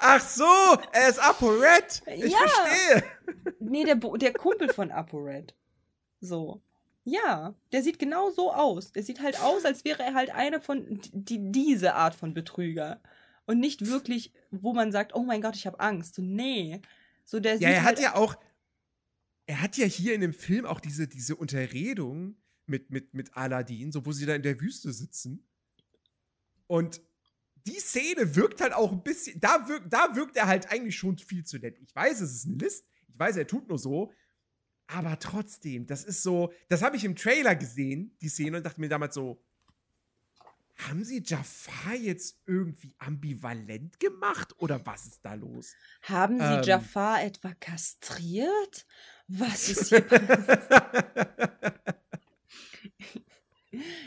Ach 0.00 0.20
so, 0.20 0.44
er 0.92 1.08
ist 1.08 1.18
ApoRed. 1.18 2.02
Ich 2.06 2.32
ja. 2.32 2.38
verstehe. 2.38 3.04
Nee, 3.58 3.84
der, 3.84 3.96
der 3.96 4.32
Kumpel 4.32 4.72
von 4.72 4.90
ApoRed. 4.90 5.54
So. 6.20 6.62
Ja, 7.04 7.54
der 7.72 7.82
sieht 7.82 7.98
genau 7.98 8.30
so 8.30 8.52
aus. 8.52 8.92
Der 8.92 9.02
sieht 9.02 9.22
halt 9.22 9.40
aus, 9.40 9.64
als 9.64 9.84
wäre 9.84 10.02
er 10.02 10.14
halt 10.14 10.30
einer 10.30 10.60
von 10.60 11.00
die, 11.12 11.50
diese 11.50 11.94
Art 11.94 12.14
von 12.14 12.34
Betrüger. 12.34 13.00
Und 13.46 13.58
nicht 13.58 13.86
wirklich, 13.86 14.32
wo 14.50 14.72
man 14.72 14.92
sagt, 14.92 15.14
oh 15.14 15.22
mein 15.22 15.40
Gott, 15.40 15.56
ich 15.56 15.66
habe 15.66 15.80
Angst. 15.80 16.14
So, 16.14 16.22
nee. 16.22 16.80
So, 17.24 17.40
der 17.40 17.56
ja, 17.56 17.70
er 17.70 17.84
halt 17.84 17.98
hat 17.98 18.04
ja 18.04 18.16
auch, 18.16 18.36
er 19.46 19.62
hat 19.62 19.76
ja 19.76 19.86
hier 19.86 20.14
in 20.14 20.20
dem 20.20 20.34
Film 20.34 20.66
auch 20.66 20.80
diese, 20.80 21.08
diese 21.08 21.36
Unterredung 21.36 22.36
mit, 22.66 22.90
mit, 22.90 23.14
mit 23.14 23.36
Aladdin, 23.36 23.92
so 23.92 24.06
wo 24.06 24.12
sie 24.12 24.26
da 24.26 24.34
in 24.34 24.42
der 24.42 24.60
Wüste 24.60 24.92
sitzen. 24.92 25.44
Und 26.66 27.00
die 27.66 27.80
Szene 27.80 28.36
wirkt 28.36 28.60
halt 28.60 28.72
auch 28.72 28.92
ein 28.92 29.02
bisschen, 29.02 29.40
da 29.40 29.68
wirkt, 29.68 29.92
da 29.92 30.14
wirkt 30.14 30.36
er 30.36 30.46
halt 30.46 30.70
eigentlich 30.70 30.96
schon 30.96 31.18
viel 31.18 31.44
zu 31.44 31.58
nett. 31.58 31.78
Ich 31.80 31.94
weiß, 31.94 32.20
es 32.20 32.34
ist 32.34 32.46
ein 32.46 32.58
List, 32.58 32.86
ich 33.12 33.18
weiß, 33.18 33.36
er 33.36 33.46
tut 33.46 33.68
nur 33.68 33.78
so, 33.78 34.12
aber 34.86 35.18
trotzdem, 35.18 35.86
das 35.86 36.04
ist 36.04 36.22
so, 36.22 36.52
das 36.68 36.82
habe 36.82 36.96
ich 36.96 37.04
im 37.04 37.14
Trailer 37.14 37.54
gesehen, 37.54 38.16
die 38.20 38.28
Szene, 38.28 38.56
und 38.58 38.66
dachte 38.66 38.80
mir 38.80 38.88
damals 38.88 39.14
so, 39.14 39.40
haben 40.88 41.04
sie 41.04 41.22
Jafar 41.24 41.94
jetzt 41.94 42.38
irgendwie 42.46 42.94
ambivalent 42.98 44.00
gemacht 44.00 44.54
oder 44.58 44.84
was 44.86 45.06
ist 45.06 45.20
da 45.22 45.34
los? 45.34 45.74
Haben 46.02 46.38
sie 46.38 46.44
ähm, 46.44 46.62
Jafar 46.62 47.22
etwa 47.22 47.52
kastriert? 47.54 48.86
Was 49.28 49.68
ist 49.68 49.88
hier 49.90 50.04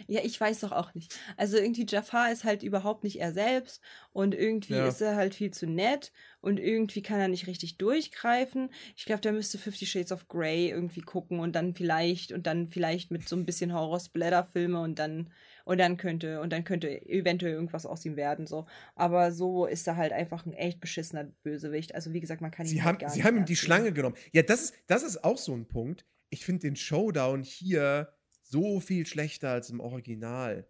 Ja, 0.08 0.22
ich 0.24 0.40
weiß 0.40 0.60
doch 0.62 0.72
auch 0.72 0.94
nicht. 0.94 1.18
Also 1.38 1.58
irgendwie 1.58 1.86
Jafar 1.88 2.32
ist 2.32 2.44
halt 2.44 2.64
überhaupt 2.64 3.04
nicht 3.04 3.22
er 3.22 3.32
selbst 3.32 3.82
und 4.12 4.36
irgendwie 4.36 4.74
ja. 4.74 4.88
ist 4.88 5.02
er 5.02 5.16
halt 5.16 5.36
viel 5.36 5.52
zu 5.52 5.66
nett 5.66 6.12
und 6.42 6.60
irgendwie 6.60 7.02
kann 7.02 7.20
er 7.20 7.30
nicht 7.30 7.48
richtig 7.48 7.78
durchgreifen. 7.78 8.70
Ich 8.98 9.06
glaube, 9.06 9.22
der 9.22 9.32
müsste 9.32 9.58
Fifty 9.58 9.86
Shades 9.86 10.12
of 10.12 10.28
Grey 10.28 10.70
irgendwie 10.70 11.02
gucken 11.02 11.40
und 11.40 11.56
dann 11.56 11.74
vielleicht 11.74 12.34
und 12.34 12.46
dann 12.46 12.68
vielleicht 12.68 13.12
mit 13.12 13.28
so 13.30 13.36
ein 13.38 13.46
bisschen 13.46 13.74
Horror-Splatter-Filme 13.74 14.82
und 14.82 15.00
dann 15.00 15.32
und 15.66 15.78
dann 15.78 15.96
könnte 15.96 16.42
und 16.42 16.52
dann 16.52 16.66
könnte 16.66 16.90
eventuell 17.08 17.54
irgendwas 17.54 17.86
aus 17.86 18.04
ihm 18.06 18.18
werden 18.18 18.48
so. 18.48 18.66
Aber 18.96 19.32
so 19.32 19.66
ist 19.66 19.88
er 19.88 19.96
halt 19.96 20.12
einfach 20.12 20.46
ein 20.46 20.54
echt 20.54 20.82
beschissener 20.82 21.24
Bösewicht. 21.44 21.96
Also 21.96 22.12
wie 22.12 22.20
gesagt, 22.20 22.42
man 22.42 22.52
kann 22.52 22.66
ihn 22.66 22.72
Sie 22.72 22.84
halt 22.84 22.96
haben, 22.96 23.00
gar 23.00 23.10
Sie 23.10 23.24
haben 23.24 23.38
ihm 23.38 23.46
die 23.46 23.56
Schlange 23.56 23.94
genommen. 23.94 24.16
Ja, 24.34 24.42
das 24.42 24.64
ist 24.64 24.74
das 24.88 25.04
ist 25.04 25.24
auch 25.24 25.38
so 25.38 25.54
ein 25.54 25.68
Punkt. 25.68 26.06
Ich 26.30 26.46
finde 26.46 26.62
den 26.62 26.76
Showdown 26.76 27.44
hier 27.44 28.12
so 28.54 28.80
viel 28.80 29.06
schlechter 29.06 29.50
als 29.50 29.72
im 29.72 29.80
Original. 29.80 30.68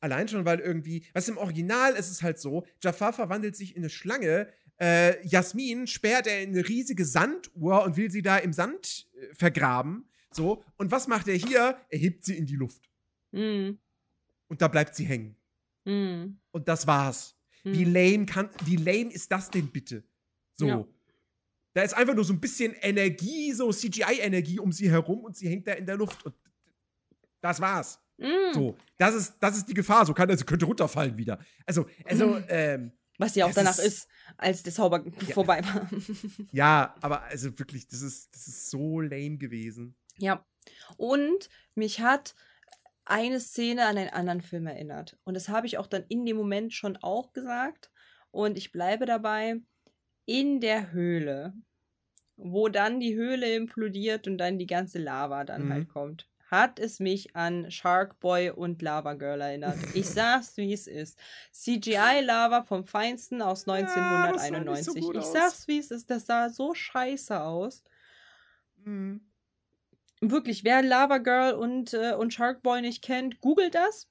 Allein 0.00 0.26
schon, 0.26 0.44
weil 0.44 0.58
irgendwie, 0.58 1.04
was 1.12 1.28
im 1.28 1.36
Original 1.36 1.92
ist 1.94 2.10
es 2.10 2.22
halt 2.22 2.38
so, 2.38 2.64
Jafar 2.82 3.12
verwandelt 3.12 3.56
sich 3.56 3.76
in 3.76 3.82
eine 3.82 3.90
Schlange, 3.90 4.48
äh, 4.80 5.26
Jasmin 5.26 5.86
sperrt 5.86 6.26
er 6.26 6.42
in 6.42 6.50
eine 6.50 6.66
riesige 6.66 7.04
Sanduhr 7.04 7.84
und 7.84 7.96
will 7.96 8.10
sie 8.10 8.22
da 8.22 8.38
im 8.38 8.52
Sand 8.52 9.08
äh, 9.14 9.34
vergraben. 9.34 10.08
So, 10.32 10.64
und 10.76 10.90
was 10.90 11.08
macht 11.08 11.28
er 11.28 11.36
hier? 11.36 11.78
Er 11.88 11.98
hebt 11.98 12.24
sie 12.24 12.36
in 12.36 12.46
die 12.46 12.56
Luft. 12.56 12.90
Mm. 13.32 13.72
Und 14.48 14.60
da 14.62 14.68
bleibt 14.68 14.94
sie 14.94 15.04
hängen. 15.04 15.36
Mm. 15.84 16.38
Und 16.50 16.68
das 16.68 16.86
war's. 16.86 17.36
Mm. 17.64 17.72
Wie 17.72 17.84
lame 17.84 18.26
kann, 18.26 18.50
wie 18.64 18.76
lame 18.76 19.12
ist 19.12 19.30
das 19.32 19.50
denn 19.50 19.70
bitte? 19.70 20.04
So. 20.54 20.66
Ja. 20.66 20.86
Da 21.72 21.82
ist 21.82 21.94
einfach 21.94 22.14
nur 22.14 22.24
so 22.24 22.32
ein 22.32 22.40
bisschen 22.40 22.74
Energie, 22.80 23.52
so 23.52 23.70
CGI-Energie 23.70 24.58
um 24.58 24.72
sie 24.72 24.90
herum 24.90 25.24
und 25.24 25.36
sie 25.36 25.48
hängt 25.48 25.66
da 25.66 25.72
in 25.72 25.84
der 25.84 25.96
Luft. 25.96 26.24
Und 26.24 26.34
das 27.40 27.60
war's. 27.60 28.00
Mm. 28.18 28.52
So, 28.52 28.76
das 28.98 29.14
ist, 29.14 29.34
das 29.40 29.56
ist 29.58 29.68
die 29.68 29.74
Gefahr. 29.74 30.06
So 30.06 30.14
kann, 30.14 30.30
also 30.30 30.44
könnte 30.44 30.66
runterfallen 30.66 31.16
wieder. 31.16 31.38
Also, 31.66 31.86
also, 32.04 32.26
mm. 32.28 32.44
ähm, 32.48 32.92
was 33.18 33.34
ja 33.34 33.46
auch 33.46 33.52
danach 33.52 33.78
ist, 33.78 33.84
ist, 33.84 34.08
als 34.36 34.62
der 34.62 34.72
Zauber 34.72 35.04
ja. 35.26 35.34
vorbei 35.34 35.62
war. 35.64 35.88
ja, 36.52 36.94
aber 37.00 37.22
also 37.22 37.58
wirklich, 37.58 37.88
das 37.88 38.02
ist, 38.02 38.34
das 38.34 38.46
ist 38.46 38.70
so 38.70 39.00
lame 39.00 39.38
gewesen. 39.38 39.96
Ja. 40.18 40.44
Und 40.96 41.48
mich 41.74 42.00
hat 42.00 42.34
eine 43.04 43.40
Szene 43.40 43.86
an 43.86 43.96
einen 43.96 44.10
anderen 44.10 44.42
Film 44.42 44.66
erinnert. 44.66 45.18
Und 45.24 45.34
das 45.34 45.48
habe 45.48 45.66
ich 45.66 45.78
auch 45.78 45.86
dann 45.86 46.04
in 46.08 46.26
dem 46.26 46.36
Moment 46.36 46.74
schon 46.74 46.96
auch 46.98 47.32
gesagt. 47.32 47.90
Und 48.30 48.58
ich 48.58 48.72
bleibe 48.72 49.06
dabei. 49.06 49.60
In 50.28 50.60
der 50.60 50.90
Höhle, 50.90 51.54
wo 52.36 52.68
dann 52.68 52.98
die 52.98 53.14
Höhle 53.14 53.54
implodiert 53.54 54.26
und 54.26 54.38
dann 54.38 54.58
die 54.58 54.66
ganze 54.66 54.98
Lava 54.98 55.44
dann 55.44 55.66
mhm. 55.66 55.72
halt 55.72 55.88
kommt 55.88 56.28
hat 56.46 56.78
es 56.78 57.00
mich 57.00 57.34
an 57.34 57.70
Shark 57.70 58.20
Boy 58.20 58.50
und 58.50 58.80
Lava 58.80 59.14
Girl 59.14 59.40
erinnert. 59.40 59.78
Ich 59.94 60.06
sag's, 60.08 60.56
wie 60.56 60.72
es 60.72 60.86
ist. 60.86 61.18
CGI-Lava 61.52 62.62
vom 62.62 62.84
Feinsten 62.84 63.42
aus 63.42 63.68
1991. 63.68 64.94
Ja, 64.94 65.02
so 65.02 65.12
ich 65.12 65.24
sag's, 65.24 65.68
wie 65.68 65.78
es 65.78 65.90
ist. 65.90 66.10
Das 66.10 66.26
sah 66.26 66.48
so 66.48 66.74
scheiße 66.74 67.40
aus. 67.40 67.82
Mhm. 68.84 69.20
Wirklich, 70.20 70.64
wer 70.64 70.82
Lava 70.82 71.18
Girl 71.18 71.54
und, 71.54 71.92
äh, 71.92 72.14
und 72.14 72.32
Shark 72.32 72.62
Boy 72.62 72.80
nicht 72.80 73.02
kennt, 73.02 73.40
googelt 73.40 73.74
das. 73.74 74.08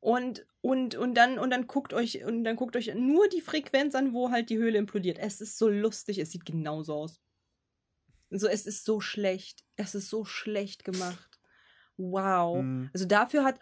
Und, 0.00 0.46
und, 0.60 0.94
und, 0.94 1.14
dann, 1.14 1.38
und 1.38 1.50
dann 1.50 1.66
guckt 1.66 1.94
euch 1.94 2.24
und 2.24 2.44
dann 2.44 2.56
guckt 2.56 2.76
euch 2.76 2.94
nur 2.94 3.28
die 3.28 3.40
Frequenz 3.40 3.94
an, 3.94 4.12
wo 4.12 4.30
halt 4.30 4.50
die 4.50 4.58
Höhle 4.58 4.78
implodiert. 4.78 5.18
Es 5.18 5.40
ist 5.40 5.56
so 5.56 5.68
lustig, 5.68 6.18
es 6.18 6.30
sieht 6.30 6.44
genauso 6.44 6.94
aus. 6.94 7.20
So, 8.30 8.48
es 8.48 8.66
ist 8.66 8.84
so 8.84 9.00
schlecht. 9.00 9.64
Es 9.76 9.94
ist 9.94 10.10
so 10.10 10.24
schlecht 10.24 10.84
gemacht. 10.84 11.40
Wow. 11.96 12.62
Mhm. 12.62 12.90
Also 12.92 13.06
dafür 13.06 13.44
hat, 13.44 13.58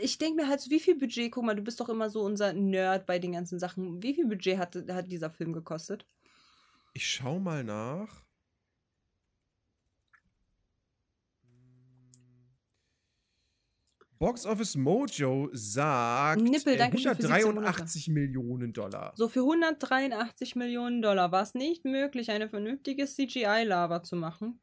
ich 0.00 0.18
denke 0.18 0.42
mir 0.42 0.48
halt, 0.48 0.60
so, 0.60 0.70
wie 0.70 0.80
viel 0.80 0.96
Budget, 0.96 1.32
guck 1.32 1.44
mal, 1.44 1.56
du 1.56 1.62
bist 1.62 1.80
doch 1.80 1.88
immer 1.88 2.10
so 2.10 2.22
unser 2.22 2.52
Nerd 2.52 3.06
bei 3.06 3.18
den 3.18 3.32
ganzen 3.32 3.58
Sachen. 3.58 4.02
Wie 4.02 4.14
viel 4.14 4.26
Budget 4.26 4.58
hat, 4.58 4.76
hat 4.90 5.10
dieser 5.10 5.30
Film 5.30 5.52
gekostet? 5.52 6.06
Ich 6.92 7.08
schau 7.08 7.38
mal 7.38 7.64
nach. 7.64 8.27
Box 14.18 14.46
Office 14.46 14.76
Mojo 14.76 15.48
sagt 15.52 16.42
Nippel, 16.42 16.74
äh, 16.74 16.90
183 16.90 18.08
Millionen 18.08 18.72
Dollar. 18.72 19.12
So 19.16 19.28
für 19.28 19.40
183 19.40 20.56
Millionen 20.56 21.02
Dollar 21.02 21.30
war 21.30 21.42
es 21.42 21.54
nicht 21.54 21.84
möglich, 21.84 22.30
eine 22.30 22.48
vernünftige 22.48 23.06
CGI-Lava 23.06 24.02
zu 24.02 24.16
machen. 24.16 24.60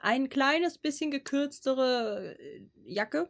Ein 0.00 0.28
kleines 0.28 0.78
bisschen 0.78 1.10
gekürztere 1.10 2.36
äh, 2.38 2.66
Jacke, 2.84 3.28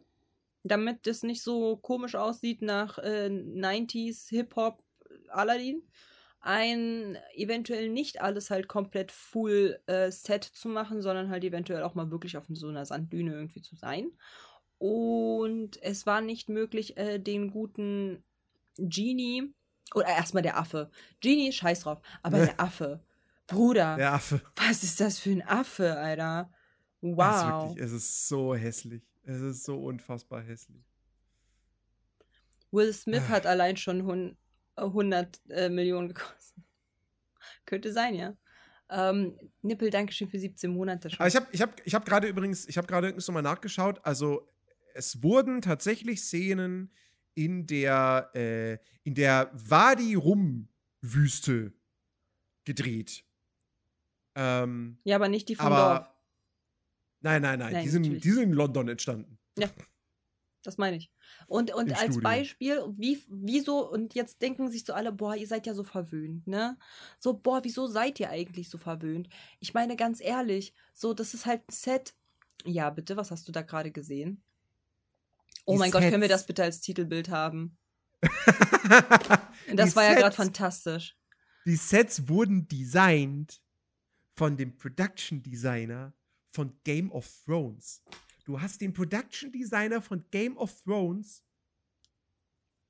damit 0.63 1.05
es 1.07 1.23
nicht 1.23 1.43
so 1.43 1.77
komisch 1.77 2.15
aussieht 2.15 2.61
nach 2.61 2.97
äh, 2.97 3.27
90s 3.27 4.29
Hip-Hop 4.29 4.83
Aladdin. 5.29 5.83
Ein 6.41 7.17
eventuell 7.33 7.89
nicht 7.89 8.21
alles 8.21 8.49
halt 8.49 8.67
komplett 8.69 9.11
full 9.11 9.79
äh, 9.87 10.09
Set 10.09 10.43
zu 10.43 10.69
machen, 10.69 11.01
sondern 11.01 11.29
halt 11.29 11.43
eventuell 11.43 11.83
auch 11.83 11.95
mal 11.95 12.11
wirklich 12.11 12.37
auf 12.37 12.45
so 12.49 12.69
einer 12.69 12.85
Sanddüne 12.85 13.33
irgendwie 13.33 13.61
zu 13.61 13.75
sein. 13.75 14.11
Und 14.79 15.81
es 15.83 16.05
war 16.05 16.21
nicht 16.21 16.49
möglich, 16.49 16.97
äh, 16.97 17.19
den 17.19 17.51
guten 17.51 18.23
Genie, 18.77 19.53
oder 19.93 20.07
erstmal 20.07 20.43
der 20.43 20.57
Affe. 20.57 20.89
Genie, 21.19 21.51
scheiß 21.51 21.81
drauf, 21.81 22.01
aber 22.23 22.37
der 22.45 22.59
Affe. 22.59 23.03
Bruder. 23.47 23.95
Der 23.97 24.13
Affe. 24.13 24.41
Was 24.55 24.83
ist 24.83 24.99
das 24.99 25.19
für 25.19 25.31
ein 25.31 25.41
Affe, 25.41 25.97
Alter? 25.97 26.51
Wow. 27.01 27.25
Es 27.25 27.41
ist, 27.41 27.45
wirklich, 27.45 27.85
es 27.85 27.91
ist 27.91 28.27
so 28.27 28.55
hässlich. 28.55 29.03
Es 29.23 29.41
ist 29.41 29.63
so 29.63 29.77
unfassbar 29.83 30.41
hässlich. 30.41 30.83
Will 32.71 32.93
Smith 32.93 33.23
Ach. 33.25 33.29
hat 33.29 33.45
allein 33.45 33.77
schon 33.77 34.37
100 34.75 35.41
äh, 35.49 35.69
Millionen 35.69 36.09
gekostet. 36.09 36.63
Könnte 37.65 37.91
sein, 37.91 38.15
ja. 38.15 38.35
Ähm, 38.91 39.37
Nippel, 39.61 39.89
Dankeschön 39.89 40.29
für 40.29 40.39
17 40.39 40.71
Monate 40.71 41.09
schon. 41.09 41.19
Aber 41.19 41.27
ich 41.27 41.35
habe 41.35 41.47
ich 41.51 41.61
hab, 41.61 41.85
ich 41.85 41.95
hab 41.95 42.05
gerade 42.05 42.27
übrigens, 42.27 42.67
ich 42.67 42.77
habe 42.77 42.87
gerade 42.87 43.07
übrigens 43.07 43.27
nochmal 43.27 43.43
nachgeschaut. 43.43 43.99
Also 44.03 44.47
es 44.99 45.23
wurden 45.23 45.61
tatsächlich 45.61 46.21
Szenen 46.21 46.93
in 47.33 47.65
der, 47.65 48.29
äh, 48.35 48.77
in 49.03 49.15
der 49.15 49.49
Wadi-Rum-Wüste 49.53 51.73
gedreht. 52.65 53.23
Ähm, 54.35 54.99
ja, 55.05 55.15
aber 55.15 55.29
nicht 55.29 55.47
die 55.47 55.55
vom 55.55 55.67
aber, 55.67 55.99
Dorf. 55.99 56.13
Nein, 57.21 57.41
nein, 57.41 57.59
nein, 57.59 57.73
nein 57.73 57.83
die, 57.83 57.89
sind, 57.89 58.03
die 58.03 58.31
sind 58.31 58.43
in 58.43 58.53
London 58.53 58.89
entstanden. 58.89 59.39
Ja. 59.57 59.69
Das 60.63 60.77
meine 60.77 60.97
ich. 60.97 61.09
Und, 61.47 61.73
und 61.73 61.87
Im 61.87 61.93
als 61.93 62.15
Studio. 62.15 62.21
Beispiel, 62.21 62.83
wie, 62.97 63.23
wieso, 63.29 63.89
und 63.89 64.13
jetzt 64.13 64.41
denken 64.41 64.69
sich 64.69 64.83
so 64.83 64.91
alle, 64.91 65.13
boah, 65.13 65.33
ihr 65.33 65.47
seid 65.47 65.65
ja 65.65 65.73
so 65.73 65.85
verwöhnt, 65.85 66.45
ne? 66.47 66.77
So, 67.17 67.33
boah, 67.33 67.63
wieso 67.63 67.87
seid 67.87 68.19
ihr 68.19 68.29
eigentlich 68.29 68.69
so 68.69 68.77
verwöhnt? 68.77 69.29
Ich 69.61 69.73
meine, 69.73 69.95
ganz 69.95 70.19
ehrlich, 70.19 70.73
so, 70.93 71.13
das 71.13 71.33
ist 71.33 71.45
halt 71.45 71.61
ein 71.69 71.71
Set. 71.71 72.13
Ja, 72.65 72.89
bitte, 72.89 73.15
was 73.15 73.31
hast 73.31 73.47
du 73.47 73.53
da 73.53 73.61
gerade 73.61 73.91
gesehen? 73.91 74.43
Oh 75.69 75.73
Die 75.73 75.79
mein 75.79 75.91
Gott, 75.91 76.01
können 76.01 76.21
wir 76.21 76.27
Sets. 76.29 76.41
das 76.41 76.47
bitte 76.47 76.63
als 76.63 76.81
Titelbild 76.81 77.29
haben? 77.29 77.77
Die 79.71 79.75
Das 79.75 79.95
war 79.95 80.03
ja 80.03 80.13
gerade 80.13 80.35
Sets- 80.35 80.35
fantastisch. 80.35 81.15
Die 81.65 81.75
Sets 81.75 82.27
wurden 82.27 82.67
designt 82.67 83.61
von 84.37 84.57
dem 84.57 84.75
Production 84.77 85.43
Designer 85.43 86.13
von 86.55 86.79
Game 86.83 87.11
of 87.11 87.29
Thrones. 87.45 88.01
Du 88.45 88.59
hast 88.59 88.81
den 88.81 88.93
Production 88.93 89.51
Designer 89.51 90.01
von 90.01 90.25
Game 90.31 90.57
of 90.57 90.81
Thrones 90.81 91.43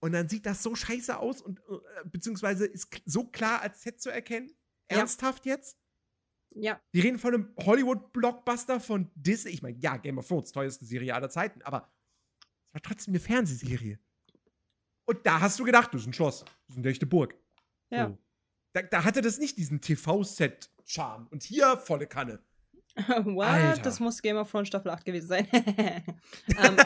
und 0.01 0.13
dann 0.13 0.29
sieht 0.29 0.45
das 0.45 0.63
so 0.63 0.75
scheiße 0.75 1.17
aus 1.17 1.41
und 1.41 1.59
äh, 1.59 1.63
beziehungsweise 2.05 2.65
ist 2.65 2.87
so 3.05 3.25
klar 3.25 3.61
als 3.61 3.81
Set 3.81 3.99
zu 3.99 4.09
erkennen. 4.09 4.49
Ja. 4.89 4.99
Ernsthaft 4.99 5.45
jetzt? 5.45 5.77
Ja, 6.55 6.81
Wir 6.91 7.03
reden 7.03 7.19
von 7.19 7.33
einem 7.33 7.53
Hollywood-Blockbuster 7.59 8.79
von 8.79 9.11
Disney. 9.15 9.51
Ich 9.51 9.61
meine, 9.61 9.77
ja, 9.79 9.97
Game 9.97 10.17
of 10.17 10.27
Thrones, 10.27 10.51
teuerste 10.51 10.85
Serie 10.85 11.13
aller 11.13 11.29
Zeiten, 11.29 11.61
aber 11.63 11.91
es 12.69 12.73
war 12.75 12.81
trotzdem 12.81 13.11
eine 13.13 13.19
Fernsehserie. 13.19 13.99
Und 15.05 15.25
da 15.25 15.39
hast 15.41 15.59
du 15.59 15.63
gedacht, 15.63 15.93
das 15.93 16.01
ist 16.01 16.07
ein 16.07 16.13
Schloss, 16.13 16.41
das 16.41 16.75
ist 16.75 16.77
eine 16.77 16.87
echte 16.89 17.05
Burg. 17.05 17.35
ja. 17.89 18.07
So. 18.09 18.17
Da, 18.73 18.83
da 18.83 19.03
hatte 19.03 19.21
das 19.21 19.39
nicht 19.39 19.57
diesen 19.57 19.81
TV-Set-Charme. 19.81 21.25
Und 21.31 21.41
hier 21.41 21.75
volle 21.77 22.05
Kanne. 22.05 22.39
What? 22.95 23.47
Alter. 23.47 23.81
Das 23.81 23.99
muss 23.99 24.21
Game 24.21 24.37
of 24.37 24.51
Thrones 24.51 24.67
Staffel 24.67 24.91
8 24.91 25.05
gewesen 25.05 25.27
sein. 25.27 25.47
Ähm. 26.55 26.77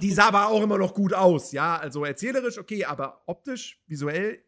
Die 0.00 0.10
sah 0.12 0.28
aber 0.28 0.48
auch 0.48 0.62
immer 0.62 0.78
noch 0.78 0.94
gut 0.94 1.12
aus, 1.12 1.52
ja. 1.52 1.76
Also 1.76 2.06
erzählerisch 2.06 2.56
okay, 2.56 2.86
aber 2.86 3.22
optisch, 3.26 3.82
visuell, 3.86 4.42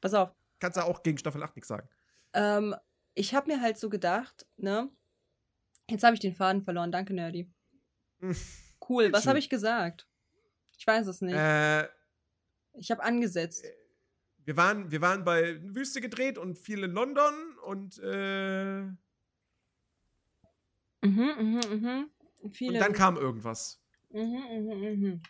Pass 0.00 0.14
auf. 0.14 0.34
kannst 0.58 0.78
du 0.78 0.84
auch 0.84 1.04
gegen 1.04 1.18
Staffel 1.18 1.40
8 1.42 1.54
nichts 1.54 1.68
sagen. 1.68 1.88
Ähm, 2.32 2.74
ich 3.14 3.32
habe 3.34 3.52
mir 3.52 3.60
halt 3.60 3.78
so 3.78 3.88
gedacht, 3.88 4.46
ne? 4.56 4.90
Jetzt 5.88 6.02
habe 6.02 6.14
ich 6.14 6.20
den 6.20 6.34
Faden 6.34 6.62
verloren. 6.62 6.90
Danke, 6.90 7.14
Nerdy. 7.14 7.48
Cool. 8.88 9.12
Was 9.12 9.26
habe 9.26 9.38
ich 9.38 9.48
gesagt? 9.48 10.06
Ich 10.78 10.86
weiß 10.86 11.06
es 11.06 11.20
nicht. 11.20 11.34
Äh, 11.34 11.84
ich 12.74 12.90
habe 12.90 13.02
angesetzt. 13.02 13.64
wir, 14.44 14.56
waren, 14.56 14.90
wir 14.90 15.00
waren 15.00 15.24
bei 15.24 15.58
Wüste 15.62 16.00
gedreht 16.00 16.38
und 16.38 16.58
viel 16.58 16.84
in 16.84 16.92
London 16.92 17.34
und, 17.64 17.98
äh, 18.02 18.82
Mhm, 21.02 21.30
mhm, 21.38 21.60
mhm. 22.42 22.50
Viel 22.52 22.72
und 22.72 22.80
dann 22.80 22.92
kam 22.92 23.16
irgendwas. 23.16 23.80
Mhm, 24.10 24.22
mhm, 24.22 25.00
mhm. 25.00 25.22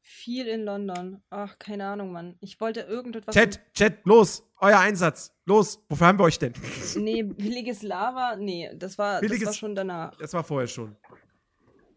Viel 0.00 0.46
in 0.46 0.62
London. 0.64 1.22
Ach, 1.30 1.58
keine 1.58 1.86
Ahnung, 1.86 2.12
Mann. 2.12 2.36
Ich 2.40 2.60
wollte 2.60 2.80
irgendetwas. 2.80 3.34
Chat, 3.34 3.60
Chat, 3.74 4.04
los, 4.04 4.42
euer 4.58 4.78
Einsatz. 4.78 5.32
Los, 5.46 5.82
wofür 5.88 6.08
haben 6.08 6.18
wir 6.18 6.24
euch 6.24 6.38
denn? 6.38 6.52
Nee, 6.96 7.22
billiges 7.22 7.82
Lava. 7.82 8.36
Nee, 8.36 8.70
das 8.74 8.98
war, 8.98 9.20
das 9.20 9.30
Billiges- 9.30 9.46
war 9.46 9.52
schon 9.54 9.74
danach. 9.74 10.16
Das 10.16 10.32
war 10.32 10.44
vorher 10.44 10.68
schon. 10.68 10.96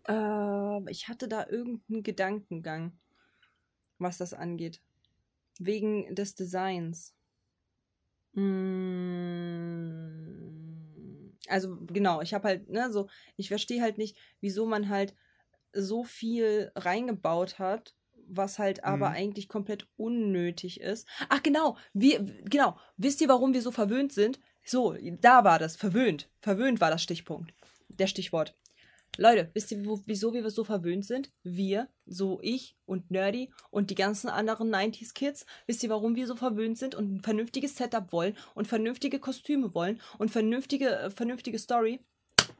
Äh, 0.07 0.91
ich 0.91 1.07
hatte 1.07 1.27
da 1.27 1.47
irgendeinen 1.47 2.03
Gedankengang, 2.03 2.93
was 3.99 4.17
das 4.17 4.33
angeht. 4.33 4.81
Wegen 5.59 6.13
des 6.15 6.35
Designs. 6.35 7.13
Mm, 8.33 8.43
Also 11.49 11.77
genau, 11.87 12.21
ich 12.21 12.33
habe 12.33 12.47
halt, 12.47 12.69
ne, 12.69 12.91
so, 12.91 13.07
ich 13.35 13.49
verstehe 13.49 13.81
halt 13.81 13.97
nicht, 13.97 14.17
wieso 14.39 14.65
man 14.65 14.89
halt 14.89 15.13
so 15.73 16.03
viel 16.03 16.71
reingebaut 16.75 17.59
hat, 17.59 17.95
was 18.27 18.59
halt 18.59 18.83
aber 18.85 19.09
Mhm. 19.09 19.15
eigentlich 19.15 19.49
komplett 19.49 19.87
unnötig 19.97 20.79
ist. 20.81 21.07
Ach 21.29 21.43
genau, 21.43 21.77
wir, 21.93 22.23
genau, 22.45 22.77
wisst 22.97 23.21
ihr, 23.21 23.27
warum 23.27 23.53
wir 23.53 23.61
so 23.61 23.71
verwöhnt 23.71 24.13
sind? 24.13 24.39
So, 24.65 24.95
da 25.21 25.43
war 25.43 25.59
das, 25.59 25.75
verwöhnt. 25.75 26.29
Verwöhnt 26.41 26.79
war 26.79 26.89
das 26.89 27.03
Stichpunkt. 27.03 27.53
Der 27.89 28.07
Stichwort. 28.07 28.55
Leute, 29.17 29.51
wisst 29.53 29.71
ihr, 29.71 29.85
wo, 29.85 30.01
wieso 30.05 30.33
wir 30.33 30.49
so 30.49 30.63
verwöhnt 30.63 31.05
sind? 31.05 31.31
Wir, 31.43 31.87
so 32.05 32.39
ich 32.41 32.75
und 32.85 33.11
Nerdy 33.11 33.51
und 33.69 33.91
die 33.91 33.95
ganzen 33.95 34.27
anderen 34.27 34.73
90s-Kids. 34.73 35.45
Wisst 35.67 35.83
ihr, 35.83 35.89
warum 35.89 36.15
wir 36.15 36.25
so 36.25 36.35
verwöhnt 36.35 36.79
sind 36.79 36.95
und 36.95 37.13
ein 37.13 37.21
vernünftiges 37.21 37.75
Setup 37.75 38.11
wollen 38.11 38.35
und 38.55 38.67
vernünftige 38.67 39.19
Kostüme 39.19 39.75
wollen 39.75 40.01
und 40.17 40.31
vernünftige, 40.31 40.97
äh, 40.97 41.09
vernünftige 41.11 41.59
Story? 41.59 41.99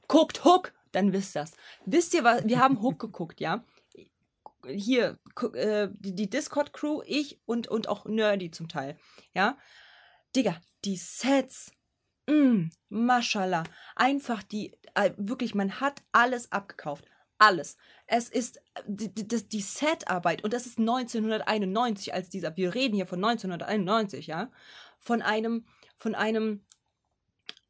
Guckt 0.07 0.45
Hook, 0.45 0.73
dann 0.91 1.11
wisst 1.11 1.35
das. 1.35 1.53
Wisst 1.85 2.13
ihr, 2.13 2.23
was? 2.23 2.45
Wir 2.45 2.59
haben 2.59 2.81
Hook 2.84 2.99
geguckt, 2.99 3.41
ja? 3.41 3.65
Hier, 4.65 5.17
äh, 5.53 5.89
die, 5.93 6.13
die 6.13 6.30
Discord-Crew, 6.30 7.01
ich 7.05 7.41
und, 7.45 7.67
und 7.67 7.89
auch 7.89 8.05
Nerdy 8.05 8.51
zum 8.51 8.67
Teil, 8.67 8.97
ja? 9.34 9.57
Digga, 10.35 10.61
die 10.85 10.97
Sets, 10.97 11.71
Mm, 12.28 12.70
Mashallah. 12.90 13.64
Einfach 13.95 14.44
die, 14.44 14.74
äh, 14.95 15.12
wirklich, 15.18 15.56
man 15.56 15.80
hat 15.80 16.02
alles 16.12 16.52
abgekauft. 16.52 17.06
Alles. 17.38 17.78
Es 18.08 18.30
ist 18.30 18.60
die, 18.88 19.14
die- 19.14 19.28
die 19.28 19.62
Setarbeit, 19.62 20.44
und 20.44 20.54
das 20.54 20.66
ist 20.66 20.80
1991 20.80 22.14
als 22.14 22.30
dieser, 22.30 22.56
wir 22.56 22.74
reden 22.74 22.95
hier 22.95 23.08
von 23.08 23.20
1991, 23.20 24.28
ja, 24.28 24.50
von 25.00 25.22
einem, 25.22 25.66
von 25.98 26.16
einem 26.16 26.64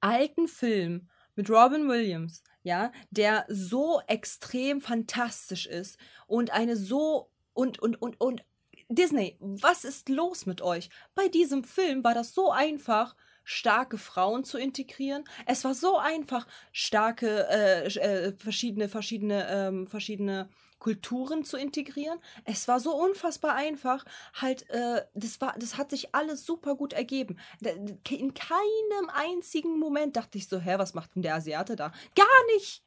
alten 0.02 0.48
Film 0.48 1.10
mit 1.36 1.50
Robin 1.50 1.88
Williams, 1.88 2.44
ja, 2.62 2.92
der 3.10 3.46
so 3.50 4.02
extrem 4.08 4.82
fantastisch 4.82 5.66
ist 5.66 5.98
und 6.28 6.52
eine 6.52 6.76
so 6.76 7.32
und 7.54 7.80
und 7.80 8.00
und 8.02 8.20
und 8.22 8.44
Disney, 8.90 9.38
was 9.40 9.86
ist 9.86 10.10
los 10.10 10.46
mit 10.46 10.62
euch? 10.62 10.90
Bei 11.16 11.28
diesem 11.30 11.64
Film 11.64 12.04
war 12.04 12.14
das 12.14 12.34
so 12.34 12.52
einfach, 12.52 13.16
starke 13.44 13.98
Frauen 13.98 14.44
zu 14.44 14.57
integrieren. 14.57 15.24
Es 15.45 15.64
war 15.64 15.74
so 15.74 15.98
einfach, 15.98 16.48
starke 16.72 17.48
äh, 17.49 17.88
äh, 17.88 18.34
verschiedene 18.38 18.90
verschiedene 18.90 19.48
ähm, 19.49 19.88
verschiedene 19.88 20.49
Kulturen 20.84 21.45
zu 21.45 21.56
integrieren. 21.56 22.20
Es 22.44 22.68
war 22.68 22.80
so 22.82 22.94
unfassbar 22.94 23.56
einfach, 23.56 24.03
halt, 24.34 24.70
äh, 24.70 25.06
das 25.14 25.40
war, 25.40 25.56
das 25.57 25.78
hat 25.78 25.90
sich 25.91 26.14
alles 26.14 26.45
super 26.45 26.76
gut 26.76 26.91
ergeben. 26.91 27.40
In 27.61 28.34
keinem 28.34 29.10
einzigen 29.14 29.80
Moment 29.80 30.18
dachte 30.18 30.38
ich 30.38 30.49
so, 30.49 30.60
hä, 30.60 30.76
was 30.78 30.94
macht 30.94 31.15
denn 31.15 31.22
der 31.22 31.36
Asiate 31.36 31.78
da? 31.78 31.94
Gar 32.15 32.56
nicht! 32.56 32.84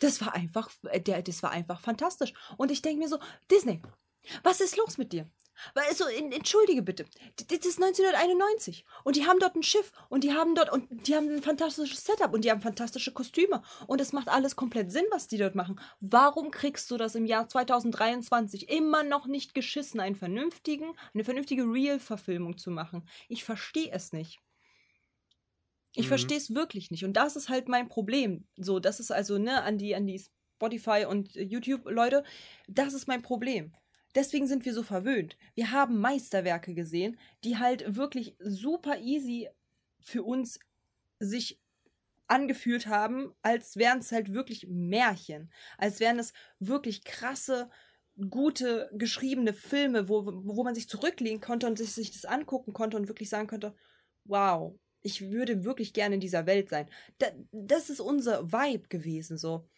Das 0.00 0.20
war 0.20 0.34
einfach, 0.34 0.70
äh, 0.90 1.00
der, 1.00 1.22
das 1.22 1.42
war 1.44 1.52
einfach 1.52 1.80
fantastisch. 1.80 2.34
Und 2.56 2.72
ich 2.72 2.82
denke 2.82 2.98
mir 2.98 3.08
so, 3.08 3.20
Disney, 3.48 3.80
was 4.42 4.60
ist 4.60 4.76
los 4.76 4.98
mit 4.98 5.12
dir? 5.12 5.30
Weil, 5.74 5.84
Also, 5.88 6.06
in, 6.06 6.32
entschuldige 6.32 6.82
bitte, 6.82 7.06
das 7.48 7.66
ist 7.66 7.78
1991 7.82 8.84
und 9.04 9.16
die 9.16 9.26
haben 9.26 9.38
dort 9.38 9.56
ein 9.56 9.62
Schiff 9.62 9.92
und 10.08 10.24
die 10.24 10.32
haben 10.32 10.54
dort 10.54 10.70
und 10.72 10.86
die 11.06 11.14
haben 11.14 11.28
ein 11.28 11.42
fantastisches 11.42 12.04
Setup 12.04 12.32
und 12.32 12.44
die 12.44 12.50
haben 12.50 12.60
fantastische 12.60 13.12
Kostüme 13.12 13.62
und 13.86 14.00
es 14.00 14.12
macht 14.12 14.28
alles 14.28 14.56
komplett 14.56 14.92
Sinn, 14.92 15.06
was 15.10 15.28
die 15.28 15.38
dort 15.38 15.54
machen. 15.54 15.80
Warum 16.00 16.50
kriegst 16.50 16.90
du 16.90 16.96
das 16.96 17.14
im 17.14 17.26
Jahr 17.26 17.48
2023 17.48 18.68
immer 18.68 19.02
noch 19.02 19.26
nicht 19.26 19.54
geschissen, 19.54 20.00
einen 20.00 20.16
vernünftigen, 20.16 20.96
eine 21.14 21.24
vernünftige 21.24 21.62
Real-Verfilmung 21.64 22.58
zu 22.58 22.70
machen? 22.70 23.08
Ich 23.28 23.44
verstehe 23.44 23.90
es 23.92 24.12
nicht. 24.12 24.40
Ich 25.94 26.06
Mhm. 26.06 26.08
verstehe 26.08 26.36
es 26.36 26.54
wirklich 26.54 26.90
nicht 26.90 27.04
und 27.04 27.14
das 27.14 27.36
ist 27.36 27.48
halt 27.48 27.68
mein 27.68 27.88
Problem. 27.88 28.46
So, 28.56 28.78
das 28.80 29.00
ist 29.00 29.10
also 29.10 29.38
ne 29.38 29.62
an 29.62 29.78
die 29.78 29.94
an 29.94 30.06
die 30.06 30.22
Spotify 30.56 31.06
und 31.08 31.34
äh, 31.36 31.42
YouTube 31.42 31.88
Leute, 31.88 32.24
das 32.68 32.92
ist 32.94 33.08
mein 33.08 33.22
Problem. 33.22 33.74
Deswegen 34.16 34.48
sind 34.48 34.64
wir 34.64 34.74
so 34.74 34.82
verwöhnt. 34.82 35.36
Wir 35.54 35.70
haben 35.70 36.00
Meisterwerke 36.00 36.74
gesehen, 36.74 37.18
die 37.44 37.58
halt 37.58 37.96
wirklich 37.96 38.34
super 38.40 38.98
easy 38.98 39.48
für 40.00 40.22
uns 40.24 40.58
sich 41.20 41.60
angefühlt 42.26 42.86
haben, 42.86 43.32
als 43.42 43.76
wären 43.76 43.98
es 43.98 44.10
halt 44.10 44.32
wirklich 44.32 44.66
Märchen, 44.68 45.52
als 45.78 46.00
wären 46.00 46.18
es 46.18 46.32
wirklich 46.58 47.04
krasse, 47.04 47.70
gute, 48.30 48.90
geschriebene 48.94 49.52
Filme, 49.52 50.08
wo, 50.08 50.24
wo 50.26 50.64
man 50.64 50.74
sich 50.74 50.88
zurücklehnen 50.88 51.40
konnte 51.40 51.66
und 51.66 51.78
sich, 51.78 51.92
sich 51.92 52.10
das 52.10 52.24
angucken 52.24 52.72
konnte 52.72 52.96
und 52.96 53.08
wirklich 53.08 53.28
sagen 53.28 53.46
konnte, 53.46 53.74
wow, 54.24 54.74
ich 55.02 55.30
würde 55.30 55.64
wirklich 55.64 55.92
gerne 55.92 56.16
in 56.16 56.20
dieser 56.20 56.46
Welt 56.46 56.70
sein. 56.70 56.88
Da, 57.18 57.26
das 57.52 57.90
ist 57.90 58.00
unser 58.00 58.50
Vibe 58.50 58.88
gewesen, 58.88 59.36
so. 59.38 59.68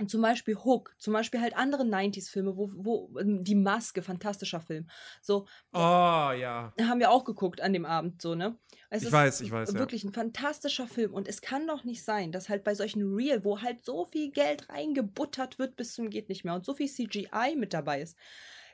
Und 0.00 0.10
zum 0.10 0.22
Beispiel 0.22 0.56
Hook, 0.56 0.94
zum 0.98 1.12
Beispiel 1.12 1.40
halt 1.40 1.56
andere 1.56 1.84
90s-Filme, 1.84 2.56
wo, 2.56 2.68
wo 2.74 3.18
ähm, 3.18 3.44
Die 3.44 3.54
Maske, 3.54 4.02
fantastischer 4.02 4.60
Film. 4.60 4.88
So, 5.22 5.46
Oh, 5.72 5.78
ja. 5.78 6.72
haben 6.80 6.98
wir 6.98 7.10
auch 7.10 7.24
geguckt 7.24 7.60
an 7.60 7.72
dem 7.72 7.84
Abend, 7.84 8.20
so, 8.20 8.34
ne? 8.34 8.58
Es 8.90 9.02
Ich 9.02 9.06
ist 9.08 9.12
weiß, 9.12 9.40
ich 9.42 9.50
weiß, 9.52 9.72
ja. 9.72 9.78
Wirklich 9.78 10.02
ein 10.04 10.12
fantastischer 10.12 10.88
Film. 10.88 11.14
Und 11.14 11.28
es 11.28 11.40
kann 11.42 11.66
doch 11.66 11.84
nicht 11.84 12.04
sein, 12.04 12.32
dass 12.32 12.48
halt 12.48 12.64
bei 12.64 12.74
solchen 12.74 13.14
Real, 13.14 13.44
wo 13.44 13.60
halt 13.62 13.84
so 13.84 14.04
viel 14.06 14.30
Geld 14.32 14.68
reingebuttert 14.68 15.58
wird 15.58 15.76
bis 15.76 15.94
zum 15.94 16.10
geht 16.10 16.28
nicht 16.28 16.44
mehr 16.44 16.54
und 16.54 16.64
so 16.64 16.74
viel 16.74 16.88
CGI 16.88 17.54
mit 17.56 17.72
dabei 17.72 18.02
ist, 18.02 18.16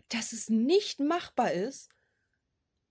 dass 0.09 0.33
es 0.33 0.49
nicht 0.49 1.01
machbar 1.01 1.53
ist, 1.53 1.91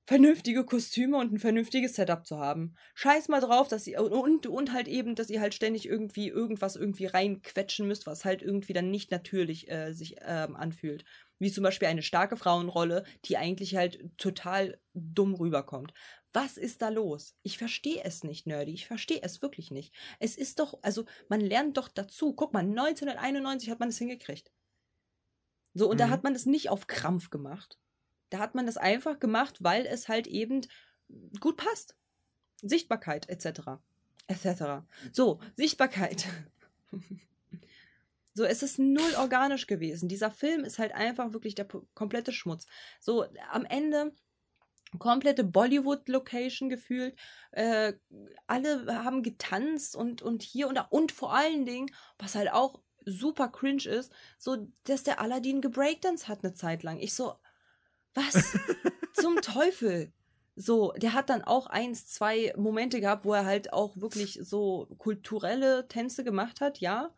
vernünftige 0.09 0.65
Kostüme 0.65 1.17
und 1.17 1.31
ein 1.31 1.37
vernünftiges 1.37 1.93
Setup 1.93 2.25
zu 2.25 2.39
haben. 2.39 2.73
Scheiß 2.95 3.27
mal 3.27 3.41
drauf, 3.41 3.67
dass 3.67 3.85
ihr 3.85 4.01
und, 4.01 4.47
und 4.47 4.73
halt 4.73 4.87
eben, 4.87 5.13
dass 5.13 5.29
ihr 5.29 5.39
halt 5.39 5.53
ständig 5.53 5.87
irgendwie 5.87 6.29
irgendwas 6.29 6.75
irgendwie 6.75 7.05
reinquetschen 7.05 7.87
müsst, 7.87 8.07
was 8.07 8.25
halt 8.25 8.41
irgendwie 8.41 8.73
dann 8.73 8.89
nicht 8.89 9.11
natürlich 9.11 9.69
äh, 9.69 9.93
sich 9.93 10.15
ähm, 10.25 10.55
anfühlt. 10.55 11.05
Wie 11.37 11.51
zum 11.51 11.63
Beispiel 11.63 11.89
eine 11.89 12.01
starke 12.01 12.37
Frauenrolle, 12.37 13.03
die 13.25 13.37
eigentlich 13.37 13.75
halt 13.75 14.03
total 14.17 14.81
dumm 14.95 15.35
rüberkommt. 15.35 15.93
Was 16.33 16.57
ist 16.57 16.81
da 16.81 16.89
los? 16.89 17.35
Ich 17.43 17.59
verstehe 17.59 18.01
es 18.03 18.23
nicht, 18.23 18.47
Nerdy. 18.47 18.73
Ich 18.73 18.87
verstehe 18.87 19.21
es 19.21 19.43
wirklich 19.43 19.69
nicht. 19.69 19.93
Es 20.17 20.35
ist 20.35 20.57
doch, 20.57 20.79
also 20.81 21.05
man 21.27 21.39
lernt 21.39 21.77
doch 21.77 21.87
dazu. 21.87 22.33
Guck 22.33 22.51
mal, 22.51 22.61
1991 22.61 23.69
hat 23.69 23.79
man 23.79 23.89
es 23.89 23.99
hingekriegt. 23.99 24.51
So, 25.75 25.87
und 25.87 25.97
mhm. 25.97 25.99
da 25.99 26.09
hat 26.09 26.23
man 26.23 26.33
es 26.33 26.47
nicht 26.47 26.71
auf 26.71 26.87
Krampf 26.87 27.29
gemacht. 27.29 27.77
Da 28.29 28.39
hat 28.39 28.55
man 28.55 28.65
das 28.65 28.77
einfach 28.77 29.19
gemacht, 29.19 29.63
weil 29.63 29.85
es 29.85 30.07
halt 30.07 30.27
eben 30.27 30.61
gut 31.39 31.57
passt. 31.57 31.95
Sichtbarkeit 32.61 33.29
etc. 33.29 33.79
etc. 34.27 34.83
So, 35.11 35.39
Sichtbarkeit. 35.55 36.25
so, 38.33 38.43
es 38.43 38.63
ist 38.63 38.79
null 38.79 39.15
organisch 39.17 39.67
gewesen. 39.67 40.09
Dieser 40.09 40.31
Film 40.31 40.63
ist 40.63 40.79
halt 40.79 40.93
einfach 40.93 41.33
wirklich 41.33 41.55
der 41.55 41.67
komplette 41.93 42.33
Schmutz. 42.33 42.67
So, 42.99 43.25
am 43.51 43.65
Ende 43.65 44.13
komplette 44.97 45.43
Bollywood-Location 45.43 46.69
gefühlt. 46.69 47.15
Äh, 47.51 47.93
alle 48.47 49.03
haben 49.03 49.21
getanzt 49.21 49.95
und, 49.95 50.21
und 50.21 50.41
hier 50.41 50.67
und 50.67 50.75
da. 50.75 50.87
Und 50.89 51.11
vor 51.11 51.33
allen 51.33 51.65
Dingen, 51.65 51.91
was 52.17 52.35
halt 52.35 52.51
auch 52.51 52.81
super 53.05 53.49
cringe 53.49 53.85
ist, 53.85 54.11
so, 54.37 54.67
dass 54.85 55.03
der 55.03 55.19
Aladdin 55.21 55.61
gebreakdance 55.61 56.27
hat 56.27 56.43
eine 56.43 56.53
Zeit 56.53 56.83
lang. 56.83 56.99
Ich 56.99 57.13
so, 57.13 57.35
was 58.19 58.57
zum 59.13 59.41
Teufel? 59.41 60.11
So, 60.55 60.91
der 60.97 61.13
hat 61.13 61.29
dann 61.29 61.43
auch 61.43 61.67
eins, 61.67 62.07
zwei 62.07 62.53
Momente 62.57 62.99
gehabt, 62.99 63.23
wo 63.25 63.33
er 63.33 63.45
halt 63.45 63.71
auch 63.71 63.95
wirklich 63.95 64.39
so 64.41 64.87
kulturelle 64.97 65.87
Tänze 65.87 66.23
gemacht 66.23 66.59
hat, 66.59 66.79
ja. 66.79 67.13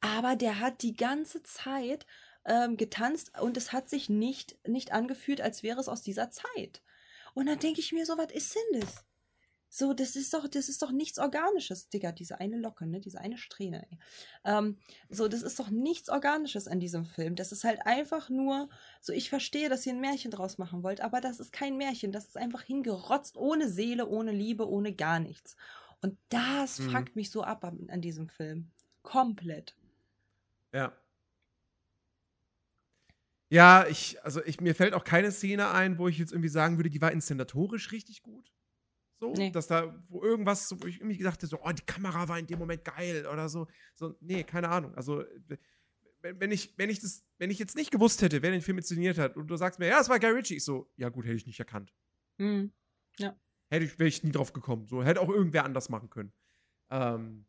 Aber 0.00 0.36
der 0.36 0.60
hat 0.60 0.82
die 0.82 0.94
ganze 0.94 1.42
Zeit 1.42 2.06
ähm, 2.44 2.76
getanzt 2.76 3.32
und 3.40 3.56
es 3.56 3.72
hat 3.72 3.88
sich 3.88 4.08
nicht, 4.08 4.56
nicht 4.68 4.92
angefühlt, 4.92 5.40
als 5.40 5.62
wäre 5.62 5.80
es 5.80 5.88
aus 5.88 6.02
dieser 6.02 6.30
Zeit. 6.30 6.82
Und 7.34 7.46
dann 7.46 7.58
denke 7.58 7.80
ich 7.80 7.92
mir 7.92 8.06
so, 8.06 8.16
was 8.18 8.30
ist 8.32 8.54
denn 8.54 8.80
das? 8.80 9.04
So, 9.68 9.92
das 9.92 10.16
ist 10.16 10.32
doch, 10.32 10.48
das 10.48 10.68
ist 10.68 10.82
doch 10.82 10.92
nichts 10.92 11.18
Organisches, 11.18 11.88
Digga, 11.88 12.12
diese 12.12 12.40
eine 12.40 12.56
Locke, 12.56 12.86
ne, 12.86 13.00
diese 13.00 13.20
eine 13.20 13.36
Strähne, 13.36 13.86
ey. 13.90 13.98
Ähm, 14.44 14.78
so, 15.10 15.28
das 15.28 15.42
ist 15.42 15.58
doch 15.58 15.70
nichts 15.70 16.08
Organisches 16.08 16.68
an 16.68 16.80
diesem 16.80 17.04
Film. 17.04 17.34
Das 17.34 17.52
ist 17.52 17.64
halt 17.64 17.80
einfach 17.84 18.30
nur, 18.30 18.68
so, 19.00 19.12
ich 19.12 19.28
verstehe, 19.28 19.68
dass 19.68 19.84
ihr 19.84 19.92
ein 19.92 20.00
Märchen 20.00 20.30
draus 20.30 20.58
machen 20.58 20.82
wollt, 20.82 21.00
aber 21.00 21.20
das 21.20 21.40
ist 21.40 21.52
kein 21.52 21.76
Märchen. 21.76 22.12
Das 22.12 22.26
ist 22.26 22.36
einfach 22.36 22.62
hingerotzt, 22.62 23.36
ohne 23.36 23.68
Seele, 23.68 24.06
ohne 24.06 24.32
Liebe, 24.32 24.68
ohne 24.68 24.94
gar 24.94 25.20
nichts. 25.20 25.56
Und 26.00 26.16
das 26.28 26.78
mhm. 26.78 26.90
fuckt 26.90 27.16
mich 27.16 27.30
so 27.30 27.42
ab 27.42 27.64
an, 27.64 27.88
an 27.90 28.00
diesem 28.00 28.28
Film. 28.28 28.70
Komplett. 29.02 29.76
Ja. 30.72 30.92
Ja, 33.48 33.86
ich, 33.86 34.22
also 34.24 34.44
ich, 34.44 34.60
mir 34.60 34.74
fällt 34.74 34.94
auch 34.94 35.04
keine 35.04 35.30
Szene 35.30 35.70
ein, 35.70 35.98
wo 35.98 36.08
ich 36.08 36.18
jetzt 36.18 36.32
irgendwie 36.32 36.48
sagen 36.48 36.78
würde, 36.78 36.90
die 36.90 37.00
war 37.00 37.12
inszenatorisch 37.12 37.92
richtig 37.92 38.22
gut. 38.22 38.52
So, 39.18 39.32
nee. 39.32 39.50
dass 39.50 39.66
da, 39.66 39.98
wo 40.08 40.22
irgendwas, 40.22 40.74
wo 40.78 40.86
ich 40.86 40.96
irgendwie 41.00 41.16
gesagt 41.16 41.38
habe, 41.42 41.46
so, 41.46 41.60
oh, 41.62 41.72
die 41.72 41.86
Kamera 41.86 42.28
war 42.28 42.38
in 42.38 42.46
dem 42.46 42.58
Moment 42.58 42.84
geil 42.84 43.26
oder 43.26 43.48
so. 43.48 43.66
So, 43.94 44.14
nee, 44.20 44.44
keine 44.44 44.68
Ahnung. 44.68 44.94
Also, 44.94 45.24
wenn 46.20 46.50
ich, 46.50 46.76
wenn 46.76 46.90
ich 46.90 47.00
das, 47.00 47.24
wenn 47.38 47.50
ich 47.50 47.58
jetzt 47.58 47.76
nicht 47.76 47.90
gewusst 47.90 48.20
hätte, 48.20 48.42
wer 48.42 48.50
den 48.50 48.60
Film 48.60 48.78
inszeniert 48.78 49.16
hat, 49.18 49.36
und 49.36 49.46
du 49.46 49.56
sagst 49.56 49.78
mir, 49.78 49.86
ja, 49.86 50.00
es 50.00 50.08
war 50.08 50.18
Guy 50.18 50.30
Ritchie, 50.30 50.56
ich 50.56 50.64
so, 50.64 50.90
ja 50.96 51.08
gut, 51.08 51.24
hätte 51.24 51.36
ich 51.36 51.46
nicht 51.46 51.58
erkannt. 51.58 51.94
Mhm. 52.38 52.72
Ja. 53.18 53.34
Hätte 53.68 53.86
ich, 53.86 53.98
wäre 53.98 54.08
ich 54.08 54.22
nie 54.22 54.32
drauf 54.32 54.52
gekommen. 54.52 54.86
So, 54.86 55.02
hätte 55.02 55.20
auch 55.20 55.28
irgendwer 55.28 55.64
anders 55.64 55.88
machen 55.88 56.10
können. 56.10 56.32
Ähm, 56.90 57.46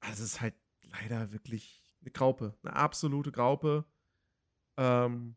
also 0.00 0.22
es 0.22 0.34
ist 0.34 0.40
halt 0.40 0.54
leider 0.82 1.32
wirklich 1.32 1.82
eine 2.00 2.10
Graupe, 2.10 2.56
eine 2.62 2.76
absolute 2.76 3.32
Graupe. 3.32 3.84
Ähm, 4.76 5.36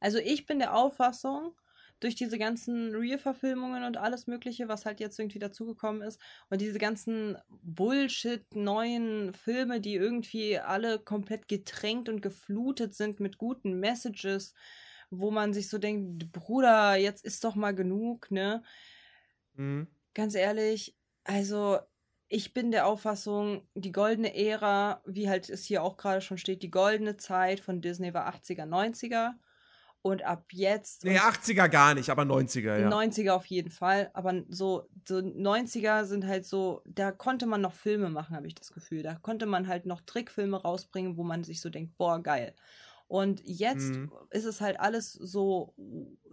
also 0.00 0.18
ich 0.18 0.46
bin 0.46 0.58
der 0.58 0.74
Auffassung, 0.74 1.54
durch 2.00 2.14
diese 2.14 2.38
ganzen 2.38 2.94
Real-Verfilmungen 2.94 3.84
und 3.84 3.96
alles 3.96 4.26
Mögliche, 4.26 4.68
was 4.68 4.84
halt 4.86 5.00
jetzt 5.00 5.18
irgendwie 5.18 5.38
dazugekommen 5.38 6.02
ist 6.02 6.20
und 6.50 6.60
diese 6.60 6.78
ganzen 6.78 7.38
Bullshit-neuen 7.62 9.32
Filme, 9.34 9.80
die 9.80 9.94
irgendwie 9.94 10.58
alle 10.58 10.98
komplett 10.98 11.48
getränkt 11.48 12.08
und 12.08 12.20
geflutet 12.22 12.94
sind 12.94 13.20
mit 13.20 13.38
guten 13.38 13.78
Messages, 13.80 14.54
wo 15.10 15.30
man 15.30 15.52
sich 15.54 15.68
so 15.68 15.78
denkt, 15.78 16.32
Bruder, 16.32 16.96
jetzt 16.96 17.24
ist 17.24 17.44
doch 17.44 17.54
mal 17.54 17.74
genug, 17.74 18.30
ne? 18.30 18.62
Mhm. 19.56 19.86
Ganz 20.14 20.34
ehrlich, 20.34 20.96
also 21.24 21.80
ich 22.28 22.54
bin 22.54 22.70
der 22.70 22.86
Auffassung, 22.86 23.68
die 23.74 23.92
goldene 23.92 24.34
Ära, 24.34 25.02
wie 25.06 25.28
halt 25.28 25.48
es 25.50 25.64
hier 25.64 25.82
auch 25.82 25.96
gerade 25.96 26.20
schon 26.20 26.38
steht, 26.38 26.62
die 26.62 26.70
goldene 26.70 27.16
Zeit 27.16 27.60
von 27.60 27.80
Disney 27.80 28.14
war 28.14 28.26
80er, 28.26 28.66
90er. 28.66 29.38
Und 30.06 30.22
ab 30.22 30.44
jetzt. 30.52 31.04
Nee, 31.04 31.18
80er 31.18 31.66
gar 31.70 31.94
nicht, 31.94 32.10
aber 32.10 32.24
90er, 32.24 32.78
ja. 32.78 32.90
90er 32.90 33.30
auf 33.30 33.46
jeden 33.46 33.70
Fall. 33.70 34.10
Aber 34.12 34.44
so, 34.50 34.86
so 35.08 35.14
90er 35.16 36.04
sind 36.04 36.26
halt 36.26 36.44
so, 36.44 36.82
da 36.84 37.10
konnte 37.10 37.46
man 37.46 37.62
noch 37.62 37.72
Filme 37.72 38.10
machen, 38.10 38.36
habe 38.36 38.46
ich 38.46 38.54
das 38.54 38.70
Gefühl. 38.70 39.02
Da 39.02 39.14
konnte 39.14 39.46
man 39.46 39.66
halt 39.66 39.86
noch 39.86 40.02
Trickfilme 40.02 40.60
rausbringen, 40.60 41.16
wo 41.16 41.22
man 41.22 41.42
sich 41.42 41.62
so 41.62 41.70
denkt, 41.70 41.96
boah, 41.96 42.22
geil. 42.22 42.54
Und 43.08 43.40
jetzt 43.46 43.94
mhm. 43.94 44.12
ist 44.28 44.44
es 44.44 44.60
halt 44.60 44.78
alles 44.78 45.14
so 45.14 45.74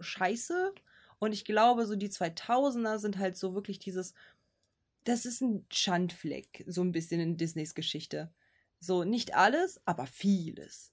scheiße. 0.00 0.74
Und 1.18 1.32
ich 1.32 1.46
glaube, 1.46 1.86
so 1.86 1.96
die 1.96 2.10
2000er 2.10 2.98
sind 2.98 3.16
halt 3.16 3.38
so 3.38 3.54
wirklich 3.54 3.78
dieses, 3.78 4.12
das 5.04 5.24
ist 5.24 5.40
ein 5.40 5.64
Schandfleck, 5.72 6.62
so 6.66 6.82
ein 6.82 6.92
bisschen 6.92 7.22
in 7.22 7.38
Disneys 7.38 7.74
Geschichte. 7.74 8.30
So, 8.80 9.04
nicht 9.04 9.34
alles, 9.34 9.80
aber 9.86 10.04
vieles. 10.04 10.91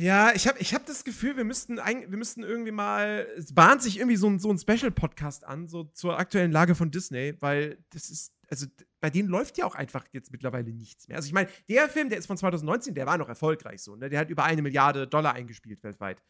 Ja, 0.00 0.30
ich 0.32 0.46
habe 0.46 0.60
ich 0.60 0.74
hab 0.74 0.86
das 0.86 1.02
Gefühl, 1.02 1.36
wir 1.36 1.42
müssten, 1.42 1.80
ein, 1.80 2.08
wir 2.08 2.18
müssten 2.18 2.44
irgendwie 2.44 2.70
mal, 2.70 3.26
es 3.36 3.52
bahnt 3.52 3.82
sich 3.82 3.98
irgendwie 3.98 4.14
so 4.14 4.30
ein, 4.30 4.38
so 4.38 4.48
ein 4.48 4.56
Special-Podcast 4.56 5.44
an, 5.44 5.66
so 5.66 5.82
zur 5.82 6.20
aktuellen 6.20 6.52
Lage 6.52 6.76
von 6.76 6.92
Disney, 6.92 7.34
weil 7.40 7.78
das 7.90 8.08
ist, 8.08 8.32
also 8.48 8.66
bei 9.00 9.10
denen 9.10 9.28
läuft 9.28 9.58
ja 9.58 9.66
auch 9.66 9.74
einfach 9.74 10.04
jetzt 10.12 10.30
mittlerweile 10.30 10.72
nichts 10.72 11.08
mehr. 11.08 11.16
Also 11.16 11.26
ich 11.26 11.32
meine, 11.32 11.48
der 11.68 11.88
Film, 11.88 12.10
der 12.10 12.18
ist 12.18 12.28
von 12.28 12.36
2019, 12.36 12.94
der 12.94 13.06
war 13.06 13.18
noch 13.18 13.28
erfolgreich 13.28 13.82
so, 13.82 13.96
ne? 13.96 14.08
Der 14.08 14.20
hat 14.20 14.30
über 14.30 14.44
eine 14.44 14.62
Milliarde 14.62 15.08
Dollar 15.08 15.34
eingespielt 15.34 15.82
weltweit. 15.82 16.22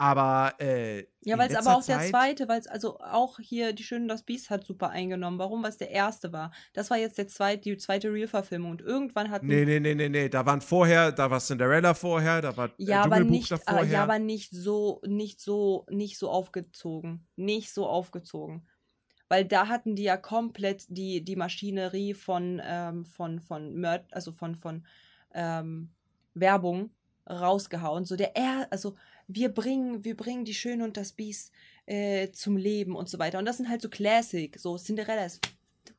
Aber 0.00 0.54
äh, 0.58 1.04
ja, 1.24 1.36
weil 1.36 1.50
es 1.50 1.54
aber 1.54 1.76
auch 1.76 1.82
Zeit 1.82 2.00
der 2.00 2.08
zweite, 2.08 2.48
weil 2.48 2.58
es 2.58 2.66
also 2.66 2.98
auch 3.00 3.38
hier 3.38 3.74
die 3.74 3.82
Schöne 3.82 4.06
das 4.06 4.22
Biest 4.22 4.48
hat 4.48 4.64
super 4.64 4.88
eingenommen. 4.88 5.38
Warum? 5.38 5.62
Weil 5.62 5.68
es 5.68 5.76
der 5.76 5.90
erste 5.90 6.32
war. 6.32 6.52
Das 6.72 6.88
war 6.88 6.96
jetzt 6.96 7.18
der 7.18 7.28
zweite, 7.28 7.68
die 7.68 7.76
zweite 7.76 8.10
Real-Verfilmung 8.10 8.70
und 8.70 8.80
irgendwann 8.80 9.30
hat 9.30 9.42
nee 9.42 9.66
nee 9.66 9.78
nee 9.78 9.94
nee 9.94 10.08
nee, 10.08 10.30
da 10.30 10.46
waren 10.46 10.62
vorher, 10.62 11.12
da 11.12 11.30
war 11.30 11.38
Cinderella 11.38 11.92
vorher, 11.92 12.40
da 12.40 12.56
war 12.56 12.68
äh, 12.68 12.72
ja, 12.78 13.02
aber 13.02 13.20
nicht, 13.20 13.50
davor. 13.50 13.82
Äh, 13.82 13.88
ja, 13.88 14.02
aber 14.02 14.18
nicht 14.18 14.52
so, 14.52 15.02
nicht 15.06 15.38
so, 15.38 15.84
nicht 15.90 16.16
so 16.16 16.30
aufgezogen, 16.30 17.28
nicht 17.36 17.70
so 17.70 17.86
aufgezogen, 17.86 18.66
weil 19.28 19.44
da 19.44 19.68
hatten 19.68 19.96
die 19.96 20.04
ja 20.04 20.16
komplett 20.16 20.86
die 20.88 21.22
die 21.22 21.36
Maschinerie 21.36 22.14
von 22.14 22.58
ähm, 22.64 23.04
von 23.04 23.38
von 23.38 23.78
Mörd, 23.78 24.06
also 24.14 24.32
von 24.32 24.54
von 24.54 24.86
ähm, 25.34 25.90
Werbung 26.32 26.88
rausgehauen. 27.28 28.04
So 28.04 28.16
der 28.16 28.36
er, 28.36 28.66
also 28.70 28.96
wir 29.28 29.48
bringen, 29.48 30.04
wir 30.04 30.16
bringen 30.16 30.44
die 30.44 30.54
Schöne 30.54 30.84
und 30.84 30.96
das 30.96 31.12
Biest 31.12 31.52
äh, 31.86 32.30
zum 32.32 32.56
Leben 32.56 32.96
und 32.96 33.08
so 33.08 33.18
weiter. 33.18 33.38
Und 33.38 33.44
das 33.44 33.56
sind 33.56 33.68
halt 33.68 33.82
so 33.82 33.88
Classic, 33.88 34.58
so 34.58 34.76
Cinderella 34.76 35.24
ist. 35.24 35.40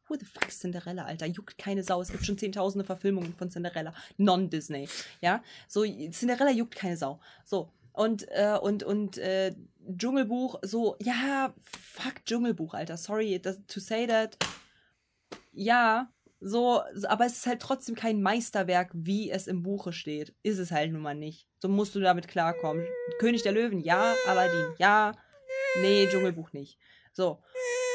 Who 0.07 0.15
the 0.19 0.25
fuck 0.25 0.47
ist 0.49 0.59
Cinderella, 0.59 1.05
Alter? 1.05 1.25
Juckt 1.25 1.57
keine 1.57 1.83
Sau. 1.83 2.01
Es 2.01 2.11
gibt 2.11 2.25
schon 2.25 2.37
zehntausende 2.37 2.83
Verfilmungen 2.83 3.33
von 3.33 3.49
Cinderella. 3.49 3.93
Non-Disney. 4.17 4.89
Ja? 5.21 5.41
So, 5.67 5.83
Cinderella 5.83 6.51
juckt 6.51 6.75
keine 6.75 6.97
Sau. 6.97 7.21
So. 7.45 7.71
Und, 7.93 8.27
äh, 8.29 8.57
und, 8.61 8.83
und, 8.83 9.17
äh, 9.17 9.55
Dschungelbuch, 9.97 10.59
so, 10.63 10.95
ja, 11.01 11.53
fuck 11.71 12.25
Dschungelbuch, 12.25 12.73
Alter. 12.73 12.97
Sorry 12.97 13.39
das, 13.39 13.59
to 13.67 13.79
say 13.79 14.05
that. 14.07 14.37
Ja, 15.53 16.11
so, 16.43 16.81
aber 17.07 17.27
es 17.27 17.37
ist 17.37 17.45
halt 17.45 17.61
trotzdem 17.61 17.93
kein 17.93 18.21
Meisterwerk, 18.21 18.89
wie 18.93 19.29
es 19.29 19.45
im 19.45 19.61
Buche 19.61 19.93
steht. 19.93 20.33
Ist 20.41 20.57
es 20.57 20.71
halt 20.71 20.91
nun 20.91 21.03
mal 21.03 21.13
nicht. 21.13 21.47
So 21.59 21.69
musst 21.69 21.93
du 21.93 21.99
damit 21.99 22.27
klarkommen. 22.27 22.83
König 23.19 23.43
der 23.43 23.51
Löwen, 23.51 23.79
ja. 23.79 24.15
Aladdin, 24.27 24.73
ja. 24.79 25.11
Nee, 25.81 26.07
Dschungelbuch 26.07 26.51
nicht. 26.51 26.79
So. 27.13 27.43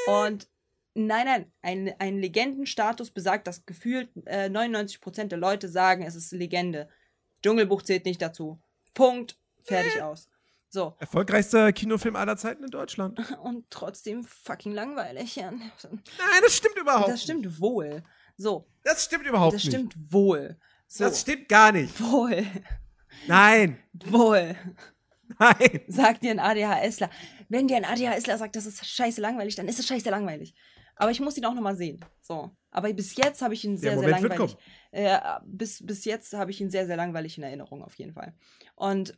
Und 0.07 0.47
nein, 0.93 1.25
nein, 1.25 1.51
ein, 1.61 1.93
ein 1.99 2.19
Legendenstatus 2.19 3.11
besagt, 3.11 3.47
dass 3.47 3.65
gefühlt 3.65 4.09
äh, 4.25 4.47
99% 4.47 5.25
der 5.25 5.37
Leute 5.37 5.67
sagen, 5.67 6.03
es 6.03 6.15
ist 6.15 6.31
Legende. 6.31 6.87
Dschungelbuch 7.43 7.81
zählt 7.81 8.05
nicht 8.05 8.21
dazu. 8.21 8.61
Punkt. 8.93 9.37
Fertig 9.63 10.01
aus. 10.01 10.29
So. 10.69 10.95
Erfolgreichster 10.99 11.73
Kinofilm 11.73 12.15
aller 12.15 12.37
Zeiten 12.37 12.63
in 12.63 12.69
Deutschland. 12.69 13.19
Und 13.41 13.69
trotzdem 13.69 14.23
fucking 14.23 14.71
langweilig. 14.71 15.35
Ja. 15.35 15.51
Nein, 15.51 16.41
das 16.41 16.55
stimmt 16.55 16.77
überhaupt. 16.77 17.09
Das 17.09 17.23
stimmt 17.23 17.59
wohl. 17.59 18.03
So. 18.37 18.67
Das 18.83 19.03
stimmt 19.03 19.25
überhaupt 19.25 19.53
nicht. 19.53 19.65
Das 19.65 19.73
stimmt 19.73 20.13
wohl. 20.13 20.57
So. 20.87 21.03
Das 21.03 21.21
stimmt 21.21 21.49
gar 21.49 21.71
nicht. 21.71 21.99
Wohl. 21.99 22.45
Nein. 23.27 23.77
Wohl. 24.05 24.55
Nein. 25.39 25.81
Sagt 25.87 26.23
dir 26.23 26.31
ein 26.31 26.39
ADHSler. 26.39 27.09
Wenn 27.49 27.67
dir 27.67 27.77
ein 27.77 27.85
ADHSler 27.85 28.37
sagt, 28.37 28.55
das 28.55 28.65
ist 28.65 28.85
scheiße 28.85 29.19
langweilig, 29.19 29.55
dann 29.55 29.67
ist 29.67 29.79
es 29.79 29.87
scheiße 29.87 30.09
langweilig. 30.09 30.55
Aber 30.95 31.11
ich 31.11 31.19
muss 31.19 31.37
ihn 31.37 31.45
auch 31.45 31.53
nochmal 31.53 31.75
sehen. 31.75 32.03
So. 32.21 32.55
Aber 32.71 32.91
bis 32.93 33.15
jetzt 33.15 33.41
habe 33.41 33.53
ich 33.53 33.63
ihn 33.63 33.77
sehr, 33.77 33.99
sehr 33.99 34.09
langweilig. 34.09 34.55
Äh, 34.91 35.19
bis, 35.45 35.85
bis 35.85 36.05
jetzt 36.05 36.33
habe 36.33 36.51
ich 36.51 36.61
ihn 36.61 36.69
sehr, 36.69 36.87
sehr 36.87 36.95
langweilig 36.95 37.37
in 37.37 37.43
Erinnerung, 37.43 37.83
auf 37.83 37.95
jeden 37.95 38.13
Fall. 38.13 38.33
Und 38.75 39.17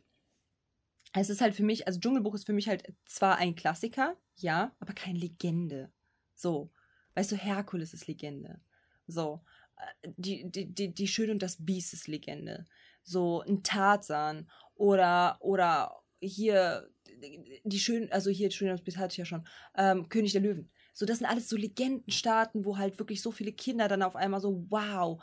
es 1.12 1.30
ist 1.30 1.40
halt 1.40 1.54
für 1.54 1.62
mich, 1.62 1.86
also 1.86 1.98
Dschungelbuch 1.98 2.34
ist 2.34 2.46
für 2.46 2.52
mich 2.52 2.68
halt 2.68 2.92
zwar 3.06 3.36
ein 3.36 3.54
Klassiker, 3.54 4.16
ja, 4.36 4.74
aber 4.78 4.92
keine 4.92 5.18
Legende. 5.18 5.90
So. 6.34 6.72
Weißt 7.14 7.32
du, 7.32 7.36
Herkules 7.36 7.92
ist 7.94 8.06
Legende. 8.06 8.60
So. 9.10 9.42
Äh, 9.76 10.08
Die, 10.16 10.50
die, 10.50 10.66
die, 10.72 10.94
die 10.94 11.08
Schöne 11.08 11.32
und 11.32 11.42
das 11.42 11.64
Biest 11.64 11.92
ist 11.92 12.08
Legende. 12.08 12.66
So, 13.02 13.42
ein 13.42 13.62
Tarzan 13.62 14.48
oder, 14.74 15.38
oder 15.40 16.02
hier, 16.20 16.88
die 17.64 17.78
Schön, 17.80 18.10
also 18.12 18.30
hier, 18.30 18.50
Schöne 18.50 18.72
und 18.72 18.78
das 18.78 18.84
Biest 18.84 18.98
hatte 18.98 19.12
ich 19.12 19.18
ja 19.18 19.24
schon, 19.24 19.46
ähm, 19.76 20.08
König 20.08 20.32
der 20.32 20.42
Löwen. 20.42 20.70
So, 20.92 21.06
das 21.06 21.18
sind 21.18 21.26
alles 21.26 21.48
so 21.48 21.56
Legendenstaaten, 21.56 22.64
wo 22.64 22.76
halt 22.78 22.98
wirklich 22.98 23.22
so 23.22 23.30
viele 23.32 23.52
Kinder 23.52 23.88
dann 23.88 24.02
auf 24.02 24.16
einmal 24.16 24.40
so, 24.40 24.66
wow, 24.68 25.22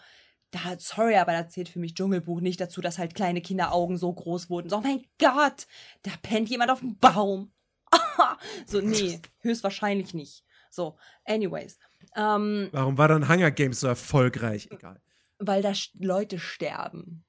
da, 0.51 0.59
sorry, 0.79 1.17
aber 1.17 1.33
da 1.33 1.47
zählt 1.47 1.69
für 1.69 1.79
mich 1.79 1.93
Dschungelbuch 1.93 2.39
nicht 2.41 2.59
dazu, 2.59 2.81
dass 2.81 2.97
halt 2.97 3.15
kleine 3.15 3.41
Kinderaugen 3.41 3.97
so 3.97 4.11
groß 4.11 4.49
wurden. 4.49 4.69
So, 4.69 4.77
oh 4.77 4.81
mein 4.81 5.05
Gott, 5.19 5.67
da 6.03 6.11
pennt 6.21 6.49
jemand 6.49 6.71
auf 6.71 6.79
dem 6.79 6.97
Baum. 6.97 7.51
so, 8.65 8.81
nee, 8.81 9.21
höchstwahrscheinlich 9.39 10.13
nicht. 10.13 10.43
So, 10.71 10.97
anyways. 11.25 11.77
Ähm, 12.17 12.69
Warum 12.71 12.97
war 12.97 13.07
dann 13.07 13.29
Hunger 13.29 13.51
Games 13.51 13.79
so 13.79 13.87
erfolgreich? 13.87 14.67
Egal. 14.71 14.99
weil 15.39 15.61
da 15.61 15.71
Leute 15.99 16.39
sterben. 16.39 17.23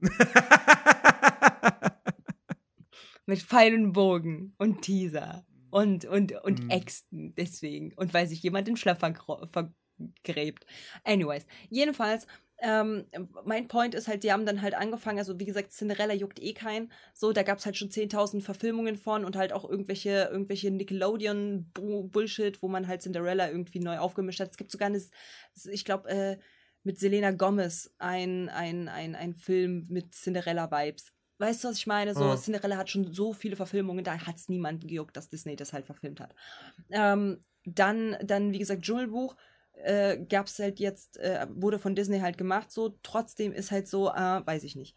Mit 3.26 3.42
Pfeil 3.42 3.74
und 3.74 3.92
Bogen 3.92 4.54
und 4.58 4.80
Teaser 4.82 5.44
und, 5.70 6.04
und, 6.06 6.32
und 6.44 6.64
Mhm. 6.64 6.70
Äxten, 6.70 7.34
deswegen. 7.34 7.92
Und 7.94 8.14
weil 8.14 8.26
sich 8.26 8.42
jemand 8.42 8.68
im 8.68 8.76
Schlaf 8.76 8.98
vergräbt. 9.00 10.64
Anyways, 11.04 11.44
jedenfalls, 11.68 12.26
ähm, 12.60 13.06
mein 13.44 13.68
Point 13.68 13.94
ist 13.94 14.08
halt, 14.08 14.24
die 14.24 14.32
haben 14.32 14.44
dann 14.46 14.62
halt 14.62 14.74
angefangen, 14.74 15.18
also 15.18 15.38
wie 15.38 15.44
gesagt, 15.44 15.72
Cinderella 15.72 16.14
juckt 16.14 16.40
eh 16.40 16.54
keinen. 16.54 16.90
So, 17.14 17.32
da 17.32 17.42
gab 17.42 17.58
es 17.58 17.66
halt 17.66 17.76
schon 17.76 17.90
10.000 17.90 18.42
Verfilmungen 18.42 18.96
von 18.96 19.24
und 19.24 19.36
halt 19.36 19.52
auch 19.52 19.68
irgendwelche, 19.68 20.28
irgendwelche 20.32 20.70
Nickelodeon-Bullshit, 20.70 22.62
wo 22.62 22.68
man 22.68 22.88
halt 22.88 23.02
Cinderella 23.02 23.48
irgendwie 23.48 23.80
neu 23.80 23.98
aufgemischt 23.98 24.40
hat. 24.40 24.50
Es 24.50 24.56
gibt 24.56 24.70
sogar 24.72 24.86
eine, 24.86 25.00
ich 25.70 25.84
glaube, 25.84 26.08
äh, 26.08 26.38
mit 26.82 26.98
Selena 26.98 27.30
Gomez 27.32 27.94
ein, 27.98 28.48
ein, 28.48 28.88
ein, 28.88 29.14
ein 29.14 29.34
Film 29.34 29.86
mit 29.88 30.14
Cinderella-Vibes. 30.14 31.12
Weißt 31.38 31.62
du, 31.62 31.68
was 31.68 31.78
ich 31.78 31.86
meine? 31.86 32.14
So, 32.14 32.24
Oh. 32.24 32.36
Cinderella 32.36 32.76
hat 32.76 32.90
schon 32.90 33.12
so 33.12 33.32
viele 33.32 33.54
Verfilmungen, 33.54 34.02
da 34.04 34.18
hat 34.18 34.36
es 34.36 34.48
niemanden 34.48 34.88
gejuckt, 34.88 35.16
dass 35.16 35.28
Disney 35.28 35.54
das 35.54 35.72
halt 35.72 35.86
verfilmt 35.86 36.18
hat. 36.18 36.34
Ähm, 36.90 37.44
dann, 37.64 38.16
dann, 38.22 38.52
wie 38.52 38.58
gesagt, 38.58 38.82
Dschungelbuch 38.82 39.36
äh, 39.84 40.18
gab 40.28 40.46
es 40.46 40.58
halt 40.58 40.80
jetzt, 40.80 41.18
äh, 41.18 41.46
wurde 41.50 41.78
von 41.78 41.94
Disney 41.94 42.20
halt 42.20 42.38
gemacht, 42.38 42.70
so, 42.72 42.98
trotzdem 43.02 43.52
ist 43.52 43.70
halt 43.70 43.88
so, 43.88 44.08
äh, 44.10 44.46
weiß 44.46 44.64
ich 44.64 44.76
nicht. 44.76 44.96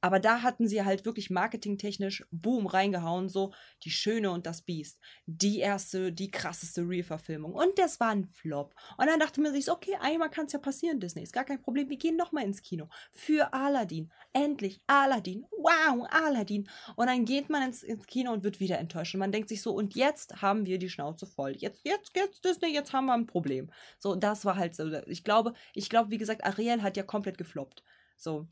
Aber 0.00 0.18
da 0.18 0.42
hatten 0.42 0.66
sie 0.66 0.82
halt 0.82 1.04
wirklich 1.04 1.30
marketingtechnisch 1.30 2.24
Boom 2.30 2.66
reingehauen, 2.66 3.28
so 3.28 3.52
die 3.84 3.90
Schöne 3.90 4.30
und 4.30 4.46
das 4.46 4.62
Biest. 4.62 4.98
Die 5.26 5.58
erste, 5.58 6.12
die 6.12 6.30
krasseste 6.30 6.82
Real-Verfilmung. 6.82 7.52
Und 7.52 7.78
das 7.78 8.00
war 8.00 8.10
ein 8.10 8.24
Flop. 8.24 8.74
Und 8.96 9.06
dann 9.06 9.20
dachte 9.20 9.40
man 9.40 9.52
sich, 9.52 9.70
okay, 9.70 9.96
einmal 10.00 10.30
kann 10.30 10.46
es 10.46 10.52
ja 10.52 10.58
passieren, 10.58 11.00
Disney. 11.00 11.22
Ist 11.22 11.32
gar 11.32 11.44
kein 11.44 11.60
Problem. 11.60 11.88
Wir 11.88 11.98
gehen 11.98 12.16
nochmal 12.16 12.44
ins 12.44 12.62
Kino. 12.62 12.88
Für 13.12 13.52
Aladdin. 13.52 14.10
Endlich, 14.32 14.80
Aladdin. 14.86 15.44
Wow, 15.50 16.06
Aladdin. 16.10 16.68
Und 16.96 17.06
dann 17.06 17.24
geht 17.24 17.50
man 17.50 17.62
ins, 17.62 17.82
ins 17.82 18.06
Kino 18.06 18.32
und 18.32 18.44
wird 18.44 18.60
wieder 18.60 18.78
enttäuscht. 18.78 19.14
Und 19.14 19.20
man 19.20 19.32
denkt 19.32 19.48
sich 19.48 19.62
so, 19.62 19.72
und 19.72 19.94
jetzt 19.94 20.40
haben 20.40 20.66
wir 20.66 20.78
die 20.78 20.90
Schnauze 20.90 21.26
voll. 21.26 21.52
Jetzt, 21.56 21.84
jetzt, 21.84 22.16
jetzt, 22.16 22.44
Disney, 22.44 22.72
jetzt 22.72 22.92
haben 22.92 23.06
wir 23.06 23.14
ein 23.14 23.26
Problem. 23.26 23.70
So, 23.98 24.14
das 24.14 24.44
war 24.44 24.56
halt 24.56 24.74
so. 24.74 24.90
Ich 25.06 25.24
glaube, 25.24 25.52
ich 25.74 25.90
glaube, 25.90 26.10
wie 26.10 26.18
gesagt, 26.18 26.44
Ariel 26.44 26.82
hat 26.82 26.96
ja 26.96 27.02
komplett 27.02 27.38
gefloppt. 27.38 27.82
So. 28.16 28.48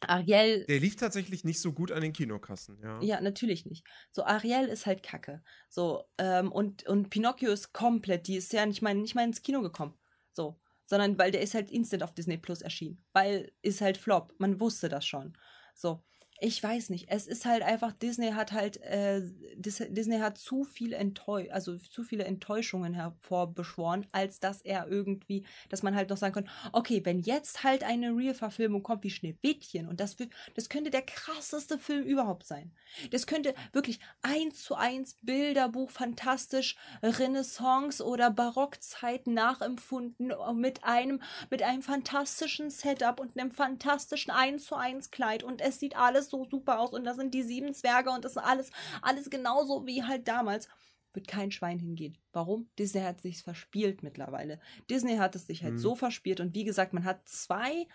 Ariel 0.00 0.64
Der 0.66 0.80
lief 0.80 0.96
tatsächlich 0.96 1.44
nicht 1.44 1.60
so 1.60 1.72
gut 1.72 1.90
an 1.90 2.02
den 2.02 2.12
Kinokassen, 2.12 2.78
ja. 2.82 3.00
ja, 3.02 3.20
natürlich 3.20 3.66
nicht. 3.66 3.86
So, 4.12 4.24
Ariel 4.24 4.66
ist 4.66 4.86
halt 4.86 5.02
Kacke. 5.02 5.42
So, 5.68 6.04
ähm, 6.18 6.52
und, 6.52 6.86
und 6.86 7.10
Pinocchio 7.10 7.50
ist 7.50 7.72
komplett, 7.72 8.28
die 8.28 8.36
ist 8.36 8.52
ja 8.52 8.64
nicht 8.64 8.82
mal, 8.82 8.94
nicht 8.94 9.14
mal 9.14 9.24
ins 9.24 9.42
Kino 9.42 9.60
gekommen. 9.60 9.98
So. 10.32 10.60
Sondern 10.86 11.18
weil 11.18 11.32
der 11.32 11.42
ist 11.42 11.54
halt 11.54 11.70
instant 11.70 12.02
auf 12.02 12.14
Disney 12.14 12.38
Plus 12.38 12.62
erschienen. 12.62 13.04
Weil 13.12 13.52
ist 13.60 13.80
halt 13.80 13.98
Flop. 13.98 14.32
Man 14.38 14.60
wusste 14.60 14.88
das 14.88 15.06
schon. 15.06 15.36
So. 15.74 16.02
Ich 16.40 16.62
weiß 16.62 16.90
nicht. 16.90 17.06
Es 17.08 17.26
ist 17.26 17.46
halt 17.46 17.62
einfach, 17.64 17.92
Disney 17.92 18.30
hat 18.30 18.52
halt, 18.52 18.80
äh, 18.82 19.22
Dis 19.56 19.82
Disney 19.88 20.18
hat 20.20 20.38
zu 20.38 20.62
viel 20.62 20.92
enttäuscht, 20.92 21.50
also 21.50 21.76
zu 21.76 22.04
viele 22.04 22.24
Enttäuschungen 22.24 22.94
hervorbeschworen, 22.94 24.06
als 24.12 24.38
dass 24.38 24.62
er 24.62 24.86
irgendwie, 24.86 25.44
dass 25.68 25.82
man 25.82 25.96
halt 25.96 26.10
noch 26.10 26.16
sagen 26.16 26.34
kann, 26.34 26.48
okay, 26.72 27.00
wenn 27.04 27.18
jetzt 27.18 27.64
halt 27.64 27.82
eine 27.82 28.10
Real-Verfilmung 28.16 28.84
kommt 28.84 29.02
wie 29.02 29.10
Schneewittchen 29.10 29.88
und 29.88 29.98
das 29.98 30.16
das 30.54 30.68
könnte 30.68 30.90
der 30.90 31.02
krasseste 31.02 31.76
Film 31.76 32.04
überhaupt 32.04 32.46
sein. 32.46 32.72
Das 33.10 33.26
könnte 33.26 33.52
wirklich 33.72 33.98
eins 34.22 34.62
zu 34.62 34.76
eins 34.76 35.18
Bilderbuch, 35.22 35.90
fantastisch, 35.90 36.76
Renaissance 37.02 38.04
oder 38.04 38.30
Barockzeit 38.30 39.26
nachempfunden 39.26 40.30
äh, 40.30 40.52
mit 40.54 40.84
einem, 40.84 41.20
mit 41.50 41.62
einem 41.62 41.82
fantastischen 41.82 42.70
Setup 42.70 43.18
und 43.18 43.36
einem 43.36 43.50
fantastischen 43.50 44.30
eins 44.32 44.66
zu 44.66 44.76
eins 44.76 45.10
Kleid 45.10 45.42
und 45.42 45.60
es 45.60 45.80
sieht 45.80 45.96
alles 45.96 46.27
so 46.30 46.44
super 46.44 46.80
aus 46.80 46.92
und 46.92 47.04
da 47.04 47.14
sind 47.14 47.34
die 47.34 47.42
sieben 47.42 47.74
Zwerge 47.74 48.10
und 48.10 48.24
das 48.24 48.32
ist 48.32 48.38
alles, 48.38 48.70
alles 49.02 49.30
genauso 49.30 49.86
wie 49.86 50.02
halt 50.02 50.26
damals. 50.28 50.68
Wird 51.14 51.26
kein 51.26 51.50
Schwein 51.50 51.78
hingehen. 51.78 52.18
Warum? 52.32 52.68
Disney 52.78 53.00
hat 53.00 53.20
sich 53.20 53.42
verspielt 53.42 54.02
mittlerweile. 54.02 54.60
Disney 54.90 55.16
hat 55.16 55.34
es 55.34 55.46
sich 55.46 55.64
halt 55.64 55.74
Mhm. 55.74 55.78
so 55.78 55.94
verspielt 55.94 56.40
und 56.40 56.54
wie 56.54 56.64
gesagt, 56.64 56.92
man 56.92 57.04
hat 57.04 57.26
zwei, 57.28 57.86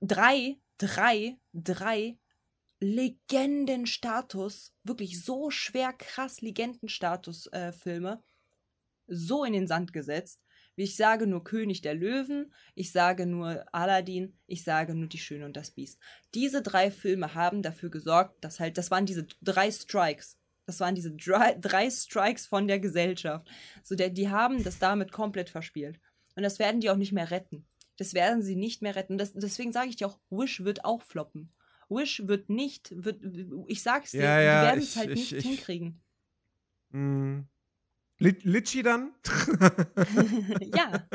drei, 0.00 0.56
drei, 0.78 1.36
drei 1.52 2.16
Legendenstatus, 2.80 4.72
wirklich 4.84 5.22
so 5.22 5.50
schwer 5.50 5.92
krass 5.92 6.40
Legendenstatus-Filme, 6.40 8.22
so 9.08 9.44
in 9.44 9.52
den 9.52 9.66
Sand 9.66 9.92
gesetzt. 9.92 10.40
Wie 10.78 10.84
ich 10.84 10.94
sage 10.94 11.26
nur 11.26 11.42
König 11.42 11.82
der 11.82 11.94
Löwen, 11.96 12.52
ich 12.76 12.92
sage 12.92 13.26
nur 13.26 13.64
Aladdin, 13.74 14.38
ich 14.46 14.62
sage 14.62 14.94
nur 14.94 15.08
Die 15.08 15.18
Schöne 15.18 15.44
und 15.44 15.56
das 15.56 15.72
Biest. 15.72 15.98
Diese 16.34 16.62
drei 16.62 16.92
Filme 16.92 17.34
haben 17.34 17.62
dafür 17.62 17.90
gesorgt, 17.90 18.44
dass 18.44 18.60
halt, 18.60 18.78
das 18.78 18.92
waren 18.92 19.04
diese 19.04 19.26
drei 19.42 19.72
Strikes. 19.72 20.38
Das 20.66 20.78
waren 20.78 20.94
diese 20.94 21.10
drei, 21.10 21.54
drei 21.60 21.90
Strikes 21.90 22.46
von 22.46 22.68
der 22.68 22.78
Gesellschaft. 22.78 23.48
So, 23.82 23.96
der, 23.96 24.10
die 24.10 24.28
haben 24.28 24.62
das 24.62 24.78
damit 24.78 25.10
komplett 25.10 25.50
verspielt. 25.50 25.98
Und 26.36 26.44
das 26.44 26.60
werden 26.60 26.80
die 26.80 26.90
auch 26.90 26.96
nicht 26.96 27.10
mehr 27.12 27.32
retten. 27.32 27.66
Das 27.96 28.14
werden 28.14 28.42
sie 28.42 28.54
nicht 28.54 28.80
mehr 28.80 28.94
retten. 28.94 29.18
Das, 29.18 29.32
deswegen 29.32 29.72
sage 29.72 29.88
ich 29.88 29.96
dir 29.96 30.06
auch, 30.06 30.20
Wish 30.30 30.62
wird 30.62 30.84
auch 30.84 31.02
floppen. 31.02 31.52
Wish 31.88 32.22
wird 32.28 32.50
nicht, 32.50 32.92
wird, 33.04 33.20
ich 33.66 33.82
sag's 33.82 34.12
dir, 34.12 34.22
Ja, 34.22 34.38
die 34.38 34.44
ja, 34.46 34.62
werden 34.62 34.80
ich- 34.80 34.90
es 34.90 34.96
halt 34.96 35.10
ich- 35.10 35.16
nicht 35.18 35.32
ich- 35.32 35.44
hinkriegen. 35.44 36.00
Mm. 36.90 37.40
Lit 38.18 38.44
Litchi 38.44 38.82
dann? 38.82 39.12
ja. 40.74 41.06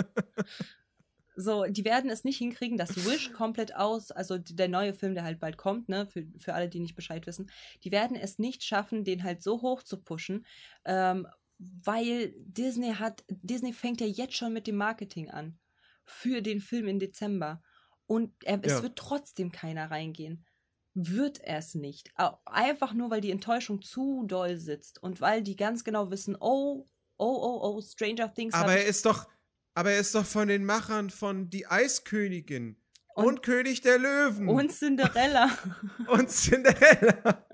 So, 1.36 1.66
die 1.66 1.84
werden 1.84 2.10
es 2.12 2.24
nicht 2.24 2.38
hinkriegen, 2.38 2.78
dass 2.78 2.96
Wish 3.06 3.34
komplett 3.34 3.76
aus, 3.76 4.12
also 4.12 4.38
der 4.38 4.68
neue 4.68 4.94
Film, 4.94 5.16
der 5.16 5.24
halt 5.24 5.40
bald 5.40 5.58
kommt, 5.58 5.90
ne, 5.90 6.06
für, 6.06 6.28
für 6.38 6.54
alle, 6.54 6.70
die 6.70 6.80
nicht 6.80 6.96
Bescheid 6.96 7.26
wissen, 7.26 7.50
die 7.84 7.92
werden 7.92 8.16
es 8.16 8.38
nicht 8.38 8.64
schaffen, 8.64 9.04
den 9.04 9.24
halt 9.24 9.42
so 9.42 9.62
hoch 9.62 9.82
zu 9.82 9.98
pushen, 10.02 10.46
ähm, 10.86 11.28
weil 11.58 12.34
Disney 12.38 12.94
hat, 12.94 13.24
Disney 13.30 13.74
fängt 13.74 14.00
ja 14.00 14.08
jetzt 14.08 14.36
schon 14.36 14.54
mit 14.54 14.68
dem 14.68 14.76
Marketing 14.76 15.30
an 15.32 15.58
für 16.06 16.42
den 16.42 16.60
Film 16.62 16.88
im 16.88 17.00
Dezember. 17.00 17.62
Und 18.06 18.32
er, 18.44 18.60
es 18.64 18.74
Ja. 18.74 18.84
wird 18.84 18.98
trotzdem 18.98 19.52
keiner 19.52 19.90
reingehen. 19.90 20.46
Wird 20.94 21.40
er 21.40 21.58
es 21.58 21.74
nicht. 21.74 22.12
Einfach 22.46 22.94
nur, 22.94 23.10
weil 23.10 23.22
die 23.22 23.32
Enttäuschung 23.32 23.82
zu 23.82 24.24
doll 24.28 24.58
sitzt 24.58 25.02
und 25.02 25.22
weil 25.22 25.42
die 25.42 25.56
ganz 25.56 25.84
genau 25.84 26.12
wissen, 26.12 26.38
oh, 26.40 26.88
oh, 27.24 27.60
oh, 27.62 27.76
oh, 27.78 27.82
Stranger 27.82 28.34
Things 28.34 28.54
aber 28.54 28.74
er 28.78 28.86
ist 28.86 29.06
doch, 29.06 29.28
aber 29.76 29.92
er 29.92 30.00
ist 30.00 30.14
doch 30.16 30.26
von 30.26 30.48
den 30.48 30.66
Machern 30.66 31.10
von 31.10 31.50
Die 31.50 31.66
Eiskönigin 31.68 32.78
und, 33.16 33.26
Und- 33.26 33.44
König 33.44 33.82
der 33.82 33.98
Löwen 34.00 34.50
Und 34.50 34.72
Cinderella. 34.72 35.50
und 36.08 36.30
Cinderella. 36.30 37.46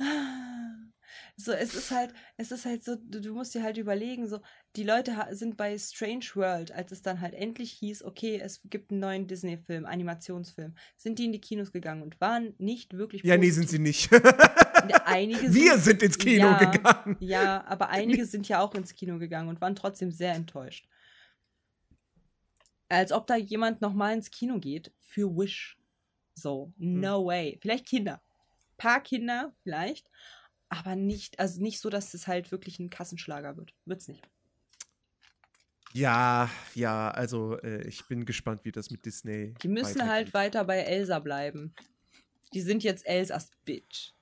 So, 1.36 1.52
es 1.52 1.74
ist 1.74 1.90
halt, 1.90 2.12
es 2.36 2.52
ist 2.52 2.66
halt 2.66 2.84
so, 2.84 2.96
du, 2.96 3.18
du 3.18 3.32
musst 3.34 3.54
dir 3.54 3.62
halt 3.62 3.78
überlegen, 3.78 4.28
so, 4.28 4.40
die 4.76 4.82
Leute 4.82 5.16
sind 5.30 5.56
bei 5.56 5.78
Strange 5.78 6.26
World, 6.34 6.70
als 6.70 6.92
es 6.92 7.00
dann 7.00 7.22
halt 7.22 7.32
endlich 7.32 7.72
hieß, 7.72 8.04
okay, 8.04 8.38
es 8.44 8.60
gibt 8.64 8.90
einen 8.90 9.00
neuen 9.00 9.26
Disney-Film, 9.26 9.86
Animationsfilm, 9.86 10.74
sind 10.98 11.18
die 11.18 11.24
in 11.24 11.32
die 11.32 11.40
Kinos 11.40 11.72
gegangen 11.72 12.02
und 12.02 12.20
waren 12.20 12.54
nicht 12.58 12.92
wirklich 12.98 13.22
Ja, 13.22 13.38
nee, 13.38 13.48
positiv. 13.48 13.54
sind 13.54 13.70
sie 13.70 13.78
nicht. 13.78 14.10
Einige 15.04 15.52
Wir 15.52 15.72
sind, 15.78 15.84
sind 15.84 16.02
ins 16.02 16.18
Kino 16.18 16.46
Ja. 16.46 16.58
gegangen. 16.70 17.16
ja, 17.20 17.64
aber 17.66 17.90
einige 17.90 18.26
sind 18.26 18.48
ja 18.48 18.60
auch 18.60 18.74
ins 18.74 18.94
Kino 18.94 19.18
gegangen 19.18 19.48
und 19.48 19.60
waren 19.60 19.74
trotzdem 19.76 20.10
sehr 20.10 20.34
enttäuscht. 20.34 20.88
Als 22.88 23.12
ob 23.12 23.26
da 23.26 23.36
jemand 23.36 23.80
nochmal 23.80 24.14
ins 24.14 24.30
Kino 24.30 24.58
geht 24.58 24.92
für 25.00 25.28
Wish. 25.36 25.76
So, 26.34 26.72
no 26.76 27.26
way. 27.26 27.58
Vielleicht 27.60 27.86
Kinder. 27.86 28.20
Paar 28.78 29.02
Kinder, 29.02 29.54
vielleicht. 29.62 30.08
Aber 30.68 30.96
nicht, 30.96 31.38
also 31.38 31.60
nicht 31.60 31.80
so, 31.80 31.90
dass 31.90 32.14
es 32.14 32.26
halt 32.26 32.50
wirklich 32.52 32.78
ein 32.78 32.90
Kassenschlager 32.90 33.56
wird. 33.56 33.74
Wird's 33.84 34.08
nicht. 34.08 34.26
Ja, 35.92 36.48
ja, 36.74 37.10
also 37.10 37.58
äh, 37.58 37.86
ich 37.88 38.06
bin 38.06 38.24
gespannt, 38.24 38.64
wie 38.64 38.70
das 38.72 38.90
mit 38.90 39.04
Disney. 39.04 39.54
Die 39.62 39.68
müssen 39.68 40.08
halt 40.08 40.32
weiter 40.34 40.64
bei 40.64 40.78
Elsa 40.78 41.18
bleiben. 41.18 41.74
Die 42.54 42.60
sind 42.60 42.84
jetzt 42.84 43.06
Elsas 43.06 43.50
Bitch. 43.64 44.12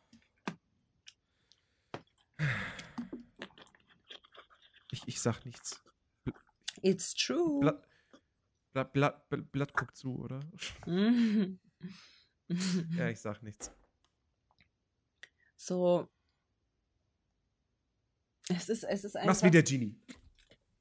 Ich, 5.09 5.20
sag 5.22 5.43
nichts. 5.47 5.82
It's 6.82 7.14
true. 7.14 7.60
Blatt, 7.60 7.82
Blatt, 8.93 8.93
Blatt, 9.30 9.51
Blatt, 9.51 9.72
guckt 9.72 9.97
zu, 9.97 10.18
oder? 10.18 10.40
ja, 12.97 13.09
ich 13.09 13.18
sag 13.18 13.43
nichts. 13.43 13.72
So. 15.56 16.09
Es 18.51 18.68
ist, 18.68 18.85
es 18.85 19.05
ist 19.05 19.16
einfach. 19.16 19.28
Mach's 19.28 19.43
wie 19.43 19.51
der 19.51 19.62
Genie. 19.62 19.98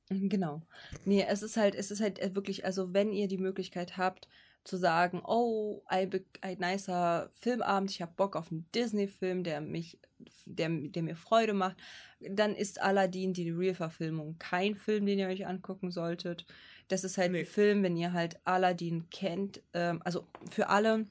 Genau. 0.09 0.65
Nee, 1.03 1.25
es 1.27 1.43
ist 1.43 1.57
halt, 1.57 1.75
es 1.75 1.91
ist 1.91 1.99
halt 1.99 2.33
wirklich, 2.33 2.63
also 2.63 2.93
wenn 2.93 3.11
ihr 3.11 3.27
die 3.27 3.37
Möglichkeit 3.37 3.97
habt, 3.97 4.29
zu 4.63 4.77
sagen, 4.77 5.21
oh, 5.25 5.83
ein, 5.85 6.09
ein 6.39 6.57
nicer 6.59 7.29
Filmabend, 7.33 7.91
ich 7.91 8.01
habe 8.01 8.13
Bock 8.15 8.37
auf 8.37 8.49
einen 8.49 8.71
Disney-Film, 8.71 9.43
der 9.43 9.59
mich, 9.59 9.99
der, 10.45 10.69
der 10.69 11.03
mir 11.03 11.15
Freude 11.15 11.53
macht, 11.53 11.77
dann 12.19 12.55
ist 12.55 12.81
Aladdin 12.81 13.33
die 13.33 13.49
Real-Verfilmung 13.49 14.37
kein 14.39 14.75
Film, 14.75 15.05
den 15.05 15.19
ihr 15.19 15.27
euch 15.27 15.45
angucken 15.45 15.91
solltet. 15.91 16.45
Das 16.87 17.03
ist 17.03 17.17
halt 17.17 17.31
nee. 17.31 17.39
ein 17.39 17.45
Film, 17.45 17.83
wenn 17.83 17.97
ihr 17.97 18.13
halt 18.13 18.39
Aladdin 18.43 19.09
kennt, 19.09 19.61
ähm, 19.73 20.01
also 20.03 20.25
für 20.51 20.69
alle, 20.69 21.05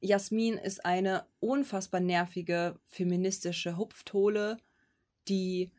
Jasmin 0.00 0.58
ist 0.58 0.84
eine 0.84 1.24
unfassbar 1.40 2.00
nervige 2.00 2.78
feministische 2.88 3.76
Hupftole, 3.76 4.58
die 5.28 5.72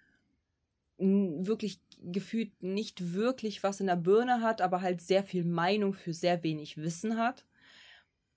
wirklich 0.98 1.80
gefühlt 2.00 2.62
nicht 2.62 3.14
wirklich 3.14 3.64
was 3.64 3.80
in 3.80 3.88
der 3.88 3.96
Birne 3.96 4.42
hat, 4.42 4.62
aber 4.62 4.82
halt 4.82 5.02
sehr 5.02 5.24
viel 5.24 5.44
Meinung 5.44 5.94
für 5.94 6.14
sehr 6.14 6.44
wenig 6.44 6.78
Wissen 6.78 7.18
hat. 7.18 7.46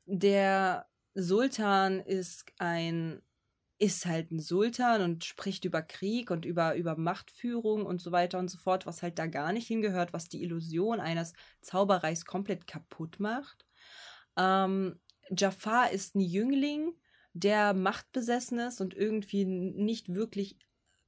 Der 0.06 0.86
Sultan 1.14 2.00
ist 2.00 2.46
ein 2.58 3.22
ist 3.78 4.06
halt 4.06 4.32
ein 4.32 4.40
Sultan 4.40 5.02
und 5.02 5.24
spricht 5.24 5.64
über 5.64 5.82
Krieg 5.82 6.30
und 6.30 6.44
über, 6.44 6.74
über 6.74 6.96
Machtführung 6.96 7.86
und 7.86 8.00
so 8.00 8.10
weiter 8.10 8.38
und 8.38 8.50
so 8.50 8.58
fort, 8.58 8.86
was 8.86 9.02
halt 9.02 9.18
da 9.18 9.26
gar 9.26 9.52
nicht 9.52 9.68
hingehört, 9.68 10.12
was 10.12 10.28
die 10.28 10.42
Illusion 10.42 10.98
eines 10.98 11.32
Zauberreichs 11.60 12.24
komplett 12.24 12.66
kaputt 12.66 13.20
macht. 13.20 13.64
Ähm, 14.36 14.98
Jafar 15.30 15.92
ist 15.92 16.16
ein 16.16 16.20
Jüngling, 16.20 16.92
der 17.34 17.72
machtbesessen 17.72 18.58
ist 18.58 18.80
und 18.80 18.94
irgendwie 18.94 19.44
nicht 19.44 20.12
wirklich 20.12 20.58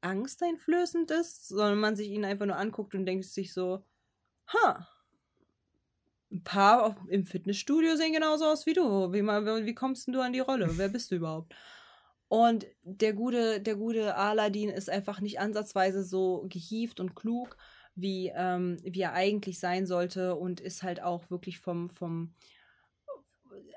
angsteinflößend 0.01 1.11
ist, 1.11 1.49
sondern 1.49 1.81
man 1.81 1.97
sich 1.97 2.09
ihn 2.09 2.25
einfach 2.25 2.47
nur 2.47 2.57
anguckt 2.57 2.95
und 2.95 3.05
denkt 3.05 3.25
sich 3.25 3.53
so, 3.53 3.85
ha, 4.47 4.87
ein 6.31 6.45
paar 6.45 6.85
auf, 6.85 6.95
im 7.09 7.25
Fitnessstudio 7.25 7.97
sehen 7.97 8.13
genauso 8.13 8.45
aus 8.45 8.65
wie 8.67 8.75
du. 8.75 9.13
Wie, 9.13 9.23
wie 9.23 9.75
kommst 9.75 10.07
denn 10.07 10.15
du 10.15 10.21
an 10.21 10.33
die 10.33 10.39
Rolle? 10.39 10.71
Wer 10.79 10.89
bist 10.89 11.11
du 11.11 11.17
überhaupt? 11.17 11.53
Und 12.31 12.67
der 12.83 13.13
gute, 13.13 13.61
der 13.61 13.75
gute 13.75 14.15
Aladdin 14.15 14.71
ist 14.71 14.89
einfach 14.89 15.21
nicht 15.21 15.41
ansatzweise 15.41 16.05
so 16.05 16.47
gehieft 16.49 17.01
und 17.01 17.17
klug, 17.17 17.57
wie, 17.97 18.33
ähm, 18.35 18.79
wie 18.85 19.01
er 19.01 19.15
eigentlich 19.15 19.59
sein 19.59 19.85
sollte 19.85 20.37
und 20.37 20.61
ist 20.61 20.85
halt 20.85 21.03
auch 21.03 21.29
wirklich 21.31 21.59
vom, 21.59 21.91
vom 21.91 22.35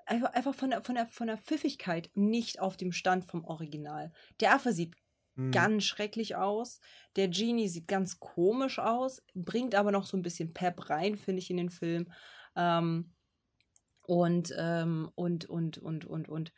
einfach, 0.05 0.53
von, 0.53 0.69
der, 0.69 0.83
von, 0.83 0.95
der, 0.95 1.07
von 1.07 1.27
der 1.27 1.37
Pfiffigkeit 1.37 2.11
nicht 2.13 2.59
auf 2.59 2.77
dem 2.77 2.91
Stand 2.91 3.25
vom 3.25 3.43
Original. 3.43 4.13
Der 4.39 4.53
Affe 4.53 4.71
sieht 4.71 4.95
Mhm. 5.35 5.51
Ganz 5.51 5.83
schrecklich 5.83 6.35
aus. 6.35 6.79
Der 7.15 7.27
Genie 7.27 7.67
sieht 7.67 7.87
ganz 7.87 8.19
komisch 8.19 8.79
aus, 8.79 9.23
bringt 9.33 9.75
aber 9.75 9.91
noch 9.91 10.05
so 10.05 10.17
ein 10.17 10.21
bisschen 10.21 10.53
Pep 10.53 10.89
rein, 10.89 11.17
finde 11.17 11.39
ich, 11.41 11.49
in 11.49 11.57
den 11.57 11.69
Film. 11.69 12.11
Ähm, 12.55 13.13
und, 14.05 14.53
ähm, 14.57 15.09
und, 15.15 15.45
und, 15.45 15.77
und, 15.77 16.05
und, 16.05 16.29
und. 16.29 16.53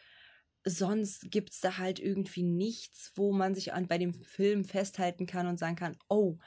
Sonst 0.67 1.29
gibt 1.29 1.51
es 1.51 1.59
da 1.59 1.77
halt 1.77 1.99
irgendwie 1.99 2.43
nichts, 2.43 3.11
wo 3.15 3.31
man 3.31 3.53
sich 3.53 3.73
an, 3.73 3.87
bei 3.87 3.99
dem 3.99 4.13
Film 4.13 4.65
festhalten 4.65 5.27
kann 5.27 5.47
und 5.47 5.59
sagen 5.59 5.75
kann, 5.75 5.97
oh, 6.09 6.37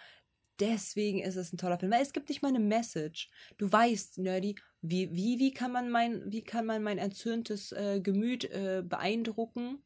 deswegen 0.59 1.21
ist 1.21 1.37
es 1.37 1.53
ein 1.53 1.59
toller 1.59 1.79
Film. 1.79 1.93
Weil 1.93 2.03
es 2.03 2.13
gibt 2.13 2.29
nicht 2.29 2.43
mal 2.43 2.49
eine 2.49 2.59
Message. 2.59 3.31
Du 3.59 3.71
weißt, 3.71 4.19
Nerdy, 4.19 4.57
wie, 4.81 5.13
wie, 5.15 5.39
wie, 5.39 5.53
kann, 5.53 5.73
man 5.73 5.91
mein, 5.91 6.31
wie 6.31 6.43
kann 6.43 6.67
man 6.67 6.83
mein 6.83 6.99
erzürntes 6.99 7.73
äh, 7.73 8.01
Gemüt 8.01 8.45
äh, 8.45 8.83
beeindrucken? 8.85 9.83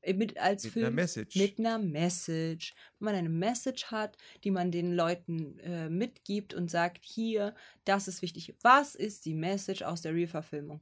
Äh, 0.00 0.14
mit 0.14 0.38
als 0.38 0.64
mit 0.64 0.72
Film 0.72 0.86
einer 0.86 0.94
Message. 0.94 1.36
mit 1.36 1.58
einer 1.58 1.78
Message. 1.78 2.74
Wenn 2.98 3.06
man 3.06 3.14
eine 3.14 3.28
Message 3.28 3.86
hat, 3.86 4.16
die 4.44 4.50
man 4.50 4.70
den 4.70 4.94
Leuten 4.94 5.58
äh, 5.60 5.88
mitgibt 5.88 6.54
und 6.54 6.70
sagt, 6.70 7.04
hier, 7.04 7.54
das 7.84 8.08
ist 8.08 8.22
wichtig. 8.22 8.54
Was 8.62 8.94
ist 8.94 9.24
die 9.24 9.34
Message 9.34 9.82
aus 9.82 10.02
der 10.02 10.14
Real-Verfilmung? 10.14 10.80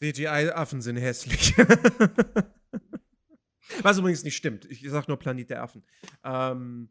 CGI-Affen 0.00 0.80
sind 0.80 0.96
hässlich. 0.96 1.56
Was 3.82 3.98
übrigens 3.98 4.24
nicht 4.24 4.36
stimmt. 4.36 4.64
Ich 4.66 4.82
sag 4.88 5.08
nur 5.08 5.18
Planet 5.18 5.50
der 5.50 5.62
Affen. 5.62 5.84
Ähm, 6.24 6.88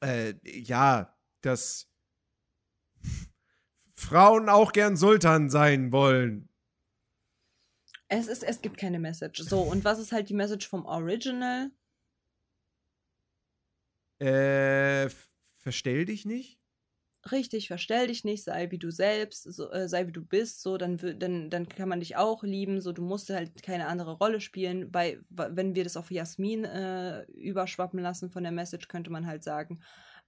äh, 0.00 0.34
ja, 0.44 1.16
das 1.40 1.88
Frauen 3.94 4.48
auch 4.48 4.72
gern 4.72 4.96
Sultan 4.96 5.50
sein 5.50 5.92
wollen. 5.92 6.48
Es, 8.08 8.28
ist, 8.28 8.44
es 8.44 8.60
gibt 8.60 8.76
keine 8.76 9.00
Message. 9.00 9.42
So, 9.42 9.62
und 9.62 9.84
was 9.84 9.98
ist 9.98 10.12
halt 10.12 10.28
die 10.28 10.34
Message 10.34 10.68
vom 10.68 10.84
Original? 10.84 11.72
Äh, 14.18 15.08
verstell 15.58 16.04
dich 16.04 16.24
nicht. 16.24 16.60
Richtig, 17.32 17.66
verstell 17.66 18.06
dich 18.06 18.22
nicht, 18.24 18.44
sei 18.44 18.70
wie 18.70 18.78
du 18.78 18.90
selbst, 18.92 19.42
so, 19.42 19.70
äh, 19.72 19.88
sei 19.88 20.06
wie 20.06 20.12
du 20.12 20.24
bist, 20.24 20.62
so, 20.62 20.76
dann, 20.78 20.96
dann, 21.18 21.50
dann 21.50 21.68
kann 21.68 21.88
man 21.88 21.98
dich 21.98 22.16
auch 22.16 22.44
lieben, 22.44 22.80
so, 22.80 22.92
du 22.92 23.02
musst 23.02 23.30
halt 23.30 23.62
keine 23.64 23.88
andere 23.88 24.12
Rolle 24.18 24.40
spielen. 24.40 24.92
Bei, 24.92 25.18
wenn 25.30 25.74
wir 25.74 25.82
das 25.82 25.96
auf 25.96 26.10
Jasmin 26.12 26.64
äh, 26.64 27.22
überschwappen 27.32 27.98
lassen 28.00 28.30
von 28.30 28.44
der 28.44 28.52
Message, 28.52 28.86
könnte 28.86 29.10
man 29.10 29.26
halt 29.26 29.42
sagen, 29.42 29.80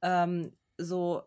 ähm, 0.02 0.56
so, 0.76 1.22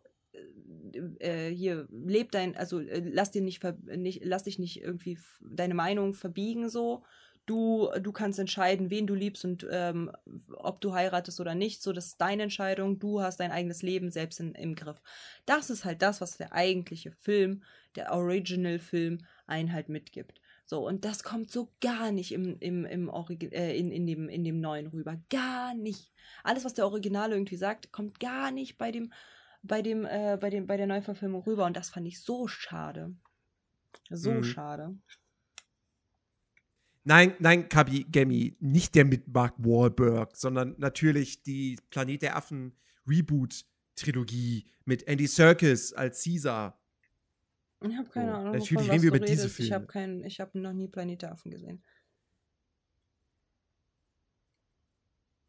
äh, 1.19 1.49
hier 1.49 1.87
leb 1.89 2.31
dein, 2.31 2.55
also 2.57 2.79
äh, 2.79 3.01
lass 3.05 3.31
dir 3.31 3.41
nicht, 3.41 3.63
nicht, 3.85 4.21
lass 4.25 4.43
dich 4.43 4.59
nicht 4.59 4.81
irgendwie 4.81 5.17
deine 5.41 5.73
Meinung 5.73 6.13
verbiegen 6.13 6.69
so. 6.69 7.03
Du, 7.51 7.89
du 7.99 8.13
kannst 8.13 8.39
entscheiden, 8.39 8.89
wen 8.89 9.07
du 9.07 9.13
liebst 9.13 9.43
und 9.43 9.67
ähm, 9.69 10.09
ob 10.55 10.79
du 10.79 10.93
heiratest 10.93 11.41
oder 11.41 11.53
nicht. 11.53 11.83
So, 11.83 11.91
das 11.91 12.05
ist 12.07 12.21
deine 12.21 12.43
Entscheidung. 12.43 12.97
Du 12.97 13.21
hast 13.21 13.41
dein 13.41 13.51
eigenes 13.51 13.81
Leben 13.81 14.09
selbst 14.09 14.39
in, 14.39 14.55
im 14.55 14.73
Griff. 14.73 15.01
Das 15.45 15.69
ist 15.69 15.83
halt 15.83 16.01
das, 16.01 16.21
was 16.21 16.37
der 16.37 16.53
eigentliche 16.53 17.11
Film, 17.11 17.63
der 17.97 18.13
Original-Film, 18.13 19.25
einen 19.47 19.73
halt 19.73 19.89
mitgibt. 19.89 20.39
So, 20.65 20.87
und 20.87 21.03
das 21.03 21.23
kommt 21.23 21.51
so 21.51 21.73
gar 21.81 22.13
nicht 22.13 22.31
im, 22.31 22.57
im, 22.61 22.85
im 22.85 23.09
Origi 23.09 23.47
äh, 23.47 23.77
in, 23.77 23.91
in, 23.91 24.07
dem, 24.07 24.29
in 24.29 24.45
dem 24.45 24.61
neuen 24.61 24.87
rüber. 24.87 25.19
Gar 25.29 25.73
nicht. 25.73 26.13
Alles, 26.45 26.63
was 26.63 26.73
der 26.73 26.85
Original 26.85 27.33
irgendwie 27.33 27.57
sagt, 27.57 27.91
kommt 27.91 28.21
gar 28.21 28.51
nicht 28.51 28.77
bei 28.77 28.91
dem 28.93 29.11
bei 29.61 29.81
dem, 29.81 30.05
äh, 30.05 30.37
bei 30.39 30.49
dem, 30.49 30.67
bei 30.67 30.77
der 30.77 30.87
Neuverfilmung 30.87 31.43
rüber 31.43 31.65
und 31.65 31.75
das 31.75 31.89
fand 31.89 32.07
ich 32.07 32.21
so 32.21 32.47
schade. 32.47 33.13
So 34.09 34.31
mhm. 34.31 34.43
schade. 34.43 34.95
Nein, 37.03 37.33
nein, 37.39 37.67
Kabi 37.67 38.03
Gemi, 38.03 38.55
nicht 38.59 38.93
der 38.95 39.05
mit 39.05 39.27
Mark 39.27 39.55
Wahlberg, 39.57 40.35
sondern 40.35 40.75
natürlich 40.77 41.41
die 41.41 41.77
Planet 41.89 42.21
der 42.21 42.35
Affen 42.35 42.75
Reboot-Trilogie 43.07 44.67
mit 44.85 45.03
Andy 45.07 45.27
Serkis 45.27 45.93
als 45.93 46.23
Caesar. 46.23 46.79
Ich 47.83 47.97
habe 47.97 48.09
keine 48.09 48.35
Ahnung. 48.35 48.53
Natürlich 48.53 48.91
reden 48.91 49.01
wir 49.01 49.09
über 49.09 49.19
diese 49.19 49.49
Filme. 49.49 49.67
Ich 49.67 49.73
habe 49.73 49.87
kein, 49.87 50.23
ich 50.23 50.39
habe 50.39 50.59
noch 50.59 50.73
nie 50.73 50.87
Planet 50.87 51.23
der 51.23 51.31
Affen 51.31 51.49
gesehen. 51.49 51.83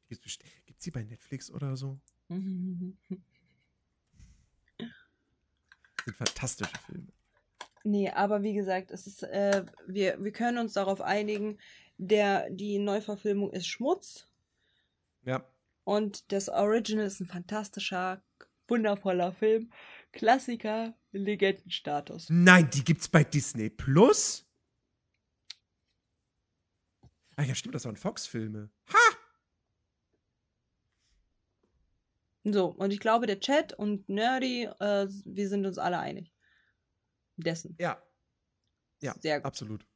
Gibt 0.08 0.26
es 0.26 0.84
die 0.84 0.90
bei 0.90 1.02
Netflix 1.04 1.50
oder 1.50 1.76
so? 1.76 2.00
sind 6.04 6.16
fantastische 6.16 6.78
Filme. 6.86 7.12
Nee, 7.84 8.10
aber 8.10 8.42
wie 8.42 8.54
gesagt, 8.54 8.90
es 8.90 9.06
ist, 9.06 9.22
äh, 9.24 9.64
wir, 9.86 10.22
wir 10.22 10.32
können 10.32 10.58
uns 10.58 10.72
darauf 10.74 11.00
einigen, 11.00 11.58
der, 11.96 12.48
die 12.50 12.78
Neuverfilmung 12.78 13.52
ist 13.52 13.66
Schmutz. 13.66 14.28
Ja. 15.24 15.44
Und 15.84 16.30
das 16.32 16.48
Original 16.48 17.06
ist 17.06 17.20
ein 17.20 17.26
fantastischer, 17.26 18.22
wundervoller 18.68 19.32
Film. 19.32 19.72
Klassiker, 20.12 20.94
Legendenstatus. 21.12 22.28
Nein, 22.30 22.70
die 22.70 22.84
gibt's 22.84 23.08
bei 23.08 23.24
Disney 23.24 23.70
Plus? 23.70 24.46
Ah 27.36 27.42
ja, 27.42 27.54
stimmt, 27.54 27.74
das 27.74 27.84
waren 27.84 27.96
Fox-Filme. 27.96 28.70
Ha! 28.92 29.16
So, 32.44 32.66
und 32.66 32.92
ich 32.92 33.00
glaube, 33.00 33.26
der 33.26 33.40
Chat 33.40 33.72
und 33.72 34.08
Nerdy, 34.08 34.64
äh, 34.80 35.06
wir 35.24 35.48
sind 35.48 35.64
uns 35.64 35.78
alle 35.78 35.98
einig. 35.98 36.31
Dessen. 37.36 37.76
Ja. 37.78 38.02
Ja, 39.00 39.14
Sehr 39.20 39.40
gut. 39.40 39.46
absolut. 39.46 39.86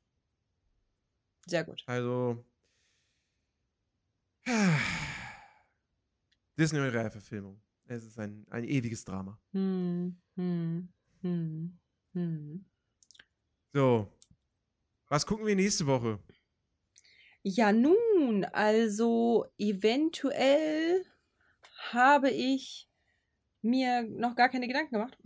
Sehr 1.46 1.64
gut. 1.64 1.82
Also. 1.86 2.44
Disney 6.58 6.80
Realverfilmung. 6.80 7.60
Es 7.86 8.04
ist 8.04 8.18
ein, 8.18 8.46
ein 8.50 8.64
ewiges 8.64 9.04
Drama. 9.04 9.38
Hm, 9.52 10.16
hm, 10.34 10.88
hm, 11.20 11.78
hm. 12.12 12.64
So. 13.72 14.12
Was 15.08 15.24
gucken 15.24 15.46
wir 15.46 15.54
nächste 15.54 15.86
Woche? 15.86 16.18
Ja, 17.42 17.72
nun, 17.72 18.44
also 18.46 19.46
eventuell 19.56 21.04
habe 21.92 22.30
ich 22.30 22.88
mir 23.62 24.02
noch 24.02 24.34
gar 24.34 24.48
keine 24.48 24.66
Gedanken 24.66 24.94
gemacht. 24.94 25.16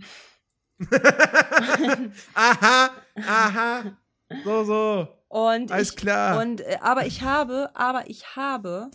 aha, 2.35 2.91
aha. 3.27 3.83
So, 4.45 4.65
so. 4.65 5.09
Und 5.29 5.71
Alles 5.71 5.91
ich, 5.91 5.97
klar. 5.97 6.41
Und 6.41 6.61
äh, 6.63 6.79
aber 6.81 7.07
ich 7.07 7.23
habe, 7.23 7.71
aber 7.75 8.09
ich 8.09 8.37
habe, 8.37 8.91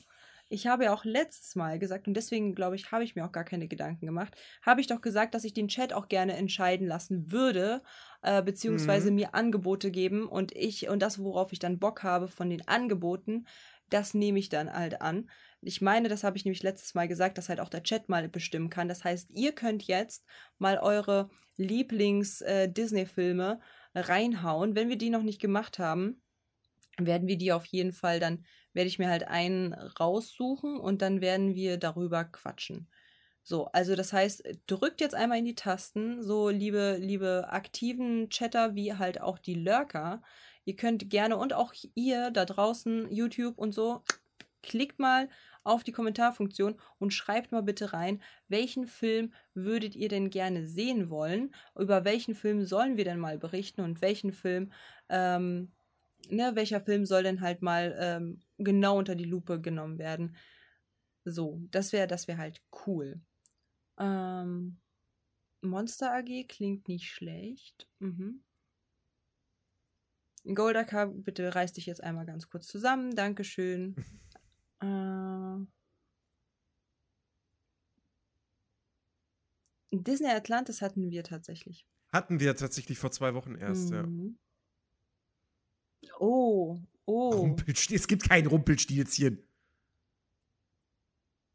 ich 0.49 0.67
habe 0.67 0.85
ja 0.85 0.93
auch 0.93 1.05
letztes 1.05 1.55
Mal 1.55 1.79
gesagt 1.79 2.07
und 2.07 2.13
deswegen 2.13 2.55
glaube 2.55 2.75
ich, 2.75 2.91
habe 2.91 3.03
ich 3.03 3.15
mir 3.15 3.25
auch 3.25 3.31
gar 3.31 3.43
keine 3.45 3.67
Gedanken 3.67 4.05
gemacht. 4.05 4.35
Habe 4.61 4.81
ich 4.81 4.87
doch 4.87 5.01
gesagt, 5.01 5.33
dass 5.33 5.43
ich 5.43 5.53
den 5.53 5.67
Chat 5.67 5.93
auch 5.93 6.07
gerne 6.07 6.35
entscheiden 6.35 6.87
lassen 6.87 7.31
würde, 7.31 7.81
äh, 8.21 8.41
beziehungsweise 8.41 9.09
Mhm. 9.11 9.15
mir 9.15 9.33
Angebote 9.35 9.91
geben 9.91 10.27
und 10.27 10.53
ich 10.55 10.89
und 10.89 11.01
das, 11.01 11.19
worauf 11.19 11.51
ich 11.53 11.59
dann 11.59 11.79
Bock 11.79 12.03
habe 12.03 12.27
von 12.27 12.49
den 12.49 12.67
Angeboten, 12.67 13.45
das 13.89 14.13
nehme 14.13 14.39
ich 14.39 14.49
dann 14.49 14.71
halt 14.71 15.01
an. 15.01 15.29
Ich 15.61 15.81
meine, 15.81 16.09
das 16.09 16.23
habe 16.23 16.37
ich 16.37 16.45
nämlich 16.45 16.63
letztes 16.63 16.93
Mal 16.93 17.07
gesagt, 17.07 17.37
dass 17.37 17.49
halt 17.49 17.59
auch 17.59 17.69
der 17.69 17.83
Chat 17.83 18.09
mal 18.09 18.27
bestimmen 18.29 18.69
kann. 18.69 18.87
Das 18.87 19.03
heißt, 19.03 19.31
ihr 19.31 19.53
könnt 19.53 19.83
jetzt 19.83 20.25
mal 20.57 20.77
eure 20.77 21.29
Lieblings-Disney-Filme 21.57 23.59
reinhauen. 23.93 24.75
Wenn 24.75 24.89
wir 24.89 24.97
die 24.97 25.09
noch 25.09 25.23
nicht 25.23 25.41
gemacht 25.41 25.79
haben, 25.79 26.21
werden 26.97 27.27
wir 27.27 27.37
die 27.37 27.51
auf 27.51 27.65
jeden 27.65 27.93
Fall 27.93 28.19
dann, 28.19 28.45
werde 28.73 28.87
ich 28.87 28.99
mir 28.99 29.09
halt 29.09 29.27
einen 29.27 29.73
raussuchen 29.73 30.77
und 30.77 31.01
dann 31.01 31.21
werden 31.21 31.55
wir 31.55 31.77
darüber 31.77 32.25
quatschen. 32.25 32.87
So, 33.47 33.67
also 33.67 33.95
das 33.95 34.11
heißt, 34.11 34.43
drückt 34.65 35.01
jetzt 35.01 35.13
einmal 35.13 35.37
in 35.37 35.45
die 35.45 35.55
Tasten, 35.55 36.23
so 36.23 36.49
liebe, 36.49 36.97
liebe 36.99 37.45
aktiven 37.49 38.29
Chatter 38.29 38.73
wie 38.73 38.93
halt 38.93 39.21
auch 39.21 39.37
die 39.37 39.53
Lurker. 39.53 40.23
Ihr 40.65 40.75
könnt 40.75 41.09
gerne 41.09 41.37
und 41.37 41.53
auch 41.53 41.73
ihr 41.93 42.31
da 42.31 42.45
draußen, 42.45 43.11
YouTube 43.11 43.57
und 43.57 43.73
so, 43.73 44.01
klickt 44.63 44.99
mal 44.99 45.29
auf 45.63 45.83
die 45.83 45.91
Kommentarfunktion 45.91 46.75
und 46.99 47.13
schreibt 47.13 47.51
mal 47.51 47.63
bitte 47.63 47.93
rein, 47.93 48.21
welchen 48.47 48.87
Film 48.87 49.33
würdet 49.53 49.95
ihr 49.95 50.09
denn 50.09 50.29
gerne 50.29 50.67
sehen 50.67 51.09
wollen? 51.09 51.53
Über 51.77 52.03
welchen 52.03 52.35
Film 52.35 52.65
sollen 52.65 52.97
wir 52.97 53.05
denn 53.05 53.19
mal 53.19 53.37
berichten 53.37 53.81
und 53.81 54.01
welchen 54.01 54.31
Film, 54.31 54.71
ähm, 55.09 55.71
ne, 56.29 56.51
welcher 56.55 56.81
Film 56.81 57.05
soll 57.05 57.23
denn 57.23 57.41
halt 57.41 57.61
mal 57.61 57.95
ähm, 57.99 58.41
genau 58.57 58.97
unter 58.97 59.15
die 59.15 59.25
Lupe 59.25 59.61
genommen 59.61 59.97
werden? 59.97 60.35
So, 61.25 61.59
das 61.71 61.91
wäre, 61.91 62.07
das 62.07 62.27
wäre 62.27 62.37
halt 62.37 62.61
cool. 62.85 63.19
Ähm, 63.97 64.77
Monster 65.61 66.13
AG 66.13 66.47
klingt 66.47 66.87
nicht 66.87 67.09
schlecht. 67.09 67.87
Mhm. 67.99 68.44
Goldacker, 70.53 71.07
bitte 71.07 71.55
reiß 71.55 71.73
dich 71.73 71.85
jetzt 71.85 72.03
einmal 72.03 72.25
ganz 72.25 72.49
kurz 72.49 72.67
zusammen. 72.67 73.15
Dankeschön. 73.15 73.95
äh, 74.81 75.65
Disney 79.91 80.29
Atlantis 80.29 80.81
hatten 80.81 81.09
wir 81.09 81.23
tatsächlich. 81.23 81.87
Hatten 82.11 82.39
wir 82.39 82.55
tatsächlich 82.55 82.99
vor 82.99 83.11
zwei 83.11 83.33
Wochen 83.33 83.55
erst, 83.55 83.91
ja. 83.91 84.03
Mhm. 84.03 84.37
Oh, 86.19 86.79
oh. 87.05 87.29
Rumpelstil. 87.29 87.97
Es 87.97 88.07
gibt 88.07 88.29
kein 88.29 88.45
Rumpelstilzchen. 88.45 89.43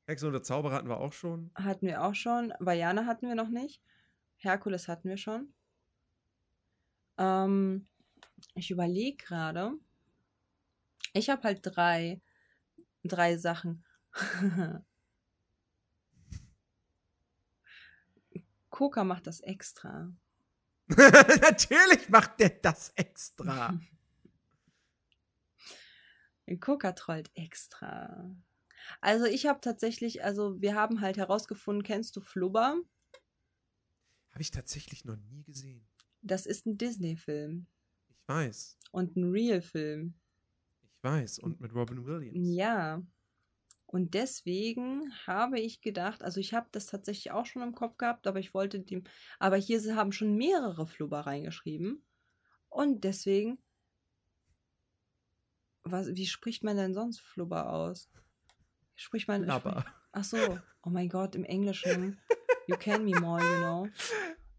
Hexe 0.06 0.26
und 0.26 0.32
der 0.32 0.42
Zauberer 0.42 0.74
hatten 0.74 0.88
wir 0.88 0.98
auch 0.98 1.12
schon. 1.12 1.50
Hatten 1.54 1.86
wir 1.86 2.02
auch 2.02 2.14
schon. 2.14 2.52
Vajana 2.58 3.06
hatten 3.06 3.28
wir 3.28 3.36
noch 3.36 3.48
nicht. 3.48 3.80
Herkules 4.36 4.88
hatten 4.88 5.08
wir 5.08 5.16
schon. 5.16 5.54
Ähm, 7.16 7.86
ich 8.54 8.70
überlege 8.70 9.16
gerade. 9.16 9.72
Ich 11.12 11.28
habe 11.30 11.42
halt 11.42 11.60
drei, 11.62 12.20
drei 13.04 13.36
Sachen. 13.36 13.84
Koka 18.70 19.04
macht 19.04 19.26
das 19.26 19.40
extra. 19.40 20.12
Natürlich 20.88 22.08
macht 22.08 22.40
der 22.40 22.50
das 22.50 22.92
extra. 22.96 23.78
Koka 26.60 26.92
trollt 26.92 27.30
extra. 27.34 28.34
Also 29.00 29.26
ich 29.26 29.46
habe 29.46 29.60
tatsächlich, 29.60 30.24
also 30.24 30.60
wir 30.60 30.74
haben 30.74 31.00
halt 31.00 31.16
herausgefunden, 31.16 31.82
kennst 31.82 32.16
du 32.16 32.20
Flubber? 32.20 32.80
Habe 34.30 34.40
ich 34.40 34.50
tatsächlich 34.50 35.04
noch 35.04 35.16
nie 35.16 35.44
gesehen. 35.44 35.86
Das 36.22 36.46
ist 36.46 36.66
ein 36.66 36.78
Disney-Film 36.78 37.66
weiß. 38.30 38.78
und 38.92 39.16
ein 39.16 39.30
Real-Film. 39.30 40.14
Ich 40.82 41.02
weiß. 41.02 41.38
Und 41.40 41.60
mit 41.60 41.74
Robin 41.74 42.04
Williams. 42.04 42.38
Ja. 42.56 43.02
Und 43.86 44.14
deswegen 44.14 45.12
habe 45.26 45.58
ich 45.58 45.80
gedacht, 45.80 46.22
also 46.22 46.38
ich 46.38 46.54
habe 46.54 46.68
das 46.70 46.86
tatsächlich 46.86 47.32
auch 47.32 47.44
schon 47.44 47.62
im 47.62 47.74
Kopf 47.74 47.96
gehabt, 47.96 48.28
aber 48.28 48.38
ich 48.38 48.54
wollte 48.54 48.78
dem, 48.78 49.02
aber 49.40 49.56
hier 49.56 49.80
sie 49.80 49.96
haben 49.96 50.12
schon 50.12 50.36
mehrere 50.36 50.86
Flubber 50.86 51.20
reingeschrieben. 51.20 52.04
Und 52.68 53.02
deswegen, 53.02 53.58
was, 55.82 56.14
wie 56.14 56.26
spricht 56.26 56.62
man 56.62 56.76
denn 56.76 56.94
sonst 56.94 57.20
Flubber 57.20 57.72
aus? 57.72 58.08
Spricht 58.94 59.26
man, 59.26 59.42
Flubber. 59.42 59.84
ach 60.12 60.24
so, 60.24 60.36
oh 60.82 60.90
mein 60.90 61.08
Gott, 61.08 61.34
im 61.34 61.44
Englischen, 61.44 62.20
you 62.68 62.76
can 62.76 63.04
me 63.04 63.18
more, 63.18 63.42
you 63.42 63.58
know. 63.58 63.88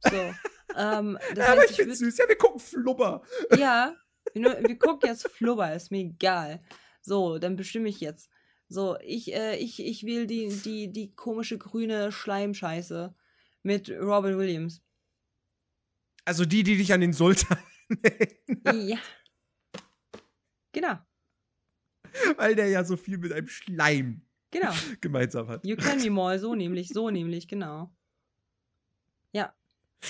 So, 0.01 0.33
ähm, 0.77 1.17
das 1.35 1.47
Aber 1.49 1.65
ich 1.65 1.71
ich 1.71 1.85
würd, 1.85 1.95
süß. 1.95 2.17
Ja, 2.17 2.27
wir 2.27 2.37
gucken 2.37 2.59
Flubber. 2.59 3.23
ja, 3.57 3.95
wir, 4.33 4.63
wir 4.63 4.77
gucken 4.77 5.09
jetzt 5.09 5.27
Flubber, 5.29 5.73
ist 5.73 5.91
mir 5.91 5.99
egal. 5.99 6.63
So, 7.01 7.37
dann 7.39 7.55
bestimme 7.55 7.89
ich 7.89 7.99
jetzt. 7.99 8.29
So, 8.67 8.97
ich, 9.01 9.33
äh, 9.33 9.57
ich, 9.57 9.83
ich 9.83 10.03
will 10.03 10.27
die, 10.27 10.47
die, 10.49 10.91
die 10.91 11.13
komische 11.13 11.57
grüne 11.57 12.11
Schleimscheiße 12.11 13.13
mit 13.63 13.89
Robin 13.89 14.37
Williams. 14.37 14.81
Also 16.25 16.45
die, 16.45 16.63
die 16.63 16.77
dich 16.77 16.93
an 16.93 17.01
den 17.01 17.13
Sultan 17.13 17.57
erinnern, 18.03 18.87
ja. 18.87 18.97
Genau, 20.73 20.99
weil 22.37 22.55
der 22.55 22.69
ja 22.69 22.83
so 22.83 22.97
viel 22.97 23.17
mit 23.17 23.31
einem 23.31 23.47
Schleim 23.47 24.21
genau. 24.51 24.71
gemeinsam 25.01 25.47
hat. 25.47 25.65
You 25.65 25.75
can 25.75 25.99
me 25.99 26.09
more, 26.09 26.37
so 26.39 26.55
nämlich, 26.55 26.89
so 26.89 27.09
nämlich, 27.09 27.47
genau. 27.47 27.93
Ja, 29.33 29.53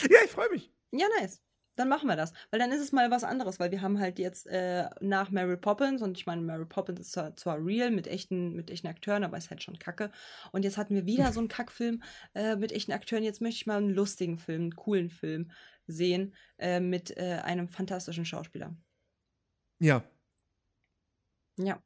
Ja, 0.09 0.19
ich 0.25 0.31
freue 0.31 0.49
mich. 0.49 0.71
ja, 0.91 1.07
nice. 1.19 1.41
Dann 1.77 1.87
machen 1.87 2.07
wir 2.09 2.17
das. 2.17 2.33
Weil 2.49 2.59
dann 2.59 2.71
ist 2.73 2.81
es 2.81 2.91
mal 2.91 3.09
was 3.11 3.23
anderes, 3.23 3.57
weil 3.59 3.71
wir 3.71 3.81
haben 3.81 3.97
halt 3.97 4.19
jetzt 4.19 4.45
äh, 4.47 4.89
nach 4.99 5.31
Mary 5.31 5.55
Poppins, 5.55 6.01
und 6.01 6.17
ich 6.17 6.25
meine, 6.25 6.41
Mary 6.41 6.65
Poppins 6.65 6.99
ist 6.99 7.11
zwar, 7.13 7.35
zwar 7.37 7.65
real 7.65 7.91
mit 7.91 8.07
echten, 8.07 8.53
mit 8.55 8.69
echten 8.69 8.87
Akteuren, 8.87 9.23
aber 9.23 9.37
ist 9.37 9.49
halt 9.49 9.63
schon 9.63 9.79
kacke. 9.79 10.11
Und 10.51 10.63
jetzt 10.63 10.77
hatten 10.77 10.95
wir 10.95 11.05
wieder 11.05 11.31
so 11.31 11.39
einen 11.39 11.47
Kackfilm 11.47 12.03
äh, 12.33 12.57
mit 12.57 12.73
echten 12.73 12.91
Akteuren. 12.91 13.23
Jetzt 13.23 13.39
möchte 13.41 13.55
ich 13.61 13.67
mal 13.67 13.77
einen 13.77 13.89
lustigen 13.89 14.37
Film, 14.37 14.63
einen 14.63 14.75
coolen 14.75 15.09
Film 15.09 15.51
sehen 15.87 16.35
äh, 16.57 16.81
mit 16.81 17.15
äh, 17.17 17.39
einem 17.43 17.69
fantastischen 17.69 18.25
Schauspieler. 18.25 18.75
Ja, 19.79 20.03
Ja. 21.57 21.81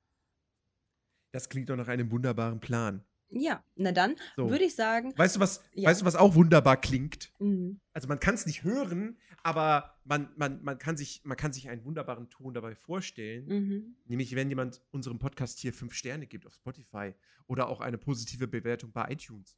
das 1.32 1.48
klingt 1.49 1.69
doch 1.69 1.76
nach 1.76 1.88
einem 1.90 2.10
wunderbaren 2.11 2.60
Plan. 2.60 3.06
Ja, 3.38 3.64
na 3.76 3.91
dann 3.91 4.16
So. 4.38 4.49
würde 4.49 4.64
ich 4.64 4.76
sagen, 4.76 5.14
Weißt 5.18 5.36
du, 5.36 5.40
was, 5.41 5.62
Ja. 5.74 5.90
weißt 5.90 6.02
du, 6.02 6.06
was 6.06 6.16
auch 6.16 6.36
wunderbar 6.36 6.78
klingt? 6.80 7.34
mh, 7.40 7.76
Also 7.94 8.07
man 8.07 8.20
kann 8.20 8.36
es 8.36 8.45
nicht 8.45 8.64
hören, 8.64 9.18
aber 9.44 9.99
man, 10.06 10.30
man, 10.38 10.64
man, 10.64 10.78
kann 10.78 10.95
sich, 10.98 11.22
man 11.26 11.36
kann 11.38 11.52
sich 11.52 11.68
einen 11.70 11.84
wunderbaren 11.84 12.30
Ton 12.30 12.53
dabei 12.53 12.76
vorstellen. 12.76 13.45
mhm. 13.48 13.95
Nämlich, 14.06 14.36
wenn 14.36 14.48
jemand 14.49 14.82
unserem 14.91 15.20
Podcast 15.20 15.60
hier 15.60 15.74
fünf 15.74 15.94
Sterne 15.94 16.28
gibt 16.28 16.45
auf 16.48 16.53
Spotify 16.53 17.14
oder 17.48 17.68
auch 17.68 17.82
eine 17.82 17.98
positive 17.98 18.48
Bewertung 18.48 18.91
bei 18.94 19.12
iTunes. 19.12 19.57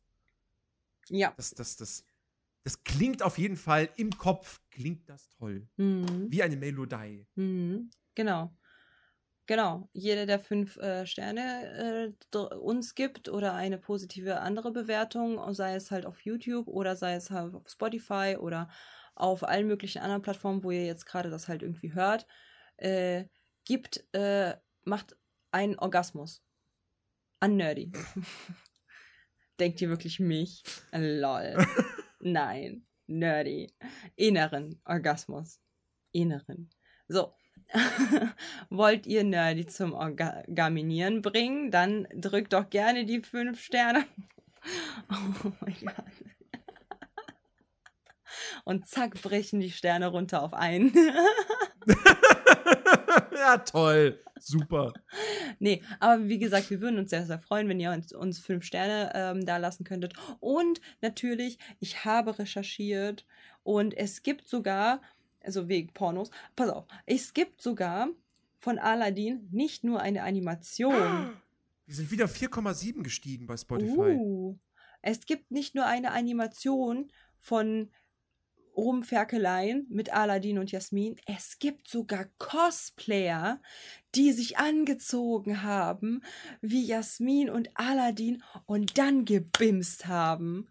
ja, 1.09 1.33
Das, 1.37 1.51
das, 1.51 1.75
das, 1.77 2.03
das 2.63 2.83
klingt 2.83 3.21
auf 3.21 3.37
jeden 3.37 3.55
Fall 3.55 3.89
im 3.95 4.09
Kopf, 4.17 4.59
klingt 4.71 5.07
das 5.07 5.29
toll. 5.29 5.67
mhm. 5.77 6.25
Wie 6.29 6.41
eine 6.43 6.57
Melodie. 6.57 7.27
Mhm, 7.35 7.89
genau. 8.15 8.51
Genau. 9.47 9.89
Jeder, 9.93 10.25
der 10.25 10.39
fünf 10.39 10.75
äh, 10.75 11.05
Sterne 11.05 12.13
äh, 12.33 12.37
uns 12.37 12.95
gibt 12.95 13.29
oder 13.29 13.53
eine 13.53 13.77
positive 13.77 14.41
andere 14.41 14.71
Bewertung, 14.71 15.53
sei 15.53 15.75
es 15.75 15.89
halt 15.89 16.05
auf 16.05 16.19
YouTube 16.21 16.67
oder 16.67 16.97
sei 16.97 17.15
es 17.15 17.31
halt 17.31 17.55
auf 17.55 17.69
Spotify 17.69 18.35
oder 18.37 18.69
auf 19.15 19.43
allen 19.43 19.67
möglichen 19.67 20.01
anderen 20.01 20.21
Plattformen, 20.21 20.63
wo 20.65 20.71
ihr 20.71 20.85
jetzt 20.85 21.05
gerade 21.05 21.29
das 21.29 21.47
halt 21.47 21.63
irgendwie 21.63 21.93
hört, 21.93 22.27
äh, 22.75 23.23
gibt, 23.63 24.03
äh, 24.13 24.57
macht 24.83 25.15
einen 25.51 25.79
Orgasmus. 25.79 26.43
An 27.39 27.55
Nerdy. 27.55 27.91
Denkt 29.61 29.81
ihr 29.81 29.89
wirklich 29.89 30.19
mich? 30.19 30.63
Lol. 30.91 31.55
Nein. 32.19 32.85
Nerdy. 33.05 33.73
Inneren 34.17 34.81
Orgasmus. 34.83 35.61
Inneren. 36.11 36.69
So. 37.07 37.36
Wollt 38.69 39.05
ihr 39.05 39.23
Nerdy 39.23 39.65
zum 39.65 39.93
Orgaminieren 39.93 41.21
bringen? 41.21 41.71
Dann 41.71 42.07
drückt 42.13 42.53
doch 42.53 42.69
gerne 42.69 43.05
die 43.05 43.21
fünf 43.21 43.61
Sterne. 43.61 44.05
oh 45.09 45.51
mein 45.61 45.75
Gott. 45.81 46.05
Und 48.63 48.87
zack, 48.87 49.21
brechen 49.21 49.59
die 49.59 49.71
Sterne 49.71 50.07
runter 50.07 50.43
auf 50.43 50.53
einen. 50.53 50.93
ja, 53.35 53.57
toll. 53.59 54.19
Super. 54.39 54.93
Nee, 55.59 55.81
aber 55.99 56.27
wie 56.27 56.37
gesagt, 56.37 56.69
wir 56.69 56.81
würden 56.81 56.99
uns 56.99 57.09
sehr, 57.09 57.25
sehr 57.25 57.39
freuen, 57.39 57.67
wenn 57.69 57.79
ihr 57.79 57.91
uns, 57.91 58.13
uns 58.13 58.39
fünf 58.39 58.65
Sterne 58.65 59.11
ähm, 59.15 59.45
da 59.45 59.57
lassen 59.57 59.83
könntet. 59.83 60.13
Und 60.39 60.81
natürlich, 61.01 61.57
ich 61.79 62.05
habe 62.05 62.37
recherchiert 62.37 63.25
und 63.63 63.95
es 63.95 64.23
gibt 64.23 64.47
sogar, 64.47 65.01
also 65.47 65.67
wegen 65.69 65.93
Pornos, 65.93 66.29
pass 66.55 66.69
auf, 66.69 66.85
es 67.05 67.33
gibt 67.33 67.61
sogar 67.61 68.09
von 68.59 68.77
Aladdin 68.77 69.47
nicht 69.51 69.83
nur 69.83 70.01
eine 70.01 70.23
Animation. 70.23 71.31
Wir 71.85 71.95
sind 71.95 72.11
wieder 72.11 72.25
4,7 72.25 73.01
gestiegen 73.01 73.47
bei 73.47 73.55
Spotify. 73.55 74.17
Uh, 74.19 74.59
es 75.01 75.25
gibt 75.25 75.51
nicht 75.51 75.73
nur 75.73 75.85
eine 75.85 76.11
Animation 76.11 77.11
von 77.39 77.89
Rumferkeleien 78.75 79.87
mit 79.89 80.13
Aladdin 80.13 80.59
und 80.59 80.71
Jasmin. 80.71 81.15
Es 81.25 81.59
gibt 81.59 81.87
sogar 81.87 82.25
Cosplayer, 82.37 83.61
die 84.13 84.33
sich 84.33 84.57
angezogen 84.57 85.63
haben 85.63 86.21
wie 86.61 86.85
Jasmin 86.85 87.49
und 87.49 87.69
Aladdin 87.73 88.43
und 88.65 88.97
dann 88.97 89.23
gebimst 89.23 90.07
haben. 90.07 90.67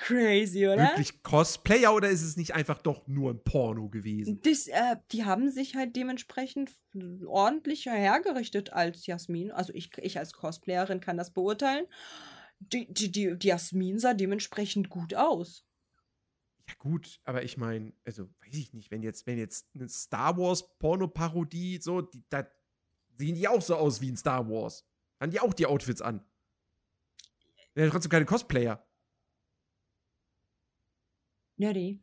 Crazy, 0.00 0.66
oder? 0.66 0.90
Wirklich 0.90 1.22
Cosplayer 1.22 1.92
oder 1.92 2.08
ist 2.08 2.22
es 2.22 2.36
nicht 2.36 2.54
einfach 2.54 2.80
doch 2.82 3.06
nur 3.08 3.32
ein 3.32 3.42
Porno 3.42 3.88
gewesen? 3.88 4.40
Das, 4.42 4.68
äh, 4.68 4.96
die 5.12 5.24
haben 5.24 5.50
sich 5.50 5.74
halt 5.74 5.96
dementsprechend 5.96 6.70
ordentlicher 7.26 7.92
hergerichtet 7.92 8.72
als 8.72 9.06
Jasmin. 9.06 9.50
Also 9.50 9.72
ich, 9.74 9.90
ich 9.98 10.18
als 10.18 10.32
Cosplayerin 10.32 11.00
kann 11.00 11.16
das 11.16 11.32
beurteilen 11.32 11.86
die, 12.60 12.92
die, 12.92 13.10
die, 13.10 13.38
die 13.38 13.48
Jasmin 13.48 13.98
sah 13.98 14.14
dementsprechend 14.14 14.90
gut 14.90 15.14
aus. 15.14 15.64
Ja, 16.68 16.74
gut, 16.78 17.20
aber 17.24 17.42
ich 17.42 17.56
meine, 17.56 17.92
also 18.04 18.28
weiß 18.44 18.54
ich 18.54 18.74
nicht, 18.74 18.90
wenn 18.90 19.02
jetzt, 19.02 19.26
wenn 19.26 19.38
jetzt 19.38 19.68
eine 19.74 19.88
Star 19.88 20.36
Wars 20.36 20.76
Porno-Parodie, 20.78 21.78
so, 21.80 22.02
die, 22.02 22.22
da 22.28 22.46
sehen 23.16 23.36
die 23.36 23.48
auch 23.48 23.62
so 23.62 23.76
aus 23.76 24.00
wie 24.00 24.08
in 24.08 24.16
Star 24.16 24.48
Wars. 24.48 24.86
Haben 25.20 25.30
die 25.30 25.40
auch 25.40 25.54
die 25.54 25.66
Outfits 25.66 26.02
an. 26.02 26.24
Ja, 27.74 27.88
trotzdem 27.88 28.10
keine 28.10 28.26
Cosplayer. 28.26 28.84
Nerdy. 31.58 32.00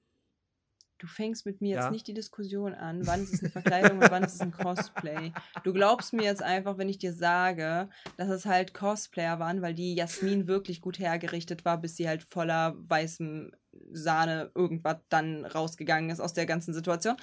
Du 0.97 1.07
fängst 1.07 1.45
mit 1.45 1.59
mir 1.59 1.75
ja. 1.75 1.81
jetzt 1.81 1.91
nicht 1.91 2.07
die 2.07 2.13
Diskussion 2.13 2.73
an, 2.73 3.05
wann 3.05 3.23
ist 3.23 3.33
es 3.33 3.41
eine 3.41 3.49
Verkleidung 3.49 3.99
und 3.99 4.09
wann 4.09 4.23
ist 4.23 4.35
es 4.35 4.41
ein 4.41 4.51
Cosplay. 4.51 5.33
Du 5.65 5.73
glaubst 5.73 6.13
mir 6.13 6.23
jetzt 6.23 6.41
einfach, 6.41 6.77
wenn 6.77 6.87
ich 6.87 6.97
dir 6.97 7.13
sage, 7.13 7.89
dass 8.15 8.29
es 8.29 8.45
halt 8.45 8.73
Cosplayer 8.73 9.37
waren, 9.37 9.61
weil 9.61 9.73
die 9.73 9.93
Jasmin 9.93 10.47
wirklich 10.47 10.79
gut 10.79 10.97
hergerichtet 10.97 11.65
war, 11.65 11.81
bis 11.81 11.97
sie 11.97 12.07
halt 12.07 12.23
voller 12.23 12.75
weißem 12.77 13.51
Sahne 13.91 14.51
irgendwas 14.55 14.97
dann 15.09 15.45
rausgegangen 15.45 16.09
ist 16.09 16.21
aus 16.21 16.33
der 16.33 16.45
ganzen 16.45 16.73
Situation, 16.73 17.17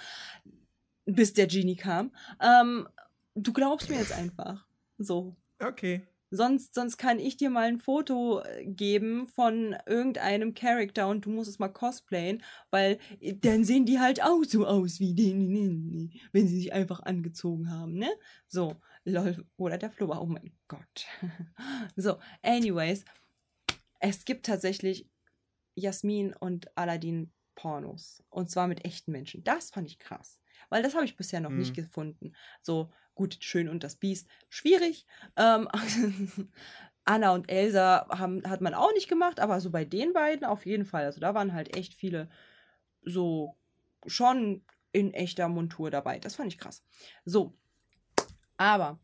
bis 1.07 1.33
der 1.33 1.47
Genie 1.47 1.77
kam. 1.77 2.15
Ähm, 2.41 2.87
du 3.35 3.55
glaubst 3.55 3.89
mir 3.89 3.99
jetzt 3.99 4.13
einfach. 4.13 4.67
So. 4.99 5.35
Okay. 5.59 6.07
Sonst, 6.35 6.75
sonst 6.75 6.97
kann 6.97 7.19
ich 7.19 7.37
dir 7.37 7.51
mal 7.51 7.69
ein 7.69 7.79
Foto 7.79 8.41
äh, 8.41 8.65
geben 8.65 9.27
von 9.27 9.77
irgendeinem 9.87 10.55
Charakter 10.55 11.07
und 11.09 11.27
du 11.27 11.31
musst 11.31 11.51
es 11.51 11.59
mal 11.59 11.69
cosplayen, 11.69 12.43
weil 12.71 12.99
äh, 13.21 13.35
dann 13.35 13.65
sehen 13.65 13.85
die 13.85 14.01
halt 14.01 14.23
auch 14.23 14.43
so 14.43 14.67
aus 14.67 14.99
wie 14.99 15.15
den, 15.15 16.11
wenn 16.33 16.49
sie 16.49 16.57
sich 16.57 16.73
einfach 16.73 17.03
angezogen 17.03 17.71
haben, 17.71 17.95
ne? 17.95 18.09
So, 18.49 18.77
lol, 19.05 19.45
oder 19.59 19.77
der 19.77 19.91
Flubber, 19.91 20.23
oh 20.23 20.27
mein 20.27 20.57
Gott. 20.69 21.07
so, 21.97 22.17
anyways, 22.43 23.05
es 24.01 24.25
gibt 24.25 24.47
tatsächlich 24.47 25.11
Jasmin 25.75 26.33
und 26.33 26.77
Aladdin 26.79 27.31
Pornos. 27.55 28.25
Und 28.31 28.51
zwar 28.51 28.69
mit 28.69 28.87
echten 28.87 29.13
Menschen. 29.13 29.45
Das 29.45 29.71
fand 29.71 29.87
ich 29.87 29.99
krass. 29.99 30.41
Weil 30.71 30.83
das 30.83 30.95
habe 30.95 31.05
ich 31.05 31.17
bisher 31.17 31.41
noch 31.41 31.51
mhm. 31.51 31.59
nicht 31.59 31.75
gefunden. 31.75 32.33
So, 32.63 32.91
gut, 33.15 33.39
schön 33.41 33.69
und 33.69 33.85
das 33.85 33.97
Biest. 33.97 34.29
Schwierig. 34.49 35.07
Ähm, 35.37 35.69
Anna 37.05 37.33
und 37.33 37.51
Elsa 37.51 38.07
haben, 38.11 38.43
hat 38.49 38.61
man 38.61 38.75
auch 38.75 38.93
nicht 38.93 39.09
gemacht, 39.09 39.41
aber 39.41 39.61
so 39.61 39.71
bei 39.71 39.85
den 39.85 40.13
beiden 40.13 40.45
auf 40.45 40.67
jeden 40.67 40.85
Fall. 40.85 41.05
Also 41.05 41.21
da 41.21 41.35
waren 41.35 41.53
halt 41.53 41.77
echt 41.77 41.95
viele 41.95 42.29
so 43.05 43.57
schon 44.07 44.65
in 44.93 45.13
echter 45.15 45.49
Montur 45.49 45.91
dabei. 45.91 46.19
Das 46.19 46.37
fand 46.37 46.53
ich 46.53 46.59
krass. 46.59 46.85
So. 47.25 47.55
Aber, 48.57 49.01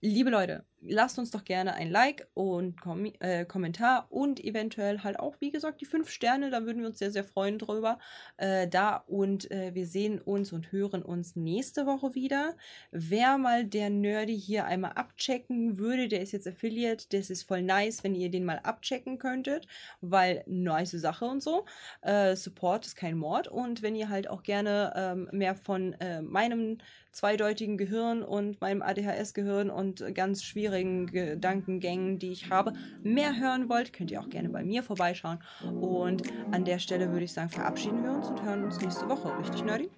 liebe 0.00 0.30
Leute, 0.30 0.66
lasst 0.82 1.18
uns 1.18 1.30
doch 1.30 1.44
gerne 1.44 1.74
ein 1.74 1.90
Like 1.90 2.28
und 2.34 2.80
Kom 2.80 3.12
äh, 3.20 3.44
Kommentar 3.44 4.06
und 4.10 4.42
eventuell 4.42 5.02
halt 5.02 5.18
auch, 5.18 5.36
wie 5.40 5.50
gesagt, 5.50 5.80
die 5.80 5.84
fünf 5.84 6.10
Sterne. 6.10 6.50
Da 6.50 6.64
würden 6.64 6.80
wir 6.80 6.88
uns 6.88 6.98
sehr, 6.98 7.10
sehr 7.10 7.24
freuen 7.24 7.58
drüber. 7.58 7.98
Äh, 8.36 8.68
da 8.68 8.96
und 9.06 9.50
äh, 9.50 9.74
wir 9.74 9.86
sehen 9.86 10.20
uns 10.20 10.52
und 10.52 10.72
hören 10.72 11.02
uns 11.02 11.36
nächste 11.36 11.86
Woche 11.86 12.14
wieder. 12.14 12.56
Wer 12.90 13.38
mal 13.38 13.64
der 13.64 13.90
Nerdy 13.90 14.38
hier 14.38 14.64
einmal 14.64 14.92
abchecken 14.92 15.78
würde, 15.78 16.08
der 16.08 16.22
ist 16.22 16.32
jetzt 16.32 16.48
Affiliate. 16.48 17.06
Das 17.10 17.30
ist 17.30 17.42
voll 17.42 17.62
nice, 17.62 18.02
wenn 18.02 18.14
ihr 18.14 18.30
den 18.30 18.44
mal 18.44 18.60
abchecken 18.62 19.18
könntet, 19.18 19.66
weil 20.00 20.44
nice 20.46 20.92
Sache 20.92 21.26
und 21.26 21.42
so. 21.42 21.66
Äh, 22.02 22.36
Support 22.36 22.86
ist 22.86 22.96
kein 22.96 23.16
Mord. 23.16 23.48
Und 23.48 23.82
wenn 23.82 23.94
ihr 23.94 24.08
halt 24.08 24.28
auch 24.28 24.42
gerne 24.42 24.92
ähm, 24.96 25.28
mehr 25.32 25.54
von 25.54 25.92
äh, 25.94 26.22
meinem 26.22 26.78
zweideutigen 27.12 27.76
Gehirn 27.76 28.22
und 28.22 28.60
meinem 28.60 28.82
ADHS-Gehirn 28.82 29.68
und 29.68 30.14
ganz 30.14 30.44
schwierig 30.44 30.69
schwierigen 30.70 31.06
Gedankengängen, 31.06 32.18
die 32.18 32.32
ich 32.32 32.50
habe, 32.50 32.72
mehr 33.02 33.38
hören 33.38 33.68
wollt, 33.68 33.92
könnt 33.92 34.10
ihr 34.10 34.20
auch 34.20 34.28
gerne 34.28 34.48
bei 34.48 34.62
mir 34.62 34.82
vorbeischauen. 34.82 35.38
Und 35.80 36.22
an 36.52 36.64
der 36.64 36.78
Stelle 36.78 37.10
würde 37.10 37.24
ich 37.24 37.32
sagen, 37.32 37.50
verabschieden 37.50 38.02
wir 38.02 38.12
uns 38.12 38.28
und 38.28 38.42
hören 38.42 38.64
uns 38.64 38.80
nächste 38.80 39.08
Woche. 39.08 39.36
Richtig, 39.38 39.64
Nerdy? 39.64 39.90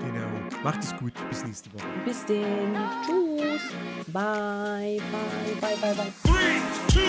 Genau. 0.00 0.26
Macht 0.64 0.82
es 0.82 0.96
gut. 0.96 1.12
Bis 1.28 1.44
nächste 1.44 1.72
Woche. 1.72 1.86
Bis 2.04 2.24
denn. 2.24 2.74
Tschüss. 3.04 3.62
Bye, 4.08 4.98
bye, 5.12 5.60
bye, 5.60 5.76
bye, 5.80 5.94
bye. 5.94 6.12
Three, 6.24 6.60
two, 6.88 7.00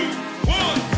one. 0.48 0.97